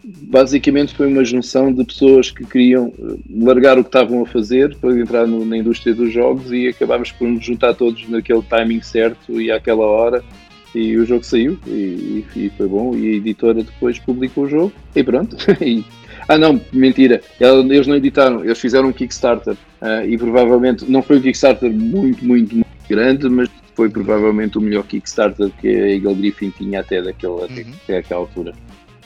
Basicamente 0.04 0.94
foi 0.96 1.08
uma 1.08 1.24
junção 1.24 1.72
de 1.72 1.86
pessoas 1.86 2.32
que 2.32 2.44
queriam 2.46 2.92
eh, 3.00 3.16
largar 3.30 3.78
o 3.78 3.84
que 3.84 3.90
estavam 3.90 4.24
a 4.24 4.26
fazer 4.26 4.76
para 4.78 5.00
entrar 5.00 5.28
no- 5.28 5.46
na 5.46 5.56
indústria 5.58 5.94
dos 5.94 6.12
jogos 6.12 6.52
e 6.52 6.68
acabámos 6.68 7.12
por 7.12 7.28
nos 7.28 7.46
juntar 7.46 7.76
todos 7.76 8.10
naquele 8.10 8.42
timing 8.42 8.82
certo 8.82 9.40
e 9.40 9.52
àquela 9.52 9.86
hora 9.86 10.24
e 10.74 10.96
o 10.98 11.06
jogo 11.06 11.24
saiu 11.24 11.58
e, 11.68 12.24
e 12.36 12.52
foi 12.58 12.68
bom 12.68 12.96
e 12.96 13.08
a 13.14 13.16
editora 13.18 13.64
depois 13.64 14.00
publicou 14.00 14.46
o 14.46 14.50
jogo 14.50 14.72
e 14.96 15.04
pronto. 15.04 15.36
E- 15.62 15.84
ah 16.28 16.38
não, 16.38 16.62
mentira, 16.72 17.22
El- 17.40 17.66
eles 17.72 17.88
não 17.88 17.96
editaram, 17.96 18.44
eles 18.44 18.60
fizeram 18.60 18.90
um 18.90 18.94
Kickstarter 18.94 19.56
ah, 19.82 20.06
e 20.06 20.18
provavelmente 20.18 20.86
não 20.90 21.02
foi 21.02 21.18
um 21.18 21.22
Kickstarter 21.22 21.72
muito, 21.72 22.24
muito, 22.24 22.54
muito 22.56 22.68
grande, 22.88 23.28
mas 23.30 23.50
foi 23.76 23.90
provavelmente 23.90 24.58
o 24.58 24.62
melhor 24.62 24.84
Kickstarter 24.86 25.50
que 25.60 25.68
a 25.68 25.90
Eagle 25.96 26.16
Griffin 26.16 26.50
tinha 26.52 26.82
até, 26.82 27.02
daquele, 27.02 27.44
até, 27.44 27.62
Uhum. 27.62 27.72
até 27.84 27.98
aquela 27.98 28.20
altura. 28.22 28.54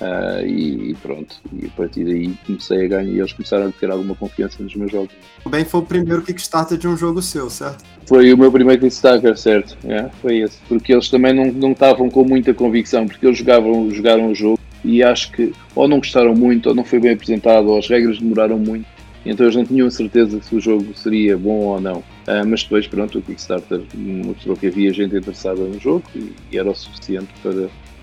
Ah, 0.02 0.42
e, 0.44 0.92
e 0.92 0.96
pronto, 0.96 1.36
e 1.54 1.68
a 1.68 1.70
partir 1.70 2.04
daí 2.04 2.34
comecei 2.46 2.86
a 2.86 2.88
ganhar 2.88 3.04
e 3.04 3.20
eles 3.20 3.32
começaram 3.32 3.68
a 3.68 3.72
ter 3.72 3.90
alguma 3.90 4.16
confiança 4.16 4.62
nos 4.62 4.76
meus 4.76 4.92
jogos. 4.92 5.14
Bem, 5.48 5.64
foi 5.64 5.80
o 5.80 5.84
primeiro 5.84 6.22
Kickstarter 6.22 6.78
de 6.78 6.88
um 6.88 6.98
jogo 6.98 7.22
seu, 7.22 7.50
certo? 7.50 7.84
Foi 8.06 8.34
o 8.34 8.38
meu 8.38 8.52
primeiro 8.52 8.82
Kickstarter, 8.82 9.38
certo? 9.38 9.78
É, 9.86 10.10
foi 10.22 10.40
esse. 10.40 10.58
Porque 10.68 10.94
eles 10.94 11.10
também 11.10 11.34
não, 11.34 11.52
não 11.52 11.72
estavam 11.72 12.10
com 12.10 12.24
muita 12.24 12.54
convicção, 12.54 13.08
porque 13.08 13.26
eles 13.26 13.38
jogavam, 13.38 13.90
jogaram 13.92 14.32
o 14.32 14.36
jogo 14.36 14.60
e 14.84 15.02
acho 15.02 15.32
que 15.32 15.54
ou 15.74 15.88
não 15.88 15.98
gostaram 15.98 16.36
muito, 16.36 16.70
ou 16.70 16.76
não 16.76 16.84
foi 16.84 17.00
bem 17.00 17.14
apresentado, 17.14 17.70
ou 17.70 17.78
as 17.78 17.88
regras 17.88 18.20
demoraram 18.20 18.60
muito. 18.60 18.86
Então 19.26 19.46
eles 19.46 19.56
não 19.56 19.66
tinham 19.66 19.90
certeza 19.90 20.40
se 20.42 20.56
o 20.56 20.60
jogo 20.60 20.94
seria 20.94 21.36
bom 21.38 21.58
ou 21.62 21.82
não. 21.82 22.04
Ah, 22.28 22.44
mas 22.46 22.64
depois, 22.64 22.86
pronto, 22.86 23.18
o 23.18 23.22
Kickstarter 23.22 23.82
mostrou 23.96 24.56
que 24.56 24.68
havia 24.68 24.94
gente 24.94 25.16
interessada 25.16 25.62
no 25.62 25.80
jogo 25.80 26.04
e, 26.16 26.32
e 26.52 26.58
era 26.58 26.70
o 26.70 26.76
suficiente 26.76 27.30
para 27.42 27.52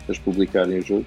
eles 0.09 0.19
publicarem 0.25 0.79
o 0.79 0.83
jogo. 0.83 1.07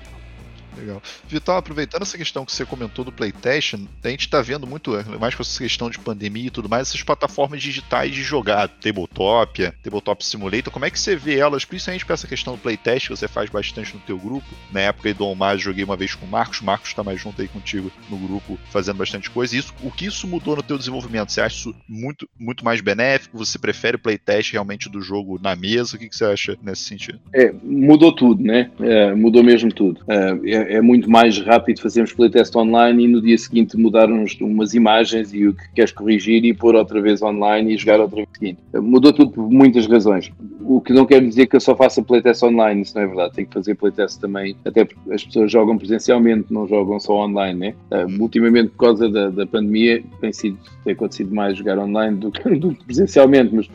Legal. 0.77 1.01
Vital, 1.27 1.57
aproveitando 1.57 2.01
essa 2.01 2.17
questão 2.17 2.45
que 2.45 2.51
você 2.51 2.65
comentou 2.65 3.05
do 3.05 3.11
Playtest, 3.11 3.75
a 4.03 4.09
gente 4.09 4.29
tá 4.29 4.41
vendo 4.41 4.67
muito, 4.67 4.91
mais 5.19 5.35
com 5.35 5.41
essa 5.41 5.57
questão 5.57 5.89
de 5.89 5.99
pandemia 5.99 6.47
e 6.47 6.51
tudo 6.51 6.69
mais, 6.69 6.89
essas 6.89 7.03
plataformas 7.03 7.61
digitais 7.61 8.13
de 8.13 8.21
jogar, 8.21 8.67
Tabletop, 8.67 9.71
Tabletop 9.83 10.25
Simulator, 10.25 10.71
como 10.71 10.85
é 10.85 10.89
que 10.89 10.99
você 10.99 11.15
vê 11.15 11.37
elas, 11.37 11.65
principalmente 11.65 12.05
para 12.05 12.13
essa 12.13 12.27
questão 12.27 12.55
do 12.55 12.59
Playtest, 12.59 13.07
que 13.07 13.15
você 13.15 13.27
faz 13.27 13.49
bastante 13.49 13.93
no 13.93 13.99
teu 14.01 14.17
grupo, 14.17 14.47
na 14.71 14.81
época 14.81 15.13
do 15.13 15.25
Omar, 15.25 15.57
joguei 15.57 15.83
uma 15.83 15.95
vez 15.95 16.15
com 16.15 16.25
o 16.25 16.29
Marcos, 16.29 16.61
o 16.61 16.65
Marcos 16.65 16.93
tá 16.93 17.03
mais 17.03 17.19
junto 17.19 17.41
aí 17.41 17.47
contigo 17.47 17.91
no 18.09 18.17
grupo, 18.17 18.59
fazendo 18.69 18.97
bastante 18.97 19.29
coisa, 19.29 19.55
isso, 19.55 19.73
o 19.83 19.91
que 19.91 20.05
isso 20.05 20.27
mudou 20.27 20.55
no 20.55 20.63
teu 20.63 20.77
desenvolvimento? 20.77 21.31
Você 21.31 21.41
acha 21.41 21.55
isso 21.55 21.75
muito, 21.87 22.27
muito 22.39 22.63
mais 22.65 22.81
benéfico? 22.81 23.37
Você 23.37 23.57
prefere 23.57 23.97
o 23.97 23.99
Playtest 23.99 24.51
realmente 24.51 24.89
do 24.89 25.01
jogo 25.01 25.39
na 25.41 25.55
mesa? 25.55 25.95
O 25.95 25.99
que, 25.99 26.09
que 26.09 26.15
você 26.15 26.25
acha 26.25 26.57
nesse 26.61 26.83
sentido? 26.83 27.19
É, 27.33 27.53
mudou 27.63 28.13
tudo, 28.13 28.43
né? 28.43 28.69
É, 28.79 29.13
mudou 29.13 29.43
mesmo 29.43 29.71
tudo. 29.71 30.01
É, 30.07 30.64
é 30.67 30.81
muito 30.81 31.09
mais 31.09 31.39
rápido 31.39 31.81
fazermos 31.81 32.13
playtest 32.13 32.55
online 32.55 33.05
e 33.05 33.07
no 33.07 33.21
dia 33.21 33.37
seguinte 33.37 33.77
mudarmos 33.77 34.37
umas 34.41 34.73
imagens 34.73 35.33
e 35.33 35.47
o 35.47 35.53
que 35.53 35.63
queres 35.73 35.91
corrigir 35.91 36.43
e 36.45 36.53
pôr 36.53 36.75
outra 36.75 37.01
vez 37.01 37.21
online 37.21 37.73
e 37.73 37.77
jogar 37.77 37.99
outra 37.99 38.17
vez 38.17 38.27
seguinte. 38.33 38.59
Mudou 38.73 39.13
tudo 39.13 39.31
por 39.31 39.49
muitas 39.49 39.87
razões. 39.87 40.31
O 40.61 40.81
que 40.81 40.93
não 40.93 41.05
quer 41.05 41.21
dizer 41.21 41.47
que 41.47 41.55
eu 41.55 41.59
só 41.59 41.75
faça 41.75 42.01
playtest 42.01 42.43
online, 42.43 42.81
isso 42.81 42.95
não 42.95 43.03
é 43.03 43.07
verdade. 43.07 43.33
Tenho 43.33 43.47
que 43.47 43.53
fazer 43.53 43.75
playtest 43.75 44.19
também, 44.19 44.55
até 44.65 44.85
porque 44.85 45.13
as 45.13 45.23
pessoas 45.23 45.51
jogam 45.51 45.77
presencialmente, 45.77 46.51
não 46.51 46.67
jogam 46.67 46.99
só 46.99 47.25
online, 47.25 47.59
né? 47.59 47.73
É, 47.91 48.05
ultimamente, 48.05 48.69
por 48.69 48.85
causa 48.85 49.09
da, 49.09 49.29
da 49.29 49.45
pandemia, 49.45 50.03
tem, 50.19 50.33
sido, 50.33 50.57
tem 50.83 50.93
acontecido 50.93 51.33
mais 51.33 51.57
jogar 51.57 51.77
online 51.77 52.17
do 52.17 52.31
que, 52.31 52.49
do 52.57 52.73
que 52.73 52.83
presencialmente, 52.85 53.53
mas 53.53 53.69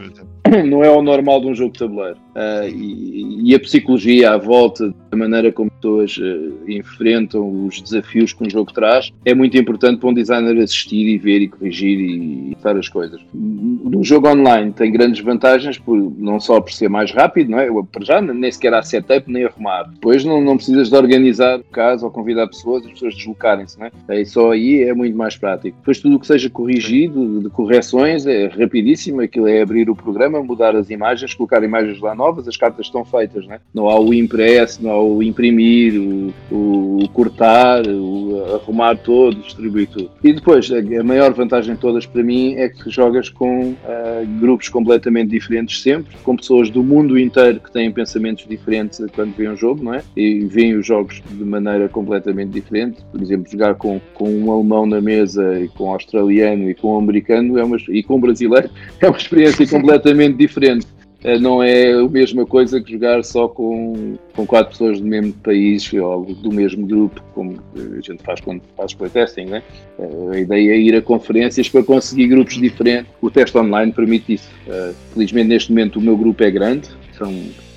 não 0.68 0.82
é 0.82 0.90
o 0.90 1.02
normal 1.02 1.40
de 1.40 1.46
um 1.46 1.54
jogo 1.54 1.72
de 1.72 1.78
tabuleiro. 1.78 2.18
Ah, 2.34 2.66
e, 2.66 3.50
e 3.50 3.54
a 3.54 3.60
psicologia 3.60 4.32
à 4.32 4.36
volta, 4.36 4.94
da 5.10 5.16
maneira 5.16 5.52
como 5.52 5.70
as 5.70 5.76
pessoas 5.76 6.20
ah, 6.22 6.72
enfrentam 6.80 7.66
os 7.66 7.80
desafios 7.80 8.32
que 8.32 8.44
um 8.44 8.50
jogo 8.50 8.72
traz, 8.72 9.12
é 9.24 9.34
muito 9.34 9.56
importante 9.56 10.00
para 10.00 10.08
um 10.08 10.14
designer 10.14 10.58
assistir 10.62 11.06
e 11.06 11.18
ver 11.18 11.42
e 11.42 11.48
corrigir 11.48 11.98
e 11.98 12.46
editar 12.52 12.76
as 12.76 12.88
coisas. 12.88 13.20
No 13.32 14.02
jogo 14.02 14.28
online 14.28 14.72
tem 14.72 14.92
grandes 14.92 15.20
vantagens, 15.22 15.78
por, 15.78 15.96
não 16.18 16.40
só 16.40 16.60
por 16.60 16.72
ser 16.72 16.88
mais 16.88 17.12
rápido, 17.12 17.50
não 17.50 17.58
é? 17.58 17.68
Para 17.90 18.04
já 18.04 18.20
nem 18.20 18.50
sequer 18.50 18.74
há 18.74 18.82
setup 18.82 19.30
nem 19.30 19.44
arrumar. 19.44 19.84
Depois 19.84 20.24
não, 20.24 20.40
não 20.40 20.56
precisas 20.56 20.88
de 20.88 20.96
organizar 20.96 21.60
o 21.60 21.64
caso 21.64 22.04
ou 22.04 22.10
convidar 22.10 22.46
pessoas, 22.46 22.84
as 22.84 22.92
pessoas 22.92 23.14
deslocarem-se, 23.14 23.78
não 23.78 23.86
é? 23.86 23.92
Aí 24.08 24.26
só 24.26 24.52
aí 24.52 24.82
é 24.82 24.94
muito 24.94 25.16
mais 25.16 25.36
prático. 25.36 25.76
Depois 25.78 26.00
tudo 26.00 26.16
o 26.16 26.20
que 26.20 26.26
seja 26.26 26.50
corrigido, 26.50 27.40
de 27.40 27.50
correções, 27.50 28.26
é 28.26 28.46
rapidíssimo. 28.46 29.20
Aquilo 29.20 29.48
é 29.48 29.62
abrir 29.62 29.88
o 29.90 29.96
programa, 29.96 30.42
mudar 30.42 30.74
as 30.74 30.90
imagens, 30.90 31.34
colocar 31.34 31.62
imagens 31.62 32.00
lá 32.00 32.14
novas, 32.14 32.48
as 32.48 32.56
cartas 32.56 32.86
estão 32.86 33.04
feitas, 33.04 33.46
né? 33.46 33.60
não 33.74 33.88
há 33.88 33.98
o 33.98 34.12
impresso, 34.12 34.82
não 34.82 34.90
há 34.90 34.94
ao 34.94 35.22
imprimir, 35.22 36.00
o, 36.00 36.32
o 36.50 36.69
cortar, 37.12 37.86
o 37.86 38.54
arrumar 38.54 38.96
todo, 38.96 39.36
distribuir 39.36 39.88
tudo. 39.88 40.10
E 40.22 40.32
depois, 40.32 40.70
a, 40.70 41.02
maior 41.02 41.32
vantagem 41.32 41.74
de 41.74 41.80
todas 41.80 42.06
para 42.06 42.22
mim 42.22 42.54
é 42.54 42.68
que 42.68 42.90
jogas 42.90 43.28
com 43.28 43.70
uh, 43.70 44.26
grupos 44.40 44.68
completamente 44.68 45.30
diferentes 45.30 45.82
sempre, 45.82 46.16
com 46.22 46.36
pessoas 46.36 46.70
do 46.70 46.82
mundo 46.82 47.18
inteiro 47.18 47.60
que 47.60 47.70
têm 47.70 47.90
pensamentos 47.90 48.46
diferentes 48.46 49.00
quando 49.14 49.34
veem 49.34 49.50
um 49.50 49.56
jogo, 49.56 49.82
não 49.82 49.94
é? 49.94 50.02
E 50.16 50.40
veem 50.40 50.74
os 50.76 50.86
jogos 50.86 51.22
de 51.30 51.44
maneira 51.44 51.88
completamente 51.88 52.50
diferente. 52.50 53.02
Por 53.10 53.20
exemplo, 53.20 53.50
jogar 53.50 53.74
com, 53.74 54.00
com 54.14 54.28
um 54.28 54.52
alemão 54.52 54.86
na 54.86 55.00
mesa 55.00 55.60
e 55.60 55.68
com 55.68 55.84
um 55.84 55.92
australiano 55.92 56.70
e 56.70 56.74
com 56.74 56.94
um 56.94 56.98
americano 56.98 57.58
é 57.58 57.64
uma, 57.64 57.76
e 57.88 58.02
com 58.02 58.16
um 58.16 58.20
brasileiro 58.20 58.70
é 59.00 59.08
uma 59.08 59.16
experiência 59.16 59.66
completamente 59.68 60.36
diferente. 60.36 60.86
Eh, 61.22 61.38
não 61.38 61.62
é 61.62 61.92
a 61.92 62.08
mesma 62.08 62.46
coisa 62.46 62.80
que 62.80 62.92
jogar 62.92 63.22
só 63.24 63.46
com, 63.46 64.16
com 64.34 64.46
quatro 64.46 64.72
pessoas 64.72 65.00
do 65.00 65.06
mesmo 65.06 65.32
país 65.34 65.92
ou 65.92 66.24
do 66.24 66.52
mesmo 66.52 66.86
grupo, 66.86 67.22
como 67.34 67.60
a 67.76 68.00
gente 68.00 68.22
faz 68.22 68.40
quando 68.40 68.62
faz 68.76 68.94
playtesting, 68.94 69.44
né? 69.44 69.62
Eh, 69.98 70.36
a 70.36 70.38
ideia 70.40 70.72
é 70.72 70.78
ir 70.78 70.94
a 70.94 71.02
conferências 71.02 71.68
para 71.68 71.82
conseguir 71.82 72.28
grupos 72.28 72.54
diferentes. 72.54 73.12
O 73.20 73.30
teste 73.30 73.56
online 73.58 73.92
permite 73.92 74.34
isso. 74.34 74.50
Eh, 74.66 74.92
felizmente, 75.12 75.48
neste 75.48 75.70
momento, 75.70 75.98
o 75.98 76.02
meu 76.02 76.16
grupo 76.16 76.42
é 76.42 76.50
grande, 76.50 76.88
são 77.16 77.30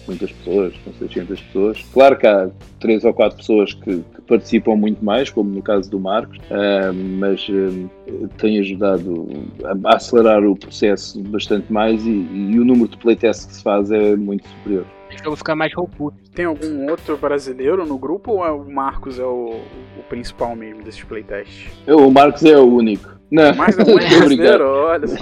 muitas 0.08 0.32
pessoas, 0.32 0.74
são 0.84 0.94
600 0.94 1.42
pessoas. 1.42 1.86
Claro 1.94 2.18
que 2.18 2.28
há 2.28 2.50
três 2.80 3.04
ou 3.04 3.14
quatro 3.14 3.38
pessoas 3.38 3.74
que, 3.74 3.98
que 3.98 4.22
participam 4.28 4.76
muito 4.76 5.04
mais, 5.04 5.30
como 5.30 5.50
no 5.50 5.62
caso 5.62 5.90
do 5.90 6.00
Marcos, 6.00 6.38
uh, 6.38 6.94
mas 6.94 7.48
uh, 7.50 7.90
tem 8.38 8.60
ajudado 8.60 9.28
a, 9.64 9.96
acelerar 9.96 10.44
o 10.44 10.56
processo 10.56 11.22
bastante 11.24 11.72
mais 11.72 12.06
e, 12.06 12.10
e 12.10 12.60
o 12.60 12.66
número 12.66 12.88
de 12.88 12.98
playtests 12.98 13.46
que 13.46 13.56
se 13.56 13.64
faz 13.64 13.92
é 13.92 14.16
muito 14.16 14.48
superior. 14.48 14.86
O 15.20 15.24
jogo 15.24 15.36
ficar 15.36 15.56
mais 15.56 15.74
robusto. 15.74 16.20
Tem 16.34 16.46
algum 16.46 16.90
outro 16.90 17.18
brasileiro 17.18 17.86
no 17.86 17.98
grupo 17.98 18.32
ou 18.32 18.46
é 18.46 18.52
o 18.52 18.64
Marcos 18.66 19.20
é 19.20 19.26
o, 19.26 19.62
o 19.98 20.04
principal 20.10 20.56
mesmo 20.56 20.84
desses 20.84 21.04
playtests? 21.04 21.68
o 21.88 22.10
Marcos 22.10 22.44
é 22.44 22.58
o 22.58 22.66
único. 22.66 23.14
Não, 23.34 23.56
Mas 23.56 23.76
não 23.76 23.98
é 23.98 24.10
brasileiro, 24.16 24.64
olha 24.64 25.08
só. 25.08 25.16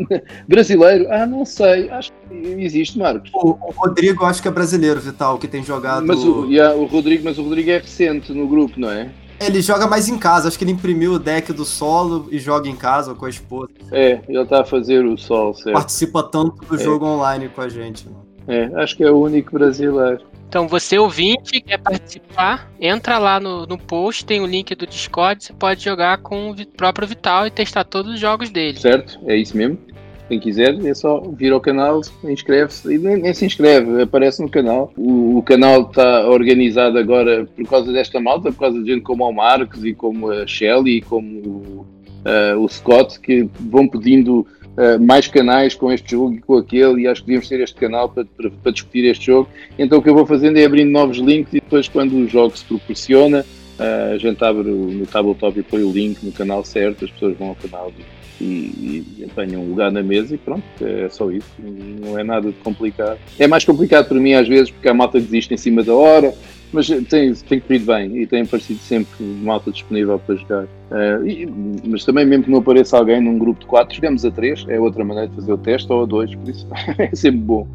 brasileiro? 0.48 1.06
Ah, 1.12 1.26
não 1.26 1.44
sei. 1.44 1.90
Acho 1.90 2.10
que 2.12 2.34
existe, 2.34 2.98
Marcos. 2.98 3.30
O, 3.34 3.50
o, 3.50 3.72
Rodrigo 3.76 4.24
acho 4.24 4.40
que 4.40 4.48
é 4.48 4.50
brasileiro, 4.50 4.98
Vital, 4.98 5.38
que 5.38 5.46
tem 5.46 5.62
jogado. 5.62 6.06
Mas 6.06 6.24
o, 6.24 6.46
yeah, 6.46 6.74
o 6.74 6.86
Rodrigo, 6.86 7.24
mas 7.24 7.36
o 7.36 7.42
Rodrigo 7.42 7.70
é 7.70 7.76
recente 7.76 8.32
no 8.32 8.48
grupo, 8.48 8.80
não 8.80 8.90
é? 8.90 9.10
Ele 9.38 9.60
joga 9.60 9.86
mais 9.86 10.08
em 10.08 10.18
casa, 10.18 10.48
acho 10.48 10.58
que 10.58 10.64
ele 10.64 10.72
imprimiu 10.72 11.12
o 11.12 11.18
deck 11.18 11.52
do 11.52 11.64
solo 11.64 12.26
e 12.30 12.38
joga 12.38 12.68
em 12.68 12.74
casa 12.74 13.14
com 13.14 13.26
a 13.26 13.28
esposa. 13.28 13.70
É, 13.92 14.20
ele 14.26 14.44
tá 14.46 14.62
a 14.62 14.64
fazer 14.64 15.04
o 15.04 15.16
solo, 15.18 15.54
certo. 15.54 15.74
Participa 15.74 16.22
tanto 16.22 16.64
do 16.64 16.74
é. 16.74 16.78
jogo 16.78 17.04
online 17.04 17.48
com 17.48 17.60
a 17.60 17.68
gente. 17.68 18.08
É, 18.48 18.70
acho 18.82 18.96
que 18.96 19.04
é 19.04 19.10
o 19.10 19.20
único 19.20 19.52
brasileiro. 19.52 20.22
Então, 20.48 20.66
você 20.66 20.98
ouvinte, 20.98 21.60
quer 21.60 21.76
participar, 21.76 22.72
entra 22.80 23.18
lá 23.18 23.38
no, 23.38 23.66
no 23.66 23.76
post, 23.76 24.24
tem 24.24 24.40
o 24.40 24.46
link 24.46 24.74
do 24.74 24.86
Discord, 24.86 25.44
você 25.44 25.52
pode 25.52 25.84
jogar 25.84 26.18
com 26.18 26.50
o 26.50 26.66
próprio 26.66 27.06
Vital 27.06 27.46
e 27.46 27.50
testar 27.50 27.84
todos 27.84 28.14
os 28.14 28.18
jogos 28.18 28.48
dele. 28.48 28.78
Certo, 28.78 29.20
é 29.26 29.36
isso 29.36 29.54
mesmo. 29.54 29.78
Quem 30.26 30.40
quiser, 30.40 30.74
é 30.84 30.94
só 30.94 31.20
vir 31.20 31.52
ao 31.52 31.60
canal, 31.60 32.00
inscreve-se, 32.24 32.94
e 32.94 32.98
nem, 32.98 33.16
nem, 33.16 33.34
se 33.34 33.44
inscreve, 33.44 34.02
aparece 34.02 34.42
no 34.42 34.48
canal. 34.48 34.92
O, 34.96 35.38
o 35.38 35.42
canal 35.42 35.82
está 35.82 36.26
organizado 36.28 36.98
agora 36.98 37.46
por 37.56 37.66
causa 37.66 37.92
desta 37.92 38.20
malta, 38.20 38.52
por 38.52 38.58
causa 38.58 38.82
de 38.82 38.92
gente 38.92 39.02
como 39.02 39.28
o 39.28 39.32
Marcos 39.32 39.84
e 39.84 39.94
como 39.94 40.30
a 40.30 40.46
Shelly 40.46 40.98
e 40.98 41.02
como 41.02 41.86
uh, 42.24 42.58
o 42.58 42.68
Scott, 42.68 43.20
que 43.20 43.48
vão 43.58 43.88
pedindo 43.88 44.46
uh, 44.78 45.00
mais 45.02 45.26
canais 45.26 45.74
com 45.74 45.92
este 45.92 46.12
jogo 46.12 46.34
e 46.34 46.38
com 46.38 46.56
aquele, 46.56 47.02
e 47.02 47.08
acho 47.08 47.20
que 47.20 47.26
devíamos 47.26 47.48
ter 47.48 47.60
este 47.60 47.76
canal 47.76 48.08
para, 48.08 48.24
para, 48.24 48.50
para, 48.50 48.72
discutir 48.72 49.04
este 49.04 49.26
jogo. 49.26 49.48
Então 49.78 49.98
o 49.98 50.02
que 50.02 50.08
eu 50.08 50.14
vou 50.14 50.24
fazendo 50.24 50.56
é 50.56 50.64
abrindo 50.64 50.90
novos 50.90 51.18
links 51.18 51.52
e 51.52 51.60
depois, 51.60 51.88
quando 51.88 52.14
o 52.14 52.28
jogo 52.28 52.56
se 52.56 52.64
proporciona, 52.64 53.44
uh, 53.78 54.14
a 54.14 54.18
gente 54.18 54.42
abre 54.44 54.70
no 54.70 55.06
tabletop 55.06 55.58
e 55.58 55.62
põe 55.62 55.82
o 55.82 55.90
link 55.90 56.22
no 56.22 56.32
canal 56.32 56.64
certo, 56.64 57.04
as 57.04 57.10
pessoas 57.10 57.36
vão 57.36 57.48
ao 57.48 57.56
canal 57.56 57.92
e, 58.40 58.44
e, 58.44 59.26
apanham 59.28 59.62
um 59.62 59.70
lugar 59.70 59.90
na 59.90 60.00
mesa 60.00 60.36
e 60.36 60.38
pronto, 60.38 60.62
é 60.80 61.08
só 61.08 61.30
isso. 61.30 61.48
Não 61.58 62.16
é 62.16 62.22
nada 62.22 62.48
de 62.48 62.58
complicado. 62.58 63.18
É 63.36 63.48
mais 63.48 63.64
complicado 63.64 64.08
para 64.08 64.20
mim 64.20 64.34
às 64.34 64.46
vezes 64.46 64.70
porque 64.70 64.88
a 64.88 64.94
malta 64.94 65.18
desiste 65.18 65.52
em 65.52 65.56
cima 65.56 65.82
da 65.82 65.92
hora 65.92 66.32
mas 66.72 66.86
tem, 66.86 67.34
tem 67.34 67.60
corrido 67.60 67.86
bem 67.86 68.22
e 68.22 68.26
tem 68.26 68.42
aparecido 68.42 68.78
sempre 68.80 69.24
malta 69.24 69.70
disponível 69.70 70.18
para 70.18 70.36
jogar. 70.36 70.64
Uh, 70.64 71.26
e, 71.26 71.46
mas 71.86 72.04
também, 72.04 72.26
mesmo 72.26 72.44
que 72.44 72.50
não 72.50 72.58
apareça 72.58 72.96
alguém 72.96 73.20
num 73.20 73.38
grupo 73.38 73.60
de 73.60 73.66
quatro, 73.66 73.94
jogamos 73.94 74.24
a 74.24 74.30
três, 74.30 74.64
é 74.68 74.78
outra 74.78 75.04
maneira 75.04 75.28
de 75.28 75.36
fazer 75.36 75.52
o 75.52 75.58
teste, 75.58 75.92
ou 75.92 76.02
a 76.02 76.06
dois, 76.06 76.34
por 76.34 76.48
isso 76.48 76.66
é 76.98 77.14
sempre 77.14 77.40
bom. 77.40 77.66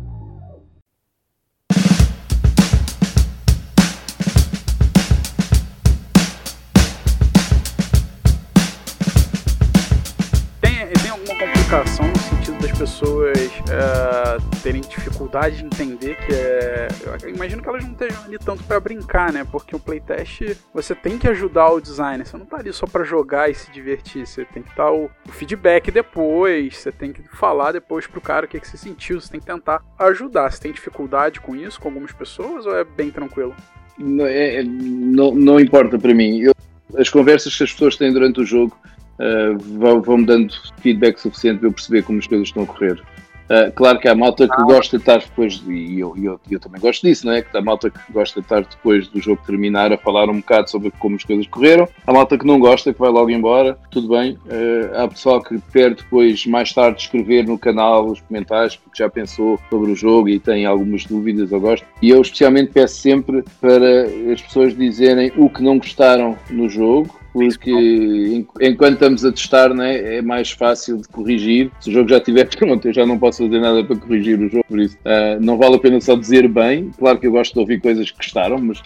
Tem, 10.61 10.87
tem 11.01 11.11
alguma 11.11 11.35
complicação 11.39 12.22
das 12.63 12.77
pessoas 12.77 13.37
uh, 13.37 14.59
terem 14.61 14.79
dificuldade 14.79 15.57
de 15.57 15.65
entender 15.65 16.15
que 16.15 16.33
é. 16.33 16.87
Eu 17.21 17.29
imagino 17.29 17.61
que 17.61 17.67
elas 17.67 17.83
não 17.83 17.91
estejam 17.91 18.23
ali 18.23 18.39
tanto 18.39 18.63
para 18.63 18.79
brincar, 18.79 19.33
né? 19.33 19.43
Porque 19.43 19.75
o 19.75 19.79
playtest 19.79 20.55
você 20.73 20.95
tem 20.95 21.17
que 21.17 21.27
ajudar 21.27 21.71
o 21.71 21.81
designer. 21.81 22.25
Você 22.25 22.37
não 22.37 22.45
tá 22.45 22.57
ali 22.57 22.71
só 22.71 22.87
para 22.87 23.03
jogar 23.03 23.49
e 23.51 23.53
se 23.53 23.69
divertir. 23.69 24.25
Você 24.25 24.45
tem 24.45 24.63
que 24.63 24.73
dar 24.77 24.93
o, 24.93 25.09
o, 25.27 25.31
feedback 25.31 25.91
depois. 25.91 26.77
Você 26.77 26.89
tem 26.89 27.11
que 27.11 27.21
falar 27.35 27.73
depois 27.73 28.07
pro 28.07 28.21
cara 28.21 28.45
o 28.45 28.49
que, 28.49 28.57
que 28.57 28.67
você 28.67 28.77
sentiu. 28.77 29.19
Você 29.19 29.29
tem 29.29 29.41
que 29.41 29.45
tentar 29.45 29.83
ajudar. 29.99 30.49
Você 30.49 30.61
tem 30.61 30.71
dificuldade 30.71 31.41
com 31.41 31.57
isso, 31.57 31.81
com 31.81 31.89
algumas 31.89 32.13
pessoas, 32.13 32.65
ou 32.65 32.77
é 32.77 32.85
bem 32.85 33.11
tranquilo? 33.11 33.53
Não, 33.97 34.25
é, 34.25 34.61
é 34.61 34.63
não, 34.63 35.35
não 35.35 35.59
importa 35.59 35.99
para 35.99 36.13
mim. 36.13 36.39
Eu, 36.39 36.53
as 36.95 37.09
conversas 37.09 37.57
que 37.57 37.63
as 37.63 37.73
pessoas 37.73 37.97
têm 37.97 38.13
durante 38.13 38.39
o 38.39 38.45
jogo 38.45 38.77
uh, 39.19 39.57
vão, 39.79 40.01
vão-me 40.01 40.25
dando 40.25 40.53
feedback 40.81 41.17
suficiente 41.17 41.59
para 41.59 41.67
eu 41.69 41.73
perceber 41.73 42.03
como 42.03 42.19
as 42.19 42.27
coisas 42.27 42.47
estão 42.47 42.63
a 42.63 42.67
correr. 42.67 43.01
Uh, 43.43 43.71
claro 43.73 43.99
que 43.99 44.07
há 44.07 44.15
malta 44.15 44.47
que 44.47 44.63
gosta 44.63 44.97
de 44.97 45.03
estar 45.03 45.19
depois, 45.19 45.61
e 45.67 45.99
eu, 45.99 46.15
eu, 46.17 46.39
eu, 46.49 46.59
também 46.59 46.79
gosto 46.79 47.05
disso, 47.05 47.25
não 47.25 47.33
é? 47.33 47.41
Que 47.41 47.55
há 47.57 47.61
malta 47.61 47.89
que 47.89 47.99
gosta 48.11 48.39
de 48.39 48.45
estar 48.45 48.61
depois 48.61 49.07
do 49.09 49.21
jogo 49.21 49.41
terminar 49.45 49.91
a 49.91 49.97
falar 49.97 50.29
um 50.29 50.37
bocado 50.37 50.69
sobre 50.69 50.91
como 50.91 51.17
as 51.17 51.23
coisas 51.23 51.45
correram. 51.47 51.87
Há 52.07 52.13
malta 52.13 52.37
que 52.37 52.47
não 52.47 52.57
gosta, 52.57 52.93
que 52.93 52.99
vai 52.99 53.09
logo 53.09 53.29
embora, 53.29 53.77
tudo 53.91 54.09
bem. 54.09 54.37
Uh, 54.45 54.97
há 54.97 55.07
pessoal 55.07 55.41
que 55.41 55.59
quer 55.73 55.93
depois, 55.93 56.45
mais 56.45 56.71
tarde, 56.71 57.01
escrever 57.01 57.45
no 57.45 57.57
canal 57.57 58.07
os 58.07 58.21
comentários, 58.21 58.77
porque 58.77 59.03
já 59.03 59.09
pensou 59.09 59.59
sobre 59.69 59.91
o 59.91 59.95
jogo 59.95 60.29
e 60.29 60.39
tem 60.39 60.65
algumas 60.65 61.05
dúvidas 61.05 61.51
ou 61.51 61.59
gosta. 61.59 61.85
E 62.01 62.09
eu, 62.09 62.21
especialmente, 62.21 62.71
peço 62.71 62.95
sempre 62.95 63.43
para 63.59 64.03
as 64.31 64.41
pessoas 64.41 64.75
dizerem 64.75 65.31
o 65.35 65.49
que 65.49 65.61
não 65.61 65.77
gostaram 65.77 66.37
no 66.49 66.69
jogo 66.69 67.22
porque 67.33 68.45
enquanto 68.61 68.93
estamos 68.93 69.25
a 69.25 69.31
testar 69.31 69.73
né, 69.73 70.17
é 70.17 70.21
mais 70.21 70.51
fácil 70.51 70.97
de 70.97 71.07
corrigir. 71.07 71.71
Se 71.81 71.89
o 71.89 71.93
jogo 71.93 72.07
já 72.07 72.17
estiver 72.17 72.45
pronto, 72.55 72.87
eu 72.87 72.93
já 72.93 73.05
não 73.05 73.17
posso 73.17 73.43
fazer 73.43 73.59
nada 73.59 73.83
para 73.83 73.95
corrigir 73.95 74.39
o 74.39 74.47
jogo, 74.47 74.65
por 74.69 74.79
isso 74.79 74.95
uh, 74.99 75.43
não 75.43 75.57
vale 75.57 75.75
a 75.75 75.79
pena 75.79 75.99
só 75.99 76.15
dizer 76.15 76.47
bem. 76.47 76.91
Claro 76.97 77.19
que 77.19 77.25
eu 77.25 77.31
gosto 77.31 77.53
de 77.53 77.59
ouvir 77.59 77.81
coisas 77.81 78.11
que 78.11 78.17
gostaram, 78.17 78.59
mas 78.59 78.79
uh, 78.79 78.83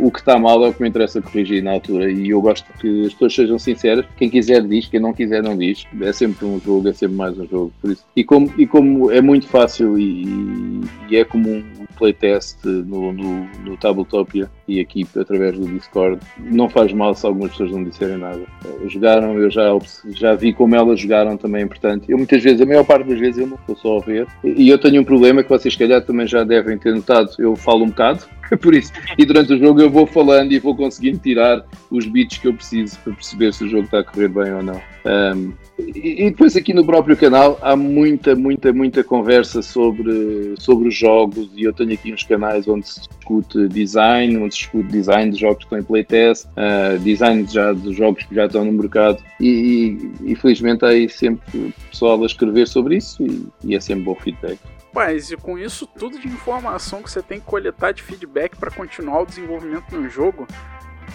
o 0.00 0.10
que 0.10 0.20
está 0.20 0.38
mal 0.38 0.64
é 0.64 0.68
o 0.68 0.72
que 0.72 0.82
me 0.82 0.88
interessa 0.88 1.20
corrigir 1.20 1.62
na 1.62 1.72
altura. 1.72 2.10
E 2.10 2.30
eu 2.30 2.40
gosto 2.40 2.66
que 2.80 3.06
as 3.06 3.12
pessoas 3.12 3.34
sejam 3.34 3.58
sinceras. 3.58 4.06
Quem 4.16 4.30
quiser 4.30 4.62
diz, 4.62 4.86
quem 4.86 4.98
não 4.98 5.12
quiser 5.12 5.42
não 5.42 5.56
diz. 5.56 5.84
É 6.00 6.12
sempre 6.12 6.46
um 6.46 6.58
jogo, 6.58 6.88
é 6.88 6.94
sempre 6.94 7.16
mais 7.16 7.38
um 7.38 7.46
jogo. 7.46 7.72
Por 7.82 7.90
isso. 7.90 8.04
E, 8.16 8.24
como, 8.24 8.50
e 8.56 8.66
como 8.66 9.10
é 9.10 9.20
muito 9.20 9.46
fácil 9.46 9.98
e, 9.98 10.80
e 11.10 11.16
é 11.16 11.24
comum 11.24 11.62
o 11.78 11.98
playtest 11.98 12.64
no, 12.64 13.12
no, 13.12 13.44
no 13.64 13.76
Tabletopia 13.76 14.50
e 14.68 14.80
aqui 14.80 15.06
através 15.16 15.58
do 15.58 15.66
Discord, 15.66 16.20
não 16.38 16.68
faz 16.68 16.92
mal 16.92 17.14
se 17.14 17.26
algumas 17.26 17.50
pessoas 17.52 17.70
não 17.70 17.84
disserem 17.84 18.18
nada. 18.18 18.40
Jogaram, 18.86 19.38
eu 19.38 19.50
já, 19.50 19.76
já 20.10 20.34
vi 20.34 20.52
como 20.52 20.74
elas 20.74 21.00
jogaram 21.00 21.36
também, 21.36 21.62
é 21.62 21.64
importante. 21.64 22.10
Eu 22.10 22.16
muitas 22.16 22.42
vezes, 22.42 22.60
a 22.60 22.66
maior 22.66 22.84
parte 22.84 23.08
das 23.08 23.18
vezes, 23.18 23.38
eu 23.38 23.46
não 23.46 23.56
estou 23.56 23.76
só 23.76 23.98
a 23.98 24.00
ver. 24.00 24.26
E 24.44 24.68
eu 24.68 24.78
tenho 24.78 25.00
um 25.00 25.04
problema 25.04 25.42
que 25.42 25.48
vocês, 25.48 25.74
se 25.74 25.78
calhar, 25.78 26.02
também 26.02 26.26
já 26.26 26.44
devem 26.44 26.78
ter 26.78 26.94
notado. 26.94 27.30
Eu 27.38 27.54
falo 27.56 27.84
um 27.84 27.88
bocado, 27.88 28.24
por 28.60 28.74
isso. 28.74 28.92
E 29.16 29.24
durante 29.24 29.52
o 29.52 29.58
jogo 29.58 29.80
eu 29.80 29.90
vou 29.90 30.06
falando 30.06 30.52
e 30.52 30.58
vou 30.58 30.74
conseguindo 30.74 31.18
tirar 31.18 31.64
os 31.90 32.06
bits 32.06 32.38
que 32.38 32.48
eu 32.48 32.54
preciso 32.54 32.98
para 33.00 33.12
perceber 33.12 33.52
se 33.52 33.64
o 33.64 33.68
jogo 33.68 33.84
está 33.84 34.00
a 34.00 34.04
correr 34.04 34.28
bem 34.28 34.52
ou 34.52 34.62
não. 34.62 34.80
Um, 35.06 35.52
e, 35.78 36.30
depois 36.30 36.56
aqui 36.56 36.72
no 36.72 36.84
próprio 36.84 37.16
canal 37.16 37.58
há 37.60 37.76
muita, 37.76 38.34
muita, 38.34 38.72
muita 38.72 39.04
conversa 39.04 39.60
sobre, 39.60 40.54
sobre 40.58 40.88
os 40.88 40.94
jogos 40.94 41.50
e 41.54 41.64
eu 41.64 41.72
tenho 41.72 41.92
aqui 41.92 42.12
uns 42.12 42.22
canais 42.22 42.66
onde 42.66 42.88
se 42.88 43.00
discute 43.26 43.68
design, 43.68 44.36
onde 44.38 44.54
se 44.54 44.60
discute 44.60 44.88
design 44.88 45.32
de 45.32 45.40
jogos 45.40 45.58
que 45.58 45.64
estão 45.64 45.78
em 45.78 45.82
playtest, 45.82 46.46
uh, 46.46 46.98
design 47.00 47.46
já 47.48 47.72
de 47.72 47.92
jogos 47.92 48.22
que 48.24 48.34
já 48.34 48.46
estão 48.46 48.64
no 48.64 48.72
mercado 48.72 49.22
e, 49.40 50.08
e, 50.22 50.32
e 50.32 50.36
felizmente 50.36 50.84
há 50.84 50.88
aí 50.88 51.08
sempre 51.08 51.74
pessoal 51.90 52.22
a 52.22 52.26
escrever 52.26 52.66
sobre 52.66 52.96
isso 52.96 53.24
e, 53.24 53.46
e 53.64 53.74
é 53.74 53.80
sempre 53.80 54.04
bom 54.04 54.14
feedback. 54.14 54.58
Mas 54.94 55.30
e 55.30 55.36
com 55.36 55.58
isso 55.58 55.86
tudo 55.86 56.18
de 56.18 56.26
informação 56.26 57.02
que 57.02 57.10
você 57.10 57.22
tem 57.22 57.38
que 57.38 57.44
coletar 57.44 57.92
de 57.92 58.02
feedback 58.02 58.56
para 58.56 58.70
continuar 58.70 59.22
o 59.22 59.26
desenvolvimento 59.26 59.94
no 59.94 60.08
jogo, 60.08 60.46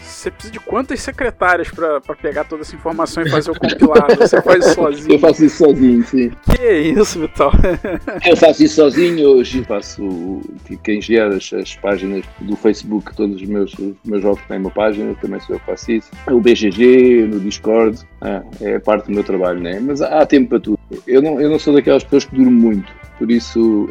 Você 0.01 0.29
precisa 0.29 0.53
de 0.53 0.59
quantas 0.59 1.01
secretárias 1.01 1.69
pra 1.69 1.99
pegar 2.21 2.43
toda 2.43 2.61
essa 2.61 2.75
informação 2.75 3.23
e 3.23 3.29
fazer 3.29 3.51
o 3.51 3.59
compilado? 3.59 4.15
Você 4.17 4.41
faz 4.41 4.65
isso 4.65 4.75
sozinho? 4.75 5.13
Eu 5.13 5.19
faço 5.19 5.45
isso 5.45 5.57
sozinho, 5.57 6.03
sim. 6.03 6.31
Que 6.45 6.71
isso, 6.71 7.19
Vital? 7.19 7.51
Eu 8.25 8.37
faço 8.37 8.63
isso 8.63 8.75
sozinho, 8.75 9.27
hoje 9.27 9.63
faço 9.63 10.41
quem 10.83 11.01
gera 11.01 11.35
as, 11.35 11.51
as, 11.53 11.75
páginas 11.75 12.23
do 12.39 12.55
Facebook, 12.55 13.15
todos 13.15 13.41
os 13.41 13.47
meus, 13.47 13.73
os 13.73 13.95
meus 14.05 14.21
jogos 14.21 14.41
têm 14.47 14.57
uma 14.57 14.69
página, 14.69 15.15
também 15.15 15.39
sou 15.39 15.55
eu 15.55 15.59
que 15.59 15.65
faço 15.65 15.91
isso. 15.91 16.11
O 16.29 16.39
BGG, 16.39 17.27
no 17.27 17.39
Discord, 17.39 17.99
ah, 18.21 18.43
é 18.61 18.79
parte 18.79 19.07
do 19.07 19.13
meu 19.13 19.23
trabalho, 19.23 19.59
né? 19.59 19.79
Mas 19.79 20.01
há 20.01 20.25
tempo 20.25 20.49
para 20.49 20.59
tudo. 20.59 20.79
Eu 21.07 21.21
não, 21.21 21.39
eu 21.39 21.49
não 21.49 21.59
sou 21.59 21.73
daquelas 21.73 22.03
pessoas 22.03 22.25
que 22.25 22.35
durmo 22.35 22.51
muito, 22.51 22.91
por 23.17 23.31
isso 23.31 23.89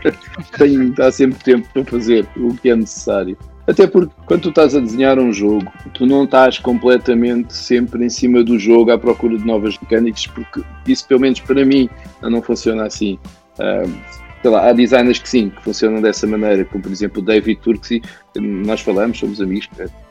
tenho, 0.56 0.94
há 1.00 1.10
sempre 1.10 1.42
tempo 1.42 1.68
para 1.72 1.84
fazer 1.84 2.26
o 2.36 2.54
que 2.54 2.70
é 2.70 2.76
necessário. 2.76 3.36
Até 3.66 3.86
porque 3.86 4.12
quando 4.26 4.42
tu 4.42 4.48
estás 4.48 4.74
a 4.74 4.80
desenhar 4.80 5.18
um 5.18 5.32
jogo, 5.32 5.70
tu 5.94 6.04
não 6.04 6.24
estás 6.24 6.58
completamente 6.58 7.54
sempre 7.54 8.04
em 8.04 8.10
cima 8.10 8.42
do 8.42 8.58
jogo 8.58 8.90
à 8.90 8.98
procura 8.98 9.38
de 9.38 9.46
novas 9.46 9.78
mecânicas, 9.78 10.26
porque 10.26 10.62
isso, 10.86 11.06
pelo 11.06 11.20
menos 11.20 11.40
para 11.40 11.64
mim, 11.64 11.88
não 12.20 12.42
funciona 12.42 12.84
assim. 12.84 13.18
Uh, 13.58 14.22
lá, 14.48 14.68
há 14.68 14.72
designers 14.72 15.18
que 15.18 15.28
sim, 15.28 15.50
que 15.50 15.62
funcionam 15.62 16.00
dessa 16.00 16.26
maneira, 16.26 16.64
como 16.64 16.82
por 16.82 16.90
exemplo 16.90 17.22
o 17.22 17.24
David 17.24 17.60
Turksi, 17.60 18.02
nós 18.36 18.80
falamos, 18.80 19.18
somos 19.18 19.40
amigos, 19.40 19.68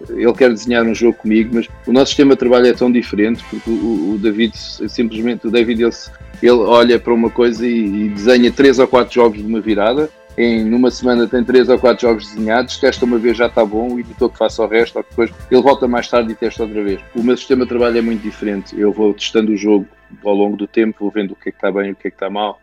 ele 0.09 0.33
quer 0.33 0.49
desenhar 0.49 0.85
um 0.85 0.95
jogo 0.95 1.17
comigo, 1.17 1.51
mas 1.53 1.67
o 1.85 1.91
nosso 1.91 2.07
sistema 2.07 2.33
de 2.33 2.39
trabalho 2.39 2.67
é 2.67 2.73
tão 2.73 2.91
diferente, 2.91 3.43
porque 3.49 3.69
o, 3.69 4.13
o 4.13 4.17
David, 4.17 4.53
simplesmente, 4.55 5.47
o 5.47 5.51
David, 5.51 5.83
ele, 5.83 5.93
ele 6.41 6.51
olha 6.51 6.99
para 6.99 7.13
uma 7.13 7.29
coisa 7.29 7.67
e, 7.67 8.05
e 8.05 8.09
desenha 8.09 8.51
três 8.51 8.79
ou 8.79 8.87
quatro 8.87 9.13
jogos 9.13 9.39
de 9.39 9.45
uma 9.45 9.59
virada, 9.59 10.09
em 10.41 10.63
numa 10.63 10.89
semana 10.89 11.27
tem 11.27 11.43
três 11.43 11.69
ou 11.69 11.77
quatro 11.77 12.07
jogos 12.07 12.27
desenhados, 12.31 12.77
testa 12.77 13.05
uma 13.05 13.17
vez 13.17 13.37
já 13.37 13.47
está 13.47 13.65
bom, 13.65 13.93
o 13.93 13.99
editor 13.99 14.29
que 14.29 14.37
faça 14.37 14.63
o 14.63 14.67
resto, 14.67 14.97
ou 14.97 15.05
depois 15.07 15.31
ele 15.49 15.61
volta 15.61 15.87
mais 15.87 16.07
tarde 16.07 16.31
e 16.31 16.35
testa 16.35 16.63
outra 16.63 16.83
vez. 16.83 16.99
O 17.15 17.23
meu 17.23 17.37
sistema 17.37 17.63
de 17.63 17.69
trabalho 17.69 17.97
é 17.97 18.01
muito 18.01 18.21
diferente. 18.21 18.79
Eu 18.79 18.91
vou 18.91 19.13
testando 19.13 19.51
o 19.51 19.57
jogo 19.57 19.87
ao 20.23 20.33
longo 20.33 20.57
do 20.57 20.67
tempo, 20.67 21.09
vendo 21.09 21.31
o 21.31 21.35
que 21.35 21.49
é 21.49 21.51
que 21.51 21.57
está 21.57 21.71
bem 21.71 21.89
e 21.89 21.91
o 21.91 21.95
que 21.95 22.07
é 22.07 22.11
que 22.11 22.15
está 22.15 22.29
mal. 22.29 22.59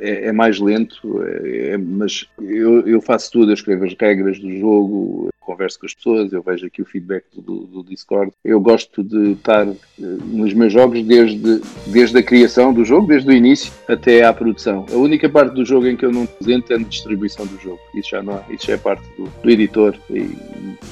É, 0.00 0.28
é, 0.28 0.32
mais 0.32 0.58
lento, 0.58 1.22
é, 1.22 1.72
é, 1.72 1.78
mas 1.78 2.26
eu, 2.40 2.86
eu, 2.86 3.00
faço 3.00 3.30
tudo, 3.30 3.50
eu 3.50 3.54
escrevo 3.54 3.84
as 3.84 3.94
regras 3.98 4.38
do 4.38 4.50
jogo, 4.58 5.28
converso 5.48 5.80
com 5.80 5.86
as 5.86 5.94
pessoas, 5.94 6.30
eu 6.30 6.42
vejo 6.42 6.66
aqui 6.66 6.82
o 6.82 6.84
feedback 6.84 7.24
do, 7.34 7.60
do 7.60 7.82
Discord. 7.82 8.30
Eu 8.44 8.60
gosto 8.60 9.02
de 9.02 9.32
estar 9.32 9.66
uh, 9.66 9.76
nos 9.98 10.52
meus 10.52 10.70
jogos 10.70 11.02
desde, 11.02 11.62
desde 11.86 12.18
a 12.18 12.22
criação 12.22 12.72
do 12.72 12.84
jogo, 12.84 13.06
desde 13.06 13.30
o 13.30 13.32
início 13.32 13.72
até 13.88 14.24
à 14.24 14.32
produção. 14.32 14.84
A 14.92 14.96
única 14.96 15.26
parte 15.26 15.54
do 15.54 15.64
jogo 15.64 15.86
em 15.86 15.96
que 15.96 16.04
eu 16.04 16.12
não 16.12 16.26
presento 16.26 16.70
é 16.74 16.78
na 16.78 16.86
distribuição 16.86 17.46
do 17.46 17.58
jogo. 17.58 17.80
Isso 17.94 18.10
já 18.10 18.22
não 18.22 18.34
há, 18.34 18.44
isso 18.50 18.66
já 18.66 18.74
é 18.74 18.76
parte 18.76 19.02
do, 19.16 19.24
do 19.24 19.50
editor 19.50 19.96
e 20.10 20.36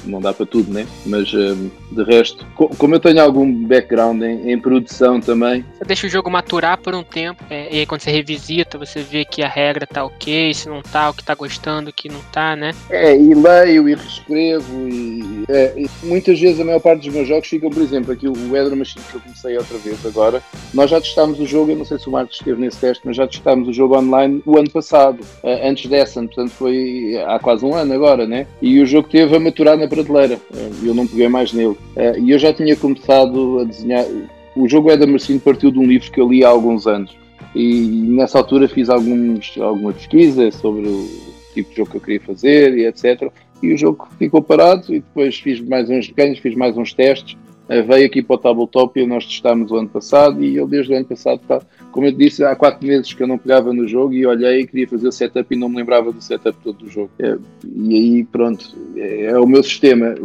não 0.05 0.19
dá 0.19 0.33
para 0.33 0.45
tudo, 0.45 0.73
né? 0.73 0.87
Mas 1.05 1.27
de 1.27 2.03
resto, 2.03 2.45
co 2.55 2.69
como 2.77 2.95
eu 2.95 2.99
tenho 2.99 3.21
algum 3.21 3.51
background 3.65 4.21
em, 4.23 4.51
em 4.51 4.59
produção 4.59 5.19
também, 5.19 5.63
você 5.77 5.85
deixa 5.85 6.07
o 6.07 6.09
jogo 6.09 6.29
maturar 6.29 6.77
por 6.79 6.95
um 6.95 7.03
tempo, 7.03 7.43
é, 7.49 7.67
e 7.71 7.79
aí 7.79 7.85
quando 7.85 8.01
você 8.01 8.11
revisita, 8.11 8.77
você 8.77 9.01
vê 9.01 9.23
que 9.23 9.43
a 9.43 9.47
regra 9.47 9.85
tá 9.85 10.03
ok, 10.03 10.53
se 10.53 10.67
não 10.67 10.81
tá, 10.81 11.09
o 11.09 11.13
que 11.13 11.23
tá 11.23 11.35
gostando, 11.35 11.89
o 11.89 11.93
que 11.93 12.09
não 12.09 12.21
tá, 12.31 12.55
né? 12.55 12.71
É, 12.89 13.15
e 13.15 13.33
leio 13.33 13.87
e 13.87 13.95
reescrevo, 13.95 14.89
e, 14.89 15.45
é, 15.49 15.73
e 15.77 15.89
muitas 16.03 16.39
vezes 16.39 16.59
a 16.59 16.65
maior 16.65 16.79
parte 16.79 17.05
dos 17.05 17.13
meus 17.13 17.27
jogos 17.27 17.47
ficam, 17.47 17.69
por 17.69 17.81
exemplo, 17.81 18.11
aqui 18.11 18.27
o 18.27 18.55
Edra 18.55 18.75
Machine 18.75 19.03
que 19.09 19.15
eu 19.15 19.21
comecei 19.21 19.57
outra 19.57 19.77
vez 19.77 20.05
agora, 20.05 20.41
nós 20.73 20.89
já 20.89 20.99
testámos 20.99 21.39
o 21.39 21.45
jogo, 21.45 21.71
eu 21.71 21.77
não 21.77 21.85
sei 21.85 21.99
se 21.99 22.07
o 22.07 22.11
Marcos 22.11 22.37
esteve 22.37 22.59
nesse 22.59 22.79
teste, 22.79 23.05
mas 23.05 23.15
já 23.15 23.27
testámos 23.27 23.67
o 23.67 23.73
jogo 23.73 23.97
online 23.97 24.41
o 24.45 24.57
ano 24.57 24.69
passado, 24.69 25.23
é, 25.43 25.69
antes 25.69 25.89
dessa, 25.89 26.21
portanto 26.21 26.49
foi 26.51 27.21
há 27.27 27.39
quase 27.39 27.63
um 27.63 27.75
ano 27.75 27.93
agora, 27.93 28.25
né? 28.25 28.47
E 28.61 28.79
o 28.79 28.85
jogo 28.85 29.07
teve 29.09 29.35
a 29.35 29.39
maturar 29.39 29.77
na 29.77 29.87
prateleira, 29.87 30.39
é, 30.55 30.69
eu 30.83 30.95
não 30.95 31.05
peguei 31.05 31.27
mais 31.27 31.53
nele. 31.53 31.77
É, 31.95 32.17
e 32.19 32.31
eu 32.31 32.39
já 32.39 32.53
tinha 32.53 32.75
começado 32.75 33.59
a 33.59 33.63
desenhar 33.63 34.05
o 34.57 34.67
jogo 34.67 34.91
Eda 34.91 35.05
Marcinho 35.05 35.39
partiu 35.39 35.71
de 35.71 35.79
um 35.79 35.85
livro 35.85 36.11
que 36.11 36.19
eu 36.19 36.27
li 36.29 36.43
há 36.43 36.49
alguns 36.49 36.87
anos 36.87 37.15
e 37.55 37.87
nessa 37.87 38.37
altura 38.37 38.67
fiz 38.67 38.89
alguns, 38.89 39.57
alguma 39.57 39.93
pesquisa 39.93 40.51
sobre 40.51 40.87
o 40.87 41.07
tipo 41.53 41.69
de 41.69 41.77
jogo 41.77 41.91
que 41.91 41.97
eu 41.97 42.01
queria 42.01 42.21
fazer 42.21 42.77
e 42.77 42.85
etc. 42.85 43.31
E 43.61 43.73
o 43.73 43.77
jogo 43.77 44.07
ficou 44.17 44.41
parado 44.41 44.93
e 44.93 44.99
depois 44.99 45.39
fiz 45.39 45.59
mais 45.61 45.89
uns 45.89 46.07
pequenos, 46.07 46.39
fiz 46.39 46.55
mais 46.55 46.77
uns 46.77 46.93
testes. 46.93 47.37
Uh, 47.67 47.83
veio 47.85 48.05
aqui 48.05 48.21
para 48.21 48.35
o 48.35 48.37
Tabletop 48.37 48.97
e 48.97 49.05
nós 49.05 49.25
testámos 49.25 49.71
o 49.71 49.75
ano 49.75 49.89
passado 49.89 50.41
e 50.41 50.57
ele 50.57 50.67
desde 50.67 50.93
o 50.93 50.95
ano 50.95 51.05
passado 51.05 51.41
está, 51.41 51.59
como 51.91 52.05
eu 52.05 52.13
disse, 52.13 52.41
há 52.45 52.55
quatro 52.55 52.87
meses 52.87 53.11
que 53.11 53.21
eu 53.21 53.27
não 53.27 53.37
pegava 53.37 53.73
no 53.73 53.85
jogo 53.85 54.13
e 54.13 54.25
olhei 54.25 54.61
e 54.61 54.67
queria 54.67 54.87
fazer 54.87 55.07
o 55.07 55.11
setup 55.11 55.53
e 55.53 55.57
não 55.57 55.67
me 55.67 55.75
lembrava 55.75 56.13
do 56.13 56.21
setup 56.21 56.57
todo 56.63 56.77
do 56.77 56.89
jogo. 56.89 57.09
É, 57.19 57.37
e 57.65 57.95
aí 57.95 58.23
pronto, 58.23 58.73
é, 58.95 59.25
é, 59.25 59.39
o 59.39 59.45
meu 59.45 59.61
sistema. 59.63 60.15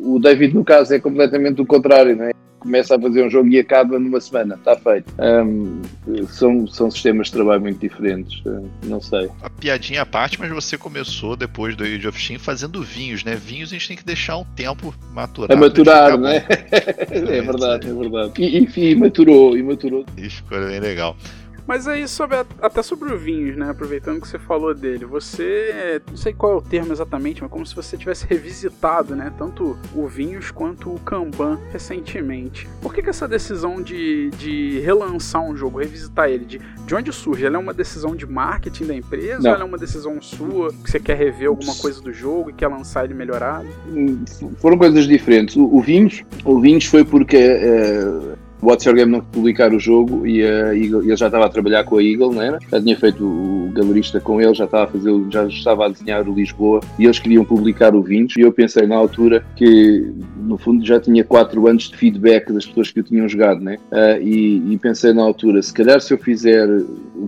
O 0.00 0.18
David 0.18 0.54
no 0.54 0.64
caso 0.64 0.92
é 0.92 0.98
completamente 0.98 1.60
o 1.60 1.66
contrário, 1.66 2.16
não 2.16 2.24
é? 2.24 2.32
Começa 2.60 2.94
a 2.94 3.00
fazer 3.00 3.26
um 3.26 3.30
jogo 3.30 3.48
e 3.48 3.58
acaba 3.58 3.98
numa 3.98 4.20
semana, 4.20 4.54
está 4.54 4.76
feito. 4.76 5.12
Um, 5.18 5.82
são, 6.26 6.66
são 6.66 6.90
sistemas 6.90 7.26
de 7.26 7.32
trabalho 7.32 7.62
muito 7.62 7.80
diferentes, 7.80 8.42
não 8.84 9.00
sei. 9.00 9.28
A 9.42 9.50
piadinha 9.50 10.02
à 10.02 10.06
parte, 10.06 10.38
mas 10.38 10.50
você 10.50 10.78
começou 10.78 11.36
depois 11.36 11.74
do 11.74 11.82
Age 11.82 12.06
of 12.06 12.20
Steam 12.20 12.38
fazendo 12.38 12.82
vinhos, 12.82 13.24
né? 13.24 13.34
Vinhos 13.34 13.70
a 13.70 13.72
gente 13.72 13.88
tem 13.88 13.96
que 13.96 14.04
deixar 14.04 14.36
um 14.36 14.44
tempo 14.44 14.94
maturar. 15.12 15.56
A 15.56 15.60
maturar, 15.60 16.18
né? 16.18 16.44
é 17.10 17.40
verdade, 17.40 17.88
é 17.88 17.92
verdade. 17.92 18.32
E, 18.38 18.58
e, 18.58 18.90
e 18.90 18.94
maturou, 18.94 19.56
e 19.56 19.62
maturou. 19.62 20.04
Isso 20.16 20.36
ficou 20.36 20.58
bem 20.60 20.78
legal. 20.78 21.16
Mas 21.66 21.86
aí, 21.86 22.06
sobre 22.08 22.36
a, 22.36 22.46
até 22.60 22.82
sobre 22.82 23.12
o 23.12 23.18
Vinhos, 23.18 23.56
né? 23.56 23.70
Aproveitando 23.70 24.20
que 24.20 24.28
você 24.28 24.38
falou 24.38 24.74
dele, 24.74 25.04
você. 25.04 26.00
Não 26.08 26.16
sei 26.16 26.32
qual 26.32 26.54
é 26.54 26.56
o 26.56 26.62
termo 26.62 26.92
exatamente, 26.92 27.42
mas 27.42 27.50
como 27.50 27.64
se 27.64 27.74
você 27.74 27.96
tivesse 27.96 28.26
revisitado, 28.28 29.14
né? 29.14 29.32
Tanto 29.38 29.78
o 29.94 30.06
Vinhos 30.06 30.50
quanto 30.50 30.94
o 30.94 31.00
Kanban 31.00 31.58
recentemente. 31.72 32.68
Por 32.80 32.94
que, 32.94 33.02
que 33.02 33.10
essa 33.10 33.28
decisão 33.28 33.80
de, 33.80 34.30
de 34.30 34.80
relançar 34.80 35.42
um 35.42 35.56
jogo, 35.56 35.78
revisitar 35.78 36.28
ele, 36.28 36.44
de, 36.44 36.58
de 36.58 36.94
onde 36.94 37.12
surge? 37.12 37.44
Ela 37.44 37.56
é 37.56 37.58
uma 37.58 37.74
decisão 37.74 38.14
de 38.14 38.26
marketing 38.26 38.86
da 38.86 38.94
empresa 38.94 39.42
Não. 39.42 39.50
ou 39.50 39.54
ela 39.56 39.64
é 39.64 39.66
uma 39.66 39.78
decisão 39.78 40.20
sua, 40.20 40.72
que 40.72 40.90
você 40.90 41.00
quer 41.00 41.16
rever 41.16 41.48
alguma 41.48 41.74
coisa 41.74 42.00
do 42.00 42.12
jogo 42.12 42.50
e 42.50 42.52
quer 42.52 42.68
lançar 42.68 43.04
ele 43.04 43.14
melhorado? 43.14 43.68
Foram 44.58 44.76
coisas 44.76 45.06
diferentes. 45.06 45.56
O, 45.56 45.64
o 45.64 45.80
Vinhos, 45.80 46.22
o 46.44 46.60
Vinhos 46.60 46.84
foi 46.86 47.04
porque. 47.04 47.36
O 47.36 48.49
What's 48.62 48.84
Your 48.84 48.94
Game 48.94 49.10
não 49.10 49.20
publicar 49.20 49.72
o 49.72 49.78
jogo 49.78 50.26
e 50.26 50.44
a 50.44 50.74
Eagle, 50.74 51.02
ele 51.02 51.16
já 51.16 51.26
estava 51.26 51.46
a 51.46 51.48
trabalhar 51.48 51.84
com 51.84 51.96
a 51.98 52.02
Eagle, 52.02 52.32
não 52.32 52.42
era? 52.42 52.58
Já 52.70 52.80
tinha 52.80 52.96
feito 52.96 53.24
o 53.24 53.70
galerista 53.72 54.20
com 54.20 54.40
ele, 54.40 54.54
já 54.54 54.64
estava 54.64 54.84
a 54.84 54.86
fazer, 54.88 55.12
já 55.30 55.46
estava 55.46 55.86
a 55.86 55.88
desenhar 55.88 56.28
o 56.28 56.34
Lisboa 56.34 56.80
e 56.98 57.04
eles 57.04 57.18
queriam 57.18 57.44
publicar 57.44 57.94
o 57.94 58.02
Vinhos 58.02 58.34
e 58.36 58.40
eu 58.40 58.52
pensei 58.52 58.86
na 58.86 58.96
altura 58.96 59.44
que 59.56 60.12
no 60.36 60.58
fundo 60.58 60.84
já 60.84 61.00
tinha 61.00 61.24
4 61.24 61.66
anos 61.66 61.84
de 61.84 61.96
feedback 61.96 62.52
das 62.52 62.66
pessoas 62.66 62.90
que 62.90 63.00
o 63.00 63.02
tinham 63.02 63.28
jogado, 63.28 63.60
né? 63.60 63.78
Uh, 63.90 64.20
e, 64.22 64.72
e, 64.72 64.78
pensei 64.78 65.12
na 65.12 65.22
altura, 65.22 65.62
se 65.62 65.72
calhar 65.72 66.00
se 66.00 66.12
eu 66.12 66.18
fizer, 66.18 66.66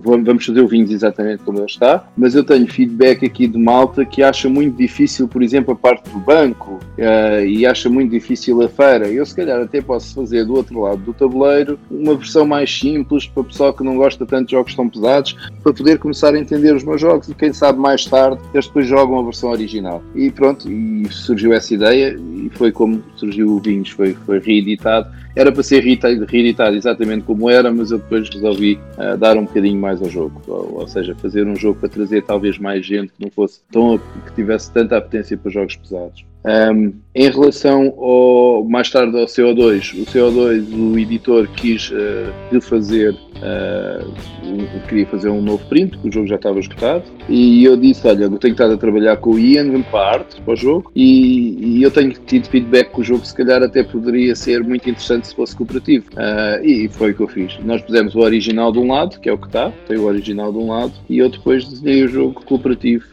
vamos 0.01 0.45
fazer 0.45 0.61
o 0.61 0.67
Vinhos 0.67 0.91
exatamente 0.91 1.43
como 1.43 1.59
ele 1.59 1.65
está, 1.65 2.07
mas 2.17 2.35
eu 2.35 2.43
tenho 2.43 2.67
feedback 2.67 3.25
aqui 3.25 3.47
de 3.47 3.57
malta 3.57 4.05
que 4.05 4.23
acha 4.23 4.49
muito 4.49 4.77
difícil, 4.77 5.27
por 5.27 5.43
exemplo, 5.43 5.73
a 5.73 5.75
parte 5.75 6.09
do 6.09 6.19
banco 6.19 6.79
uh, 6.97 7.45
e 7.45 7.65
acha 7.65 7.89
muito 7.89 8.11
difícil 8.11 8.61
a 8.61 8.69
feira. 8.69 9.07
Eu 9.07 9.25
se 9.25 9.35
calhar 9.35 9.61
até 9.61 9.81
posso 9.81 10.13
fazer 10.15 10.45
do 10.45 10.55
outro 10.55 10.81
lado 10.81 11.01
do 11.01 11.13
tabuleiro, 11.13 11.79
uma 11.89 12.15
versão 12.15 12.45
mais 12.45 12.77
simples 12.77 13.27
para 13.27 13.41
o 13.41 13.43
pessoal 13.43 13.73
que 13.73 13.83
não 13.83 13.97
gosta 13.97 14.25
tanto 14.25 14.47
de 14.47 14.51
jogos 14.51 14.75
tão 14.75 14.89
pesados, 14.89 15.35
para 15.61 15.73
poder 15.73 15.99
começar 15.99 16.33
a 16.33 16.39
entender 16.39 16.73
os 16.75 16.83
meus 16.83 16.99
jogos 16.99 17.29
e 17.29 17.35
quem 17.35 17.53
sabe 17.53 17.79
mais 17.79 18.05
tarde 18.05 18.41
eles 18.53 18.67
depois 18.67 18.87
jogam 18.87 19.19
a 19.19 19.23
versão 19.23 19.49
original. 19.49 20.01
E 20.15 20.31
pronto, 20.31 20.69
e 20.69 21.07
surgiu 21.11 21.53
essa 21.53 21.73
ideia 21.73 22.17
e 22.17 22.49
foi 22.53 22.71
como 22.71 23.03
surgiu 23.15 23.49
o 23.49 23.59
Vinhos, 23.59 23.89
foi, 23.89 24.13
foi 24.25 24.39
reeditado. 24.39 25.07
Era 25.35 25.51
para 25.51 25.63
ser 25.63 25.83
reeditado 25.83 26.75
exatamente 26.75 27.23
como 27.23 27.49
era, 27.49 27.71
mas 27.71 27.91
eu 27.91 27.97
depois 27.97 28.29
resolvi 28.29 28.79
uh, 28.97 29.17
dar 29.17 29.37
um 29.37 29.45
bocadinho 29.45 29.79
mais 29.79 30.01
ao 30.01 30.09
jogo, 30.09 30.41
ou, 30.47 30.79
ou, 30.79 30.87
seja, 30.87 31.15
fazer 31.15 31.47
um 31.47 31.55
jogo 31.55 31.79
para 31.79 31.89
trazer 31.89 32.23
talvez 32.23 32.59
mais 32.59 32.85
gente 32.85 33.11
que 33.13 33.23
não 33.23 33.31
fosse 33.31 33.61
tão 33.71 33.97
que 33.97 34.33
tivesse 34.35 34.71
tanta 34.71 34.97
apetência 34.97 35.37
para 35.37 35.51
jogos 35.51 35.75
pesados. 35.75 36.23
Um, 36.45 36.93
em 37.15 37.29
relação 37.29 37.93
ao, 37.97 38.65
mais 38.65 38.89
tarde 38.89 39.17
ao 39.17 39.25
CO2, 39.25 39.93
o 40.01 40.05
CO2, 40.05 40.93
o 40.93 40.99
editor 40.99 41.47
quis 41.55 41.89
uh, 41.89 42.33
refazer, 42.51 43.13
uh, 43.13 44.13
um, 44.43 44.87
queria 44.89 45.05
fazer 45.05 45.29
um 45.29 45.41
novo 45.41 45.65
print, 45.67 45.91
porque 45.91 46.09
o 46.09 46.11
jogo 46.11 46.27
já 46.27 46.35
estava 46.35 46.59
esgotado, 46.59 47.05
e 47.29 47.63
eu 47.63 47.77
disse, 47.77 48.05
olha, 48.05 48.25
eu 48.25 48.37
tenho 48.37 48.51
estado 48.51 48.73
a 48.73 48.77
trabalhar 48.77 49.15
com 49.17 49.31
o 49.31 49.39
Ian 49.39 49.81
para 49.83 49.99
a 49.99 50.13
arte, 50.15 50.41
para 50.41 50.53
o 50.53 50.57
jogo, 50.57 50.91
e, 50.93 51.77
e, 51.77 51.83
eu 51.83 51.89
tenho 51.89 52.11
tido 52.11 52.49
feedback 52.49 52.91
que 52.91 52.99
o 52.99 53.03
jogo 53.03 53.25
se 53.25 53.33
calhar 53.33 53.63
até 53.63 53.81
poderia 53.81 54.35
ser 54.35 54.61
muito 54.63 54.89
interessante 54.89 55.22
se 55.27 55.35
fosse 55.35 55.55
cooperativo, 55.55 56.05
uh, 56.13 56.65
e 56.65 56.87
foi 56.89 57.11
o 57.11 57.15
que 57.15 57.21
eu 57.21 57.27
fiz. 57.27 57.57
Nós 57.63 57.81
pusemos 57.81 58.15
o 58.15 58.19
original 58.19 58.71
de 58.71 58.79
um 58.79 58.91
lado, 58.91 59.19
que 59.19 59.29
é 59.29 59.33
o 59.33 59.37
que 59.37 59.47
está, 59.47 59.71
tem 59.87 59.97
o 59.97 60.05
original 60.05 60.51
de 60.51 60.57
um 60.57 60.69
lado, 60.69 60.93
e 61.09 61.19
eu 61.19 61.29
depois 61.29 61.67
desenhei 61.67 62.03
o 62.05 62.07
jogo 62.07 62.43
cooperativo, 62.45 63.05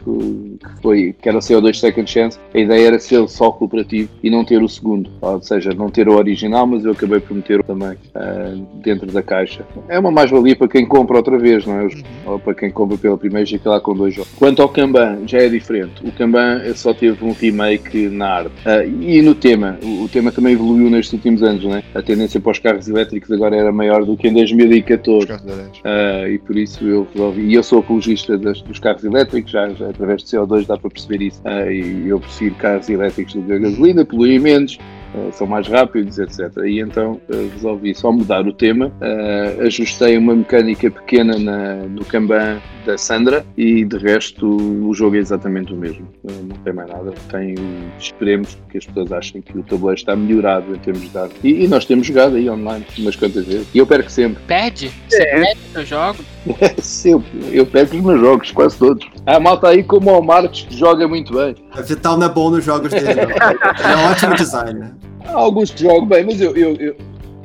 que 0.58 0.82
foi, 0.82 1.14
que 1.20 1.28
era 1.28 1.38
CO2 1.38 1.74
Second 1.76 2.10
Chance, 2.10 2.38
a 2.54 2.58
ideia 2.58 2.88
era 2.88 2.98
ser 2.98 3.26
só 3.28 3.50
cooperativo 3.50 4.10
e 4.22 4.30
não 4.30 4.44
ter 4.44 4.62
o 4.62 4.68
segundo, 4.68 5.10
ou 5.20 5.42
seja, 5.42 5.72
não 5.74 5.90
ter 5.90 6.08
o 6.08 6.16
original, 6.16 6.66
mas 6.66 6.84
eu 6.84 6.92
acabei 6.92 7.20
por 7.20 7.34
meter 7.34 7.62
também 7.64 7.92
uh, 8.14 8.66
dentro 8.82 9.06
da 9.10 9.22
caixa. 9.22 9.64
É 9.88 9.98
uma 9.98 10.10
mais-valia 10.10 10.56
para 10.56 10.68
quem 10.68 10.86
compra 10.86 11.16
outra 11.16 11.38
vez, 11.38 11.66
não 11.66 11.80
é? 11.80 11.84
Uhum. 11.84 12.02
Ou 12.26 12.38
para 12.38 12.54
quem 12.54 12.70
compra 12.70 12.96
pela 12.96 13.16
primeira 13.16 13.48
e 13.48 13.52
fica 13.52 13.70
lá 13.70 13.80
com 13.80 13.94
dois 13.94 14.14
jogos. 14.14 14.32
Quanto 14.38 14.62
ao 14.62 14.68
Kanban, 14.68 15.20
já 15.26 15.38
é 15.38 15.48
diferente. 15.48 16.04
O 16.04 16.12
Kanban 16.12 16.62
só 16.74 16.92
teve 16.92 17.24
um 17.24 17.32
remake 17.32 18.08
na 18.08 18.28
arte. 18.28 18.52
Uh, 18.66 19.02
e 19.02 19.22
no 19.22 19.34
tema, 19.34 19.78
o, 19.82 20.04
o, 20.04 20.08
tema 20.08 20.32
também 20.32 20.54
evoluiu 20.54 20.90
nestes 20.90 21.12
últimos 21.12 21.42
anos, 21.42 21.64
não 21.64 21.76
é? 21.76 21.82
A 22.00 22.02
tendência 22.02 22.40
para 22.40 22.52
os 22.52 22.58
carros 22.58 22.88
elétricos 22.88 23.30
agora 23.30 23.54
era 23.54 23.70
maior 23.70 24.06
do 24.06 24.16
que 24.16 24.26
em 24.26 24.32
2014. 24.32 25.30
Uh, 25.30 26.28
e 26.30 26.38
por 26.38 26.56
isso 26.56 26.82
eu 26.88 27.06
resolvi. 27.12 27.42
E 27.42 27.54
eu 27.54 27.62
sou 27.62 27.80
apologista 27.80 28.38
das, 28.38 28.62
dos 28.62 28.78
carros 28.78 29.04
elétricos, 29.04 29.52
já, 29.52 29.68
já, 29.68 29.90
através 29.90 30.24
de 30.24 30.30
CO2 30.30 30.66
dá 30.66 30.78
para 30.78 30.88
perceber 30.88 31.22
isso. 31.26 31.42
Uh, 31.44 31.70
e 31.70 32.08
eu 32.08 32.18
prefiro 32.18 32.54
carros 32.54 32.88
elétricos 32.88 33.34
do 33.34 33.42
que 33.42 33.52
a 33.52 33.58
gasolina, 33.58 34.02
poluem 34.02 34.38
menos. 34.38 34.78
Uh, 35.14 35.32
são 35.32 35.46
mais 35.46 35.66
rápidos, 35.66 36.18
etc. 36.18 36.56
E 36.64 36.80
então 36.80 37.20
uh, 37.28 37.50
resolvi 37.52 37.94
só 37.94 38.12
mudar 38.12 38.46
o 38.46 38.52
tema, 38.52 38.86
uh, 38.86 39.66
ajustei 39.66 40.16
uma 40.16 40.34
mecânica 40.34 40.90
pequena 40.90 41.36
na, 41.38 41.74
no 41.74 42.04
Kanban 42.04 42.60
da 42.84 42.96
Sandra 42.96 43.44
e 43.56 43.84
de 43.84 43.98
resto 43.98 44.46
o 44.46 44.94
jogo 44.94 45.16
é 45.16 45.18
exatamente 45.18 45.72
o 45.72 45.76
mesmo. 45.76 46.06
não 46.24 46.56
tem 46.58 46.72
mais 46.72 46.88
nada. 46.88 47.12
Tem, 47.30 47.54
esperemos 47.98 48.56
que 48.70 48.78
as 48.78 48.86
pessoas 48.86 49.12
achem 49.12 49.42
que 49.42 49.56
o 49.58 49.62
tabuleiro 49.62 49.98
está 49.98 50.16
melhorado 50.16 50.74
em 50.74 50.78
termos 50.78 51.02
de 51.02 51.08
dados. 51.08 51.36
E, 51.42 51.64
e, 51.64 51.68
nós 51.68 51.84
temos 51.84 52.06
jogado 52.06 52.36
aí 52.36 52.48
online 52.48 52.86
umas 52.98 53.16
quantas 53.16 53.44
vezes. 53.46 53.68
E 53.74 53.78
eu 53.78 53.86
perco 53.86 54.10
sempre. 54.10 54.42
Perde? 54.44 54.90
Você 55.08 55.22
é. 55.22 55.40
perde 55.40 55.60
o 55.76 55.84
jogo? 55.84 56.18
eu, 57.04 57.22
eu 57.52 57.66
perco 57.66 57.96
os 57.96 58.02
meus 58.02 58.20
jogos, 58.20 58.50
quase 58.50 58.78
todos. 58.78 59.06
A 59.26 59.38
malta 59.38 59.68
aí 59.68 59.82
como 59.82 60.10
o 60.18 60.22
Marcos 60.22 60.62
que 60.62 60.76
joga 60.76 61.06
muito 61.06 61.34
bem. 61.34 61.54
A 61.72 61.82
Vital 61.82 62.16
não 62.16 62.26
é 62.26 62.30
bom 62.30 62.50
nos 62.50 62.64
jogos 62.64 62.90
dele, 62.90 63.14
não. 63.14 63.22
Ele 63.22 63.92
é 63.92 63.96
um 63.96 64.10
ótimo 64.10 64.34
designer. 64.34 64.99
Alguns 65.32 65.70
jogam 65.70 66.06
bem, 66.06 66.24
mas 66.24 66.40
eu, 66.40 66.56
eu, 66.56 66.74
eu 66.76 66.96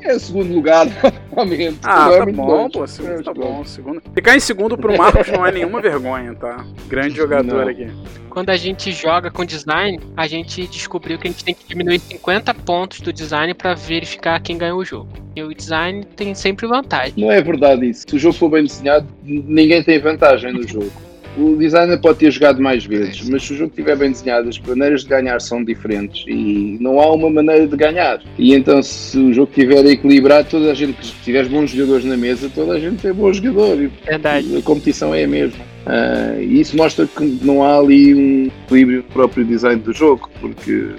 é 0.06 0.20
segundo 0.20 0.54
lugar, 0.54 0.86
normalmente. 1.36 1.80
Ah, 1.84 2.10
é 2.12 2.20
tá 2.20 2.26
bom, 2.32 2.70
pô. 2.70 2.86
Segundo 2.86 3.24
tá 3.24 3.34
bom. 3.34 3.66
Segundo. 3.66 4.02
Ficar 4.14 4.36
em 4.36 4.40
segundo 4.40 4.78
pro 4.78 4.96
Marcos 4.96 5.28
não 5.30 5.46
é 5.46 5.52
nenhuma 5.52 5.82
vergonha, 5.82 6.36
tá? 6.36 6.66
Grande 6.88 7.16
jogador 7.16 7.66
não. 7.66 7.70
aqui. 7.70 7.88
Quando 8.30 8.50
a 8.50 8.58
gente 8.58 8.92
joga 8.92 9.32
com 9.32 9.46
design, 9.46 10.00
a 10.16 10.28
gente 10.28 10.68
descobriu 10.68 11.18
que 11.18 11.28
a 11.28 11.32
gente 11.32 11.44
tem 11.44 11.56
que 11.56 11.68
diminuir 11.68 12.00
50 12.00 12.54
pontos 12.54 13.00
do 13.00 13.12
design 13.12 13.54
para 13.54 13.74
verificar 13.74 14.40
quem 14.42 14.58
ganhou 14.58 14.80
o 14.80 14.86
jogo. 14.86 15.10
E 15.36 15.42
o 15.42 15.54
design 15.54 16.04
tem 16.16 16.36
sempre 16.36 16.68
vantagem. 16.68 17.14
Não 17.18 17.32
é 17.32 17.42
verdade 17.42 17.90
isso. 17.90 18.06
Se 18.08 18.16
o 18.16 18.20
jogo 18.20 18.36
for 18.36 18.50
bem 18.50 18.64
desenhado, 18.64 19.08
ninguém 19.24 19.82
tem 19.84 20.00
vantagem 20.00 20.54
no 20.54 20.68
jogo. 20.68 20.92
O 21.38 21.56
designer 21.58 22.00
pode 22.00 22.20
ter 22.20 22.32
jogado 22.32 22.62
mais 22.62 22.86
vezes, 22.86 23.28
mas 23.28 23.44
se 23.44 23.54
o 23.54 23.58
jogo 23.58 23.70
estiver 23.70 23.98
bem 23.98 24.12
desenhado, 24.12 24.48
as 24.48 24.58
maneiras 24.58 25.02
de 25.02 25.10
ganhar 25.10 25.40
são 25.42 25.64
diferentes 25.64 26.24
e 26.28 26.78
não 26.80 27.00
há 27.00 27.14
uma 27.14 27.30
maneira 27.30 27.68
de 27.68 27.76
ganhar. 27.76 28.22
E 28.38 28.54
então, 28.54 28.82
se 28.82 29.18
o 29.18 29.34
jogo 29.34 29.50
estiver 29.50 29.86
equilibrado, 29.86 30.48
toda 30.50 30.72
a 30.72 30.74
gente, 30.74 31.06
se 31.06 31.14
tiveres 31.24 31.50
bons 31.50 31.72
jogadores 31.72 32.06
na 32.06 32.16
mesa, 32.16 32.50
toda 32.54 32.74
a 32.74 32.80
gente 32.80 33.06
é 33.06 33.12
bom 33.12 33.34
jogador. 33.34 33.90
Verdade. 34.06 34.58
A 34.58 34.62
competição 34.62 35.14
é 35.14 35.26
a 35.26 35.28
mesma. 35.28 35.64
Uh, 35.86 36.42
e 36.42 36.62
isso 36.62 36.76
mostra 36.78 37.06
que 37.06 37.24
não 37.44 37.64
há 37.64 37.78
ali 37.78 38.16
um 38.16 38.52
equilíbrio 38.66 38.98
no 38.98 39.04
próprio 39.04 39.46
design 39.46 39.82
do 39.82 39.94
jogo, 39.94 40.30
porque 40.40 40.90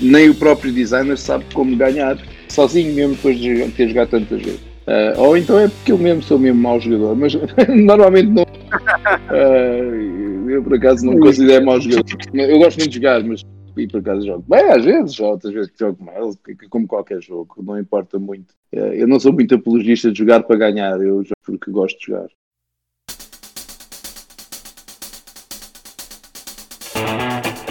nem 0.00 0.30
o 0.30 0.34
próprio 0.34 0.72
designer 0.72 1.18
sabe 1.18 1.44
como 1.52 1.76
ganhar 1.76 2.16
sozinho, 2.48 2.94
mesmo 2.94 3.14
depois 3.14 3.38
de 3.38 3.68
ter 3.72 3.88
jogado 3.88 4.10
tantas 4.10 4.40
vezes. 4.40 4.60
Uh, 4.86 5.20
ou 5.20 5.36
então 5.36 5.58
é 5.58 5.68
porque 5.68 5.92
eu 5.92 5.98
mesmo 5.98 6.22
sou 6.22 6.38
mesmo 6.38 6.60
mau 6.60 6.80
jogador, 6.80 7.14
mas 7.14 7.34
normalmente 7.68 8.28
não. 8.28 8.46
Uh, 9.30 10.50
eu 10.50 10.62
por 10.62 10.74
acaso 10.74 11.04
não 11.06 11.18
considero 11.18 11.64
mau 11.64 11.80
jogador. 11.80 12.04
Eu 12.34 12.58
gosto 12.58 12.78
muito 12.78 12.90
de 12.90 12.96
jogar, 12.96 13.22
mas 13.24 13.44
e 13.76 13.86
por 13.86 14.00
acaso 14.00 14.26
jogo. 14.26 14.44
Bem, 14.48 14.70
às 14.70 14.84
vezes, 14.84 15.20
outras 15.20 15.52
vezes 15.52 15.72
jogo 15.78 16.04
mal, 16.04 16.32
como 16.68 16.86
qualquer 16.86 17.22
jogo, 17.22 17.62
não 17.62 17.78
importa 17.78 18.18
muito. 18.18 18.52
Uh, 18.72 18.92
eu 18.94 19.08
não 19.08 19.18
sou 19.18 19.32
muito 19.32 19.54
apologista 19.54 20.10
de 20.10 20.18
jogar 20.18 20.42
para 20.42 20.56
ganhar, 20.56 21.00
eu 21.00 21.22
jogo 21.22 21.34
porque 21.44 21.70
gosto 21.70 21.98
de 21.98 22.06
jogar. 22.06 22.28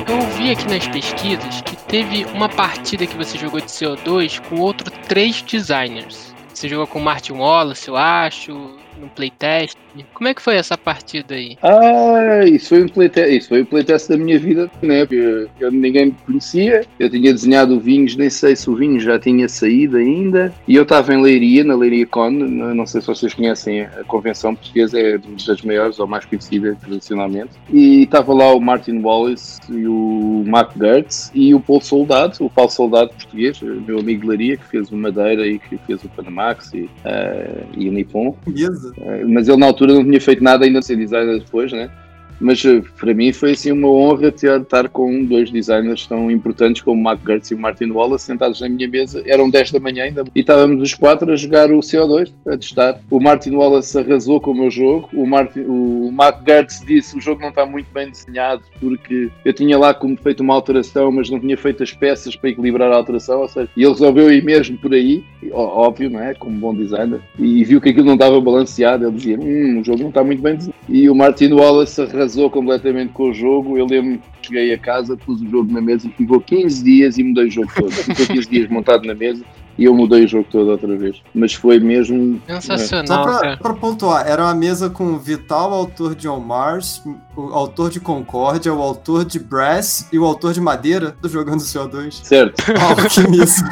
Eu 0.07 0.15
ouvi 0.15 0.51
aqui 0.51 0.67
nas 0.67 0.87
pesquisas 0.87 1.61
que 1.61 1.75
teve 1.87 2.25
uma 2.33 2.49
partida 2.49 3.05
que 3.05 3.15
você 3.15 3.37
jogou 3.37 3.59
de 3.59 3.67
CO2 3.67 4.41
com 4.47 4.59
outro 4.59 4.89
três 5.07 5.41
designers. 5.41 6.33
Você 6.53 6.67
jogou 6.67 6.87
com 6.87 6.99
Martin 6.99 7.33
Wallace, 7.33 7.87
eu 7.87 7.95
acho, 7.95 8.51
no 8.99 9.09
playtest. 9.15 9.77
Como 10.13 10.27
é 10.27 10.33
que 10.33 10.41
foi 10.41 10.55
essa 10.55 10.77
partida 10.77 11.35
aí? 11.35 11.57
Ah, 11.61 12.45
isso 12.45 12.69
foi 12.69 12.83
um 12.83 12.87
playtest, 12.87 13.31
isso 13.31 13.49
foi 13.49 13.61
o 13.61 13.65
playtest 13.65 14.09
da 14.09 14.17
minha 14.17 14.39
vida, 14.39 14.69
né? 14.81 15.05
Porque 15.05 15.47
eu, 15.59 15.71
ninguém 15.71 16.07
me 16.07 16.15
conhecia, 16.25 16.85
eu 16.99 17.09
tinha 17.09 17.33
desenhado 17.33 17.79
Vinhos, 17.79 18.15
nem 18.15 18.29
sei 18.29 18.55
se 18.55 18.69
o 18.69 18.75
Vinhos 18.75 19.03
já 19.03 19.19
tinha 19.19 19.47
saído 19.47 19.97
ainda, 19.97 20.53
e 20.67 20.75
eu 20.75 20.83
estava 20.83 21.13
em 21.13 21.21
Leiria, 21.21 21.63
na 21.63 21.75
Leiria 21.75 22.05
Con, 22.05 22.31
não 22.31 22.85
sei 22.85 23.01
se 23.01 23.07
vocês 23.07 23.33
conhecem, 23.33 23.81
a 23.81 24.03
convenção 24.07 24.55
portuguesa 24.55 24.99
é 24.99 25.19
das 25.47 25.61
maiores 25.61 25.99
ou 25.99 26.07
mais 26.07 26.25
conhecida 26.25 26.77
tradicionalmente, 26.81 27.51
e 27.71 28.03
estava 28.03 28.33
lá 28.33 28.53
o 28.53 28.59
Martin 28.59 28.99
Wallace 28.99 29.59
e 29.69 29.87
o 29.87 30.43
Mark 30.47 30.71
Gertz 30.77 31.31
e 31.33 31.53
o 31.53 31.59
Paulo 31.59 31.81
Soldado, 31.81 32.35
o 32.39 32.49
Paulo 32.49 32.71
Soldado 32.71 33.09
português, 33.09 33.61
meu 33.61 33.99
amigo 33.99 34.21
de 34.21 34.27
Leiria, 34.27 34.57
que 34.57 34.65
fez 34.65 34.91
o 34.91 34.97
Madeira 34.97 35.47
e 35.47 35.59
que 35.59 35.77
fez 35.77 36.03
o 36.03 36.09
Panamax 36.09 36.73
e, 36.73 36.81
uh, 36.81 36.89
e 37.77 37.89
o 37.89 37.91
Nippon. 37.91 38.35
Beleza. 38.45 38.93
Uh, 38.97 39.27
mas 39.27 39.47
ele 39.47 39.57
na 39.57 39.65
altura 39.65 39.88
não 39.95 40.03
tinha 40.03 40.21
feito 40.21 40.43
nada 40.43 40.65
ainda 40.65 40.81
sem 40.81 40.97
designer 40.97 41.39
depois, 41.39 41.71
né? 41.71 41.89
Mas 42.39 42.63
eh, 42.65 42.81
para 42.97 43.13
mim 43.13 43.31
foi 43.33 43.51
assim 43.51 43.71
uma 43.71 43.89
honra 43.89 44.29
estar 44.29 44.89
com 44.89 45.23
dois 45.25 45.51
designers 45.51 46.07
tão 46.07 46.31
importantes 46.31 46.81
como 46.81 47.01
Mark 47.01 47.19
Gertz 47.25 47.51
e 47.51 47.55
Martin 47.55 47.91
Wallace 47.91 48.25
sentados 48.25 48.61
na 48.61 48.69
minha 48.69 48.87
mesa. 48.87 49.21
Eram 49.25 49.49
10 49.49 49.71
da 49.71 49.79
manhã 49.79 50.03
ainda 50.03 50.23
e 50.33 50.39
estávamos 50.39 50.81
os 50.81 50.93
quatro 50.93 51.31
a 51.31 51.35
jogar 51.35 51.71
o 51.71 51.79
CO2, 51.79 52.31
a 52.47 52.57
testar. 52.57 52.99
O 53.09 53.19
Martin 53.19 53.51
Wallace 53.51 53.97
arrasou 53.97 54.39
com 54.39 54.51
o 54.51 54.55
meu 54.55 54.71
jogo. 54.71 55.09
O, 55.13 55.25
Martin, 55.25 55.61
o 55.67 56.11
Mark 56.11 56.45
Gertz 56.45 56.81
disse 56.85 57.17
o 57.17 57.21
jogo 57.21 57.41
não 57.41 57.49
está 57.49 57.65
muito 57.65 57.87
bem 57.93 58.09
desenhado 58.09 58.63
porque 58.79 59.29
eu 59.43 59.53
tinha 59.53 59.77
lá 59.77 59.93
como 59.93 60.17
feito 60.17 60.41
uma 60.41 60.53
alteração, 60.53 61.11
mas 61.11 61.29
não 61.29 61.39
tinha 61.39 61.57
feito 61.57 61.83
as 61.83 61.93
peças 61.93 62.35
para 62.35 62.49
equilibrar 62.49 62.91
a 62.91 62.95
alteração. 62.95 63.41
Ou 63.41 63.47
seja, 63.47 63.69
e 63.75 63.83
ele 63.83 63.91
resolveu 63.91 64.31
ir 64.31 64.43
mesmo 64.43 64.77
por 64.77 64.93
aí, 64.93 65.23
óbvio, 65.51 66.09
não 66.09 66.21
é? 66.21 66.33
Como 66.33 66.57
bom 66.57 66.73
designer. 66.73 67.19
E 67.37 67.63
viu 67.63 67.81
que 67.81 67.89
aquilo 67.89 68.05
não 68.05 68.13
estava 68.13 68.39
balanceado. 68.39 69.05
Ele 69.05 69.15
dizia: 69.15 69.39
hum, 69.39 69.81
o 69.81 69.83
jogo 69.83 70.01
não 70.01 70.09
está 70.09 70.23
muito 70.23 70.41
bem 70.41 70.55
desenhado. 70.55 70.79
E 70.87 71.09
o 71.09 71.15
Martin 71.15 71.51
Wallace 71.53 72.01
arrasou 72.01 72.28
arrasou 72.29 72.49
completamente 72.49 73.11
com 73.11 73.29
o 73.29 73.33
jogo. 73.33 73.77
Eu 73.77 73.87
lembro 73.87 74.21
que 74.41 74.47
cheguei 74.47 74.73
a 74.73 74.77
casa, 74.77 75.17
pus 75.17 75.41
o 75.41 75.49
jogo 75.49 75.71
na 75.73 75.81
mesa 75.81 76.07
e 76.07 76.11
ficou 76.11 76.39
15 76.39 76.83
dias 76.83 77.17
e 77.17 77.23
mudei 77.23 77.47
o 77.47 77.51
jogo 77.51 77.71
todo. 77.75 77.91
Ficou 77.91 78.27
15 78.27 78.49
dias 78.49 78.69
montado 78.69 79.05
na 79.05 79.15
mesa 79.15 79.43
e 79.77 79.85
eu 79.85 79.95
mudei 79.95 80.25
o 80.25 80.27
jogo 80.27 80.45
todo 80.49 80.69
outra 80.69 80.95
vez. 80.95 81.21
Mas 81.33 81.53
foi 81.53 81.79
mesmo. 81.79 82.39
Sensacional. 82.47 83.23
Só 83.23 83.39
pra, 83.39 83.57
pra, 83.57 83.73
pontuar, 83.73 84.27
era 84.27 84.43
uma 84.43 84.53
mesa 84.53 84.89
com 84.89 85.13
o 85.13 85.17
Vital, 85.17 85.73
autor 85.73 86.15
de 86.15 86.27
On 86.27 86.39
Mars, 86.39 87.03
o 87.35 87.41
autor 87.53 87.89
de 87.89 87.99
Concórdia, 87.99 88.73
o 88.73 88.81
autor 88.81 89.25
de 89.25 89.39
Brass 89.39 90.07
e 90.13 90.19
o 90.19 90.25
autor 90.25 90.53
de 90.53 90.61
Madeira 90.61 91.15
do 91.21 91.27
Jogando 91.27 91.61
CO2. 91.61 92.23
Certo. 92.23 92.63
Alquimista. 92.79 93.69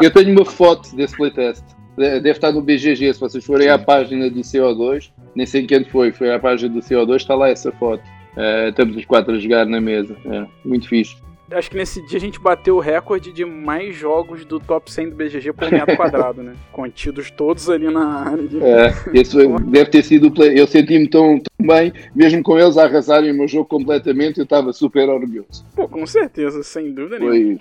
eu 0.00 0.10
tenho 0.10 0.32
uma 0.32 0.44
foto 0.44 0.94
desse 0.94 1.16
playtest. 1.16 1.64
Deve 1.96 2.30
estar 2.30 2.52
no 2.52 2.60
BGG, 2.60 3.14
se 3.14 3.20
vocês 3.20 3.44
forem 3.44 3.68
Sim. 3.68 3.74
à 3.74 3.78
página 3.78 4.28
do 4.28 4.40
CO2, 4.40 5.10
nem 5.34 5.46
sei 5.46 5.66
quem 5.66 5.84
foi, 5.84 6.12
foi 6.12 6.32
à 6.32 6.38
página 6.38 6.74
do 6.74 6.80
CO2, 6.80 7.16
está 7.16 7.34
lá 7.34 7.48
essa 7.48 7.72
foto. 7.72 8.02
Uh, 8.36 8.68
estamos 8.68 8.96
os 8.96 9.04
quatro 9.06 9.34
a 9.34 9.38
jogar 9.38 9.64
na 9.64 9.80
mesa. 9.80 10.14
É, 10.26 10.46
muito 10.62 10.88
fixe. 10.88 11.16
Acho 11.50 11.70
que 11.70 11.76
nesse 11.76 12.04
dia 12.06 12.18
a 12.18 12.20
gente 12.20 12.40
bateu 12.40 12.76
o 12.76 12.80
recorde 12.80 13.32
de 13.32 13.44
mais 13.44 13.94
jogos 13.94 14.44
do 14.44 14.58
top 14.58 14.90
100 14.90 15.10
do 15.10 15.16
BGG 15.16 15.52
por 15.52 15.70
metro 15.70 15.94
quadrado, 15.96 16.42
né? 16.42 16.54
Contidos 16.72 17.30
todos 17.30 17.70
ali 17.70 17.88
na 17.88 18.30
área. 18.30 18.48
De... 18.48 18.60
É, 18.62 18.92
esse 19.14 19.36
deve 19.60 19.90
ter 19.90 20.02
sido 20.02 20.26
o 20.26 20.30
play. 20.30 20.58
Eu 20.58 20.66
senti-me 20.66 21.08
tão, 21.08 21.38
tão, 21.38 21.66
bem, 21.66 21.92
mesmo 22.14 22.42
com 22.42 22.58
eles 22.58 22.76
a 22.76 22.84
arrasarem 22.84 23.30
o 23.30 23.34
meu 23.34 23.46
jogo 23.46 23.66
completamente, 23.66 24.38
eu 24.38 24.44
estava 24.44 24.72
super 24.72 25.08
orgulhoso. 25.08 25.64
Pô, 25.74 25.88
com 25.88 26.04
certeza, 26.04 26.64
sem 26.64 26.92
dúvida 26.92 27.18
Foi, 27.18 27.38
nenhuma. 27.38 27.60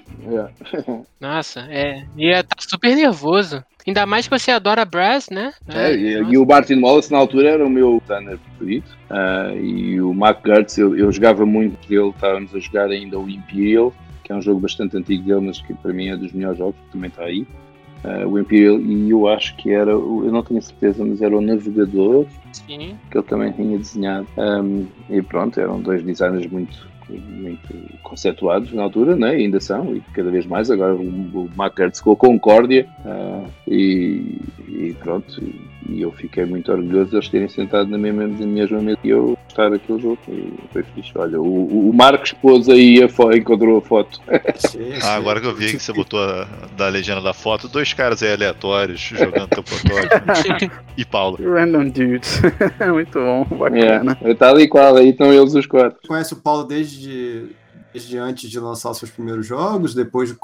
É. 0.81 1.01
Nossa, 1.21 1.59
é. 1.69 2.05
E 2.17 2.33
tá 2.43 2.55
super 2.59 2.95
nervoso. 2.95 3.63
Ainda 3.87 4.05
mais 4.05 4.27
que 4.27 4.37
você 4.37 4.49
adora 4.49 4.83
Brass, 4.83 5.29
né? 5.29 5.53
É, 5.67 5.91
é 5.91 5.95
e, 5.95 6.11
e, 6.33 6.37
o 6.37 6.45
Martin 6.45 6.81
Wallace 6.81 7.11
na 7.11 7.19
altura 7.19 7.49
era 7.49 7.65
o 7.65 7.69
meu 7.69 8.01
runner 8.07 8.39
preferido. 8.39 8.87
Uh, 9.09 9.57
e 9.59 10.01
o 10.01 10.13
Mark 10.13 10.45
Gertz, 10.45 10.77
eu, 10.77 10.97
eu 10.97 11.11
jogava 11.11 11.45
muito 11.45 11.87
dele, 11.87 12.09
estávamos 12.09 12.53
a 12.55 12.59
jogar 12.59 12.89
ainda 12.89 13.19
o 13.19 13.29
Imperial, 13.29 13.93
que 14.23 14.31
é 14.31 14.35
um 14.35 14.41
jogo 14.41 14.59
bastante 14.59 14.97
antigo 14.97 15.23
dele, 15.23 15.41
mas 15.41 15.61
que 15.61 15.73
para 15.75 15.93
mim 15.93 16.07
é 16.07 16.17
dos 16.17 16.31
melhores 16.31 16.57
jogos, 16.57 16.75
que 16.85 16.91
também 16.93 17.09
está 17.09 17.25
aí. 17.25 17.45
Uh, 18.03 18.27
o 18.27 18.39
Imperial, 18.39 18.79
e 18.79 19.09
eu 19.09 19.27
acho 19.27 19.55
que 19.55 19.71
era, 19.71 19.91
eu 19.91 20.31
não 20.31 20.41
tenho 20.41 20.61
certeza, 20.61 21.05
mas 21.05 21.21
era 21.21 21.37
o 21.37 21.41
Navegador, 21.41 22.25
Sim. 22.53 22.97
que 23.11 23.17
ele 23.17 23.27
também 23.27 23.51
tinha 23.51 23.77
desenhado. 23.77 24.27
Um, 24.35 24.87
e 25.11 25.21
pronto, 25.21 25.59
eram 25.59 25.79
dois 25.79 26.03
designers 26.03 26.47
muito 26.47 26.87
muito 27.09 27.73
conceituados 28.01 28.71
na 28.73 28.83
altura, 28.83 29.15
né? 29.15 29.31
ainda 29.31 29.59
são, 29.59 29.95
e 29.95 30.01
cada 30.13 30.31
vez 30.31 30.45
mais. 30.45 30.71
Agora 30.71 30.95
o, 30.95 31.01
o 31.01 31.49
McCarthy 31.57 32.01
com 32.01 32.15
Concórdia 32.15 32.87
uh, 33.05 33.47
e, 33.67 34.39
e, 34.67 34.95
pronto. 34.99 35.41
e 35.41 35.74
eu 35.89 36.11
fiquei 36.11 36.45
muito 36.45 36.71
orgulhoso 36.71 37.11
de 37.11 37.15
eles 37.17 37.29
terem 37.29 37.47
sentado 37.47 37.89
na 37.89 37.97
mesma, 37.97 38.27
na 38.27 38.45
mesma 38.45 38.81
mesa 38.81 38.99
e 39.03 39.09
eu 39.09 39.37
gostar 39.43 39.69
daquele 39.69 39.99
jogo. 39.99 40.17
E 40.27 40.53
foi 40.71 40.83
fixe. 40.83 41.11
Olha, 41.15 41.39
o, 41.39 41.89
o 41.89 41.93
Marcos 41.93 42.33
pôs 42.33 42.67
aí 42.67 43.03
a 43.03 43.09
foto, 43.09 43.37
encontrou 43.37 43.77
a 43.77 43.81
foto. 43.81 44.19
ah, 45.03 45.15
agora 45.15 45.39
que 45.39 45.47
eu 45.47 45.55
vi 45.55 45.71
que 45.71 45.79
você 45.79 45.93
botou 45.93 46.19
a, 46.19 46.47
da 46.75 46.87
legenda 46.87 47.21
da 47.21 47.33
foto, 47.33 47.67
dois 47.67 47.93
caras 47.93 48.23
aí 48.23 48.33
aleatórios 48.33 48.99
jogando 48.99 49.47
teu 49.49 49.63
protótipo. 49.63 50.71
e 50.97 51.05
Paulo. 51.05 51.37
Random 51.41 51.89
dudes. 51.89 52.41
muito 52.93 53.19
bom, 53.19 53.45
bacana. 53.57 54.17
É, 54.21 54.33
tá 54.33 54.49
ali 54.49 54.67
qual, 54.67 54.95
aí 54.95 55.09
estão 55.09 55.31
eles 55.31 55.53
os 55.53 55.65
quatro. 55.65 55.99
Conhece 56.07 56.33
o 56.33 56.37
Paulo 56.37 56.63
desde 56.63 57.49
desde 57.95 58.17
antes 58.17 58.49
de 58.49 58.59
lançar 58.59 58.93
seus 58.93 59.09
primeiros 59.09 59.47
jogos, 59.47 59.95
depois 59.95 60.35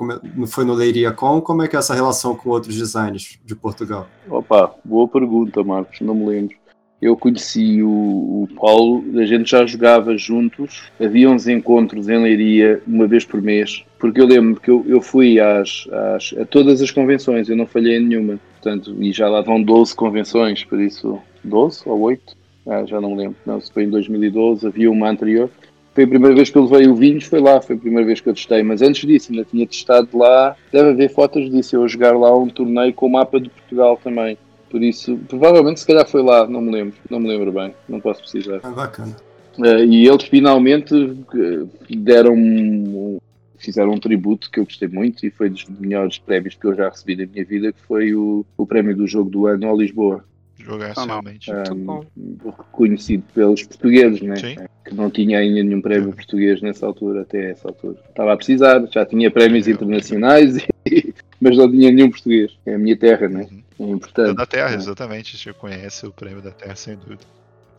foi 0.47 0.63
no 0.63 0.73
Leiria 0.73 1.11
Com, 1.11 1.41
como 1.41 1.61
é 1.61 1.67
que 1.67 1.75
é 1.75 1.79
essa 1.79 1.93
relação 1.93 2.33
com 2.33 2.49
outros 2.49 2.77
designers 2.77 3.37
de 3.45 3.53
Portugal? 3.53 4.07
Opa, 4.29 4.73
boa 4.85 5.05
pergunta, 5.05 5.61
Marcos, 5.61 5.99
não 5.99 6.15
me 6.15 6.25
lembro. 6.27 6.55
Eu 7.01 7.17
conheci 7.17 7.83
o, 7.83 7.89
o 7.89 8.47
Paulo, 8.55 9.03
a 9.19 9.25
gente 9.25 9.51
já 9.51 9.65
jogava 9.65 10.15
juntos, 10.17 10.83
havia 10.97 11.29
uns 11.29 11.45
encontros 11.45 12.07
em 12.07 12.21
Leiria 12.21 12.81
uma 12.87 13.05
vez 13.05 13.25
por 13.25 13.41
mês, 13.41 13.83
porque 13.99 14.21
eu 14.21 14.27
lembro 14.27 14.61
que 14.61 14.71
eu, 14.71 14.85
eu 14.87 15.01
fui 15.01 15.37
às, 15.37 15.89
às, 15.91 16.33
a 16.39 16.45
todas 16.45 16.81
as 16.81 16.91
convenções, 16.91 17.49
eu 17.49 17.57
não 17.57 17.65
falhei 17.65 17.97
em 17.97 18.07
nenhuma, 18.07 18.39
portanto, 18.53 18.95
e 19.03 19.11
já 19.11 19.27
lá 19.27 19.41
vão 19.41 19.61
12 19.61 19.93
convenções, 19.93 20.63
por 20.63 20.79
isso, 20.79 21.19
12 21.43 21.81
ou 21.85 21.99
8? 21.99 22.37
Ah, 22.67 22.85
já 22.85 23.01
não 23.01 23.09
me 23.11 23.17
lembro, 23.17 23.37
não, 23.45 23.59
se 23.59 23.73
foi 23.73 23.83
em 23.83 23.89
2012, 23.89 24.67
havia 24.67 24.89
uma 24.89 25.09
anterior, 25.09 25.49
foi 25.93 26.05
a 26.05 26.07
primeira 26.07 26.35
vez 26.35 26.49
que 26.49 26.57
eu 26.57 26.63
levei 26.63 26.87
o 26.87 26.95
vinhos, 26.95 27.25
foi 27.25 27.39
lá, 27.39 27.61
foi 27.61 27.75
a 27.75 27.79
primeira 27.79 28.05
vez 28.05 28.21
que 28.21 28.29
eu 28.29 28.33
testei, 28.33 28.63
mas 28.63 28.81
antes 28.81 29.05
disso 29.07 29.31
ainda 29.31 29.45
tinha 29.45 29.67
testado 29.67 30.17
lá, 30.17 30.55
deve 30.71 30.91
haver 30.91 31.13
fotos 31.13 31.49
disso, 31.49 31.75
eu 31.75 31.83
a 31.83 31.87
jogar 31.87 32.17
lá 32.17 32.35
um 32.37 32.47
torneio 32.47 32.93
com 32.93 33.07
o 33.07 33.11
mapa 33.11 33.39
de 33.39 33.49
Portugal 33.49 33.99
também. 34.01 34.37
Por 34.69 34.81
isso, 34.81 35.17
provavelmente 35.27 35.81
se 35.81 35.87
calhar 35.87 36.07
foi 36.07 36.23
lá, 36.23 36.47
não 36.47 36.61
me 36.61 36.71
lembro, 36.71 36.95
não 37.09 37.19
me 37.19 37.27
lembro 37.27 37.51
bem, 37.51 37.73
não 37.89 37.99
posso 37.99 38.21
precisar. 38.21 38.61
É 38.63 38.69
bacana. 38.69 39.15
Uh, 39.57 39.83
e 39.83 40.07
eles 40.07 40.23
finalmente 40.23 40.93
uh, 40.95 41.69
deram 41.89 42.33
um, 42.33 43.19
fizeram 43.57 43.91
um 43.91 43.99
tributo 43.99 44.49
que 44.49 44.61
eu 44.61 44.63
gostei 44.63 44.87
muito 44.87 45.25
e 45.25 45.29
foi 45.29 45.49
dos 45.49 45.65
melhores 45.65 46.17
prémios 46.17 46.55
que 46.55 46.65
eu 46.65 46.73
já 46.73 46.87
recebi 46.87 47.17
na 47.17 47.25
minha 47.29 47.43
vida, 47.43 47.73
que 47.73 47.81
foi 47.81 48.15
o, 48.15 48.45
o 48.57 48.65
prémio 48.65 48.95
do 48.95 49.05
jogo 49.05 49.29
do 49.29 49.45
ano 49.45 49.67
ao 49.67 49.77
Lisboa. 49.77 50.23
Jogar 50.63 50.93
ah, 50.95 51.05
realmente. 51.05 51.51
Um, 51.51 52.01
reconhecido 52.45 53.23
pelos 53.33 53.63
portugueses, 53.63 54.21
né? 54.21 54.35
Sim. 54.35 54.55
que 54.85 54.93
não 54.93 55.09
tinha 55.09 55.39
ainda 55.39 55.63
nenhum 55.63 55.81
prémio 55.81 56.13
português 56.13 56.61
nessa 56.61 56.85
altura, 56.85 57.21
até 57.21 57.51
essa 57.51 57.67
altura. 57.67 57.97
Estava 58.09 58.33
a 58.33 58.37
precisar, 58.37 58.85
já 58.91 59.05
tinha 59.05 59.31
prémios 59.31 59.67
internacionais, 59.67 60.57
e, 60.85 61.13
mas 61.41 61.57
não 61.57 61.69
tinha 61.69 61.91
nenhum 61.91 62.09
português. 62.09 62.51
É 62.65 62.75
a 62.75 62.77
minha 62.77 62.97
terra, 62.97 63.27
né? 63.27 63.47
Uhum. 63.51 63.61
É 63.79 63.91
importante. 63.91 64.31
É 64.31 64.33
da 64.33 64.45
terra, 64.45 64.75
exatamente. 64.75 65.37
Você 65.37 65.51
conhece 65.53 66.05
o 66.05 66.11
prêmio 66.11 66.41
da 66.41 66.51
terra, 66.51 66.75
sem 66.75 66.95
dúvida. 66.95 67.25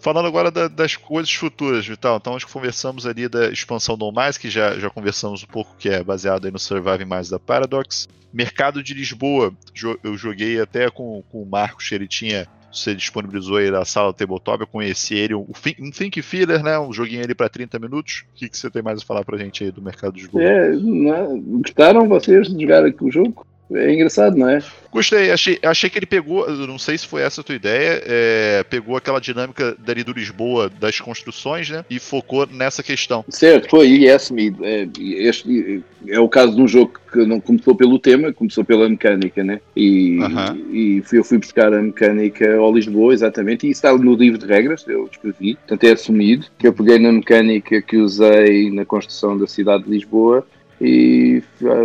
Falando 0.03 0.27
agora 0.27 0.51
da, 0.51 0.67
das 0.67 0.97
coisas 0.97 1.33
futuras, 1.33 1.87
Vital, 1.87 2.17
então 2.17 2.33
nós 2.33 2.43
conversamos 2.43 3.07
ali 3.07 3.29
da 3.29 3.51
expansão 3.51 3.97
do 3.97 4.11
Mais, 4.11 4.37
que 4.37 4.51
já, 4.51 4.77
já 4.77 4.91
conversamos 4.91 5.45
um 5.45 5.47
pouco, 5.47 5.77
que 5.79 5.89
é 5.89 6.03
baseado 6.03 6.45
aí 6.45 6.51
no 6.51 6.59
Survive 6.59 7.05
Mais 7.05 7.29
da 7.29 7.39
Paradox. 7.39 8.09
Mercado 8.33 8.83
de 8.83 8.95
Lisboa, 8.95 9.55
eu 10.03 10.17
joguei 10.17 10.61
até 10.61 10.91
com, 10.91 11.23
com 11.31 11.43
o 11.43 11.47
Marcos, 11.47 11.93
ele 11.93 12.09
tinha 12.09 12.49
você 12.73 12.95
disponibilizou 12.95 13.57
aí 13.57 13.71
da 13.71 13.85
sala 13.85 14.13
Tabletop, 14.13 14.61
eu 14.61 14.67
conheci 14.67 15.15
ele, 15.15 15.35
um 15.35 15.47
Think 15.91 16.23
Filler, 16.23 16.63
né? 16.63 16.79
Um 16.79 16.93
joguinho 16.93 17.23
ali 17.23 17.35
para 17.35 17.49
30 17.49 17.79
minutos. 17.79 18.25
O 18.33 18.35
que, 18.35 18.49
que 18.49 18.57
você 18.57 18.71
tem 18.71 18.83
mais 18.83 19.03
a 19.03 19.05
falar 19.05 19.25
pra 19.25 19.39
gente 19.39 19.63
aí 19.63 19.71
do 19.71 19.83
mercado 19.83 20.15
de 20.15 20.23
jogo? 20.23 20.41
É, 20.41 20.71
né? 20.71 21.41
gostaram 21.45 22.09
vocês 22.09 22.49
de 22.49 22.63
jogar 22.63 22.85
aqui 22.85 23.05
o 23.05 23.11
jogo? 23.11 23.47
É 23.75 23.93
engraçado, 23.93 24.37
não 24.37 24.49
é? 24.49 24.61
Gostei, 24.93 25.31
achei, 25.31 25.59
achei 25.63 25.89
que 25.89 25.99
ele 25.99 26.07
pegou, 26.07 26.51
não 26.67 26.79
sei 26.79 26.99
se 26.99 27.07
foi 27.07 27.23
essa 27.23 27.41
a 27.41 27.45
tua 27.45 27.55
ideia, 27.55 28.03
é, 28.05 28.65
pegou 28.69 28.95
aquela 28.95 29.21
dinâmica 29.21 29.75
dali 29.79 30.05
do 30.05 30.13
Lisboa 30.13 30.69
das 30.69 31.01
construções, 31.01 31.71
né? 31.71 31.83
E 31.89 31.99
focou 31.99 32.47
nessa 32.47 32.83
questão. 32.83 33.25
Certo, 33.29 33.71
foi, 33.71 33.89
e 33.89 34.07
é 34.07 34.13
assumido. 34.13 34.63
É, 34.63 34.87
este, 34.99 35.83
é 36.07 36.21
o 36.21 36.29
caso 36.29 36.55
de 36.55 36.61
um 36.61 36.69
jogo 36.69 36.93
que 37.11 37.25
não 37.25 37.41
começou 37.41 37.75
pelo 37.75 37.99
tema, 37.99 38.33
começou 38.35 38.65
pela 38.65 38.87
mecânica, 38.87 39.43
né? 39.43 39.61
E, 39.75 40.19
uh 40.19 40.29
-huh. 40.29 40.71
e 40.71 41.03
fui, 41.07 41.19
eu 41.19 41.25
fui 41.25 41.39
buscar 41.39 41.73
a 41.73 41.81
mecânica 41.81 42.57
ao 42.57 42.75
Lisboa, 42.75 43.15
exatamente, 43.15 43.67
e 43.67 43.71
isso 43.71 43.79
está 43.79 43.97
no 43.97 44.15
livro 44.15 44.39
de 44.39 44.47
regras, 44.47 44.85
eu 44.87 45.09
escrevi, 45.11 45.55
portanto 45.55 45.85
é 45.85 45.93
assumido, 45.93 46.47
que 46.59 46.67
eu 46.67 46.73
peguei 46.73 46.99
na 46.99 47.13
mecânica 47.13 47.81
que 47.81 47.97
usei 47.97 48.71
na 48.71 48.85
construção 48.85 49.39
da 49.39 49.47
cidade 49.47 49.85
de 49.85 49.91
Lisboa 49.91 50.47
e 50.81 51.43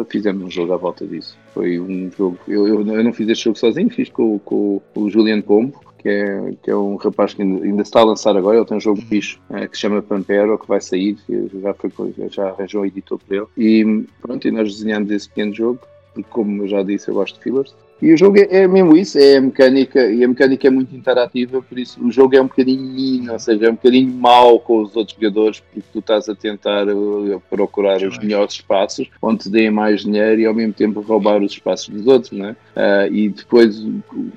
fizemos 0.09 0.43
um 0.43 0.51
jogo 0.51 0.73
à 0.73 0.77
volta 0.77 1.05
disso. 1.05 1.37
Foi 1.57 1.79
um 1.79 2.11
jogo. 2.15 2.37
Eu, 2.47 2.67
eu, 2.67 2.85
eu 2.85 3.03
não 3.03 3.11
fiz 3.11 3.27
este 3.27 3.45
jogo 3.45 3.57
sozinho, 3.57 3.89
fiz 3.89 4.09
com, 4.09 4.37
com, 4.37 4.79
com 4.93 5.01
o 5.01 5.09
Julian 5.09 5.41
Pombo, 5.41 5.81
que 5.97 6.07
é, 6.07 6.53
que 6.61 6.69
é 6.69 6.75
um 6.75 6.95
rapaz 6.97 7.33
que 7.33 7.41
ainda, 7.41 7.65
ainda 7.65 7.81
está 7.81 8.01
a 8.01 8.03
lançar 8.03 8.37
agora. 8.37 8.57
Ele 8.57 8.65
tem 8.65 8.77
um 8.77 8.79
jogo 8.79 9.01
fixe 9.01 9.39
é, 9.49 9.67
que 9.67 9.75
se 9.75 9.81
chama 9.81 10.03
Pampero, 10.03 10.59
que 10.59 10.67
vai 10.67 10.79
sair, 10.79 11.17
já, 11.59 11.73
foi, 11.73 12.13
já 12.29 12.49
arranjou 12.49 12.83
um 12.83 12.85
editor 12.85 13.19
para 13.27 13.37
ele. 13.37 13.47
E 13.57 14.05
pronto, 14.21 14.47
e 14.47 14.51
nós 14.51 14.71
desenhamos 14.71 15.09
esse 15.09 15.27
pequeno 15.27 15.51
jogo, 15.55 15.79
porque, 16.13 16.29
como 16.29 16.61
eu 16.61 16.67
já 16.67 16.83
disse, 16.83 17.09
eu 17.09 17.15
gosto 17.15 17.37
de 17.37 17.43
fillers. 17.43 17.73
E 18.01 18.13
o 18.13 18.17
jogo 18.17 18.37
é, 18.37 18.47
é, 18.49 18.67
mesmo 18.67 18.95
isso, 18.95 19.17
é 19.17 19.37
a 19.37 19.41
mecânica, 19.41 20.05
e 20.05 20.23
a 20.23 20.27
mecânica 20.27 20.67
é 20.67 20.69
muito 20.69 20.95
interativa, 20.95 21.61
por 21.61 21.79
isso 21.79 22.03
o 22.05 22.11
jogo 22.11 22.35
é 22.35 22.41
um 22.41 22.47
bocadinho 22.47 22.83
mino, 22.83 23.33
ou 23.33 23.39
seja, 23.39 23.65
é 23.65 23.69
um 23.69 23.75
bocadinho 23.75 24.13
mau 24.13 24.59
com 24.59 24.83
os 24.83 24.95
outros 24.95 25.17
jogadores, 25.17 25.59
porque 25.59 25.81
tu 25.91 25.99
estás 25.99 26.29
a 26.29 26.35
tentar 26.35 26.87
uh, 26.87 27.41
procurar 27.49 28.01
os 28.03 28.17
melhores 28.19 28.53
espaços, 28.53 29.09
onde 29.21 29.43
te 29.43 29.49
deem 29.49 29.71
mais 29.71 30.01
dinheiro 30.01 30.41
e 30.41 30.45
ao 30.45 30.53
mesmo 30.53 30.73
tempo 30.73 31.01
roubar 31.01 31.41
os 31.41 31.53
espaços 31.53 31.89
dos 31.89 32.05
outros, 32.05 32.31
né? 32.31 32.55
Uh, 32.75 33.11
e 33.11 33.29
depois, 33.29 33.83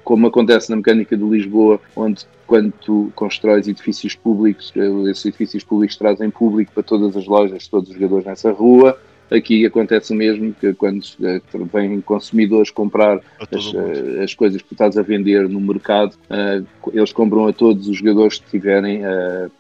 como 0.02 0.26
acontece 0.26 0.70
na 0.70 0.76
mecânica 0.76 1.16
do 1.16 1.34
Lisboa, 1.34 1.78
onde 1.94 2.26
quando 2.46 2.72
tu 2.80 3.12
constróis 3.14 3.68
edifícios 3.68 4.14
públicos, 4.14 4.72
uh, 4.74 5.06
esses 5.08 5.26
edifícios 5.26 5.62
públicos 5.62 5.96
trazem 5.96 6.30
público 6.30 6.72
para 6.72 6.82
todas 6.82 7.14
as 7.14 7.26
lojas, 7.26 7.68
todos 7.68 7.90
os 7.90 7.94
jogadores 7.94 8.24
nessa 8.24 8.50
rua, 8.50 8.98
Aqui 9.31 9.65
acontece 9.65 10.12
o 10.12 10.16
mesmo 10.16 10.52
que 10.52 10.74
quando 10.74 11.05
eh, 11.23 11.40
vêm 11.73 12.01
consumidores 12.01 12.70
comprar 12.70 13.20
as, 13.40 13.73
eh, 13.74 14.24
as, 14.24 14.35
coisas 14.35 14.61
que 14.61 14.74
estás 14.74 14.98
a 14.98 15.02
vender 15.02 15.48
no 15.48 15.61
mercado, 15.61 16.16
uh, 16.28 16.90
eles 16.93 17.12
compram 17.12 17.47
a 17.47 17.52
todos 17.52 17.86
os 17.86 17.97
jogadores 17.98 18.39
que 18.39 18.51
tiverem 18.51 19.02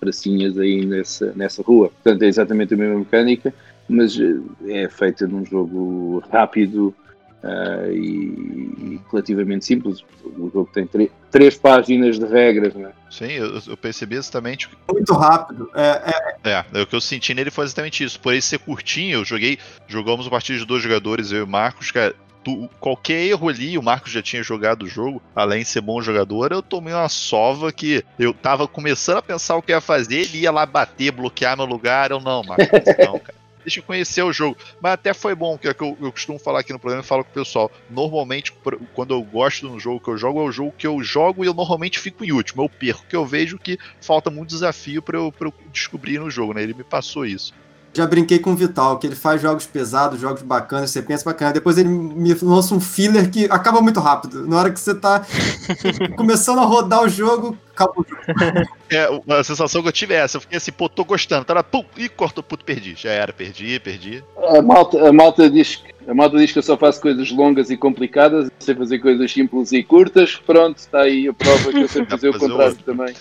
pracinhas 0.00 0.58
aí 0.58 0.84
nessa, 0.84 1.32
nessa 1.36 1.62
rua. 1.62 1.90
Portanto, 1.90 2.22
é 2.22 2.26
exatamente 2.26 2.74
a 2.74 2.76
mesma 2.76 2.98
mecânica, 2.98 3.54
mas 3.88 4.18
é 4.66 4.88
feita 4.88 5.26
num 5.26 5.44
jogo 5.44 6.22
rápido, 6.30 6.94
Uh, 7.42 7.90
e, 7.90 8.94
e, 8.94 9.00
relativamente 9.10 9.64
simples. 9.64 10.04
O 10.24 10.50
jogo 10.52 10.70
tem 10.72 10.88
três 11.30 11.56
páginas 11.56 12.18
de 12.18 12.26
regras, 12.26 12.74
né? 12.74 12.92
Sim, 13.10 13.32
eu, 13.32 13.60
eu, 13.66 13.76
percebi 13.76 14.16
exatamente. 14.16 14.68
Muito 14.92 15.14
rápido. 15.14 15.70
É, 15.74 16.14
é... 16.44 16.64
é, 16.72 16.82
o 16.82 16.86
que 16.86 16.94
eu 16.94 17.00
senti 17.00 17.32
nele 17.32 17.50
foi 17.50 17.64
exatamente 17.64 18.04
isso. 18.04 18.20
Por 18.20 18.32
ele 18.32 18.42
ser 18.42 18.58
curtinho, 18.58 19.20
eu 19.20 19.24
joguei. 19.24 19.58
Jogamos 19.88 20.26
a 20.26 20.30
partir 20.30 20.58
de 20.58 20.66
dois 20.66 20.82
jogadores, 20.82 21.32
eu 21.32 21.38
e 21.38 21.42
o 21.42 21.46
Marcos, 21.46 21.90
cara. 21.90 22.14
Tu, 22.42 22.70
qualquer 22.80 23.22
erro 23.26 23.50
ali, 23.50 23.76
o 23.76 23.82
Marcos 23.82 24.12
já 24.12 24.22
tinha 24.22 24.42
jogado 24.42 24.84
o 24.84 24.88
jogo, 24.88 25.20
além 25.36 25.60
de 25.60 25.68
ser 25.68 25.82
bom 25.82 26.00
jogador, 26.00 26.52
eu 26.52 26.62
tomei 26.62 26.94
uma 26.94 27.08
sova 27.10 27.70
que 27.70 28.02
eu 28.18 28.32
tava 28.32 28.66
começando 28.66 29.18
a 29.18 29.22
pensar 29.22 29.56
o 29.56 29.62
que 29.62 29.72
ia 29.72 29.80
fazer, 29.80 30.20
ele 30.20 30.38
ia 30.38 30.50
lá 30.50 30.64
bater, 30.64 31.12
bloquear 31.12 31.54
meu 31.54 31.66
lugar, 31.66 32.10
eu 32.10 32.18
não, 32.18 32.42
Marcos, 32.42 32.66
não, 32.98 33.18
cara 33.18 33.39
deixa 33.70 33.80
eu 33.80 33.84
conhecer 33.84 34.22
o 34.22 34.32
jogo. 34.32 34.56
Mas 34.80 34.92
até 34.92 35.14
foi 35.14 35.34
bom, 35.34 35.56
que 35.56 35.68
é 35.68 35.72
que 35.72 35.82
eu, 35.82 35.96
eu 36.00 36.12
costumo 36.12 36.38
falar 36.38 36.60
aqui 36.60 36.72
no 36.72 36.78
programa 36.78 37.04
e 37.04 37.06
falo 37.06 37.24
com 37.24 37.30
o 37.30 37.34
pessoal. 37.34 37.70
Normalmente, 37.88 38.52
quando 38.92 39.14
eu 39.14 39.22
gosto 39.22 39.68
de 39.68 39.72
um 39.72 39.78
jogo 39.78 40.00
que 40.00 40.08
eu 40.08 40.18
jogo, 40.18 40.40
é 40.40 40.42
o 40.42 40.52
jogo 40.52 40.74
que 40.76 40.86
eu 40.86 41.02
jogo 41.02 41.44
e 41.44 41.46
eu 41.46 41.54
normalmente 41.54 41.98
fico 41.98 42.24
em 42.24 42.32
último. 42.32 42.62
Eu 42.64 42.68
perco, 42.68 43.06
que 43.06 43.16
eu 43.16 43.24
vejo 43.24 43.58
que 43.58 43.78
falta 44.00 44.30
muito 44.30 44.50
desafio 44.50 45.00
para 45.00 45.16
eu, 45.16 45.32
eu 45.40 45.54
descobrir 45.72 46.18
no 46.18 46.30
jogo, 46.30 46.52
né? 46.52 46.62
Ele 46.62 46.74
me 46.74 46.84
passou 46.84 47.24
isso 47.24 47.54
já 47.92 48.06
brinquei 48.06 48.38
com 48.38 48.52
o 48.52 48.56
Vital, 48.56 48.98
que 48.98 49.06
ele 49.06 49.16
faz 49.16 49.42
jogos 49.42 49.66
pesados, 49.66 50.20
jogos 50.20 50.42
bacanas, 50.42 50.90
você 50.90 51.02
pensa 51.02 51.24
bacana, 51.24 51.52
depois 51.52 51.76
ele 51.76 51.88
me 51.88 52.34
lança 52.42 52.74
um 52.74 52.80
filler 52.80 53.30
que 53.30 53.46
acaba 53.46 53.80
muito 53.80 53.98
rápido. 53.98 54.46
Na 54.46 54.58
hora 54.58 54.70
que 54.70 54.78
você 54.78 54.94
tá 54.94 55.24
começando 56.16 56.60
a 56.60 56.64
rodar 56.64 57.02
o 57.02 57.08
jogo, 57.08 57.56
acaba 57.72 57.92
o 57.96 58.06
jogo. 58.08 58.70
É, 58.92 59.08
a 59.38 59.44
sensação 59.44 59.82
que 59.82 59.86
eu 59.86 59.92
tive 59.92 60.14
é 60.14 60.16
essa, 60.16 60.36
eu 60.36 60.40
fiquei 60.40 60.56
assim, 60.56 60.72
pô, 60.72 60.88
tô 60.88 61.04
gostando, 61.04 61.44
tá 61.44 61.62
pum, 61.62 61.84
e 61.96 62.08
cortou, 62.08 62.42
puto, 62.42 62.64
perdi. 62.64 62.96
Já 62.96 63.10
era, 63.10 63.32
perdi, 63.32 63.78
perdi. 63.78 64.24
A 64.36 64.60
malta, 64.60 65.08
a 65.08 65.12
malta 65.12 65.48
diz 65.48 65.80
a 66.08 66.14
malta 66.14 66.36
diz 66.36 66.50
que 66.50 66.58
eu 66.58 66.62
só 66.64 66.76
faço 66.76 67.00
coisas 67.00 67.30
longas 67.30 67.70
e 67.70 67.76
complicadas, 67.76 68.50
sei 68.58 68.74
fazer 68.74 68.98
coisas 68.98 69.30
simples 69.30 69.70
e 69.70 69.84
curtas. 69.84 70.34
Pronto, 70.44 70.78
está 70.78 71.02
aí 71.02 71.28
a 71.28 71.32
prova 71.32 71.70
que 71.70 71.82
eu 71.82 71.88
sei 71.88 72.04
fazer 72.06 72.30
o 72.30 72.36
contrário 72.36 72.76
também. 72.84 73.14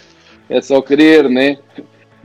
É 0.50 0.60
só 0.60 0.82
querer, 0.82 1.30
né? 1.30 1.60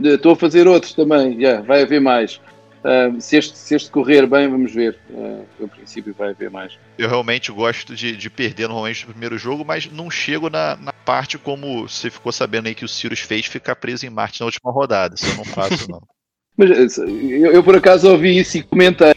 Estou 0.03 0.33
a 0.33 0.37
fazer 0.37 0.67
outros 0.67 0.93
também, 0.95 1.41
já, 1.41 1.61
vai 1.61 1.83
haver 1.83 2.01
mais. 2.01 2.41
Uh, 2.85 3.19
se, 3.19 3.37
este, 3.37 3.57
se 3.57 3.75
este 3.75 3.91
correr 3.91 4.27
bem, 4.27 4.49
vamos 4.49 4.75
ver. 4.75 4.99
Uh, 5.09 5.47
no 5.59 5.69
princípio 5.69 6.15
vai 6.17 6.31
haver 6.31 6.51
mais. 6.51 6.79
Eu 6.99 7.09
realmente 7.09 7.51
gosto 7.51 7.95
de, 7.95 8.15
de 8.15 8.29
perder 8.29 8.69
normalmente 8.69 9.07
no 9.07 9.13
primeiro 9.13 9.39
jogo, 9.39 9.65
mas 9.65 9.91
não 9.91 10.11
chego 10.11 10.51
na, 10.51 10.77
na, 10.77 10.93
parte 10.93 11.39
como 11.39 11.89
você 11.89 12.11
ficou 12.11 12.31
sabendo 12.31 12.67
aí 12.67 12.75
que 12.75 12.85
o 12.85 12.89
Sirius 12.89 13.21
fez 13.21 13.47
ficar 13.47 13.77
preso 13.77 14.05
em 14.05 14.11
Marte 14.11 14.41
na 14.41 14.47
última 14.47 14.71
rodada. 14.71 15.15
Isso 15.15 15.27
eu 15.27 15.37
não 15.37 15.45
faço, 15.45 15.91
não. 15.91 16.03
mas 16.59 16.99
eu, 16.99 17.53
eu, 17.53 17.65
por 17.65 17.75
acaso 17.75 18.11
ouvi 18.11 18.39
isso 18.39 18.59
e 18.59 18.63
comentei 18.63 19.15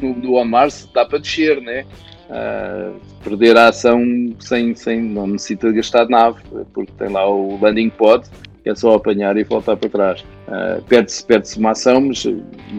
no, 0.00 0.14
do 0.14 0.34
On 0.34 0.44
Mars 0.44 0.88
dá 0.94 1.04
para 1.04 1.18
descer, 1.18 1.60
né? 1.60 1.84
uh, 2.32 2.98
perder 3.22 3.56
a 3.56 3.68
ação 3.68 4.02
sem, 4.40 4.74
sem 4.74 5.02
não 5.02 5.26
necessita 5.26 5.70
gastar 5.70 6.08
nave, 6.08 6.40
porque 6.72 6.92
tem 6.92 7.08
lá 7.08 7.28
o 7.28 7.58
landing 7.60 7.90
pod, 7.90 8.26
que 8.62 8.70
é 8.70 8.74
só 8.74 8.94
apanhar 8.94 9.36
e 9.36 9.44
voltar 9.44 9.76
para 9.76 9.88
trás. 9.88 10.20
Uh, 10.48 10.82
perde-se 10.84 11.24
perde 11.24 11.58
uma 11.58 11.70
ação, 11.70 12.00
mas 12.00 12.24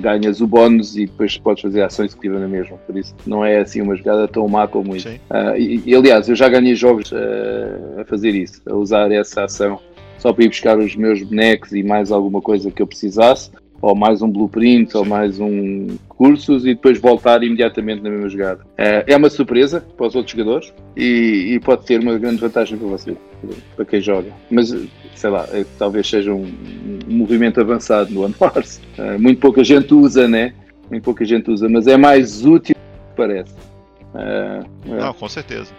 ganhas 0.01 0.41
o 0.41 0.47
bónus 0.47 0.95
e 0.95 1.05
depois 1.05 1.37
podes 1.37 1.61
fazer 1.61 1.81
a 1.81 1.87
ação 1.87 2.05
executiva 2.05 2.39
na 2.39 2.47
mesma. 2.47 2.77
Por 2.77 2.97
isso 2.97 3.13
não 3.25 3.43
é 3.43 3.59
assim 3.59 3.81
uma 3.81 3.95
jogada 3.95 4.27
tão 4.27 4.47
má 4.47 4.67
como 4.67 4.95
isso. 4.95 5.09
Uh, 5.09 5.57
e, 5.57 5.83
e, 5.85 5.95
aliás, 5.95 6.29
eu 6.29 6.35
já 6.35 6.47
ganhei 6.47 6.75
jogos 6.75 7.11
uh, 7.11 8.01
a 8.01 8.05
fazer 8.05 8.33
isso, 8.33 8.61
a 8.65 8.75
usar 8.75 9.11
essa 9.11 9.43
ação 9.43 9.79
só 10.17 10.31
para 10.31 10.45
ir 10.45 10.47
buscar 10.47 10.77
os 10.77 10.95
meus 10.95 11.21
bonecos 11.21 11.73
e 11.73 11.83
mais 11.83 12.09
alguma 12.11 12.41
coisa 12.41 12.71
que 12.71 12.81
eu 12.81 12.87
precisasse 12.87 13.51
ou 13.83 13.93
mais 13.93 14.21
um 14.21 14.31
blueprint, 14.31 14.95
ou 14.95 15.03
mais 15.03 15.41
um 15.41 15.87
cursos 16.07 16.63
e 16.63 16.69
depois 16.69 16.97
voltar 17.01 17.43
imediatamente 17.43 18.01
na 18.01 18.09
mesma 18.09 18.29
jogada. 18.29 18.65
É, 18.77 19.13
uma 19.17 19.29
surpresa 19.29 19.81
para 19.97 20.07
os 20.07 20.15
outros 20.15 20.31
jogadores 20.31 20.73
e, 20.95 21.51
e, 21.53 21.59
pode 21.59 21.85
ter 21.85 21.99
uma 21.99 22.17
grande 22.17 22.37
vantagem 22.37 22.77
para 22.77 22.87
você, 22.87 23.17
para 23.75 23.83
quem 23.83 23.99
joga. 23.99 24.31
Mas, 24.49 24.73
sei 25.15 25.29
lá, 25.29 25.47
é, 25.51 25.65
talvez 25.77 26.07
seja 26.07 26.33
um, 26.33 26.45
um, 26.45 27.13
movimento 27.15 27.59
avançado 27.59 28.11
no 28.11 28.23
One 28.23 28.35
Wars. 28.39 28.81
É, 28.97 29.17
muito 29.17 29.39
pouca 29.39 29.63
gente 29.63 29.93
usa, 29.93 30.27
né? 30.27 30.53
Muito 30.89 31.03
pouca 31.03 31.23
gente 31.25 31.49
usa, 31.49 31.69
mas 31.69 31.87
é 31.87 31.97
mais 31.97 32.45
útil 32.45 32.75
do 32.75 33.09
que 33.09 33.15
parece. 33.15 33.53
É. 34.15 34.63
Não, 34.85 35.13
com 35.13 35.29
certeza 35.29 35.73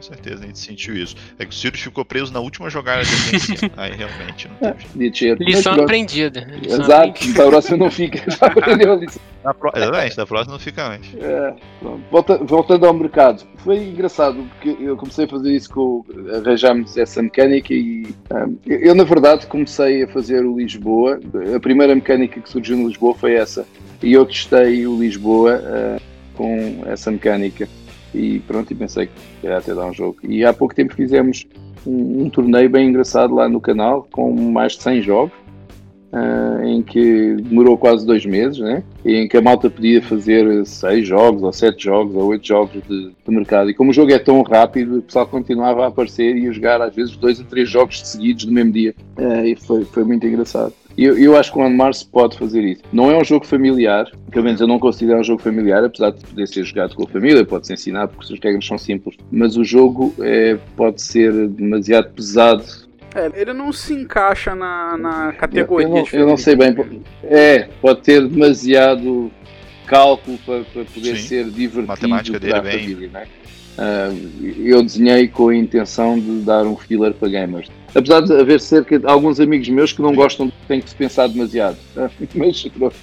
com 0.00 0.02
certeza, 0.02 0.42
a 0.42 0.46
gente 0.46 0.58
sentiu 0.58 0.96
isso. 0.96 1.14
É 1.38 1.44
que 1.44 1.50
o 1.50 1.54
Sirius 1.54 1.82
ficou 1.82 2.04
preso 2.04 2.32
na 2.32 2.40
última 2.40 2.70
jogada 2.70 3.02
de 3.04 3.12
ofensiva. 3.12 3.70
Aí 3.76 3.92
realmente 3.94 4.48
não 4.48 4.72
teve 4.72 5.12
jeito. 5.12 5.42
Lição 5.42 5.74
aprendida. 5.74 6.40
Lição 6.40 6.80
Exato, 6.80 7.10
aprendida. 7.10 7.42
da 7.42 7.48
próxima 7.50 7.76
não 7.76 7.90
fica. 7.90 8.18
Já 8.30 8.46
aprendeu 8.46 8.92
a 8.94 8.96
lição. 8.96 9.22
Na 9.44 9.54
pro... 9.54 9.70
Exatamente, 9.74 10.16
da 10.16 10.26
próxima 10.26 10.52
não 10.52 10.58
fica 10.58 10.88
antes. 10.88 11.14
É, 11.14 11.54
Volta, 12.10 12.38
voltando 12.38 12.86
ao 12.86 12.94
mercado, 12.94 13.44
foi 13.58 13.76
engraçado 13.76 14.42
porque 14.54 14.76
eu 14.82 14.96
comecei 14.96 15.26
a 15.26 15.28
fazer 15.28 15.54
isso 15.54 15.70
com. 15.70 16.04
arranjámos 16.34 16.96
essa 16.96 17.22
mecânica 17.22 17.74
e 17.74 18.06
um, 18.30 18.56
eu, 18.66 18.94
na 18.94 19.04
verdade, 19.04 19.46
comecei 19.46 20.04
a 20.04 20.08
fazer 20.08 20.44
o 20.44 20.56
Lisboa. 20.56 21.20
A 21.54 21.60
primeira 21.60 21.94
mecânica 21.94 22.40
que 22.40 22.48
surgiu 22.48 22.76
no 22.76 22.88
Lisboa 22.88 23.14
foi 23.14 23.34
essa. 23.34 23.66
E 24.02 24.14
eu 24.14 24.24
testei 24.24 24.86
o 24.86 24.98
Lisboa 24.98 25.60
uh, 25.62 26.00
com 26.34 26.82
essa 26.86 27.10
mecânica 27.10 27.68
e 28.14 28.40
pronto, 28.40 28.72
e 28.72 28.76
pensei 28.76 29.06
que 29.06 29.46
ia 29.46 29.56
até 29.56 29.74
dar 29.74 29.86
um 29.86 29.92
jogo. 29.92 30.18
E 30.22 30.44
há 30.44 30.52
pouco 30.52 30.74
tempo 30.74 30.94
fizemos 30.94 31.46
um, 31.86 32.24
um 32.24 32.30
torneio 32.30 32.68
bem 32.68 32.88
engraçado 32.88 33.34
lá 33.34 33.48
no 33.48 33.60
canal, 33.60 34.06
com 34.10 34.32
mais 34.32 34.72
de 34.72 34.82
100 34.82 35.02
jogos, 35.02 35.32
uh, 36.12 36.64
em 36.64 36.82
que 36.82 37.36
demorou 37.36 37.76
quase 37.76 38.06
dois 38.06 38.24
meses, 38.26 38.58
né? 38.58 38.82
Em 39.04 39.28
que 39.28 39.36
a 39.36 39.42
malta 39.42 39.70
podia 39.70 40.02
fazer 40.02 40.64
6 40.66 41.06
jogos, 41.06 41.42
ou 41.42 41.52
7 41.52 41.82
jogos, 41.82 42.14
ou 42.14 42.26
8 42.26 42.46
jogos 42.46 42.82
de, 42.86 43.10
de, 43.10 43.34
mercado. 43.34 43.70
E 43.70 43.74
como 43.74 43.90
o 43.90 43.94
jogo 43.94 44.12
é 44.12 44.18
tão 44.18 44.42
rápido, 44.42 44.98
o 44.98 45.02
pessoal 45.02 45.26
continuava 45.26 45.84
a 45.84 45.88
aparecer 45.88 46.36
e 46.36 46.48
a 46.48 46.52
jogar 46.52 46.80
às 46.82 46.94
vezes 46.94 47.16
dois 47.16 47.38
ou 47.38 47.46
três 47.46 47.68
jogos 47.68 48.06
seguidos 48.06 48.44
no 48.44 48.52
mesmo 48.52 48.72
dia. 48.72 48.94
Uh, 49.18 49.44
e 49.46 49.56
foi, 49.56 49.84
foi 49.84 50.04
muito 50.04 50.26
engraçado. 50.26 50.72
Eu, 50.98 51.16
eu 51.16 51.36
acho 51.36 51.52
que 51.52 51.58
o 51.58 51.62
On 51.62 51.70
Mars 51.70 52.02
pode 52.02 52.36
fazer 52.36 52.62
isso. 52.62 52.82
Não 52.92 53.10
é 53.10 53.16
um 53.16 53.24
jogo 53.24 53.46
familiar, 53.46 54.10
pelo 54.30 54.44
menos 54.44 54.60
eu 54.60 54.66
não 54.66 54.78
considero 54.78 55.20
um 55.20 55.24
jogo 55.24 55.40
familiar, 55.40 55.84
apesar 55.84 56.10
de 56.10 56.24
poder 56.24 56.46
ser 56.46 56.64
jogado 56.64 56.94
com 56.94 57.04
a 57.04 57.08
família, 57.08 57.44
pode-se 57.44 57.72
ensinar 57.72 58.08
porque 58.08 58.32
as 58.32 58.40
regras 58.40 58.66
são 58.66 58.76
simples. 58.76 59.16
Mas 59.30 59.56
o 59.56 59.64
jogo 59.64 60.14
é, 60.20 60.58
pode 60.76 61.00
ser 61.00 61.48
demasiado 61.48 62.10
pesado 62.10 62.64
é, 63.14 63.30
ele 63.34 63.52
não 63.52 63.72
se 63.72 63.92
encaixa 63.92 64.54
na, 64.54 64.96
na 64.96 65.32
categoria. 65.32 65.86
Eu, 65.86 65.90
eu, 65.90 66.02
não, 66.02 66.08
eu 66.12 66.26
não, 66.26 66.36
sei 66.36 66.54
bem. 66.54 66.74
É, 67.24 67.68
pode 67.80 68.02
ter 68.02 68.26
demasiado 68.26 69.30
cálculo 69.86 70.38
para, 70.46 70.62
para 70.62 70.84
poder 70.84 71.16
Sim, 71.16 71.26
ser 71.26 71.44
divertido 71.46 71.80
a 71.80 71.86
matemática 71.86 72.38
dele 72.38 72.52
para 72.52 72.60
a 72.60 72.62
bem... 72.62 72.80
família, 72.80 73.10
né? 73.12 73.26
Uh, 73.78 74.58
eu 74.58 74.82
desenhei 74.82 75.26
com 75.26 75.48
a 75.48 75.56
intenção 75.56 76.18
de 76.18 76.40
dar 76.42 76.64
um 76.64 76.76
filler 76.76 77.14
para 77.14 77.28
gamers. 77.28 77.68
Apesar 77.94 78.20
de 78.20 78.32
haver 78.32 78.60
cerca 78.60 78.98
de 78.98 79.06
alguns 79.06 79.40
amigos 79.40 79.68
meus 79.68 79.92
que 79.92 80.02
não 80.02 80.14
gostam 80.14 80.46
de 80.46 80.52
tem 80.68 80.80
que 80.80 80.90
se 80.90 80.96
pensar 80.96 81.26
demasiado. 81.26 81.76
Mas 82.34 82.62
pronto. 82.68 82.96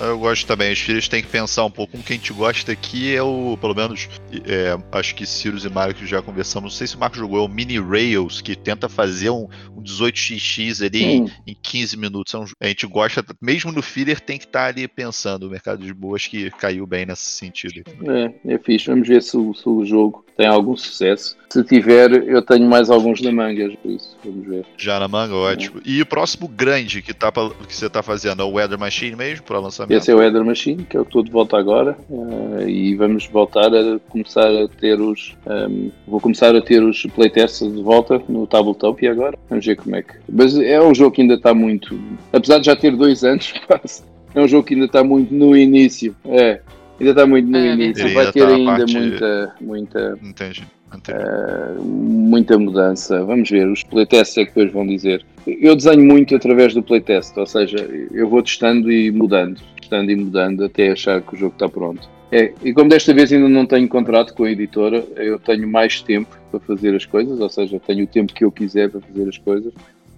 Eu 0.00 0.18
gosto 0.18 0.46
também. 0.46 0.72
Os 0.72 0.78
filhos 0.78 1.08
têm 1.08 1.22
que 1.22 1.28
pensar 1.28 1.64
um 1.64 1.70
pouco. 1.70 1.96
Um 1.96 2.02
que 2.02 2.12
a 2.12 2.16
gente 2.16 2.32
gosta 2.32 2.72
aqui 2.72 3.14
é 3.14 3.22
o, 3.22 3.56
pelo 3.58 3.74
menos, 3.74 4.08
é, 4.44 4.76
acho 4.92 5.14
que 5.14 5.24
Sirius 5.24 5.64
e 5.64 5.70
Marcos 5.70 6.08
já 6.08 6.20
conversamos. 6.20 6.72
Não 6.72 6.76
sei 6.76 6.86
se 6.86 6.96
o 6.96 6.98
Marcos 6.98 7.18
jogou, 7.18 7.38
é 7.38 7.42
o 7.42 7.48
Mini 7.48 7.78
Rails, 7.78 8.40
que 8.40 8.54
tenta 8.54 8.88
fazer 8.88 9.30
um, 9.30 9.48
um 9.74 9.82
18xx 9.82 10.84
ali 10.84 11.02
em, 11.02 11.32
em 11.46 11.56
15 11.60 11.96
minutos. 11.96 12.34
É 12.60 12.66
a 12.66 12.68
gente 12.68 12.86
gosta, 12.86 13.24
mesmo 13.40 13.72
no 13.72 13.82
filler, 13.82 14.20
tem 14.20 14.38
que 14.38 14.44
estar 14.44 14.60
tá 14.60 14.66
ali 14.66 14.86
pensando. 14.86 15.44
O 15.44 15.50
mercado 15.50 15.82
de 15.82 15.94
boas 15.94 16.26
que 16.26 16.50
caiu 16.50 16.86
bem 16.86 17.06
nesse 17.06 17.26
sentido. 17.26 17.82
É, 18.06 18.54
é 18.54 18.58
fixe. 18.58 18.88
Vamos 18.88 19.08
ver 19.08 19.22
se, 19.22 19.30
se 19.30 19.68
o 19.68 19.84
jogo 19.84 20.25
tem 20.36 20.46
algum 20.46 20.76
sucesso. 20.76 21.36
Se 21.48 21.64
tiver, 21.64 22.12
eu 22.28 22.42
tenho 22.42 22.68
mais 22.68 22.90
alguns 22.90 23.22
na 23.22 23.32
manga, 23.32 23.70
por 23.82 23.90
isso, 23.90 24.16
vamos 24.22 24.46
ver. 24.46 24.66
Já 24.76 25.00
na 25.00 25.08
manga, 25.08 25.34
ótimo. 25.34 25.78
É. 25.78 25.82
E 25.86 26.02
o 26.02 26.06
próximo 26.06 26.46
grande 26.46 27.00
que, 27.00 27.14
tá, 27.14 27.32
que 27.32 27.74
você 27.74 27.86
está 27.86 28.02
fazendo 28.02 28.42
é 28.42 28.44
o 28.44 28.50
Weather 28.50 28.78
Machine 28.78 29.16
mesmo, 29.16 29.46
para 29.46 29.58
lançamento? 29.58 29.96
Esse 29.96 30.10
é 30.10 30.14
o 30.14 30.18
Weather 30.18 30.44
Machine, 30.44 30.84
que 30.84 30.96
é 30.96 31.00
o 31.00 31.04
que 31.04 31.08
estou 31.08 31.22
de 31.22 31.30
volta 31.30 31.56
agora, 31.56 31.96
uh, 32.10 32.68
e 32.68 32.94
vamos 32.96 33.26
voltar 33.26 33.74
a 33.74 33.98
começar 34.10 34.48
a 34.48 34.68
ter 34.68 35.00
os. 35.00 35.34
Um, 35.46 35.52
ehm, 35.52 35.90
vou 36.06 36.20
começar 36.20 36.54
a 36.54 36.60
ter 36.60 36.82
os 36.82 37.04
playtests 37.14 37.72
de 37.72 37.82
volta 37.82 38.20
no 38.28 38.46
Tabletop 38.46 39.02
e 39.02 39.08
agora 39.08 39.38
vamos 39.48 39.64
ver 39.64 39.76
como 39.76 39.96
é 39.96 40.02
que. 40.02 40.14
Mas 40.28 40.58
é 40.58 40.80
um 40.82 40.94
jogo 40.94 41.12
que 41.12 41.22
ainda 41.22 41.34
está 41.34 41.54
muito. 41.54 41.98
Apesar 42.32 42.58
de 42.58 42.66
já 42.66 42.76
ter 42.76 42.94
dois 42.94 43.24
anos, 43.24 43.54
quase, 43.66 44.02
é 44.34 44.40
um 44.40 44.48
jogo 44.48 44.64
que 44.64 44.74
ainda 44.74 44.86
está 44.86 45.02
muito 45.02 45.32
no 45.32 45.56
início. 45.56 46.14
É, 46.26 46.60
Ainda 46.98 47.10
está 47.10 47.26
muito 47.26 47.48
no 47.48 47.58
é, 47.58 47.74
início, 47.74 48.14
vai 48.14 48.32
ter 48.32 48.40
tá 48.40 48.48
ainda 48.48 48.76
parte... 48.78 48.98
muita, 48.98 49.54
muita, 49.60 50.18
Entendi. 50.22 50.66
Uh, 50.94 51.82
muita 51.82 52.58
mudança. 52.58 53.22
Vamos 53.24 53.50
ver, 53.50 53.68
os 53.68 53.82
playtests 53.82 54.38
é 54.38 54.44
que 54.44 54.50
depois 54.50 54.72
vão 54.72 54.86
dizer. 54.86 55.24
Eu 55.46 55.76
desenho 55.76 56.04
muito 56.04 56.34
através 56.34 56.72
do 56.74 56.82
playtest, 56.82 57.36
ou 57.36 57.46
seja, 57.46 57.76
eu 58.12 58.28
vou 58.28 58.42
testando 58.42 58.90
e 58.90 59.10
mudando, 59.10 59.60
testando 59.78 60.10
e 60.10 60.16
mudando 60.16 60.64
até 60.64 60.90
achar 60.90 61.20
que 61.20 61.34
o 61.34 61.36
jogo 61.36 61.52
está 61.52 61.68
pronto. 61.68 62.08
É, 62.32 62.52
e 62.64 62.72
como 62.72 62.88
desta 62.88 63.12
vez 63.12 63.32
ainda 63.32 63.48
não 63.48 63.66
tenho 63.66 63.86
contrato 63.88 64.34
com 64.34 64.44
a 64.44 64.50
editora, 64.50 65.04
eu 65.16 65.38
tenho 65.38 65.68
mais 65.68 66.00
tempo 66.00 66.36
para 66.50 66.60
fazer 66.60 66.94
as 66.94 67.04
coisas, 67.04 67.38
ou 67.38 67.48
seja, 67.48 67.80
tenho 67.86 68.04
o 68.04 68.06
tempo 68.06 68.32
que 68.32 68.44
eu 68.44 68.50
quiser 68.50 68.90
para 68.90 69.00
fazer 69.00 69.28
as 69.28 69.38
coisas. 69.38 69.72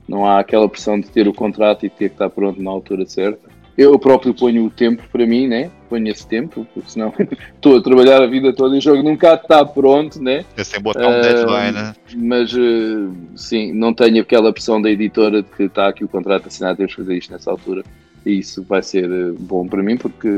Não 0.08 0.24
há 0.24 0.38
aquela 0.38 0.68
pressão 0.68 0.98
de 0.98 1.10
ter 1.10 1.28
o 1.28 1.34
contrato 1.34 1.84
e 1.84 1.90
ter 1.90 2.08
que 2.08 2.14
estar 2.14 2.30
pronto 2.30 2.62
na 2.62 2.70
altura 2.70 3.04
certa 3.04 3.57
eu 3.78 3.96
próprio 3.96 4.34
ponho 4.34 4.66
o 4.66 4.70
tempo 4.70 5.04
para 5.12 5.24
mim, 5.24 5.46
né? 5.46 5.70
Ponho 5.88 6.08
esse 6.08 6.26
tempo, 6.26 6.66
porque 6.74 6.90
senão 6.90 7.14
estou 7.54 7.78
a 7.78 7.80
trabalhar 7.80 8.20
a 8.20 8.26
vida 8.26 8.52
toda 8.52 8.74
e 8.74 8.78
o 8.78 8.82
jogo 8.82 9.04
nunca 9.04 9.34
está 9.34 9.64
pronto, 9.64 10.20
né? 10.20 10.44
É 10.56 10.64
sem 10.64 10.80
botar 10.80 11.06
um 11.06 11.20
deadline, 11.20 11.72
né? 11.72 11.94
Mas 12.16 12.52
uh, 12.52 13.14
sim, 13.36 13.72
não 13.72 13.94
tenho 13.94 14.20
aquela 14.20 14.52
pressão 14.52 14.82
da 14.82 14.90
editora 14.90 15.44
de 15.44 15.48
que 15.48 15.62
está 15.62 15.86
aqui 15.86 16.02
o 16.02 16.08
contrato 16.08 16.48
assinado, 16.48 16.78
temos 16.78 16.92
que 16.92 17.00
fazer 17.00 17.16
isto 17.16 17.32
nessa 17.32 17.52
altura. 17.52 17.84
E 18.24 18.38
isso 18.38 18.62
vai 18.62 18.82
ser 18.82 19.10
eh, 19.10 19.32
bom 19.38 19.66
para 19.66 19.82
mim 19.82 19.96
porque 19.96 20.28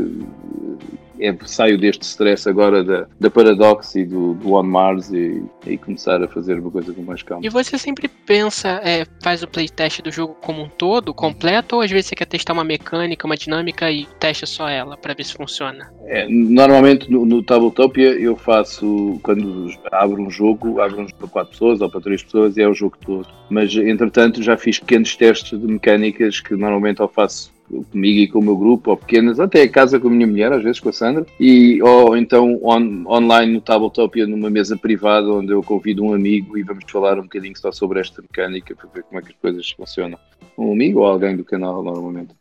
é, 1.20 1.36
saio 1.44 1.78
deste 1.78 2.02
stress 2.02 2.48
agora 2.48 2.82
da, 2.82 3.06
da 3.18 3.30
Paradox 3.30 3.94
e 3.94 4.04
do, 4.04 4.34
do 4.34 4.54
On 4.54 4.62
Mars 4.62 5.12
e, 5.12 5.44
e, 5.66 5.76
começar 5.76 6.22
a 6.22 6.26
fazer 6.26 6.58
uma 6.58 6.70
coisa 6.70 6.92
com 6.92 7.02
mais 7.02 7.22
calma. 7.22 7.44
E 7.44 7.48
você 7.48 7.76
sempre 7.76 8.08
pensa, 8.08 8.80
é, 8.82 9.04
faz 9.22 9.42
o 9.42 9.48
playtest 9.48 10.00
do 10.02 10.10
jogo 10.10 10.34
como 10.40 10.62
um 10.62 10.68
todo, 10.68 11.12
completo, 11.12 11.76
ou 11.76 11.82
às 11.82 11.90
vezes 11.90 12.06
você 12.06 12.16
quer 12.16 12.26
testar 12.26 12.54
uma 12.54 12.64
mecânica, 12.64 13.26
uma 13.26 13.36
dinâmica 13.36 13.90
e 13.90 14.06
testa 14.18 14.46
só 14.46 14.68
ela 14.68 14.96
para 14.96 15.14
ver 15.14 15.24
se 15.24 15.34
funciona? 15.34 15.92
É, 16.06 16.26
normalmente 16.28 17.10
no, 17.10 17.24
no 17.26 17.42
Tabletopia 17.42 18.12
eu 18.12 18.34
faço, 18.34 19.20
quando 19.22 19.70
abro 19.92 20.22
um 20.22 20.30
jogo, 20.30 20.80
abro 20.80 21.02
um 21.02 21.08
jogo 21.08 21.18
para 21.18 21.28
4 21.28 21.50
pessoas 21.52 21.80
ou 21.80 21.90
para 21.90 22.00
3 22.00 22.22
pessoas 22.22 22.56
e 22.56 22.62
é 22.62 22.68
o 22.68 22.74
jogo 22.74 22.96
todo. 23.04 23.28
Mas 23.50 23.74
entretanto 23.74 24.42
já 24.42 24.56
fiz 24.56 24.78
pequenos 24.78 25.14
testes 25.16 25.58
de 25.58 25.66
mecânicas 25.66 26.40
que 26.40 26.54
normalmente 26.54 27.00
eu 27.00 27.08
faço 27.08 27.52
comigo 27.90 28.18
e 28.18 28.28
com 28.28 28.38
o 28.38 28.42
meu 28.42 28.56
grupo, 28.56 28.90
ou 28.90 28.96
pequenas, 28.96 29.38
até 29.38 29.62
a 29.62 29.68
casa 29.68 29.98
com 29.98 30.08
a 30.08 30.10
minha 30.10 30.26
mulher, 30.26 30.52
às 30.52 30.62
vezes 30.62 30.80
com 30.80 30.88
a 30.88 30.92
Sandra, 30.92 31.26
e, 31.38 31.80
ou 31.82 32.16
então 32.16 32.58
on, 32.62 33.04
online 33.06 33.52
no 33.52 33.60
Tabletopia, 33.60 34.26
numa 34.26 34.50
mesa 34.50 34.76
privada, 34.76 35.28
onde 35.32 35.52
eu 35.52 35.62
convido 35.62 36.04
um 36.04 36.12
amigo 36.12 36.58
e 36.58 36.62
vamos 36.62 36.84
falar 36.90 37.18
um 37.18 37.22
bocadinho 37.22 37.56
só 37.56 37.70
sobre 37.70 38.00
esta 38.00 38.20
mecânica, 38.22 38.74
para 38.74 38.88
ver 38.88 39.02
como 39.04 39.20
é 39.20 39.22
que 39.22 39.32
as 39.32 39.38
coisas 39.38 39.70
funcionam. 39.70 40.18
Um 40.58 40.72
amigo 40.72 41.00
ou 41.00 41.06
alguém 41.06 41.36
do 41.36 41.44
canal, 41.44 41.82
normalmente. 41.82 42.34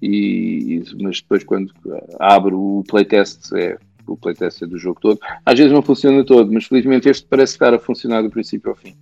E, 0.00 0.82
mas 1.00 1.20
depois, 1.20 1.42
quando 1.42 1.72
abro 2.18 2.58
o 2.58 2.84
playtest, 2.84 3.52
é 3.54 3.78
o 4.06 4.16
playtest 4.16 4.62
é 4.62 4.66
do 4.66 4.78
jogo 4.78 5.00
todo. 5.00 5.20
Às 5.44 5.58
vezes 5.58 5.72
não 5.72 5.82
funciona 5.82 6.24
todo, 6.24 6.52
mas 6.52 6.64
felizmente 6.64 7.08
este 7.08 7.26
parece 7.26 7.54
estar 7.54 7.74
a 7.74 7.78
funcionar 7.78 8.22
do 8.22 8.30
princípio 8.30 8.70
ao 8.70 8.76
fim. 8.76 8.94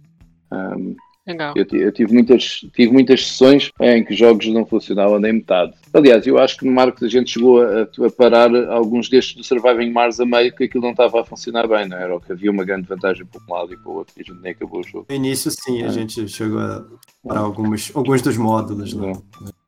Um, 0.51 0.97
Legal. 1.27 1.55
Eu, 1.57 1.67
eu, 1.73 1.91
tive, 1.91 2.13
muitas, 2.13 2.67
tive 2.75 2.93
muitas 2.93 3.27
sessões 3.27 3.71
em 3.81 4.05
que 4.05 4.15
jogos 4.15 4.47
não 4.49 4.67
funcionavam 4.67 5.19
nem 5.19 5.33
metade. 5.33 5.73
Aliás, 5.93 6.27
eu 6.27 6.39
acho 6.39 6.59
que 6.59 6.67
no 6.67 6.73
Marcos 6.73 7.03
a 7.03 7.09
gente 7.09 7.31
chegou 7.31 7.63
a, 7.63 7.83
a, 7.83 8.11
parar 8.11 8.55
alguns 8.69 9.09
destes 9.09 9.35
do 9.35 9.43
Surviving 9.43 9.91
Mars 9.91 10.21
a 10.21 10.27
meio 10.27 10.55
que 10.55 10.65
aquilo 10.65 10.85
não 10.85 10.91
estava 10.91 11.23
a 11.23 11.25
funcionar 11.25 11.67
bem, 11.67 11.89
não 11.89 11.97
era? 11.97 12.13
Ou 12.13 12.21
que 12.21 12.33
havia 12.33 12.51
uma 12.51 12.65
grande 12.65 12.87
vantagem 12.87 13.25
para 13.25 13.41
um 13.41 13.55
lado 13.55 13.73
e 13.73 13.77
para 13.77 13.91
o 13.91 13.95
outro 13.95 14.13
e 14.19 14.21
a 14.21 14.25
gente 14.25 14.43
nem 14.43 14.53
acabou 14.53 14.81
o 14.81 14.85
jogo. 14.85 15.07
No 15.09 15.15
início, 15.15 15.51
sim, 15.51 15.83
a 15.83 15.87
é. 15.87 15.91
gente 15.91 16.29
chegou 16.29 16.59
a 16.59 16.85
parar 17.27 17.41
alguns, 17.41 17.91
alguns 17.95 18.21
dos 18.21 18.37
módulos. 18.37 18.93
Né? 18.93 19.13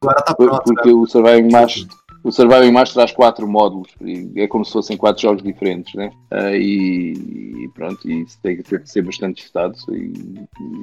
Agora 0.03 0.19
está 0.19 0.35
pronto. 0.35 0.63
Porque 0.63 0.89
né? 0.89 0.95
o 0.95 1.07
Surviving 1.07 1.51
Mars 1.51 1.87
o 2.23 2.33
Surviving 2.33 2.73
Mars 2.73 2.93
traz 2.93 3.13
quatro 3.13 3.47
módulos, 3.47 3.89
é 4.35 4.47
como 4.47 4.65
se 4.65 4.73
fossem 4.73 4.97
quatro 4.97 5.23
jogos 5.23 5.43
diferentes, 5.43 5.95
né? 5.95 6.11
Uh, 6.33 6.57
e, 6.57 7.13
e, 7.65 7.69
pronto, 7.75 8.09
e 8.09 8.23
isso 8.23 8.39
tem 8.43 8.57
que 8.57 8.81
ser 8.85 9.03
bastante 9.03 9.43
testado. 9.43 9.75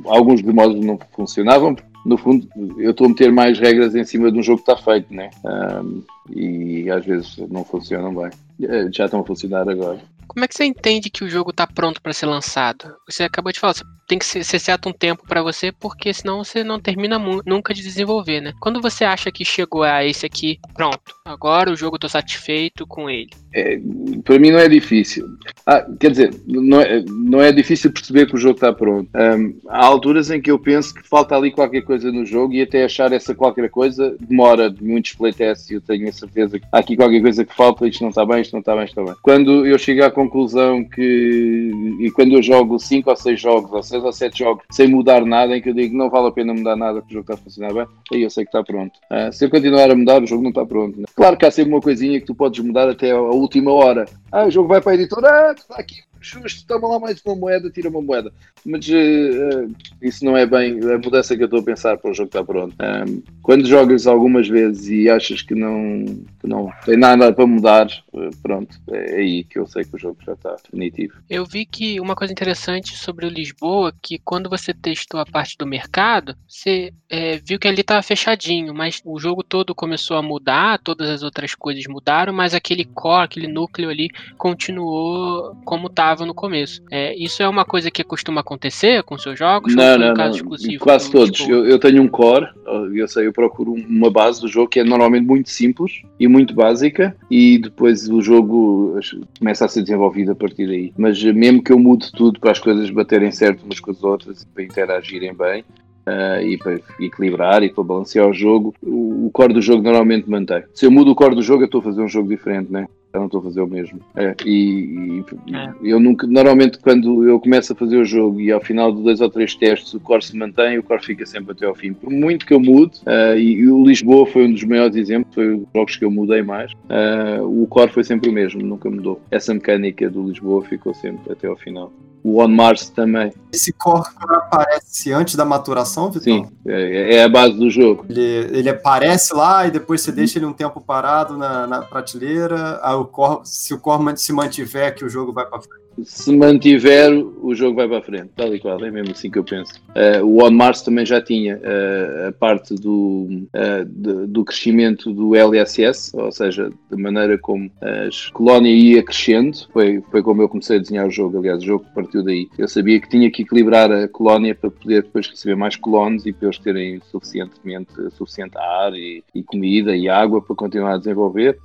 Alguns 0.05 0.41
dos 0.41 0.53
módulos 0.53 0.85
não 0.85 0.97
funcionavam, 1.15 1.75
no 2.05 2.17
fundo, 2.17 2.47
eu 2.77 2.91
estou 2.91 3.05
a 3.05 3.09
meter 3.09 3.31
mais 3.31 3.57
regras 3.57 3.95
em 3.95 4.03
cima 4.03 4.31
de 4.31 4.37
um 4.37 4.43
jogo 4.43 4.61
que 4.61 4.69
está 4.69 4.81
feito, 4.81 5.13
né? 5.13 5.29
Um, 5.45 6.03
e 6.29 6.89
às 6.89 7.05
vezes 7.05 7.37
não 7.49 7.63
funcionam 7.63 8.13
bem. 8.13 8.29
Eh, 8.61 8.89
já 8.91 9.05
estão 9.05 9.21
a 9.21 9.25
funcionar 9.25 9.67
agora. 9.67 9.99
Como 10.33 10.45
é 10.45 10.47
que 10.47 10.55
você 10.55 10.65
entende 10.65 11.11
que 11.11 11.23
o 11.23 11.29
jogo 11.29 11.51
está 11.51 11.67
pronto 11.67 12.01
para 12.01 12.11
ser 12.11 12.25
lançado? 12.25 12.95
Você 13.07 13.23
acabou 13.23 13.51
de 13.51 13.59
falar, 13.59 13.75
você 13.75 13.83
tem 14.07 14.17
que 14.17 14.25
ser, 14.25 14.43
certo 14.59 14.89
um 14.89 14.93
tempo 14.93 15.27
para 15.27 15.43
você, 15.43 15.71
porque 15.71 16.11
senão 16.11 16.43
você 16.43 16.63
não 16.63 16.79
termina 16.79 17.19
nunca 17.45 17.71
de 17.71 17.83
desenvolver, 17.83 18.41
né? 18.41 18.51
Quando 18.59 18.81
você 18.81 19.05
acha 19.05 19.31
que 19.31 19.45
chegou 19.45 19.83
a 19.83 20.03
esse 20.03 20.25
aqui, 20.25 20.59
pronto, 20.73 21.13
agora 21.23 21.71
o 21.71 21.75
jogo 21.75 21.97
estou 21.97 22.09
satisfeito 22.09 22.87
com 22.87 23.07
ele. 23.09 23.29
É, 23.53 23.79
para 24.23 24.39
mim 24.39 24.51
não 24.51 24.59
é 24.59 24.67
difícil. 24.67 25.27
Ah, 25.65 25.85
quer 25.99 26.11
dizer, 26.11 26.33
não 26.47 26.81
é, 26.81 27.03
não 27.07 27.41
é 27.41 27.51
difícil 27.51 27.91
perceber 27.91 28.25
que 28.25 28.35
o 28.35 28.39
jogo 28.39 28.55
está 28.55 28.73
pronto. 28.73 29.09
Um, 29.15 29.55
há 29.69 29.85
alturas 29.85 30.31
em 30.31 30.41
que 30.41 30.51
eu 30.51 30.59
penso 30.59 30.93
que 30.93 31.07
falta 31.07 31.35
ali 31.35 31.51
qualquer 31.51 31.81
coisa 31.81 32.11
no 32.11 32.25
jogo 32.25 32.53
e 32.53 32.61
até 32.61 32.83
achar 32.83 33.11
essa 33.13 33.35
qualquer 33.35 33.69
coisa 33.69 34.15
demora 34.19 34.69
de 34.69 34.83
muitos 34.83 35.13
playtests 35.13 35.69
e 35.69 35.75
eu 35.75 35.81
tenho 35.81 36.09
a 36.09 36.11
certeza 36.11 36.59
que 36.59 36.65
há 36.71 36.79
aqui 36.79 36.95
qualquer 36.95 37.21
coisa 37.21 37.45
que 37.45 37.55
falta, 37.55 37.87
isto 37.87 38.01
não 38.01 38.09
está 38.09 38.25
bem, 38.25 38.41
isto 38.41 38.53
não 38.53 38.59
está 38.59 38.75
bem, 38.75 38.85
isto 38.85 38.99
está 38.99 39.11
bem. 39.11 39.19
Quando 39.21 39.65
eu 39.65 39.77
chego 39.77 40.03
à 40.03 40.11
conclusão 40.11 40.83
que, 40.83 41.71
e 41.99 42.09
quando 42.11 42.33
eu 42.33 42.41
jogo 42.41 42.79
5 42.79 43.09
ou 43.09 43.15
6 43.15 43.39
jogos, 43.39 43.71
ou 43.71 43.83
6 43.83 44.03
ou 44.03 44.11
7 44.11 44.39
jogos, 44.39 44.63
sem 44.71 44.87
mudar 44.87 45.23
nada, 45.25 45.55
em 45.55 45.61
que 45.61 45.69
eu 45.69 45.73
digo 45.73 45.95
não 45.95 46.09
vale 46.09 46.27
a 46.27 46.31
pena 46.31 46.53
mudar 46.53 46.75
nada 46.75 47.01
porque 47.01 47.13
o 47.13 47.17
jogo 47.19 47.31
está 47.31 47.33
a 47.35 47.43
funcionar 47.43 47.73
bem, 47.73 47.85
aí 48.11 48.23
eu 48.23 48.29
sei 48.29 48.43
que 48.43 48.49
está 48.49 48.63
pronto. 48.63 48.93
Uh, 49.11 49.31
se 49.31 49.45
eu 49.45 49.49
continuar 49.49 49.91
a 49.91 49.95
mudar, 49.95 50.23
o 50.23 50.27
jogo 50.27 50.41
não 50.41 50.49
está 50.49 50.65
pronto. 50.65 50.99
Né? 50.99 51.05
Claro 51.15 51.37
que 51.37 51.45
há 51.45 51.51
sempre 51.51 51.71
uma 51.71 51.81
coisinha 51.81 52.19
que 52.19 52.25
tu 52.25 52.35
podes 52.35 52.63
mudar 52.63 52.89
até 52.89 53.11
a 53.11 53.19
última 53.43 53.71
hora. 53.71 54.05
Ah, 54.31 54.45
o 54.45 54.51
jogo 54.51 54.69
vai 54.69 54.81
para 54.81 54.93
a 54.93 54.95
editora, 54.95 55.49
ah, 55.49 55.53
está 55.53 55.75
aqui 55.75 56.01
justo, 56.23 56.65
toma 56.65 56.87
lá 56.87 56.99
mais 56.99 57.21
uma 57.25 57.35
moeda, 57.35 57.69
tira 57.69 57.89
uma 57.89 58.01
moeda. 58.01 58.31
Mas 58.65 58.87
uh, 58.87 59.75
isso 60.01 60.23
não 60.23 60.37
é 60.37 60.45
bem 60.45 60.79
a 60.79 60.97
mudança 60.97 61.35
que 61.35 61.43
eu 61.43 61.45
estou 61.45 61.59
a 61.59 61.63
pensar 61.63 61.97
para 61.97 62.09
o 62.09 62.13
jogo 62.13 62.27
estar 62.27 62.43
pronto. 62.43 62.75
Um, 62.81 63.21
quando 63.41 63.65
jogas 63.65 64.07
algumas 64.07 64.47
vezes 64.47 64.87
e 64.87 65.09
achas 65.09 65.41
que 65.41 65.53
não, 65.53 66.05
que 66.39 66.47
não 66.47 66.71
tem 66.85 66.97
nada 66.97 67.31
para 67.33 67.45
mudar, 67.45 67.87
uh, 68.13 68.29
pronto, 68.41 68.75
é 68.91 69.15
aí 69.15 69.43
que 69.43 69.59
eu 69.59 69.67
sei 69.67 69.83
que 69.83 69.95
o 69.95 69.99
jogo 69.99 70.17
já 70.25 70.33
está 70.33 70.55
definitivo. 70.63 71.13
Eu 71.29 71.45
vi 71.45 71.65
que 71.65 71.99
uma 71.99 72.15
coisa 72.15 72.31
interessante 72.31 72.95
sobre 72.95 73.25
o 73.25 73.29
Lisboa, 73.29 73.93
que 74.01 74.17
quando 74.17 74.49
você 74.49 74.73
testou 74.73 75.19
a 75.19 75.25
parte 75.25 75.57
do 75.57 75.67
mercado, 75.67 76.35
você 76.47 76.93
é, 77.09 77.37
viu 77.37 77.59
que 77.59 77.67
ali 77.67 77.81
estava 77.81 78.01
fechadinho, 78.01 78.73
mas 78.73 79.01
o 79.03 79.19
jogo 79.19 79.43
todo 79.43 79.75
começou 79.75 80.15
a 80.15 80.21
mudar, 80.21 80.79
todas 80.79 81.09
as 81.09 81.23
outras 81.23 81.53
coisas 81.53 81.83
mudaram, 81.87 82.31
mas 82.31 82.53
aquele 82.53 82.85
core, 82.85 83.25
aquele 83.25 83.47
núcleo 83.47 83.89
ali 83.89 84.09
continuou 84.37 85.55
como 85.65 85.87
estava 85.87 86.12
estava 86.13 86.25
no 86.25 86.33
começo. 86.33 86.81
É, 86.91 87.15
isso 87.15 87.41
é 87.41 87.47
uma 87.47 87.65
coisa 87.65 87.89
que 87.91 88.03
costuma 88.03 88.41
acontecer 88.41 89.03
com 89.03 89.17
seus 89.17 89.37
jogos? 89.37 89.75
Não, 89.75 89.97
não, 89.97 90.13
não. 90.13 90.77
Quase 90.79 91.11
todos. 91.11 91.47
Eu, 91.47 91.65
eu, 91.65 91.79
tenho 91.79 92.01
um 92.01 92.07
core, 92.07 92.47
eu 92.93 93.07
sei, 93.07 93.27
eu 93.27 93.33
procuro 93.33 93.73
uma 93.73 94.09
base 94.09 94.39
do 94.39 94.47
jogo 94.47 94.69
que 94.69 94.79
é 94.79 94.83
normalmente 94.83 95.25
muito 95.25 95.49
simples 95.49 96.03
e 96.19 96.27
muito 96.27 96.53
básica 96.53 97.15
e 97.29 97.57
depois 97.57 98.07
o 98.09 98.21
jogo 98.21 98.99
começa 99.37 99.65
a 99.65 99.67
ser 99.67 99.81
desenvolvido 99.81 100.31
a 100.31 100.35
partir 100.35 100.67
daí. 100.67 100.93
Mas 100.97 101.21
mesmo 101.23 101.63
que 101.63 101.71
eu 101.71 101.79
mude 101.79 102.11
tudo 102.11 102.39
para 102.39 102.51
as 102.51 102.59
coisas 102.59 102.89
baterem 102.89 103.31
certo 103.31 103.63
umas 103.63 103.79
com 103.79 103.91
as 103.91 104.03
outras 104.03 104.43
e 104.43 104.47
para 104.47 104.63
interagirem 104.63 105.33
bem, 105.33 105.63
Uh, 106.05 106.41
e 106.45 106.57
para 106.57 106.79
equilibrar 106.99 107.63
e 107.63 107.69
para 107.71 107.83
balancear 107.83 108.27
o 108.27 108.33
jogo, 108.33 108.73
o, 108.83 109.27
o 109.27 109.31
core 109.31 109.53
do 109.53 109.61
jogo 109.61 109.81
normalmente 109.81 110.29
mantém. 110.29 110.63
Se 110.73 110.85
eu 110.85 110.91
mudo 110.91 111.11
o 111.11 111.15
core 111.15 111.35
do 111.35 111.41
jogo, 111.41 111.63
eu 111.63 111.65
estou 111.65 111.79
a 111.79 111.83
fazer 111.83 112.01
um 112.01 112.09
jogo 112.09 112.27
diferente, 112.27 112.71
né? 112.71 112.87
eu 113.13 113.19
não 113.19 113.25
estou 113.27 113.39
a 113.41 113.43
fazer 113.43 113.61
o 113.61 113.67
mesmo. 113.67 113.99
É, 114.15 114.35
e, 114.43 115.23
e 115.47 115.55
é. 115.55 115.71
eu 115.83 115.99
nunca, 115.99 116.25
normalmente 116.25 116.79
quando 116.79 117.27
eu 117.27 117.39
começo 117.39 117.71
a 117.71 117.75
fazer 117.75 117.97
o 117.97 118.05
jogo 118.05 118.41
e 118.41 118.51
ao 118.51 118.59
final 118.59 118.91
de 118.91 119.03
dois 119.03 119.21
ou 119.21 119.29
três 119.29 119.55
testes 119.55 119.93
o 119.93 119.99
core 119.99 120.25
se 120.25 120.35
mantém, 120.35 120.79
o 120.79 120.83
core 120.83 121.03
fica 121.03 121.25
sempre 121.25 121.51
até 121.51 121.65
ao 121.65 121.75
fim. 121.75 121.93
Por 121.93 122.09
muito 122.09 122.45
que 122.45 122.53
eu 122.53 122.59
mude, 122.59 122.99
uh, 123.01 123.37
e, 123.37 123.53
e, 123.53 123.67
o 123.69 123.85
Lisboa 123.85 124.25
foi 124.25 124.45
um 124.45 124.51
dos 124.51 124.63
maiores 124.63 124.95
exemplos, 124.95 125.33
foi 125.35 125.53
os 125.53 125.63
jogos 125.75 125.95
que 125.95 126.05
eu 126.05 126.11
mudei 126.11 126.41
mais, 126.41 126.71
uh, 126.71 127.43
o 127.43 127.67
core 127.67 127.91
foi 127.91 128.03
sempre 128.03 128.29
o 128.29 128.33
mesmo, 128.33 128.61
nunca 128.61 128.89
mudou. 128.89 129.21
Essa 129.29 129.53
mecânica 129.53 130.09
do 130.09 130.27
Lisboa 130.27 130.63
ficou 130.63 130.93
sempre 130.93 131.31
até 131.31 131.47
ao 131.47 131.55
final. 131.55 131.91
O 132.23 132.41
On 132.41 132.47
Mars 132.47 132.89
também. 132.89 133.33
Esse 133.51 133.73
core 133.73 134.07
aparece 134.17 135.11
antes 135.11 135.35
da 135.35 135.43
maturação, 135.43 136.09
Vitor? 136.09 136.23
Sim, 136.23 136.47
é, 136.65 137.15
é, 137.15 137.23
a 137.23 137.29
base 137.29 137.53
do 137.53 137.69
jogo. 137.69 138.05
Ele, 138.09 138.21
ele 138.57 138.69
aparece 138.69 139.35
lá 139.35 139.67
e 139.67 139.71
depois 139.71 140.01
você 140.01 140.11
deixa 140.11 140.39
ele 140.39 140.45
um 140.45 140.53
tempo 140.53 140.79
parado 140.79 141.37
na, 141.37 141.67
na 141.67 141.81
prateleira. 141.81 142.79
Aí 142.81 142.95
o 142.95 143.03
core, 143.03 143.41
se 143.43 143.73
o 143.73 143.79
core 143.79 144.17
se 144.17 144.31
mantiver, 144.31 144.95
que 144.95 145.03
o 145.03 145.09
jogo 145.09 145.33
vai 145.33 145.45
para 145.45 145.59
frente 145.59 145.82
se 146.03 146.35
mantiver, 146.35 147.11
o 147.41 147.53
jogo 147.53 147.75
vai 147.75 147.87
para 147.87 147.99
a 147.99 148.01
frente, 148.01 148.29
tal 148.35 148.53
e 148.53 148.59
qual, 148.59 148.83
é 148.83 148.91
mesmo 148.91 149.11
assim 149.11 149.29
que 149.29 149.37
eu 149.37 149.43
penso. 149.43 149.73
Uh, 149.89 150.25
o 150.25 150.43
On 150.43 150.51
Mars 150.51 150.81
também 150.81 151.05
já 151.05 151.21
tinha 151.21 151.57
uh, 151.57 152.29
a 152.29 152.31
parte 152.31 152.73
do, 152.75 153.27
uh, 153.53 153.85
de, 153.85 154.27
do 154.27 154.43
crescimento 154.43 155.13
do 155.13 155.35
LSS, 155.35 156.15
ou 156.15 156.31
seja, 156.31 156.71
da 156.89 156.97
maneira 156.97 157.37
como 157.37 157.71
a 157.81 158.31
colónia 158.33 158.69
ia 158.69 159.03
crescendo, 159.03 159.57
foi, 159.71 160.01
foi 160.09 160.23
como 160.23 160.41
eu 160.41 160.49
comecei 160.49 160.77
a 160.77 160.79
desenhar 160.79 161.07
o 161.07 161.11
jogo, 161.11 161.37
aliás, 161.37 161.61
o 161.61 161.65
jogo 161.65 161.85
partiu 161.93 162.23
daí. 162.23 162.47
Eu 162.57 162.67
sabia 162.67 162.99
que 162.99 163.09
tinha 163.09 163.29
que 163.29 163.43
equilibrar 163.43 163.91
a 163.91 164.07
colónia 164.07 164.55
para 164.55 164.71
poder 164.71 165.03
depois 165.03 165.27
receber 165.27 165.55
mais 165.55 165.75
colonos 165.75 166.25
e 166.25 166.33
para 166.33 166.47
eles 166.47 166.59
terem 166.59 167.01
suficientemente, 167.11 167.91
suficiente 168.11 168.57
ar 168.57 168.93
e, 168.93 169.23
e 169.33 169.43
comida 169.43 169.95
e 169.95 170.09
água 170.09 170.41
para 170.41 170.55
continuar 170.55 170.95
a 170.95 170.97
desenvolver. 170.97 171.57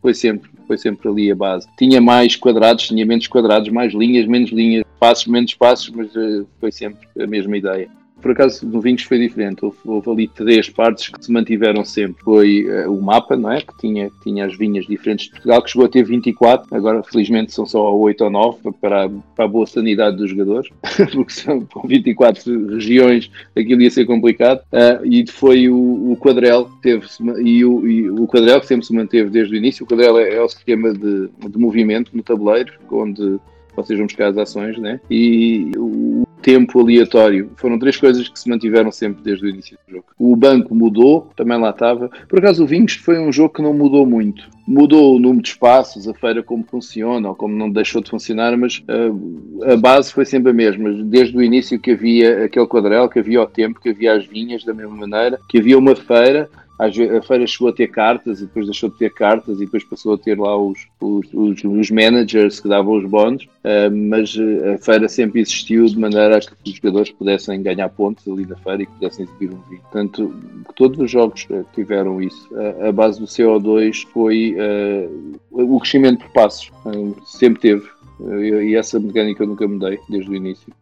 foi, 0.00 0.14
sempre, 0.14 0.50
foi 0.66 0.78
sempre 0.78 1.08
ali 1.08 1.30
a 1.30 1.34
base. 1.34 1.66
Tinha 1.78 2.00
mais 2.00 2.36
quadrados, 2.36 2.88
tinha 2.88 3.06
menos 3.06 3.26
quadrados 3.26 3.68
mais 3.70 3.92
linhas, 3.92 4.26
menos 4.26 4.50
linhas, 4.50 4.84
passos, 4.98 5.26
menos 5.26 5.54
passos, 5.54 5.90
mas 5.90 6.14
uh, 6.14 6.46
foi 6.60 6.72
sempre 6.72 7.06
a 7.18 7.26
mesma 7.26 7.56
ideia. 7.56 7.88
Por 8.20 8.30
acaso 8.30 8.66
no 8.66 8.80
Vinhos 8.80 9.02
foi 9.02 9.18
diferente, 9.18 9.64
houve, 9.64 9.76
houve, 9.84 10.10
ali 10.10 10.28
três 10.28 10.68
partes 10.70 11.08
que 11.08 11.24
se 11.24 11.30
mantiveram 11.30 11.84
sempre. 11.84 12.22
Foi 12.24 12.64
uh, 12.64 12.92
o 12.92 13.02
mapa, 13.02 13.36
não 13.36 13.52
é? 13.52 13.60
Que 13.60 13.76
tinha, 13.78 14.10
tinha 14.22 14.46
as 14.46 14.56
vinhas 14.56 14.86
diferentes 14.86 15.26
de 15.26 15.32
Portugal, 15.32 15.62
que 15.62 15.70
chegou 15.70 15.86
a 15.86 15.88
ter 15.88 16.02
24, 16.02 16.74
agora 16.74 17.02
felizmente 17.02 17.52
são 17.52 17.66
só 17.66 17.94
8 17.94 18.24
ou 18.24 18.30
9 18.30 18.58
para, 18.80 19.08
para 19.34 19.44
a 19.44 19.48
boa 19.48 19.66
sanidade 19.66 20.16
dos 20.16 20.30
jogadores, 20.30 20.70
porque 21.12 21.32
são 21.32 21.60
com 21.66 21.86
24 21.86 22.68
regiões 22.68 23.30
aquilo 23.56 23.82
ia 23.82 23.90
ser 23.90 24.06
complicado. 24.06 24.60
Uh, 24.72 25.04
e 25.04 25.26
foi 25.30 25.68
o, 25.68 26.12
o 26.12 26.16
Quadrel 26.16 26.70
teve 26.82 27.06
e 27.42 27.64
o, 27.64 27.86
e 27.86 28.10
o 28.10 28.26
Quadrel 28.26 28.60
que 28.60 28.66
sempre 28.66 28.86
se 28.86 28.94
manteve 28.94 29.30
desde 29.30 29.54
o 29.54 29.56
início. 29.56 29.84
O 29.84 29.88
Quadrel 29.88 30.18
é, 30.18 30.36
é 30.36 30.42
o 30.42 30.48
sistema 30.48 30.92
de, 30.92 31.28
de 31.28 31.58
movimento 31.58 32.10
no 32.14 32.22
tabuleiro, 32.22 32.72
onde 32.90 33.38
vocês 33.74 33.98
vão 33.98 34.06
buscar 34.06 34.28
as 34.28 34.38
ações, 34.38 34.78
né? 34.78 35.00
E 35.10 35.70
o 35.76 36.25
tempo 36.42 36.80
aleatório 36.80 37.50
foram 37.56 37.78
três 37.78 37.96
coisas 37.96 38.28
que 38.28 38.38
se 38.38 38.48
mantiveram 38.48 38.90
sempre 38.92 39.22
desde 39.22 39.46
o 39.46 39.48
início 39.48 39.76
do 39.86 39.94
jogo. 39.94 40.06
O 40.18 40.36
banco 40.36 40.74
mudou, 40.74 41.28
também 41.36 41.58
lá 41.58 41.70
estava. 41.70 42.08
Por 42.28 42.38
acaso, 42.38 42.64
o 42.64 42.66
Vinhos 42.66 42.94
foi 42.94 43.18
um 43.18 43.32
jogo 43.32 43.54
que 43.54 43.62
não 43.62 43.74
mudou 43.74 44.06
muito. 44.06 44.48
Mudou 44.66 45.16
o 45.16 45.18
número 45.18 45.42
de 45.42 45.50
espaços, 45.50 46.08
a 46.08 46.14
feira 46.14 46.42
como 46.42 46.64
funciona, 46.64 47.28
ou 47.28 47.34
como 47.34 47.54
não 47.54 47.70
deixou 47.70 48.02
de 48.02 48.10
funcionar, 48.10 48.56
mas 48.56 48.82
uh, 48.88 49.72
a 49.72 49.76
base 49.76 50.12
foi 50.12 50.24
sempre 50.24 50.50
a 50.50 50.54
mesma. 50.54 50.92
Desde 51.04 51.36
o 51.36 51.42
início 51.42 51.78
que 51.78 51.92
havia 51.92 52.44
aquele 52.44 52.66
quadrel, 52.66 53.08
que 53.08 53.18
havia 53.18 53.42
o 53.42 53.46
tempo, 53.46 53.80
que 53.80 53.90
havia 53.90 54.14
as 54.14 54.26
vinhas 54.26 54.64
da 54.64 54.74
mesma 54.74 54.96
maneira, 54.96 55.38
que 55.48 55.58
havia 55.58 55.78
uma 55.78 55.94
feira, 55.94 56.48
a 56.78 57.22
feira 57.22 57.46
chegou 57.46 57.68
a 57.68 57.72
ter 57.72 57.88
cartas 57.88 58.40
e 58.40 58.46
depois 58.46 58.66
deixou 58.66 58.90
de 58.90 58.98
ter 58.98 59.12
cartas 59.12 59.56
e 59.56 59.64
depois 59.64 59.82
passou 59.84 60.14
a 60.14 60.18
ter 60.18 60.38
lá 60.38 60.56
os, 60.56 60.86
os, 61.00 61.26
os, 61.32 61.64
os 61.64 61.90
managers 61.90 62.60
que 62.60 62.68
davam 62.68 62.94
os 62.94 63.04
bónus, 63.04 63.44
uh, 63.44 63.90
mas 63.90 64.36
eh, 64.36 64.74
a 64.74 64.78
feira 64.78 65.08
sempre 65.08 65.40
existiu 65.40 65.86
de 65.86 65.98
maneira 65.98 66.36
a 66.36 66.40
que 66.40 66.52
os 66.64 66.76
jogadores 66.76 67.10
pudessem 67.10 67.62
ganhar 67.62 67.88
pontos 67.88 68.26
ali 68.28 68.46
na 68.46 68.56
feira 68.56 68.82
e 68.82 68.86
que 68.86 68.92
pudessem 68.92 69.24
exibir 69.24 69.50
um 69.50 69.60
vinho. 69.68 69.80
Portanto, 69.82 70.34
todos 70.74 70.98
os 70.98 71.10
jogos 71.10 71.46
uh, 71.50 71.64
tiveram 71.74 72.20
isso. 72.20 72.48
Uh, 72.52 72.88
a 72.88 72.92
base 72.92 73.20
do 73.20 73.26
CO2 73.26 74.06
foi 74.12 74.56
o 75.50 75.80
crescimento 75.80 76.24
por 76.24 76.32
passos, 76.32 76.70
sempre 77.24 77.60
teve. 77.60 77.95
E 78.20 78.74
essa 78.74 78.98
mecânica 78.98 79.42
eu 79.42 79.46
nunca 79.46 79.66
mudei 79.68 79.98
desde 80.08 80.30
o 80.30 80.34
início. 80.34 80.72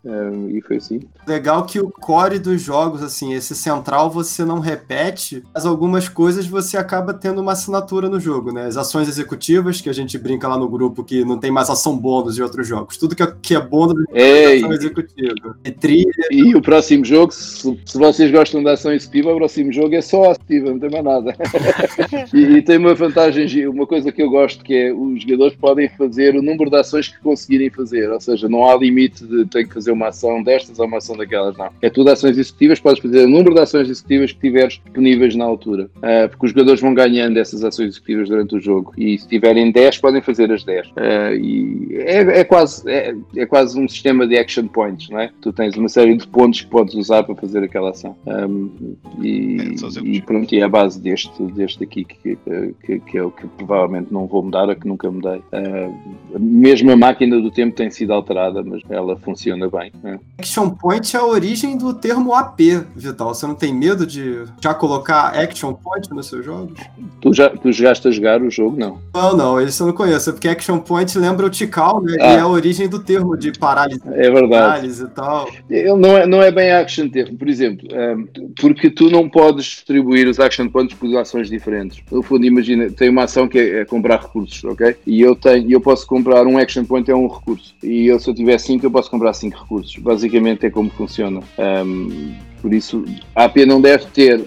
e 0.51 0.61
foi 0.62 0.77
assim. 0.77 1.01
Legal 1.27 1.65
que 1.65 1.81
o 1.81 1.90
core 1.90 2.39
dos 2.39 2.62
jogos, 2.62 3.02
assim, 3.02 3.35
esse 3.35 3.55
central 3.55 4.11
você 4.11 4.44
não 4.44 4.61
repete, 4.61 5.43
mas 5.52 5.66
algumas 5.66 6.09
coisas 6.09 6.47
você 6.47 6.77
acaba 6.77 7.12
tendo 7.12 7.40
uma 7.40 7.52
assinatura 7.52 8.09
no 8.09 8.20
jogo, 8.20 8.52
né? 8.52 8.66
As 8.66 8.77
ações 8.77 9.09
executivas, 9.09 9.81
que 9.81 9.90
a 9.90 9.93
gente 9.93 10.16
brinca 10.19 10.47
lá 10.47 10.56
no 10.56 10.69
grupo 10.69 11.02
que 11.02 11.24
não 11.24 11.39
tem 11.39 11.51
mais 11.51 11.69
ação 11.69 11.97
bônus 11.97 12.35
de 12.35 12.43
outros 12.43 12.66
jogos. 12.66 12.97
Tudo 12.97 13.16
que 13.16 13.23
é, 13.23 13.35
que 13.43 13.55
é 13.55 13.61
bônus 13.61 14.05
é 14.12 14.56
ação 14.56 14.73
executiva. 14.73 15.59
E 15.65 15.70
trilha. 15.70 16.12
E 16.31 16.55
o 16.55 16.62
próximo 16.62 17.05
jogo, 17.05 17.32
se, 17.32 17.78
se, 17.85 17.98
vocês 17.98 18.31
gostam 18.31 18.62
da 18.62 18.73
ação 18.73 18.93
executiva, 18.93 19.32
o 19.32 19.36
próximo 19.36 19.73
jogo 19.73 19.94
é 19.94 20.01
só 20.01 20.31
ativa, 20.31 20.70
não 20.70 20.78
tem 20.78 20.90
mais 20.90 21.05
nada. 21.05 21.36
e, 22.32 22.39
e 22.39 22.62
tem 22.62 22.78
uma 22.78 22.94
vantagem, 22.94 23.66
uma 23.66 23.86
coisa 23.86 24.12
que 24.12 24.23
eu 24.23 24.31
gosto, 24.31 24.62
que 24.62 24.74
é 24.74 24.93
os 24.93 25.23
jogadores 25.23 25.55
podem 25.56 25.89
fazer 25.89 26.36
o 26.36 26.43
número 26.43 26.70
de 26.70 26.77
ações 26.77 27.09
que 27.09 27.23
conseguirem 27.24 27.70
fazer, 27.70 28.10
ou 28.10 28.20
seja, 28.20 28.48
não 28.48 28.68
há 28.68 28.76
limite 28.76 29.26
de 29.26 29.44
ter 29.46 29.66
que 29.66 29.74
fazer 29.74 29.90
uma 29.90 30.09
ação 30.09 30.42
destas 30.42 30.78
ou 30.78 30.86
uma 30.86 30.98
ação 30.98 31.16
daquelas, 31.16 31.56
não. 31.56 31.70
É 31.82 31.90
tudo 31.90 32.10
ações 32.10 32.38
executivas, 32.38 32.78
podes 32.78 33.02
fazer 33.02 33.24
o 33.24 33.28
número 33.28 33.55
de 33.55 33.60
ações 33.60 33.88
executivas 33.88 34.32
que 34.32 34.40
tiveres 34.40 34.74
disponíveis 34.74 35.34
na 35.34 35.44
altura, 35.44 35.90
uh, 35.96 36.28
porque 36.28 36.46
os 36.46 36.52
jogadores 36.52 36.80
vão 36.80 36.94
ganhando 36.94 37.38
essas 37.38 37.64
ações 37.64 37.88
executivas 37.88 38.28
durante 38.28 38.56
o 38.56 38.60
jogo 38.60 38.92
e 38.96 39.18
se 39.18 39.26
tiverem 39.26 39.72
10 39.72 39.98
podem 39.98 40.22
fazer 40.22 40.52
as 40.52 40.62
10. 40.62 40.88
Uh, 40.88 40.92
e 41.40 41.96
é, 42.05 42.40
é 42.40 42.44
quase, 42.44 42.88
é, 42.90 43.14
é, 43.36 43.46
quase 43.46 43.78
um 43.78 43.88
sistema 43.88 44.26
de 44.26 44.36
action 44.36 44.66
points, 44.66 45.09
não 45.09 45.20
é? 45.20 45.30
Tu 45.40 45.52
tens 45.52 45.76
uma 45.76 45.88
série 45.88 46.16
de 46.16 46.26
pontos 46.26 46.60
que 46.60 46.66
podes 46.68 46.94
usar 46.94 47.22
para 47.22 47.34
fazer 47.34 47.62
aquela 47.62 47.90
ação. 47.90 48.16
Um, 48.26 48.96
e, 49.20 49.56
é, 49.60 50.01
e 50.02 50.20
pronto, 50.20 50.55
e 50.55 50.60
é 50.60 50.64
a 50.64 50.68
base 50.68 51.01
deste, 51.01 51.42
deste 51.52 51.84
aqui 51.84 52.05
que, 52.05 52.36
que, 52.84 53.01
que, 53.01 53.18
é 53.18 53.22
o 53.22 53.30
que 53.30 53.46
provavelmente 53.46 54.12
não 54.12 54.26
vou 54.26 54.42
mudar, 54.42 54.68
a 54.68 54.74
que 54.74 54.86
nunca 54.86 55.10
mudei. 55.10 55.38
Uh, 55.52 56.38
mesmo 56.38 56.90
a 56.90 56.96
máquina 56.96 57.14
do 57.15 57.51
tempo 57.51 57.74
tem 57.74 57.91
sido 57.91 58.12
alterada, 58.12 58.62
mas 58.62 58.82
ela 58.89 59.16
funciona 59.16 59.69
bem. 59.69 59.93
Né? 60.03 60.19
Action 60.39 60.70
Point 60.70 61.16
é 61.16 61.20
a 61.20 61.24
origem 61.24 61.77
do 61.77 61.95
termo 61.95 62.35
AP, 62.35 62.61
Vital. 62.95 63.35
Você 63.35 63.47
não 63.47 63.55
tem 63.55 63.73
medo 63.73 64.07
de 64.07 64.45
já 64.61 64.74
colocar 64.74 65.28
Action 65.39 65.73
Point 65.73 66.11
nos 66.12 66.27
seus 66.27 66.45
jogos? 66.45 66.78
Tu 67.20 67.32
já 67.32 67.51
tu 67.51 67.73
jogaste 67.73 68.09
a 68.09 68.11
jogar 68.11 68.43
o 68.43 68.51
jogo, 68.51 68.78
não? 68.78 68.99
Não, 69.15 69.36
não, 69.36 69.61
isso 69.61 69.82
eu 69.82 69.89
não 69.89 69.95
conheço, 69.95 70.32
porque 70.32 70.49
Action 70.49 70.78
Point 70.78 71.16
lembra 71.19 71.47
o 71.47 71.51
Tikal, 71.51 72.03
né? 72.03 72.16
Ah. 72.20 72.32
E 72.32 72.36
é 72.36 72.41
a 72.41 72.49
origem 72.49 72.89
do 72.89 72.99
termo 72.99 73.36
de 73.36 73.53
parálise. 73.53 74.01
É 74.07 74.31
verdade. 74.31 74.51
Parálise 74.51 75.05
e 75.05 75.09
tal. 75.09 75.49
Ele 75.70 75.95
não 75.95 76.16
é, 76.16 76.27
não 76.27 76.43
é 76.43 76.51
bem 76.51 76.73
action 76.73 77.09
termo, 77.09 77.36
por 77.36 77.49
exemplo, 77.49 77.89
um, 77.93 78.53
porque 78.61 78.91
tu 78.91 79.11
não 79.11 79.28
podes 79.28 79.65
distribuir 79.65 80.28
os 80.28 80.41
action 80.41 80.69
points 80.69 80.97
por 80.97 81.15
ações 81.16 81.49
diferentes. 81.49 82.03
No 82.11 82.23
fundo, 82.23 82.45
imagina, 82.45 82.91
tem 82.91 83.09
uma 83.09 83.24
ação 83.24 83.49
que 83.49 83.59
é, 83.59 83.81
é 83.81 83.85
comprar 83.85 84.20
recursos, 84.20 84.62
ok? 84.65 84.97
E 85.07 85.20
eu 85.20 85.35
tenho, 85.35 85.70
eu 85.70 85.81
posso 85.81 86.07
comprar 86.07 86.47
um 86.47 86.59
action 86.59 86.85
point 86.85 87.03
é 87.10 87.14
um 87.14 87.26
recurso. 87.26 87.74
E 87.82 88.06
eu, 88.06 88.18
se 88.18 88.28
eu 88.28 88.35
tiver 88.35 88.59
5, 88.59 88.85
eu 88.85 88.90
posso 88.90 89.10
comprar 89.10 89.32
5 89.32 89.56
recursos. 89.62 89.97
Basicamente 89.98 90.66
é 90.66 90.70
como 90.70 90.90
funciona. 90.90 91.40
Um, 91.59 92.35
por 92.60 92.72
isso, 92.72 93.05
a 93.35 93.44
AP 93.44 93.59
não 93.66 93.81
deve 93.81 94.06
ter 94.06 94.44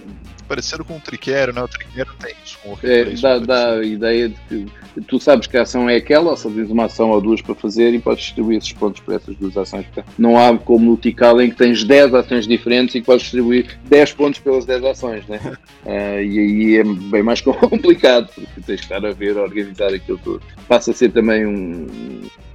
parecido 0.48 0.84
com 0.86 0.98
o 0.98 1.00
Triquero, 1.00 1.54
né? 1.54 1.62
O 1.62 1.68
Triquero 1.68 2.10
tem 2.20 2.34
isso. 2.44 2.58
Com 2.64 2.74
o 2.74 2.80
é, 2.84 3.06
dá, 3.06 3.40
dá 3.40 3.72
a 3.76 3.84
ideia 3.84 4.30
de 4.30 4.36
que 4.36 4.66
tu 5.02 5.20
sabes 5.20 5.48
que 5.48 5.58
a 5.58 5.62
ação 5.62 5.90
é 5.90 5.96
aquela, 5.96 6.32
ou 6.32 6.38
só 6.38 6.50
tens 6.50 6.70
uma 6.70 6.86
ação 6.86 7.12
ou 7.12 7.22
duas 7.22 7.42
para 7.42 7.54
fazer 7.56 7.94
e 7.94 8.00
podes 8.00 8.26
distribuir 8.26 8.58
esses 8.58 8.74
pontos 8.74 9.02
para 9.02 9.16
essas 9.16 9.36
duas 9.36 9.56
ações. 9.58 9.86
Não 10.18 10.38
há 10.38 10.58
como 10.58 10.92
no 10.92 10.98
Tical 10.98 11.42
em 11.42 11.50
que 11.50 11.56
tens 11.56 11.84
10 11.84 12.14
ações 12.14 12.48
diferentes 12.48 12.96
e 12.96 13.02
podes 13.02 13.24
distribuir 13.24 13.78
10 13.86 14.14
pontos 14.14 14.40
pelas 14.40 14.66
10 14.66 14.84
ações, 14.86 15.28
né? 15.28 15.40
uh, 15.86 15.90
e 16.22 16.40
aí 16.40 16.78
é 16.78 16.84
bem 16.84 17.24
mais 17.24 17.42
complicado, 17.42 18.30
porque 18.34 18.62
tens 18.62 18.80
que 18.80 18.94
estar 18.94 19.06
a 19.06 19.12
ver, 19.12 19.38
a 19.38 19.44
organizar 19.44 19.94
aquilo 19.94 20.20
tudo. 20.24 20.42
Passa 20.68 20.92
a 20.92 20.94
ser 20.94 21.12
também 21.12 21.46
um 21.46 21.88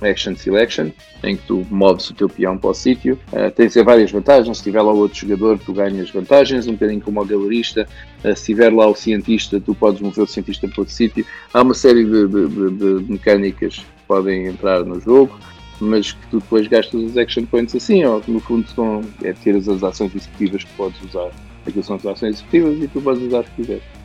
action 0.02 0.35
selection, 0.35 0.90
em 1.23 1.36
que 1.36 1.47
tu 1.47 1.66
moves 1.70 2.10
o 2.10 2.14
teu 2.14 2.28
peão 2.28 2.59
para 2.59 2.70
o 2.70 2.74
sítio. 2.74 3.19
Uh, 3.32 3.51
tem 3.51 3.69
ser 3.69 3.85
várias 3.85 4.10
vantagens. 4.10 4.59
Se 4.59 4.64
tiver 4.64 4.82
lá 4.82 4.93
outro 4.93 5.19
jogador, 5.19 5.59
tu 5.59 5.73
ganhas 5.73 6.10
vantagens, 6.10 6.66
um 6.66 6.73
bocadinho 6.73 7.01
como 7.01 7.20
o 7.20 7.24
galerista. 7.24 7.82
Uh, 8.25 8.37
se 8.37 8.47
tiver 8.47 8.73
lá 8.73 8.87
o 8.87 8.95
cientista, 8.95 9.61
tu 9.61 9.75
podes 9.75 10.01
mover 10.01 10.25
o 10.25 10.27
cientista 10.27 10.69
para 10.69 10.81
outro 10.81 10.95
sítio. 10.95 11.27
Há 11.53 11.63
uma 11.63 11.75
série 11.75 12.05
de, 12.05 12.27
de, 12.29 12.71
de, 12.71 13.11
mecânicas 13.11 13.79
que 13.79 13.85
podem 14.07 14.47
entrar 14.47 14.85
no 14.85 15.01
jogo, 15.01 15.39
mas 15.81 16.13
que 16.13 16.27
tu 16.29 16.39
depois 16.39 16.67
gastas 16.69 17.03
os 17.03 17.19
action 17.19 17.45
points 17.45 17.75
assim, 17.75 18.05
ou 18.05 18.23
no 18.29 18.41
fundo 18.41 18.69
são, 18.69 19.03
é 19.23 19.33
ter 19.33 19.57
as 19.57 19.69
ações 19.69 20.15
executivas 20.15 20.65
que 20.65 20.73
podes 20.75 21.03
usar. 21.03 21.31
Aquilo 21.67 21.85
são 21.85 21.97
as 21.97 22.07
ações 22.07 22.37
executivas 22.37 22.83
e 22.83 22.89
tu 22.89 23.01
podes 23.01 23.23
usar 23.23 23.41
o 23.41 23.45
que 23.45 23.51
quiseres. 23.57 24.02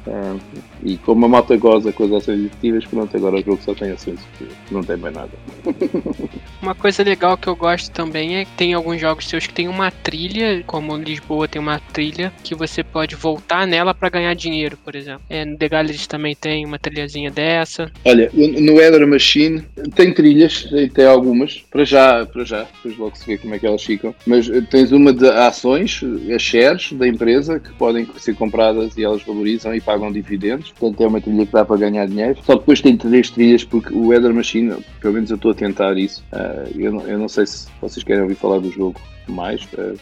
E 0.84 0.98
como 0.98 1.26
a 1.26 1.30
malta 1.30 1.58
goza 1.58 1.92
com 1.92 2.06
as 2.06 2.12
ações 2.12 2.40
executivas, 2.40 2.86
pronto, 2.86 3.18
agora 3.18 3.36
o 3.38 3.44
jogo 3.44 3.60
só 3.64 3.74
tem 3.74 3.92
ações 3.92 4.20
executivas, 4.20 4.56
não 4.72 4.84
tem 4.84 4.98
mais 4.98 5.14
nada. 5.14 5.32
uma 6.62 6.76
coisa 6.76 7.04
legal 7.04 7.38
que 7.38 7.48
eu 7.48 7.56
gosto 7.56 7.92
também 7.92 8.38
é 8.38 8.46
que 8.46 8.52
tem 8.52 8.74
alguns 8.74 9.02
jogos 9.02 9.28
seus 9.28 9.48
que 9.48 9.54
tem 9.54 9.68
uma 9.68 9.92
trilha, 9.92 10.64
como 10.66 10.96
Lisboa 10.98 11.48
tem 11.48 11.62
uma 11.62 11.80
trilha, 11.80 12.32
que 12.44 12.56
você 12.56 12.84
pode 12.84 13.16
voltar 13.16 13.66
nela 13.66 13.94
para 13.94 14.10
ganhar 14.10 14.34
dinheiro, 14.34 14.78
por 14.84 14.96
exemplo. 14.96 15.22
É, 15.30 15.44
no 15.46 15.58
The 15.58 15.70
Galleries 15.70 16.08
também 16.08 16.36
tem 16.36 16.66
uma 16.66 16.80
trilhazinha 16.80 17.32
dessa. 17.32 17.92
Olha, 18.06 18.30
no 18.34 18.80
Ether 18.80 19.08
Machine 19.08 19.64
tem 19.96 20.14
trilhas, 20.14 20.68
tem 20.94 21.06
algumas, 21.06 21.66
para 21.72 21.84
já, 21.84 22.26
para 22.26 22.44
já, 22.44 22.64
depois 22.64 22.98
logo 22.98 23.18
se 23.18 23.26
vê 23.26 23.38
como 23.38 23.56
é 23.56 23.60
que 23.60 23.66
elas 23.66 23.84
ficam, 23.84 24.14
mas 24.26 24.48
tens 24.70 24.92
uma 24.92 25.14
de 25.14 25.28
ações, 25.28 26.02
as 26.34 26.42
shares 26.42 26.94
da 26.94 27.08
empresa, 27.08 27.60
que 27.60 27.72
podem 27.74 28.08
ser 28.18 28.36
compradas 28.36 28.98
e 28.98 29.04
elas 29.04 29.24
valorizam 29.24 29.74
e 29.74 29.82
pagam 29.82 29.97
pagam 29.98 30.12
dividendos, 30.12 30.72
portanto 30.72 31.04
é 31.04 31.08
uma 31.08 31.22
trilha 31.22 31.46
que 31.46 31.52
dá 31.52 31.66
para 31.66 31.78
ganhar 31.78 32.06
dinheiro. 32.06 32.38
Só 32.44 32.56
depois 32.56 32.82
tem 32.82 32.96
três 32.96 33.30
trilhas, 33.30 33.64
porque 33.64 33.94
o 33.94 34.08
Weather 34.08 34.34
Machine, 34.34 34.76
pelo 35.02 35.16
menos 35.16 35.30
eu 35.30 35.36
estou 35.36 35.52
a 35.52 35.56
tentar 35.56 35.98
isso. 35.98 36.24
Uh, 36.32 36.80
eu, 36.80 36.92
não, 36.92 37.02
eu 37.08 37.18
não 37.18 37.28
sei 37.28 37.46
se 37.48 37.68
vocês 37.82 38.04
querem 38.04 38.22
ouvir 38.22 38.36
falar 38.36 38.60
do 38.60 38.72
jogo 38.72 39.00
mais. 39.28 39.64
Uh, 39.74 39.98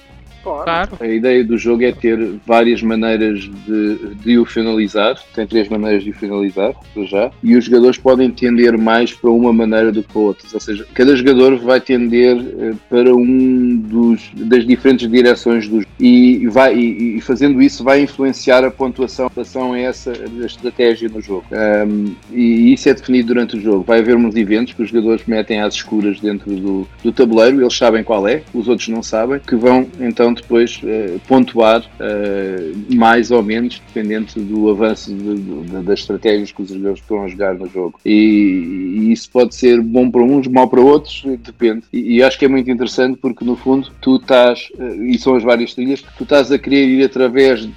Claro. 0.45 0.97
A 0.99 1.07
ideia 1.07 1.43
do 1.43 1.57
jogo 1.57 1.83
é 1.83 1.91
ter 1.91 2.19
várias 2.45 2.83
maneiras 2.83 3.49
de, 3.65 4.15
de 4.23 4.37
o 4.37 4.45
finalizar. 4.45 5.15
Tem 5.33 5.47
três 5.47 5.67
maneiras 5.67 6.03
de 6.03 6.11
o 6.11 6.13
finalizar, 6.13 6.73
já. 7.07 7.31
E 7.41 7.55
os 7.55 7.65
jogadores 7.65 7.97
podem 7.97 8.29
tender 8.29 8.77
mais 8.77 9.11
para 9.11 9.31
uma 9.31 9.51
maneira 9.51 9.91
do 9.91 10.03
que 10.03 10.13
para 10.13 10.21
outras. 10.21 10.53
Ou 10.53 10.59
seja, 10.59 10.85
cada 10.93 11.15
jogador 11.15 11.57
vai 11.57 11.81
tender 11.81 12.37
eh, 12.37 12.73
para 12.87 13.15
um 13.15 13.77
dos, 13.77 14.29
das 14.35 14.65
diferentes 14.67 15.09
direções 15.09 15.67
do 15.67 15.77
jogo. 15.79 15.85
E, 15.99 16.45
vai, 16.47 16.75
e, 16.77 17.17
e 17.17 17.21
fazendo 17.21 17.59
isso 17.59 17.83
vai 17.83 18.01
influenciar 18.01 18.63
a 18.63 18.69
pontuação. 18.69 19.25
A 19.25 19.29
pontuação 19.29 19.75
é 19.75 19.83
essa 19.83 20.11
a 20.11 20.45
estratégia 20.45 21.09
no 21.09 21.21
jogo. 21.21 21.45
Um, 21.51 22.13
e 22.31 22.71
isso 22.71 22.87
é 22.87 22.93
definido 22.93 23.29
durante 23.29 23.57
o 23.57 23.61
jogo. 23.61 23.83
Vai 23.83 23.99
haver 23.99 24.15
uns 24.15 24.35
eventos 24.35 24.73
que 24.73 24.83
os 24.83 24.89
jogadores 24.89 25.25
metem 25.25 25.61
às 25.61 25.73
escuras 25.73 26.19
dentro 26.19 26.55
do, 26.55 26.87
do 27.03 27.11
tabuleiro. 27.11 27.61
Eles 27.61 27.75
sabem 27.75 28.03
qual 28.03 28.27
é, 28.27 28.43
os 28.53 28.67
outros 28.67 28.89
não 28.89 29.01
sabem. 29.01 29.39
Que 29.39 29.55
vão 29.55 29.87
então 29.99 30.34
depois 30.35 30.81
uh, 30.83 31.19
pontuar 31.27 31.81
uh, 31.81 32.95
mais 32.95 33.31
ou 33.31 33.41
menos, 33.41 33.81
dependente 33.87 34.39
do 34.39 34.69
avanço 34.69 35.13
de, 35.13 35.35
de, 35.35 35.83
das 35.83 35.99
estratégias 35.99 36.51
que 36.51 36.61
os 36.61 36.69
jogadores 36.69 36.99
estão 36.99 37.23
a 37.23 37.27
jogar 37.27 37.55
no 37.55 37.67
jogo. 37.67 37.99
E, 38.05 38.11
e, 38.11 39.11
isso 39.11 39.29
pode 39.31 39.55
ser 39.55 39.81
bom 39.81 40.09
para 40.09 40.21
uns, 40.21 40.47
mau 40.47 40.67
para 40.67 40.81
outros, 40.81 41.23
depende. 41.39 41.83
E, 41.91 42.17
e, 42.17 42.23
acho 42.23 42.37
que 42.37 42.45
é 42.45 42.47
muito 42.47 42.69
interessante 42.69 43.17
porque, 43.19 43.43
no 43.43 43.55
fundo, 43.55 43.91
tu 44.01 44.17
estás, 44.17 44.69
uh, 44.77 45.03
e 45.03 45.17
são 45.17 45.35
as 45.35 45.43
várias 45.43 45.73
trilhas, 45.73 46.03
tu 46.17 46.23
estás 46.23 46.51
a 46.51 46.57
querer 46.57 46.87
ir 46.87 47.03
através 47.03 47.67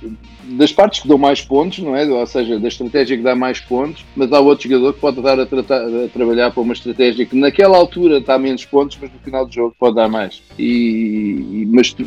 das 0.49 0.73
partes 0.73 1.01
que 1.01 1.09
dão 1.09 1.19
mais 1.19 1.43
pontos, 1.43 1.79
não 1.81 1.95
é? 1.95 2.07
Ou 2.07 2.27
seja, 2.27 2.59
da 2.59 2.69
estratégia 2.69 3.17
que 3.17 3.23
dá 3.23 3.35
mais 3.35 3.61
pontos, 3.61 4.05
mas 4.17 4.33
há 4.33 4.41
outro 4.41 4.69
jogador 4.69 4.95
que 4.95 5.01
pode 5.01 5.19
estar 5.19 5.39
a, 5.39 5.47
tratar, 5.47 5.83
a 5.83 6.09
trabalhar 6.09 6.51
para 6.51 6.63
uma 6.63 6.73
estratégia 6.73 7.27
que 7.27 7.37
naquela 7.37 7.77
altura 7.77 8.21
dá 8.21 8.39
menos 8.39 8.65
pontos, 8.65 8.99
mas 9.01 9.13
no 9.13 9.19
final 9.19 9.47
do 9.47 9.53
jogo 9.53 9.75
pode 9.79 9.97
dar 9.97 10.09
mais. 10.09 10.43
E, 10.59 11.67
mas 11.71 11.93
tu, 11.93 12.05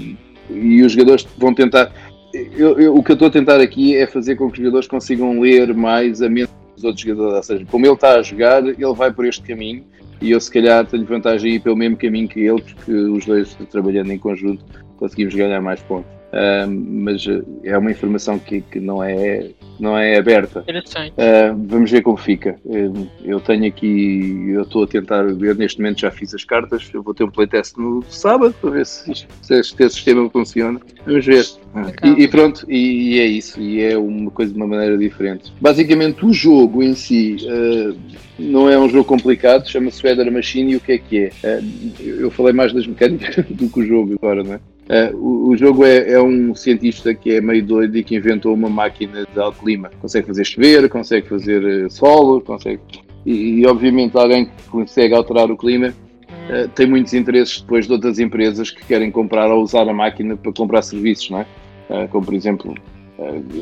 e 0.53 0.81
os 0.83 0.91
jogadores 0.91 1.27
vão 1.37 1.53
tentar. 1.53 1.91
Eu, 2.33 2.79
eu, 2.79 2.95
o 2.95 3.03
que 3.03 3.11
eu 3.11 3.15
estou 3.15 3.27
a 3.27 3.31
tentar 3.31 3.59
aqui 3.59 3.95
é 3.95 4.07
fazer 4.07 4.35
com 4.35 4.47
que 4.47 4.53
os 4.53 4.57
jogadores 4.57 4.87
consigam 4.87 5.39
ler 5.39 5.73
mais 5.73 6.21
a 6.21 6.29
mente 6.29 6.51
dos 6.75 6.83
outros 6.83 7.03
jogadores. 7.03 7.35
Ou 7.35 7.43
seja, 7.43 7.65
como 7.69 7.85
ele 7.85 7.93
está 7.93 8.15
a 8.15 8.21
jogar, 8.21 8.65
ele 8.65 8.93
vai 8.93 9.11
por 9.11 9.25
este 9.25 9.41
caminho 9.43 9.83
e 10.21 10.31
eu, 10.31 10.39
se 10.39 10.51
calhar, 10.51 10.85
tenho 10.85 11.03
vantagem 11.03 11.51
a 11.51 11.55
ir 11.55 11.59
pelo 11.59 11.75
mesmo 11.75 11.97
caminho 11.97 12.27
que 12.27 12.39
ele, 12.39 12.61
porque 12.61 12.91
os 12.91 13.25
dois, 13.25 13.55
trabalhando 13.71 14.11
em 14.11 14.19
conjunto, 14.19 14.63
conseguimos 14.97 15.33
ganhar 15.33 15.59
mais 15.61 15.81
pontos. 15.81 16.20
Uh, 16.31 16.69
mas 16.69 17.27
é 17.63 17.77
uma 17.77 17.91
informação 17.91 18.39
que, 18.39 18.61
que 18.61 18.79
não, 18.79 19.03
é, 19.03 19.49
não 19.77 19.97
é 19.97 20.17
aberta. 20.17 20.61
Uh, 20.61 21.67
vamos 21.67 21.91
ver 21.91 22.01
como 22.01 22.15
fica. 22.15 22.57
Uh, 22.63 23.07
eu 23.23 23.39
tenho 23.41 23.67
aqui, 23.67 24.49
eu 24.49 24.61
estou 24.61 24.83
a 24.83 24.87
tentar, 24.87 25.25
eu 25.25 25.55
neste 25.55 25.79
momento 25.79 25.99
já 25.99 26.09
fiz 26.09 26.33
as 26.33 26.45
cartas, 26.45 26.89
eu 26.93 27.03
vou 27.03 27.13
ter 27.13 27.25
um 27.25 27.29
playtest 27.29 27.75
no 27.77 28.01
sábado 28.03 28.55
para 28.61 28.69
ver 28.69 28.85
se, 28.85 29.27
se 29.41 29.53
este 29.53 29.89
sistema 29.89 30.29
funciona. 30.29 30.79
Vamos 31.05 31.25
ver. 31.25 31.45
E, 32.03 32.23
e, 32.23 32.27
pronto, 32.27 32.65
e, 32.69 33.15
e, 33.15 33.19
é 33.19 33.25
isso, 33.25 33.59
e 33.59 33.81
é 33.81 33.97
uma 33.97 34.31
coisa 34.31 34.53
de 34.53 34.57
uma 34.57 34.67
maneira 34.67 34.97
diferente. 34.97 35.51
Basicamente, 35.59 36.25
o 36.25 36.31
jogo 36.31 36.81
em 36.81 36.95
si 36.95 37.37
uh, 37.43 37.97
não 38.39 38.69
é 38.69 38.79
um 38.79 38.89
jogo 38.89 39.05
complicado, 39.05 39.67
chama-se 39.67 40.05
Weather 40.05 40.31
Machine. 40.31 40.71
E 40.71 40.75
o 40.77 40.79
que 40.79 40.91
é 40.93 40.97
que 40.97 41.31
é? 41.43 41.61
Eu 41.99 42.31
falei 42.31 42.53
mais 42.53 42.71
das 42.71 42.87
mecânicas 42.87 43.45
do 43.49 43.67
que 43.67 43.79
o 43.79 43.85
jogo 43.85 44.13
agora, 44.13 44.43
não 44.43 44.53
é? 44.53 44.59
Uh, 44.91 45.15
o, 45.15 45.49
o, 45.49 45.57
jogo 45.57 45.85
é, 45.85 46.11
é, 46.11 46.21
um 46.21 46.53
cientista 46.53 47.13
que 47.13 47.35
é 47.35 47.39
meio 47.39 47.63
doido 47.65 47.97
e 47.97 48.03
que 48.03 48.13
inventou 48.13 48.53
uma 48.53 48.69
máquina 48.69 49.25
de 49.25 49.39
alto 49.39 49.59
clima. 49.59 49.89
Consegue 50.01 50.27
fazer 50.27 50.43
chover, 50.43 50.89
consegue 50.89 51.29
fazer 51.29 51.85
uh, 51.85 51.89
sol, 51.89 52.41
consegue. 52.41 52.81
E, 53.25 53.61
e, 53.61 53.65
obviamente 53.65 54.17
alguém 54.17 54.47
que 54.47 54.63
consegue 54.69 55.13
alterar 55.13 55.49
o 55.49 55.55
clima 55.55 55.93
uh, 55.93 56.67
tem 56.75 56.87
muitos 56.87 57.13
interesses 57.13 57.61
depois 57.61 57.87
de 57.87 57.93
outras 57.93 58.19
empresas 58.19 58.69
que 58.69 58.85
querem 58.85 59.09
comprar 59.09 59.49
ou 59.49 59.63
usar 59.63 59.87
a 59.87 59.93
máquina 59.93 60.35
para 60.35 60.51
comprar 60.51 60.81
serviços, 60.81 61.29
não 61.29 61.39
é? 61.39 62.07
como 62.07 62.25
por 62.25 62.33
exemplo 62.33 62.75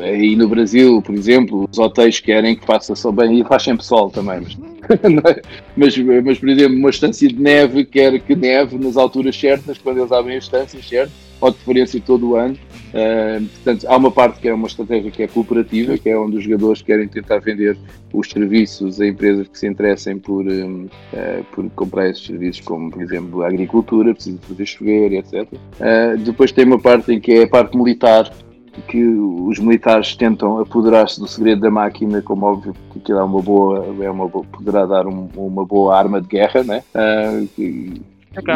aí 0.01 0.35
no 0.35 0.47
Brasil, 0.47 1.01
por 1.01 1.15
exemplo, 1.15 1.67
os 1.71 1.77
hotéis 1.77 2.19
querem 2.19 2.55
que 2.55 2.65
faça 2.65 2.95
sol 2.95 3.11
bem 3.11 3.39
e 3.39 3.43
faz 3.43 3.63
sempre 3.63 3.85
sol 3.85 4.09
também, 4.09 4.41
mas 4.41 4.57
É? 4.89 5.41
mas, 5.75 5.97
mas, 5.97 6.39
por 6.39 6.49
exemplo, 6.49 6.77
uma 6.77 6.89
estância 6.89 7.27
de 7.27 7.39
neve 7.39 7.85
quer 7.85 8.19
que 8.19 8.35
neve 8.35 8.77
nas 8.77 8.97
alturas 8.97 9.39
certas, 9.39 9.77
quando 9.77 9.99
eles 9.99 10.11
abrem 10.11 10.37
as 10.37 10.45
estâncias, 10.45 10.87
certo? 10.87 11.11
Ou 11.41 11.51
de 11.51 11.57
preferência 11.57 12.01
todo 12.05 12.29
o 12.29 12.35
ano. 12.35 12.57
Uh, 12.89 13.45
portanto, 13.45 13.85
há 13.87 13.95
uma 13.95 14.11
parte 14.11 14.39
que 14.39 14.49
é 14.49 14.53
uma 14.53 14.67
estratégia 14.67 15.11
que 15.11 15.23
é 15.23 15.27
cooperativa, 15.27 15.97
que 15.97 16.09
é 16.09 16.17
onde 16.17 16.37
os 16.37 16.43
jogadores 16.43 16.81
querem 16.81 17.07
tentar 17.07 17.39
vender 17.39 17.77
os 18.11 18.29
serviços 18.29 18.99
a 18.99 19.07
empresas 19.07 19.47
que 19.47 19.57
se 19.57 19.67
interessem 19.67 20.17
por, 20.17 20.45
um, 20.45 20.85
uh, 21.13 21.43
por 21.53 21.69
comprar 21.71 22.09
esses 22.09 22.25
serviços, 22.25 22.61
como 22.61 22.89
por 22.89 23.01
exemplo 23.01 23.43
a 23.43 23.47
agricultura, 23.47 24.13
precisa 24.13 24.39
fazer 24.41 24.65
chover, 24.65 25.13
etc. 25.13 25.43
Uh, 25.43 26.17
depois 26.17 26.51
tem 26.51 26.65
uma 26.65 26.79
parte 26.79 27.13
em 27.13 27.19
que 27.19 27.31
é 27.31 27.43
a 27.43 27.47
parte 27.47 27.77
militar, 27.77 28.33
que 28.87 29.03
os 29.03 29.59
militares 29.59 30.15
tentam 30.15 30.59
apoderar-se 30.59 31.19
do 31.19 31.27
segredo 31.27 31.61
da 31.61 31.71
máquina, 31.71 32.21
como 32.21 32.45
óbvio 32.45 32.73
que 32.91 32.99
aquilo 32.99 33.19
é 33.19 33.23
uma 33.23 33.41
boa, 33.41 33.85
é 34.01 34.09
uma 34.09 34.27
boa 34.27 34.45
poderá 34.45 34.85
dar 34.85 35.07
um, 35.07 35.29
uma 35.35 35.65
boa 35.65 35.97
arma 35.97 36.21
de 36.21 36.27
guerra, 36.27 36.63
né? 36.63 36.83
Uh, 36.93 37.49
e, 37.57 38.01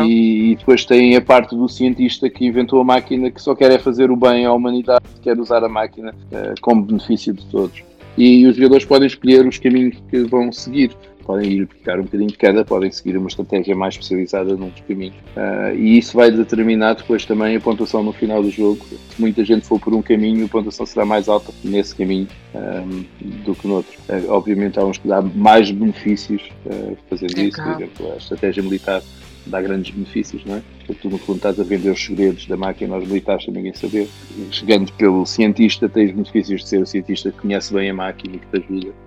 e, 0.06 0.56
depois 0.56 0.86
tem 0.86 1.16
a 1.16 1.22
parte 1.22 1.56
do 1.56 1.68
cientista 1.68 2.30
que 2.30 2.46
inventou 2.46 2.80
a 2.80 2.84
máquina 2.84 3.32
que 3.32 3.42
só 3.42 3.56
quer 3.56 3.72
é 3.72 3.80
fazer 3.80 4.12
o 4.12 4.16
bem 4.16 4.46
à 4.46 4.54
humanidade, 4.54 5.04
quer 5.22 5.38
usar 5.40 5.64
a 5.64 5.70
máquina 5.70 6.14
uh, 6.32 6.60
como 6.62 6.84
benefício 6.84 7.34
de 7.34 7.46
todos. 7.48 7.84
E 8.18 8.46
os 8.46 8.56
jogadores 8.56 8.86
podem 8.86 9.08
escolher 9.08 9.46
os 9.48 9.58
caminhos 9.58 9.98
que 10.10 10.20
vão 10.24 10.52
seguir 10.52 10.96
podem 11.24 11.52
ir 11.52 11.68
ficar 11.68 12.00
um 12.00 12.04
bocadinho 12.04 12.30
de 12.30 12.38
cada, 12.38 12.64
podem 12.64 12.92
seguir 12.92 13.18
uma 13.18 13.28
estratégia 13.28 13.76
mais 13.76 13.96
especializada 13.96 14.56
num 14.56 14.70
dos 14.70 14.82
caminhos. 14.82 15.16
Uh, 15.36 15.76
e 15.76 15.98
isso 15.98 16.16
vai 16.16 16.32
determinar 16.32 16.94
depois 16.94 17.26
também 17.26 17.56
a 17.56 17.60
pontuação 17.60 18.04
no 18.04 18.14
final 18.14 18.42
do 18.42 18.50
jogo. 18.50 18.86
Se 18.86 19.20
muita 19.20 19.44
gente 19.44 19.66
for 19.66 19.80
por 19.80 19.94
um 19.94 20.02
caminho, 20.02 20.46
a 20.46 20.50
pontuação 20.50 20.86
será 20.86 21.06
mais 21.06 21.28
alta 21.28 21.52
nesse 21.64 21.96
caminho 21.96 22.28
um, 22.54 23.04
do 23.44 23.56
que 23.56 23.68
no 23.68 23.76
outro. 23.76 23.94
Uh, 24.10 24.32
obviamente 24.32 24.80
há 24.80 24.86
uns 24.86 24.98
que 24.98 25.08
dá 25.08 25.22
mais 25.22 25.72
benefícios 25.72 26.42
uh, 26.66 26.98
fazendo 27.10 27.40
isso, 27.40 27.62
por 27.62 27.72
exemplo, 27.74 28.14
a 28.14 28.18
estratégia 28.18 28.64
militar 28.64 29.02
dá 29.46 29.62
grandes 29.62 29.94
benefícios, 29.94 30.44
não 30.46 30.56
é? 30.56 30.62
Porque 30.86 31.02
tu, 31.02 31.10
no 31.10 31.18
fundo, 31.18 31.38
estás 31.38 31.60
a 31.60 31.64
vender 31.64 31.90
os 31.90 32.04
segredos 32.04 32.46
da 32.48 32.56
máquina 32.56 32.96
aos 32.96 33.06
militares 33.06 33.44
sem 33.44 33.54
ninguém 33.54 33.74
saber. 33.74 34.08
Chegando 34.52 34.92
pelo 34.94 35.26
cientista, 35.26 35.90
tens 35.90 36.12
benefícios 36.12 36.62
de 36.62 36.70
ser 36.70 36.82
o 36.82 36.86
cientista 36.86 37.32
que 37.32 37.40
conhece 37.40 37.74
bem 37.74 37.90
a 37.90 37.94
máquina 37.94 38.36
e 38.36 38.40
que 38.40 38.48
te 38.48 38.66
ajuda 38.66 39.03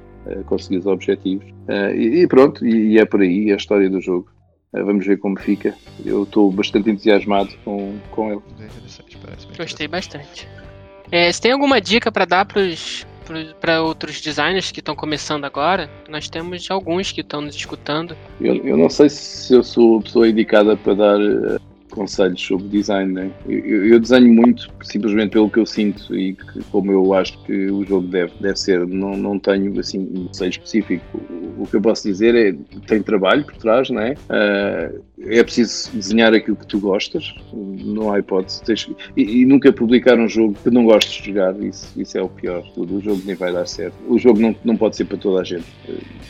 conseguir 0.46 0.78
os 0.78 0.86
objetivos. 0.86 1.44
Uh, 1.68 1.94
e, 1.94 2.22
e, 2.22 2.26
pronto, 2.26 2.66
e, 2.66 2.94
e, 2.94 2.98
é 2.98 3.04
por 3.04 3.20
aí 3.20 3.52
a 3.52 3.56
história 3.56 3.88
do 3.88 4.00
jogo. 4.00 4.30
Uh, 4.72 4.84
vamos 4.84 5.06
ver 5.06 5.18
como 5.18 5.38
fica. 5.38 5.74
Eu 6.04 6.24
estou 6.24 6.50
bastante 6.50 6.90
entusiasmado 6.90 7.50
com, 7.64 7.94
com 8.10 8.32
ele. 8.32 8.42
Gostei 9.56 9.88
bastante. 9.88 10.48
É, 11.10 11.30
você 11.30 11.40
tem 11.40 11.52
alguma 11.52 11.80
dica 11.80 12.10
para 12.10 12.24
dar 12.24 12.46
para 13.60 13.82
outros 13.82 14.20
designers 14.20 14.70
que 14.70 14.80
estão 14.80 14.94
começando 14.94 15.44
agora? 15.44 15.90
Nós 16.08 16.28
temos 16.28 16.68
alguns 16.70 17.12
que 17.12 17.20
estão 17.20 17.40
nos 17.40 17.54
escutando. 17.54 18.16
Eu, 18.40 18.56
eu 18.64 18.76
não 18.76 18.88
sei 18.88 19.08
se 19.08 19.52
eu 19.52 19.62
sou 19.62 19.98
a 19.98 20.02
pessoa 20.02 20.28
indicada 20.28 20.76
para 20.76 20.94
dar 20.94 21.20
eh, 21.20 21.58
conselhos 21.96 22.40
sobre 22.42 22.68
design, 22.68 23.12
né? 23.12 23.30
Eu, 23.48 23.86
eu, 23.86 23.98
desenho 23.98 24.32
muito 24.32 24.70
simplesmente 24.82 25.30
pelo 25.30 25.50
que 25.50 25.58
eu 25.58 25.64
sinto 25.64 26.14
e 26.14 26.34
que, 26.34 26.62
como 26.70 26.92
eu 26.92 27.14
acho 27.14 27.42
que 27.44 27.70
o 27.70 27.84
jogo 27.84 28.06
deve, 28.06 28.32
deve 28.38 28.56
ser. 28.56 28.86
Não, 28.86 29.16
não 29.16 29.38
tenho 29.38 29.80
assim 29.80 30.00
um 30.00 30.26
conselho 30.26 30.50
específico. 30.50 31.18
O, 31.58 31.62
o 31.62 31.66
que 31.66 31.76
eu 31.76 31.80
posso 31.80 32.06
dizer 32.06 32.34
é 32.34 32.52
tem 32.86 33.02
trabalho 33.02 33.44
por 33.44 33.56
trás, 33.56 33.88
né? 33.88 34.14
Uh, 34.28 35.02
é 35.18 35.42
preciso 35.42 35.90
desenhar 35.92 36.34
aquilo 36.34 36.56
que 36.56 36.66
tu 36.66 36.78
gostas, 36.78 37.34
não 37.52 38.12
há 38.12 38.18
hipótese. 38.18 38.62
Tens, 38.62 38.88
e, 39.16 39.42
e, 39.42 39.46
nunca 39.46 39.72
publicar 39.72 40.18
um 40.18 40.28
jogo 40.28 40.54
que 40.62 40.70
não 40.70 40.84
gostes 40.84 41.22
de 41.22 41.28
jogar, 41.28 41.58
isso, 41.62 41.98
isso 41.98 42.18
é 42.18 42.22
o 42.22 42.28
pior. 42.28 42.62
O 42.76 43.00
jogo 43.00 43.22
nem 43.24 43.34
vai 43.34 43.52
dar 43.52 43.66
certo. 43.66 43.94
O 44.08 44.18
jogo 44.18 44.40
não, 44.40 44.54
não 44.62 44.76
pode 44.76 44.96
ser 44.96 45.06
para 45.06 45.16
toda 45.16 45.40
a 45.40 45.44
gente. 45.44 45.64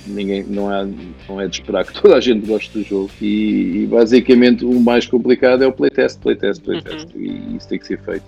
Ninguém, 0.06 0.44
não, 0.44 0.72
é, 0.72 0.88
não 1.28 1.40
é 1.40 1.48
de 1.48 1.56
esperar 1.56 1.84
que 1.84 1.92
toda 2.00 2.16
a 2.16 2.20
gente 2.20 2.46
goste 2.46 2.72
do 2.78 2.84
jogo. 2.84 3.10
E, 3.20 3.82
e 3.82 3.86
basicamente 3.86 4.64
o 4.64 4.80
mais 4.80 5.04
complicado 5.06 5.64
é 5.64 5.66
o 5.66 5.72
playtest, 5.72 6.20
playtest, 6.20 6.62
playtest. 6.62 7.12
Uhum. 7.12 7.20
E 7.20 7.56
isso 7.56 7.68
tem 7.68 7.78
que 7.80 7.86
ser 7.86 8.00
feito 8.00 8.24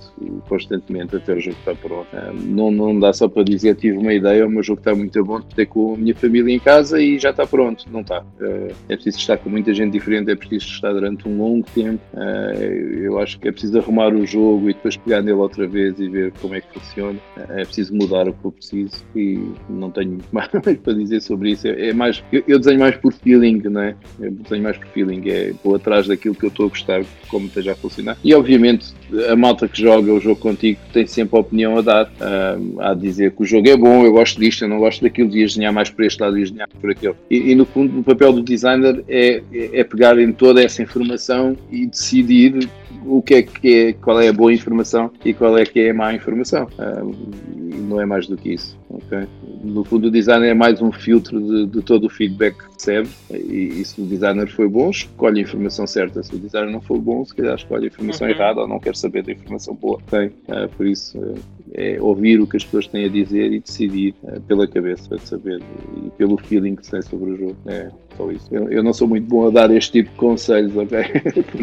constantemente 0.48 1.14
até 1.14 1.34
o 1.34 1.40
jogo 1.40 1.56
estar 1.58 1.76
pronto. 1.76 2.08
Ah, 2.12 2.32
não, 2.34 2.70
não 2.70 2.98
dá 2.98 3.12
só 3.12 3.28
para 3.28 3.44
dizer 3.44 3.76
tive 3.76 3.96
uma 3.96 4.12
ideia, 4.12 4.44
o 4.44 4.50
meu 4.50 4.62
jogo 4.62 4.80
está 4.80 4.92
muito 4.92 5.24
bom, 5.24 5.40
ter 5.40 5.66
com 5.66 5.94
a 5.94 5.96
minha 5.96 6.14
família 6.16 6.52
em 6.52 6.58
casa 6.58 7.00
e 7.00 7.16
já 7.16 7.30
está 7.30 7.46
pronto. 7.46 7.84
Não 7.92 8.00
está. 8.00 8.24
Ah, 8.40 8.68
é 8.88 8.94
preciso 8.96 9.18
estar 9.18 9.36
com 9.36 9.48
muita 9.48 9.72
gente 9.72 9.92
diferente, 9.92 10.30
é 10.32 10.34
preciso 10.34 10.47
isto 10.56 10.72
está 10.72 10.92
durante 10.92 11.28
um 11.28 11.38
longo 11.38 11.66
tempo. 11.74 12.00
Uh, 12.14 12.98
eu 12.98 13.18
acho 13.18 13.38
que 13.38 13.48
é 13.48 13.52
preciso 13.52 13.78
arrumar 13.78 14.14
o 14.14 14.26
jogo 14.26 14.70
e 14.70 14.74
depois 14.74 14.96
pegar 14.96 15.22
nele 15.22 15.38
outra 15.38 15.66
vez 15.66 15.98
e 15.98 16.08
ver 16.08 16.32
como 16.40 16.54
é 16.54 16.60
que 16.60 16.78
funciona. 16.78 17.18
Uh, 17.36 17.52
é 17.52 17.64
preciso 17.64 17.94
mudar 17.94 18.28
o 18.28 18.32
que 18.32 18.44
eu 18.44 18.52
preciso 18.52 19.04
e 19.14 19.38
não 19.68 19.90
tenho 19.90 20.10
muito 20.10 20.28
mais 20.32 20.48
para 20.48 20.92
dizer 20.94 21.20
sobre 21.20 21.52
isso. 21.52 21.66
É, 21.68 21.88
é 21.88 21.92
mais, 21.92 22.22
eu, 22.32 22.58
desenho 22.58 22.80
mais 22.80 22.96
por 22.96 23.12
feeling, 23.12 23.62
não 23.64 23.80
é? 23.80 23.94
Eu 24.20 24.30
desenho 24.32 24.62
mais 24.62 24.76
por 24.76 24.86
feeling, 24.88 25.22
é 25.28 25.52
vou 25.62 25.74
atrás 25.74 26.06
daquilo 26.06 26.34
que 26.34 26.44
eu 26.44 26.48
estou 26.48 26.66
a 26.66 26.68
gostar, 26.68 27.02
como 27.28 27.46
esteja 27.46 27.72
a 27.72 27.76
funcionar. 27.76 28.16
E 28.24 28.34
obviamente 28.34 28.94
a 29.30 29.36
malta 29.36 29.66
que 29.68 29.80
joga 29.80 30.12
o 30.12 30.20
jogo 30.20 30.40
contigo 30.40 30.78
tem 30.92 31.06
sempre 31.06 31.36
a 31.36 31.40
opinião 31.40 31.78
a 31.78 31.82
dar, 31.82 32.04
uh, 32.04 32.80
a 32.80 32.94
dizer 32.94 33.32
que 33.32 33.42
o 33.42 33.46
jogo 33.46 33.68
é 33.68 33.76
bom, 33.76 34.04
eu 34.04 34.12
gosto 34.12 34.40
disto, 34.40 34.64
eu 34.64 34.68
não 34.68 34.78
gosto 34.78 35.02
daquilo, 35.02 35.28
devia 35.28 35.46
desenhar 35.46 35.72
mais 35.72 35.90
por 35.90 36.04
este 36.04 36.20
lado, 36.20 36.32
devia 36.32 36.46
desenhar 36.46 36.68
por 36.80 36.90
aquele. 36.90 37.14
E, 37.30 37.52
e 37.52 37.54
no 37.54 37.64
fundo 37.64 38.00
o 38.00 38.02
papel 38.02 38.32
do 38.32 38.42
designer 38.42 39.04
é, 39.08 39.42
é, 39.52 39.80
é 39.80 39.84
pegar 39.84 40.18
em 40.18 40.32
toda 40.32 40.62
essa 40.62 40.82
informação 40.82 41.56
e 41.70 41.86
decidir 41.86 42.68
o 43.08 43.22
que 43.22 43.34
é 43.34 43.42
que 43.42 43.74
é, 43.74 43.92
qual 43.94 44.20
é 44.20 44.28
a 44.28 44.32
boa 44.32 44.52
informação 44.52 45.10
e 45.24 45.32
qual 45.32 45.56
é 45.56 45.64
que 45.64 45.80
é 45.80 45.90
a 45.90 45.94
má 45.94 46.12
informação. 46.14 46.68
Uh, 46.78 47.68
não 47.88 48.00
é 48.00 48.06
mais 48.06 48.26
do 48.26 48.36
que 48.36 48.52
isso. 48.52 48.78
Okay? 48.88 49.26
No 49.64 49.82
fundo, 49.82 50.08
o 50.08 50.10
designer 50.10 50.50
é 50.50 50.54
mais 50.54 50.82
um 50.82 50.92
filtro 50.92 51.40
de, 51.40 51.66
de, 51.66 51.82
todo 51.82 52.06
o 52.06 52.10
feedback 52.10 52.56
que 52.58 52.64
recebe. 52.74 53.08
E, 53.30 53.80
e, 53.80 53.84
se 53.84 54.00
o 54.00 54.04
designer 54.04 54.48
foi 54.48 54.68
bom, 54.68 54.90
escolhe 54.90 55.40
a 55.40 55.42
informação 55.42 55.86
certa. 55.86 56.22
Se 56.22 56.34
o 56.34 56.38
designer 56.38 56.70
não 56.70 56.80
for 56.80 56.98
bom, 56.98 57.24
se 57.24 57.34
calhar 57.34 57.54
escolhe 57.54 57.84
a 57.84 57.88
informação 57.88 58.26
uhum. 58.26 58.32
errada 58.32 58.60
ou 58.60 58.68
não 58.68 58.78
quer 58.78 58.94
saber 58.94 59.22
da 59.22 59.32
informação 59.32 59.74
boa. 59.74 59.98
Okay? 60.06 60.26
Uh, 60.26 60.68
por 60.76 60.86
isso, 60.86 61.18
uh, 61.18 61.38
é 61.72 62.00
ouvir 62.00 62.40
o 62.40 62.46
que 62.46 62.56
as 62.56 62.64
pessoas 62.64 62.86
têm 62.86 63.06
a 63.06 63.08
dizer 63.08 63.52
e 63.52 63.60
decidir 63.60 64.14
uh, 64.22 64.40
pela 64.42 64.66
cabeça, 64.66 65.16
de 65.16 65.22
saber 65.22 65.62
e 66.04 66.10
pelo 66.10 66.36
feeling 66.36 66.76
que 66.76 66.84
se 66.84 66.92
tem 66.92 67.02
sobre 67.02 67.30
o 67.30 67.36
jogo. 67.36 67.56
É 67.66 67.90
só 68.16 68.30
isso. 68.30 68.48
Eu, 68.52 68.70
eu 68.70 68.82
não 68.82 68.92
sou 68.92 69.08
muito 69.08 69.26
bom 69.26 69.46
a 69.46 69.50
dar 69.50 69.70
este 69.70 69.92
tipo 69.92 70.10
de 70.10 70.16
conselhos, 70.16 70.76
ok? 70.76 70.98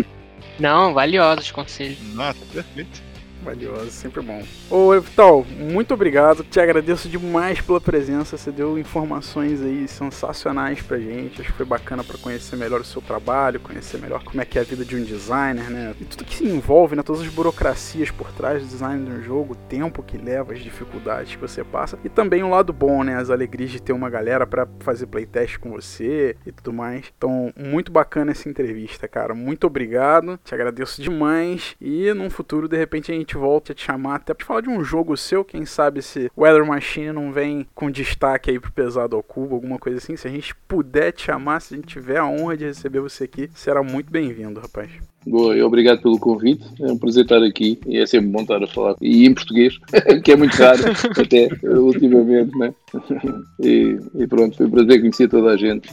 Não, 0.59 0.93
valiosos 0.93 1.51
conselhos. 1.51 1.97
Nossa, 2.13 2.39
perfeito. 2.51 3.01
Valioso, 3.45 3.91
sempre 3.91 4.23
bom. 4.23 4.43
Ô, 4.71 4.99
Vital, 4.99 5.45
muito 5.55 5.93
obrigado. 5.93 6.43
Te 6.43 6.59
agradeço 6.59 7.07
demais 7.07 7.61
pela 7.61 7.79
presença. 7.79 8.37
Você 8.37 8.51
deu 8.51 8.79
informações 8.79 9.61
aí 9.61 9.87
sensacionais 9.87 10.81
pra 10.81 10.97
gente. 10.97 11.41
Acho 11.41 11.51
que 11.51 11.57
foi 11.57 11.65
bacana 11.65 12.03
para 12.03 12.17
conhecer 12.17 12.55
melhor 12.55 12.81
o 12.81 12.83
seu 12.83 13.03
trabalho, 13.03 13.59
conhecer 13.59 13.99
melhor 13.99 14.23
como 14.23 14.41
é 14.41 14.45
que 14.45 14.57
é 14.57 14.61
a 14.61 14.65
vida 14.65 14.83
de 14.83 14.95
um 14.95 15.03
designer, 15.03 15.69
né? 15.69 15.93
E 16.01 16.05
tudo 16.05 16.25
que 16.25 16.35
se 16.35 16.43
envolve, 16.43 16.95
né? 16.95 17.03
Todas 17.03 17.21
as 17.21 17.27
burocracias 17.27 18.09
por 18.09 18.31
trás 18.31 18.63
do 18.63 18.67
design 18.67 19.05
de 19.05 19.11
um 19.11 19.21
jogo, 19.21 19.53
o 19.53 19.55
tempo 19.55 20.01
que 20.01 20.17
leva, 20.17 20.53
as 20.53 20.59
dificuldades 20.59 21.35
que 21.35 21.41
você 21.41 21.63
passa. 21.63 21.99
E 22.03 22.09
também 22.09 22.41
o 22.41 22.49
lado 22.49 22.73
bom, 22.73 23.03
né? 23.03 23.15
As 23.15 23.29
alegrias 23.29 23.69
de 23.69 23.79
ter 23.79 23.93
uma 23.93 24.09
galera 24.09 24.47
para 24.47 24.67
fazer 24.79 25.05
playtest 25.05 25.59
com 25.59 25.69
você 25.69 26.35
e 26.47 26.51
tudo 26.51 26.73
mais. 26.73 27.05
Então, 27.15 27.53
muito 27.55 27.91
bacana 27.91 28.31
essa 28.31 28.49
entrevista, 28.49 29.07
cara. 29.07 29.35
Muito 29.35 29.67
obrigado. 29.67 30.39
Te 30.43 30.55
agradeço 30.55 30.99
demais. 30.99 31.75
E 31.79 32.11
num 32.13 32.31
futuro, 32.31 32.67
de 32.67 32.75
repente, 32.75 33.11
a 33.11 33.15
gente 33.15 33.34
gente 33.35 33.37
volte 33.37 33.71
a 33.71 33.75
te 33.75 33.83
chamar 33.83 34.15
até 34.15 34.33
pra 34.33 34.45
falar 34.45 34.61
de 34.61 34.69
um 34.69 34.83
jogo 34.83 35.15
seu, 35.17 35.43
quem 35.43 35.65
sabe 35.65 36.01
se 36.01 36.31
Weather 36.37 36.65
Machine 36.65 37.11
não 37.11 37.31
vem 37.31 37.67
com 37.75 37.91
destaque 37.91 38.49
aí 38.49 38.59
pro 38.59 38.71
Pesado 38.71 39.15
ao 39.15 39.23
Cubo, 39.23 39.55
alguma 39.55 39.77
coisa 39.77 39.97
assim. 39.97 40.15
Se 40.15 40.27
a 40.27 40.31
gente 40.31 40.55
puder 40.67 41.11
te 41.11 41.23
chamar, 41.23 41.59
se 41.59 41.73
a 41.73 41.77
gente 41.77 41.87
tiver 41.87 42.17
a 42.17 42.25
honra 42.25 42.57
de 42.57 42.65
receber 42.65 43.01
você 43.01 43.25
aqui, 43.25 43.49
será 43.53 43.83
muito 43.83 44.09
bem-vindo, 44.09 44.59
rapaz. 44.59 44.89
Boa, 45.25 45.65
obrigado 45.65 46.01
pelo 46.01 46.19
convite. 46.19 46.63
É 46.81 46.91
um 46.91 46.97
prazer 46.97 47.23
estar 47.23 47.41
aqui 47.43 47.79
e 47.85 47.97
é 47.97 48.05
sempre 48.05 48.27
bom 48.27 48.41
estar 48.41 48.63
a 48.63 48.67
falar. 48.67 48.95
E 49.01 49.25
em 49.25 49.33
português, 49.33 49.77
que 50.23 50.31
é 50.31 50.35
muito 50.35 50.55
raro, 50.55 50.83
até 51.19 51.49
ultimamente, 51.63 52.57
né? 52.57 52.73
E, 53.59 53.97
e, 54.15 54.27
pronto, 54.27 54.55
foi 54.55 54.67
um 54.67 54.69
prazer 54.69 54.99
conhecer 54.99 55.27
toda 55.27 55.51
a 55.51 55.57
gente. 55.57 55.89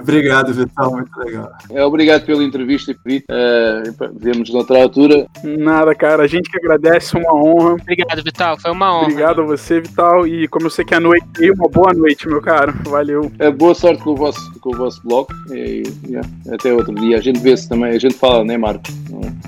Obrigado, 0.00 0.52
Vital, 0.52 0.92
muito 0.92 1.16
legal. 1.18 1.52
É, 1.70 1.84
obrigado 1.84 2.24
pela 2.24 2.42
entrevista 2.42 2.90
e 2.90 2.94
convite. 2.94 3.26
Uh, 3.30 4.18
vemos 4.18 4.50
noutra 4.50 4.82
altura. 4.82 5.26
Nada, 5.44 5.94
cara, 5.94 6.24
a 6.24 6.26
gente 6.26 6.50
que 6.50 6.58
agradece, 6.58 7.16
uma 7.16 7.34
honra. 7.34 7.74
Obrigado, 7.74 8.22
Vital, 8.22 8.58
foi 8.58 8.70
uma 8.70 8.96
honra. 8.96 9.04
Obrigado 9.04 9.42
a 9.42 9.44
você, 9.44 9.80
Vital, 9.80 10.26
e 10.26 10.48
como 10.48 10.66
eu 10.66 10.70
sei 10.70 10.84
que 10.84 10.94
é 10.94 11.00
noite, 11.00 11.50
uma 11.50 11.68
boa 11.68 11.92
noite, 11.92 12.28
meu 12.28 12.40
caro. 12.40 12.72
Valeu. 12.84 13.30
É, 13.38 13.50
boa 13.50 13.74
sorte 13.74 14.02
com 14.02 14.10
o 14.10 14.16
vosso, 14.16 14.60
com 14.60 14.74
o 14.74 14.76
vosso 14.76 15.00
blog 15.06 15.26
e 15.50 15.82
yeah, 16.08 16.28
até 16.50 16.72
outro 16.72 16.94
dia. 16.94 17.18
A 17.18 17.20
gente 17.20 17.40
vê-se 17.40 17.68
também, 17.68 17.90
a 17.90 17.98
gente 17.98 18.14
fala, 18.14 18.44
né? 18.44 18.56
Marcos? 18.62 18.94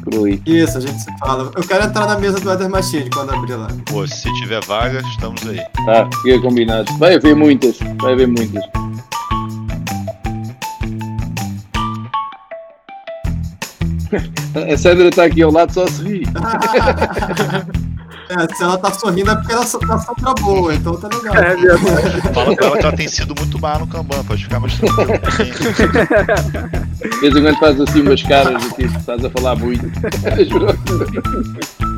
Por 0.03 0.27
aí. 0.27 0.43
Isso, 0.45 0.79
a 0.79 0.81
gente 0.81 1.01
se 1.01 1.19
fala. 1.19 1.51
Eu 1.55 1.63
quero 1.63 1.85
entrar 1.85 2.07
na 2.07 2.19
mesa 2.19 2.41
do 2.41 2.53
Eder 2.53 2.69
Machine 2.69 3.09
quando 3.11 3.33
abrir 3.33 3.55
lá. 3.55 3.69
Pô, 3.87 4.07
se 4.07 4.33
tiver 4.35 4.63
vaga, 4.65 5.01
estamos 5.09 5.47
aí. 5.47 5.61
Tá, 5.87 6.09
fica 6.23 6.41
combinado. 6.41 6.93
Vai 6.99 7.15
haver 7.15 7.37
muitas, 7.37 7.79
vai 8.01 8.13
haver 8.13 8.27
muitas. 8.27 8.63
A 14.73 14.77
Sandra 14.77 15.09
está 15.09 15.25
aqui 15.25 15.43
ao 15.43 15.51
lado, 15.51 15.73
só 15.73 15.87
se 15.87 16.03
ri. 16.03 16.23
É, 18.31 18.55
se 18.55 18.63
ela 18.63 18.79
tá 18.79 18.91
sorrindo 18.93 19.31
é 19.31 19.37
porque 19.37 19.53
ela 19.53 19.65
tá 19.65 19.99
só 19.99 20.35
boa, 20.41 20.75
então 20.75 20.95
tá 20.95 21.09
legal. 21.09 21.35
É, 21.37 21.57
Fala 22.33 22.57
pra 22.57 22.67
ela 22.67 22.79
que 22.79 22.87
ela 22.87 22.97
tem 22.97 23.09
sido 23.09 23.35
muito 23.39 23.61
má 23.61 23.79
no 23.79 23.87
Kanban, 23.87 24.25
pode 24.25 24.45
ficar 24.45 24.61
mais 24.61 24.75
tranquilo. 24.75 25.09
De 27.01 27.21
vez 27.21 27.37
em 27.37 27.43
quando 27.43 27.59
faz 27.59 27.81
assim 27.81 28.01
umas 28.01 28.23
caras 28.23 28.63
tipo, 28.75 28.99
estás 28.99 29.25
a 29.25 29.31
falar 29.31 29.57
muito. 29.57 29.85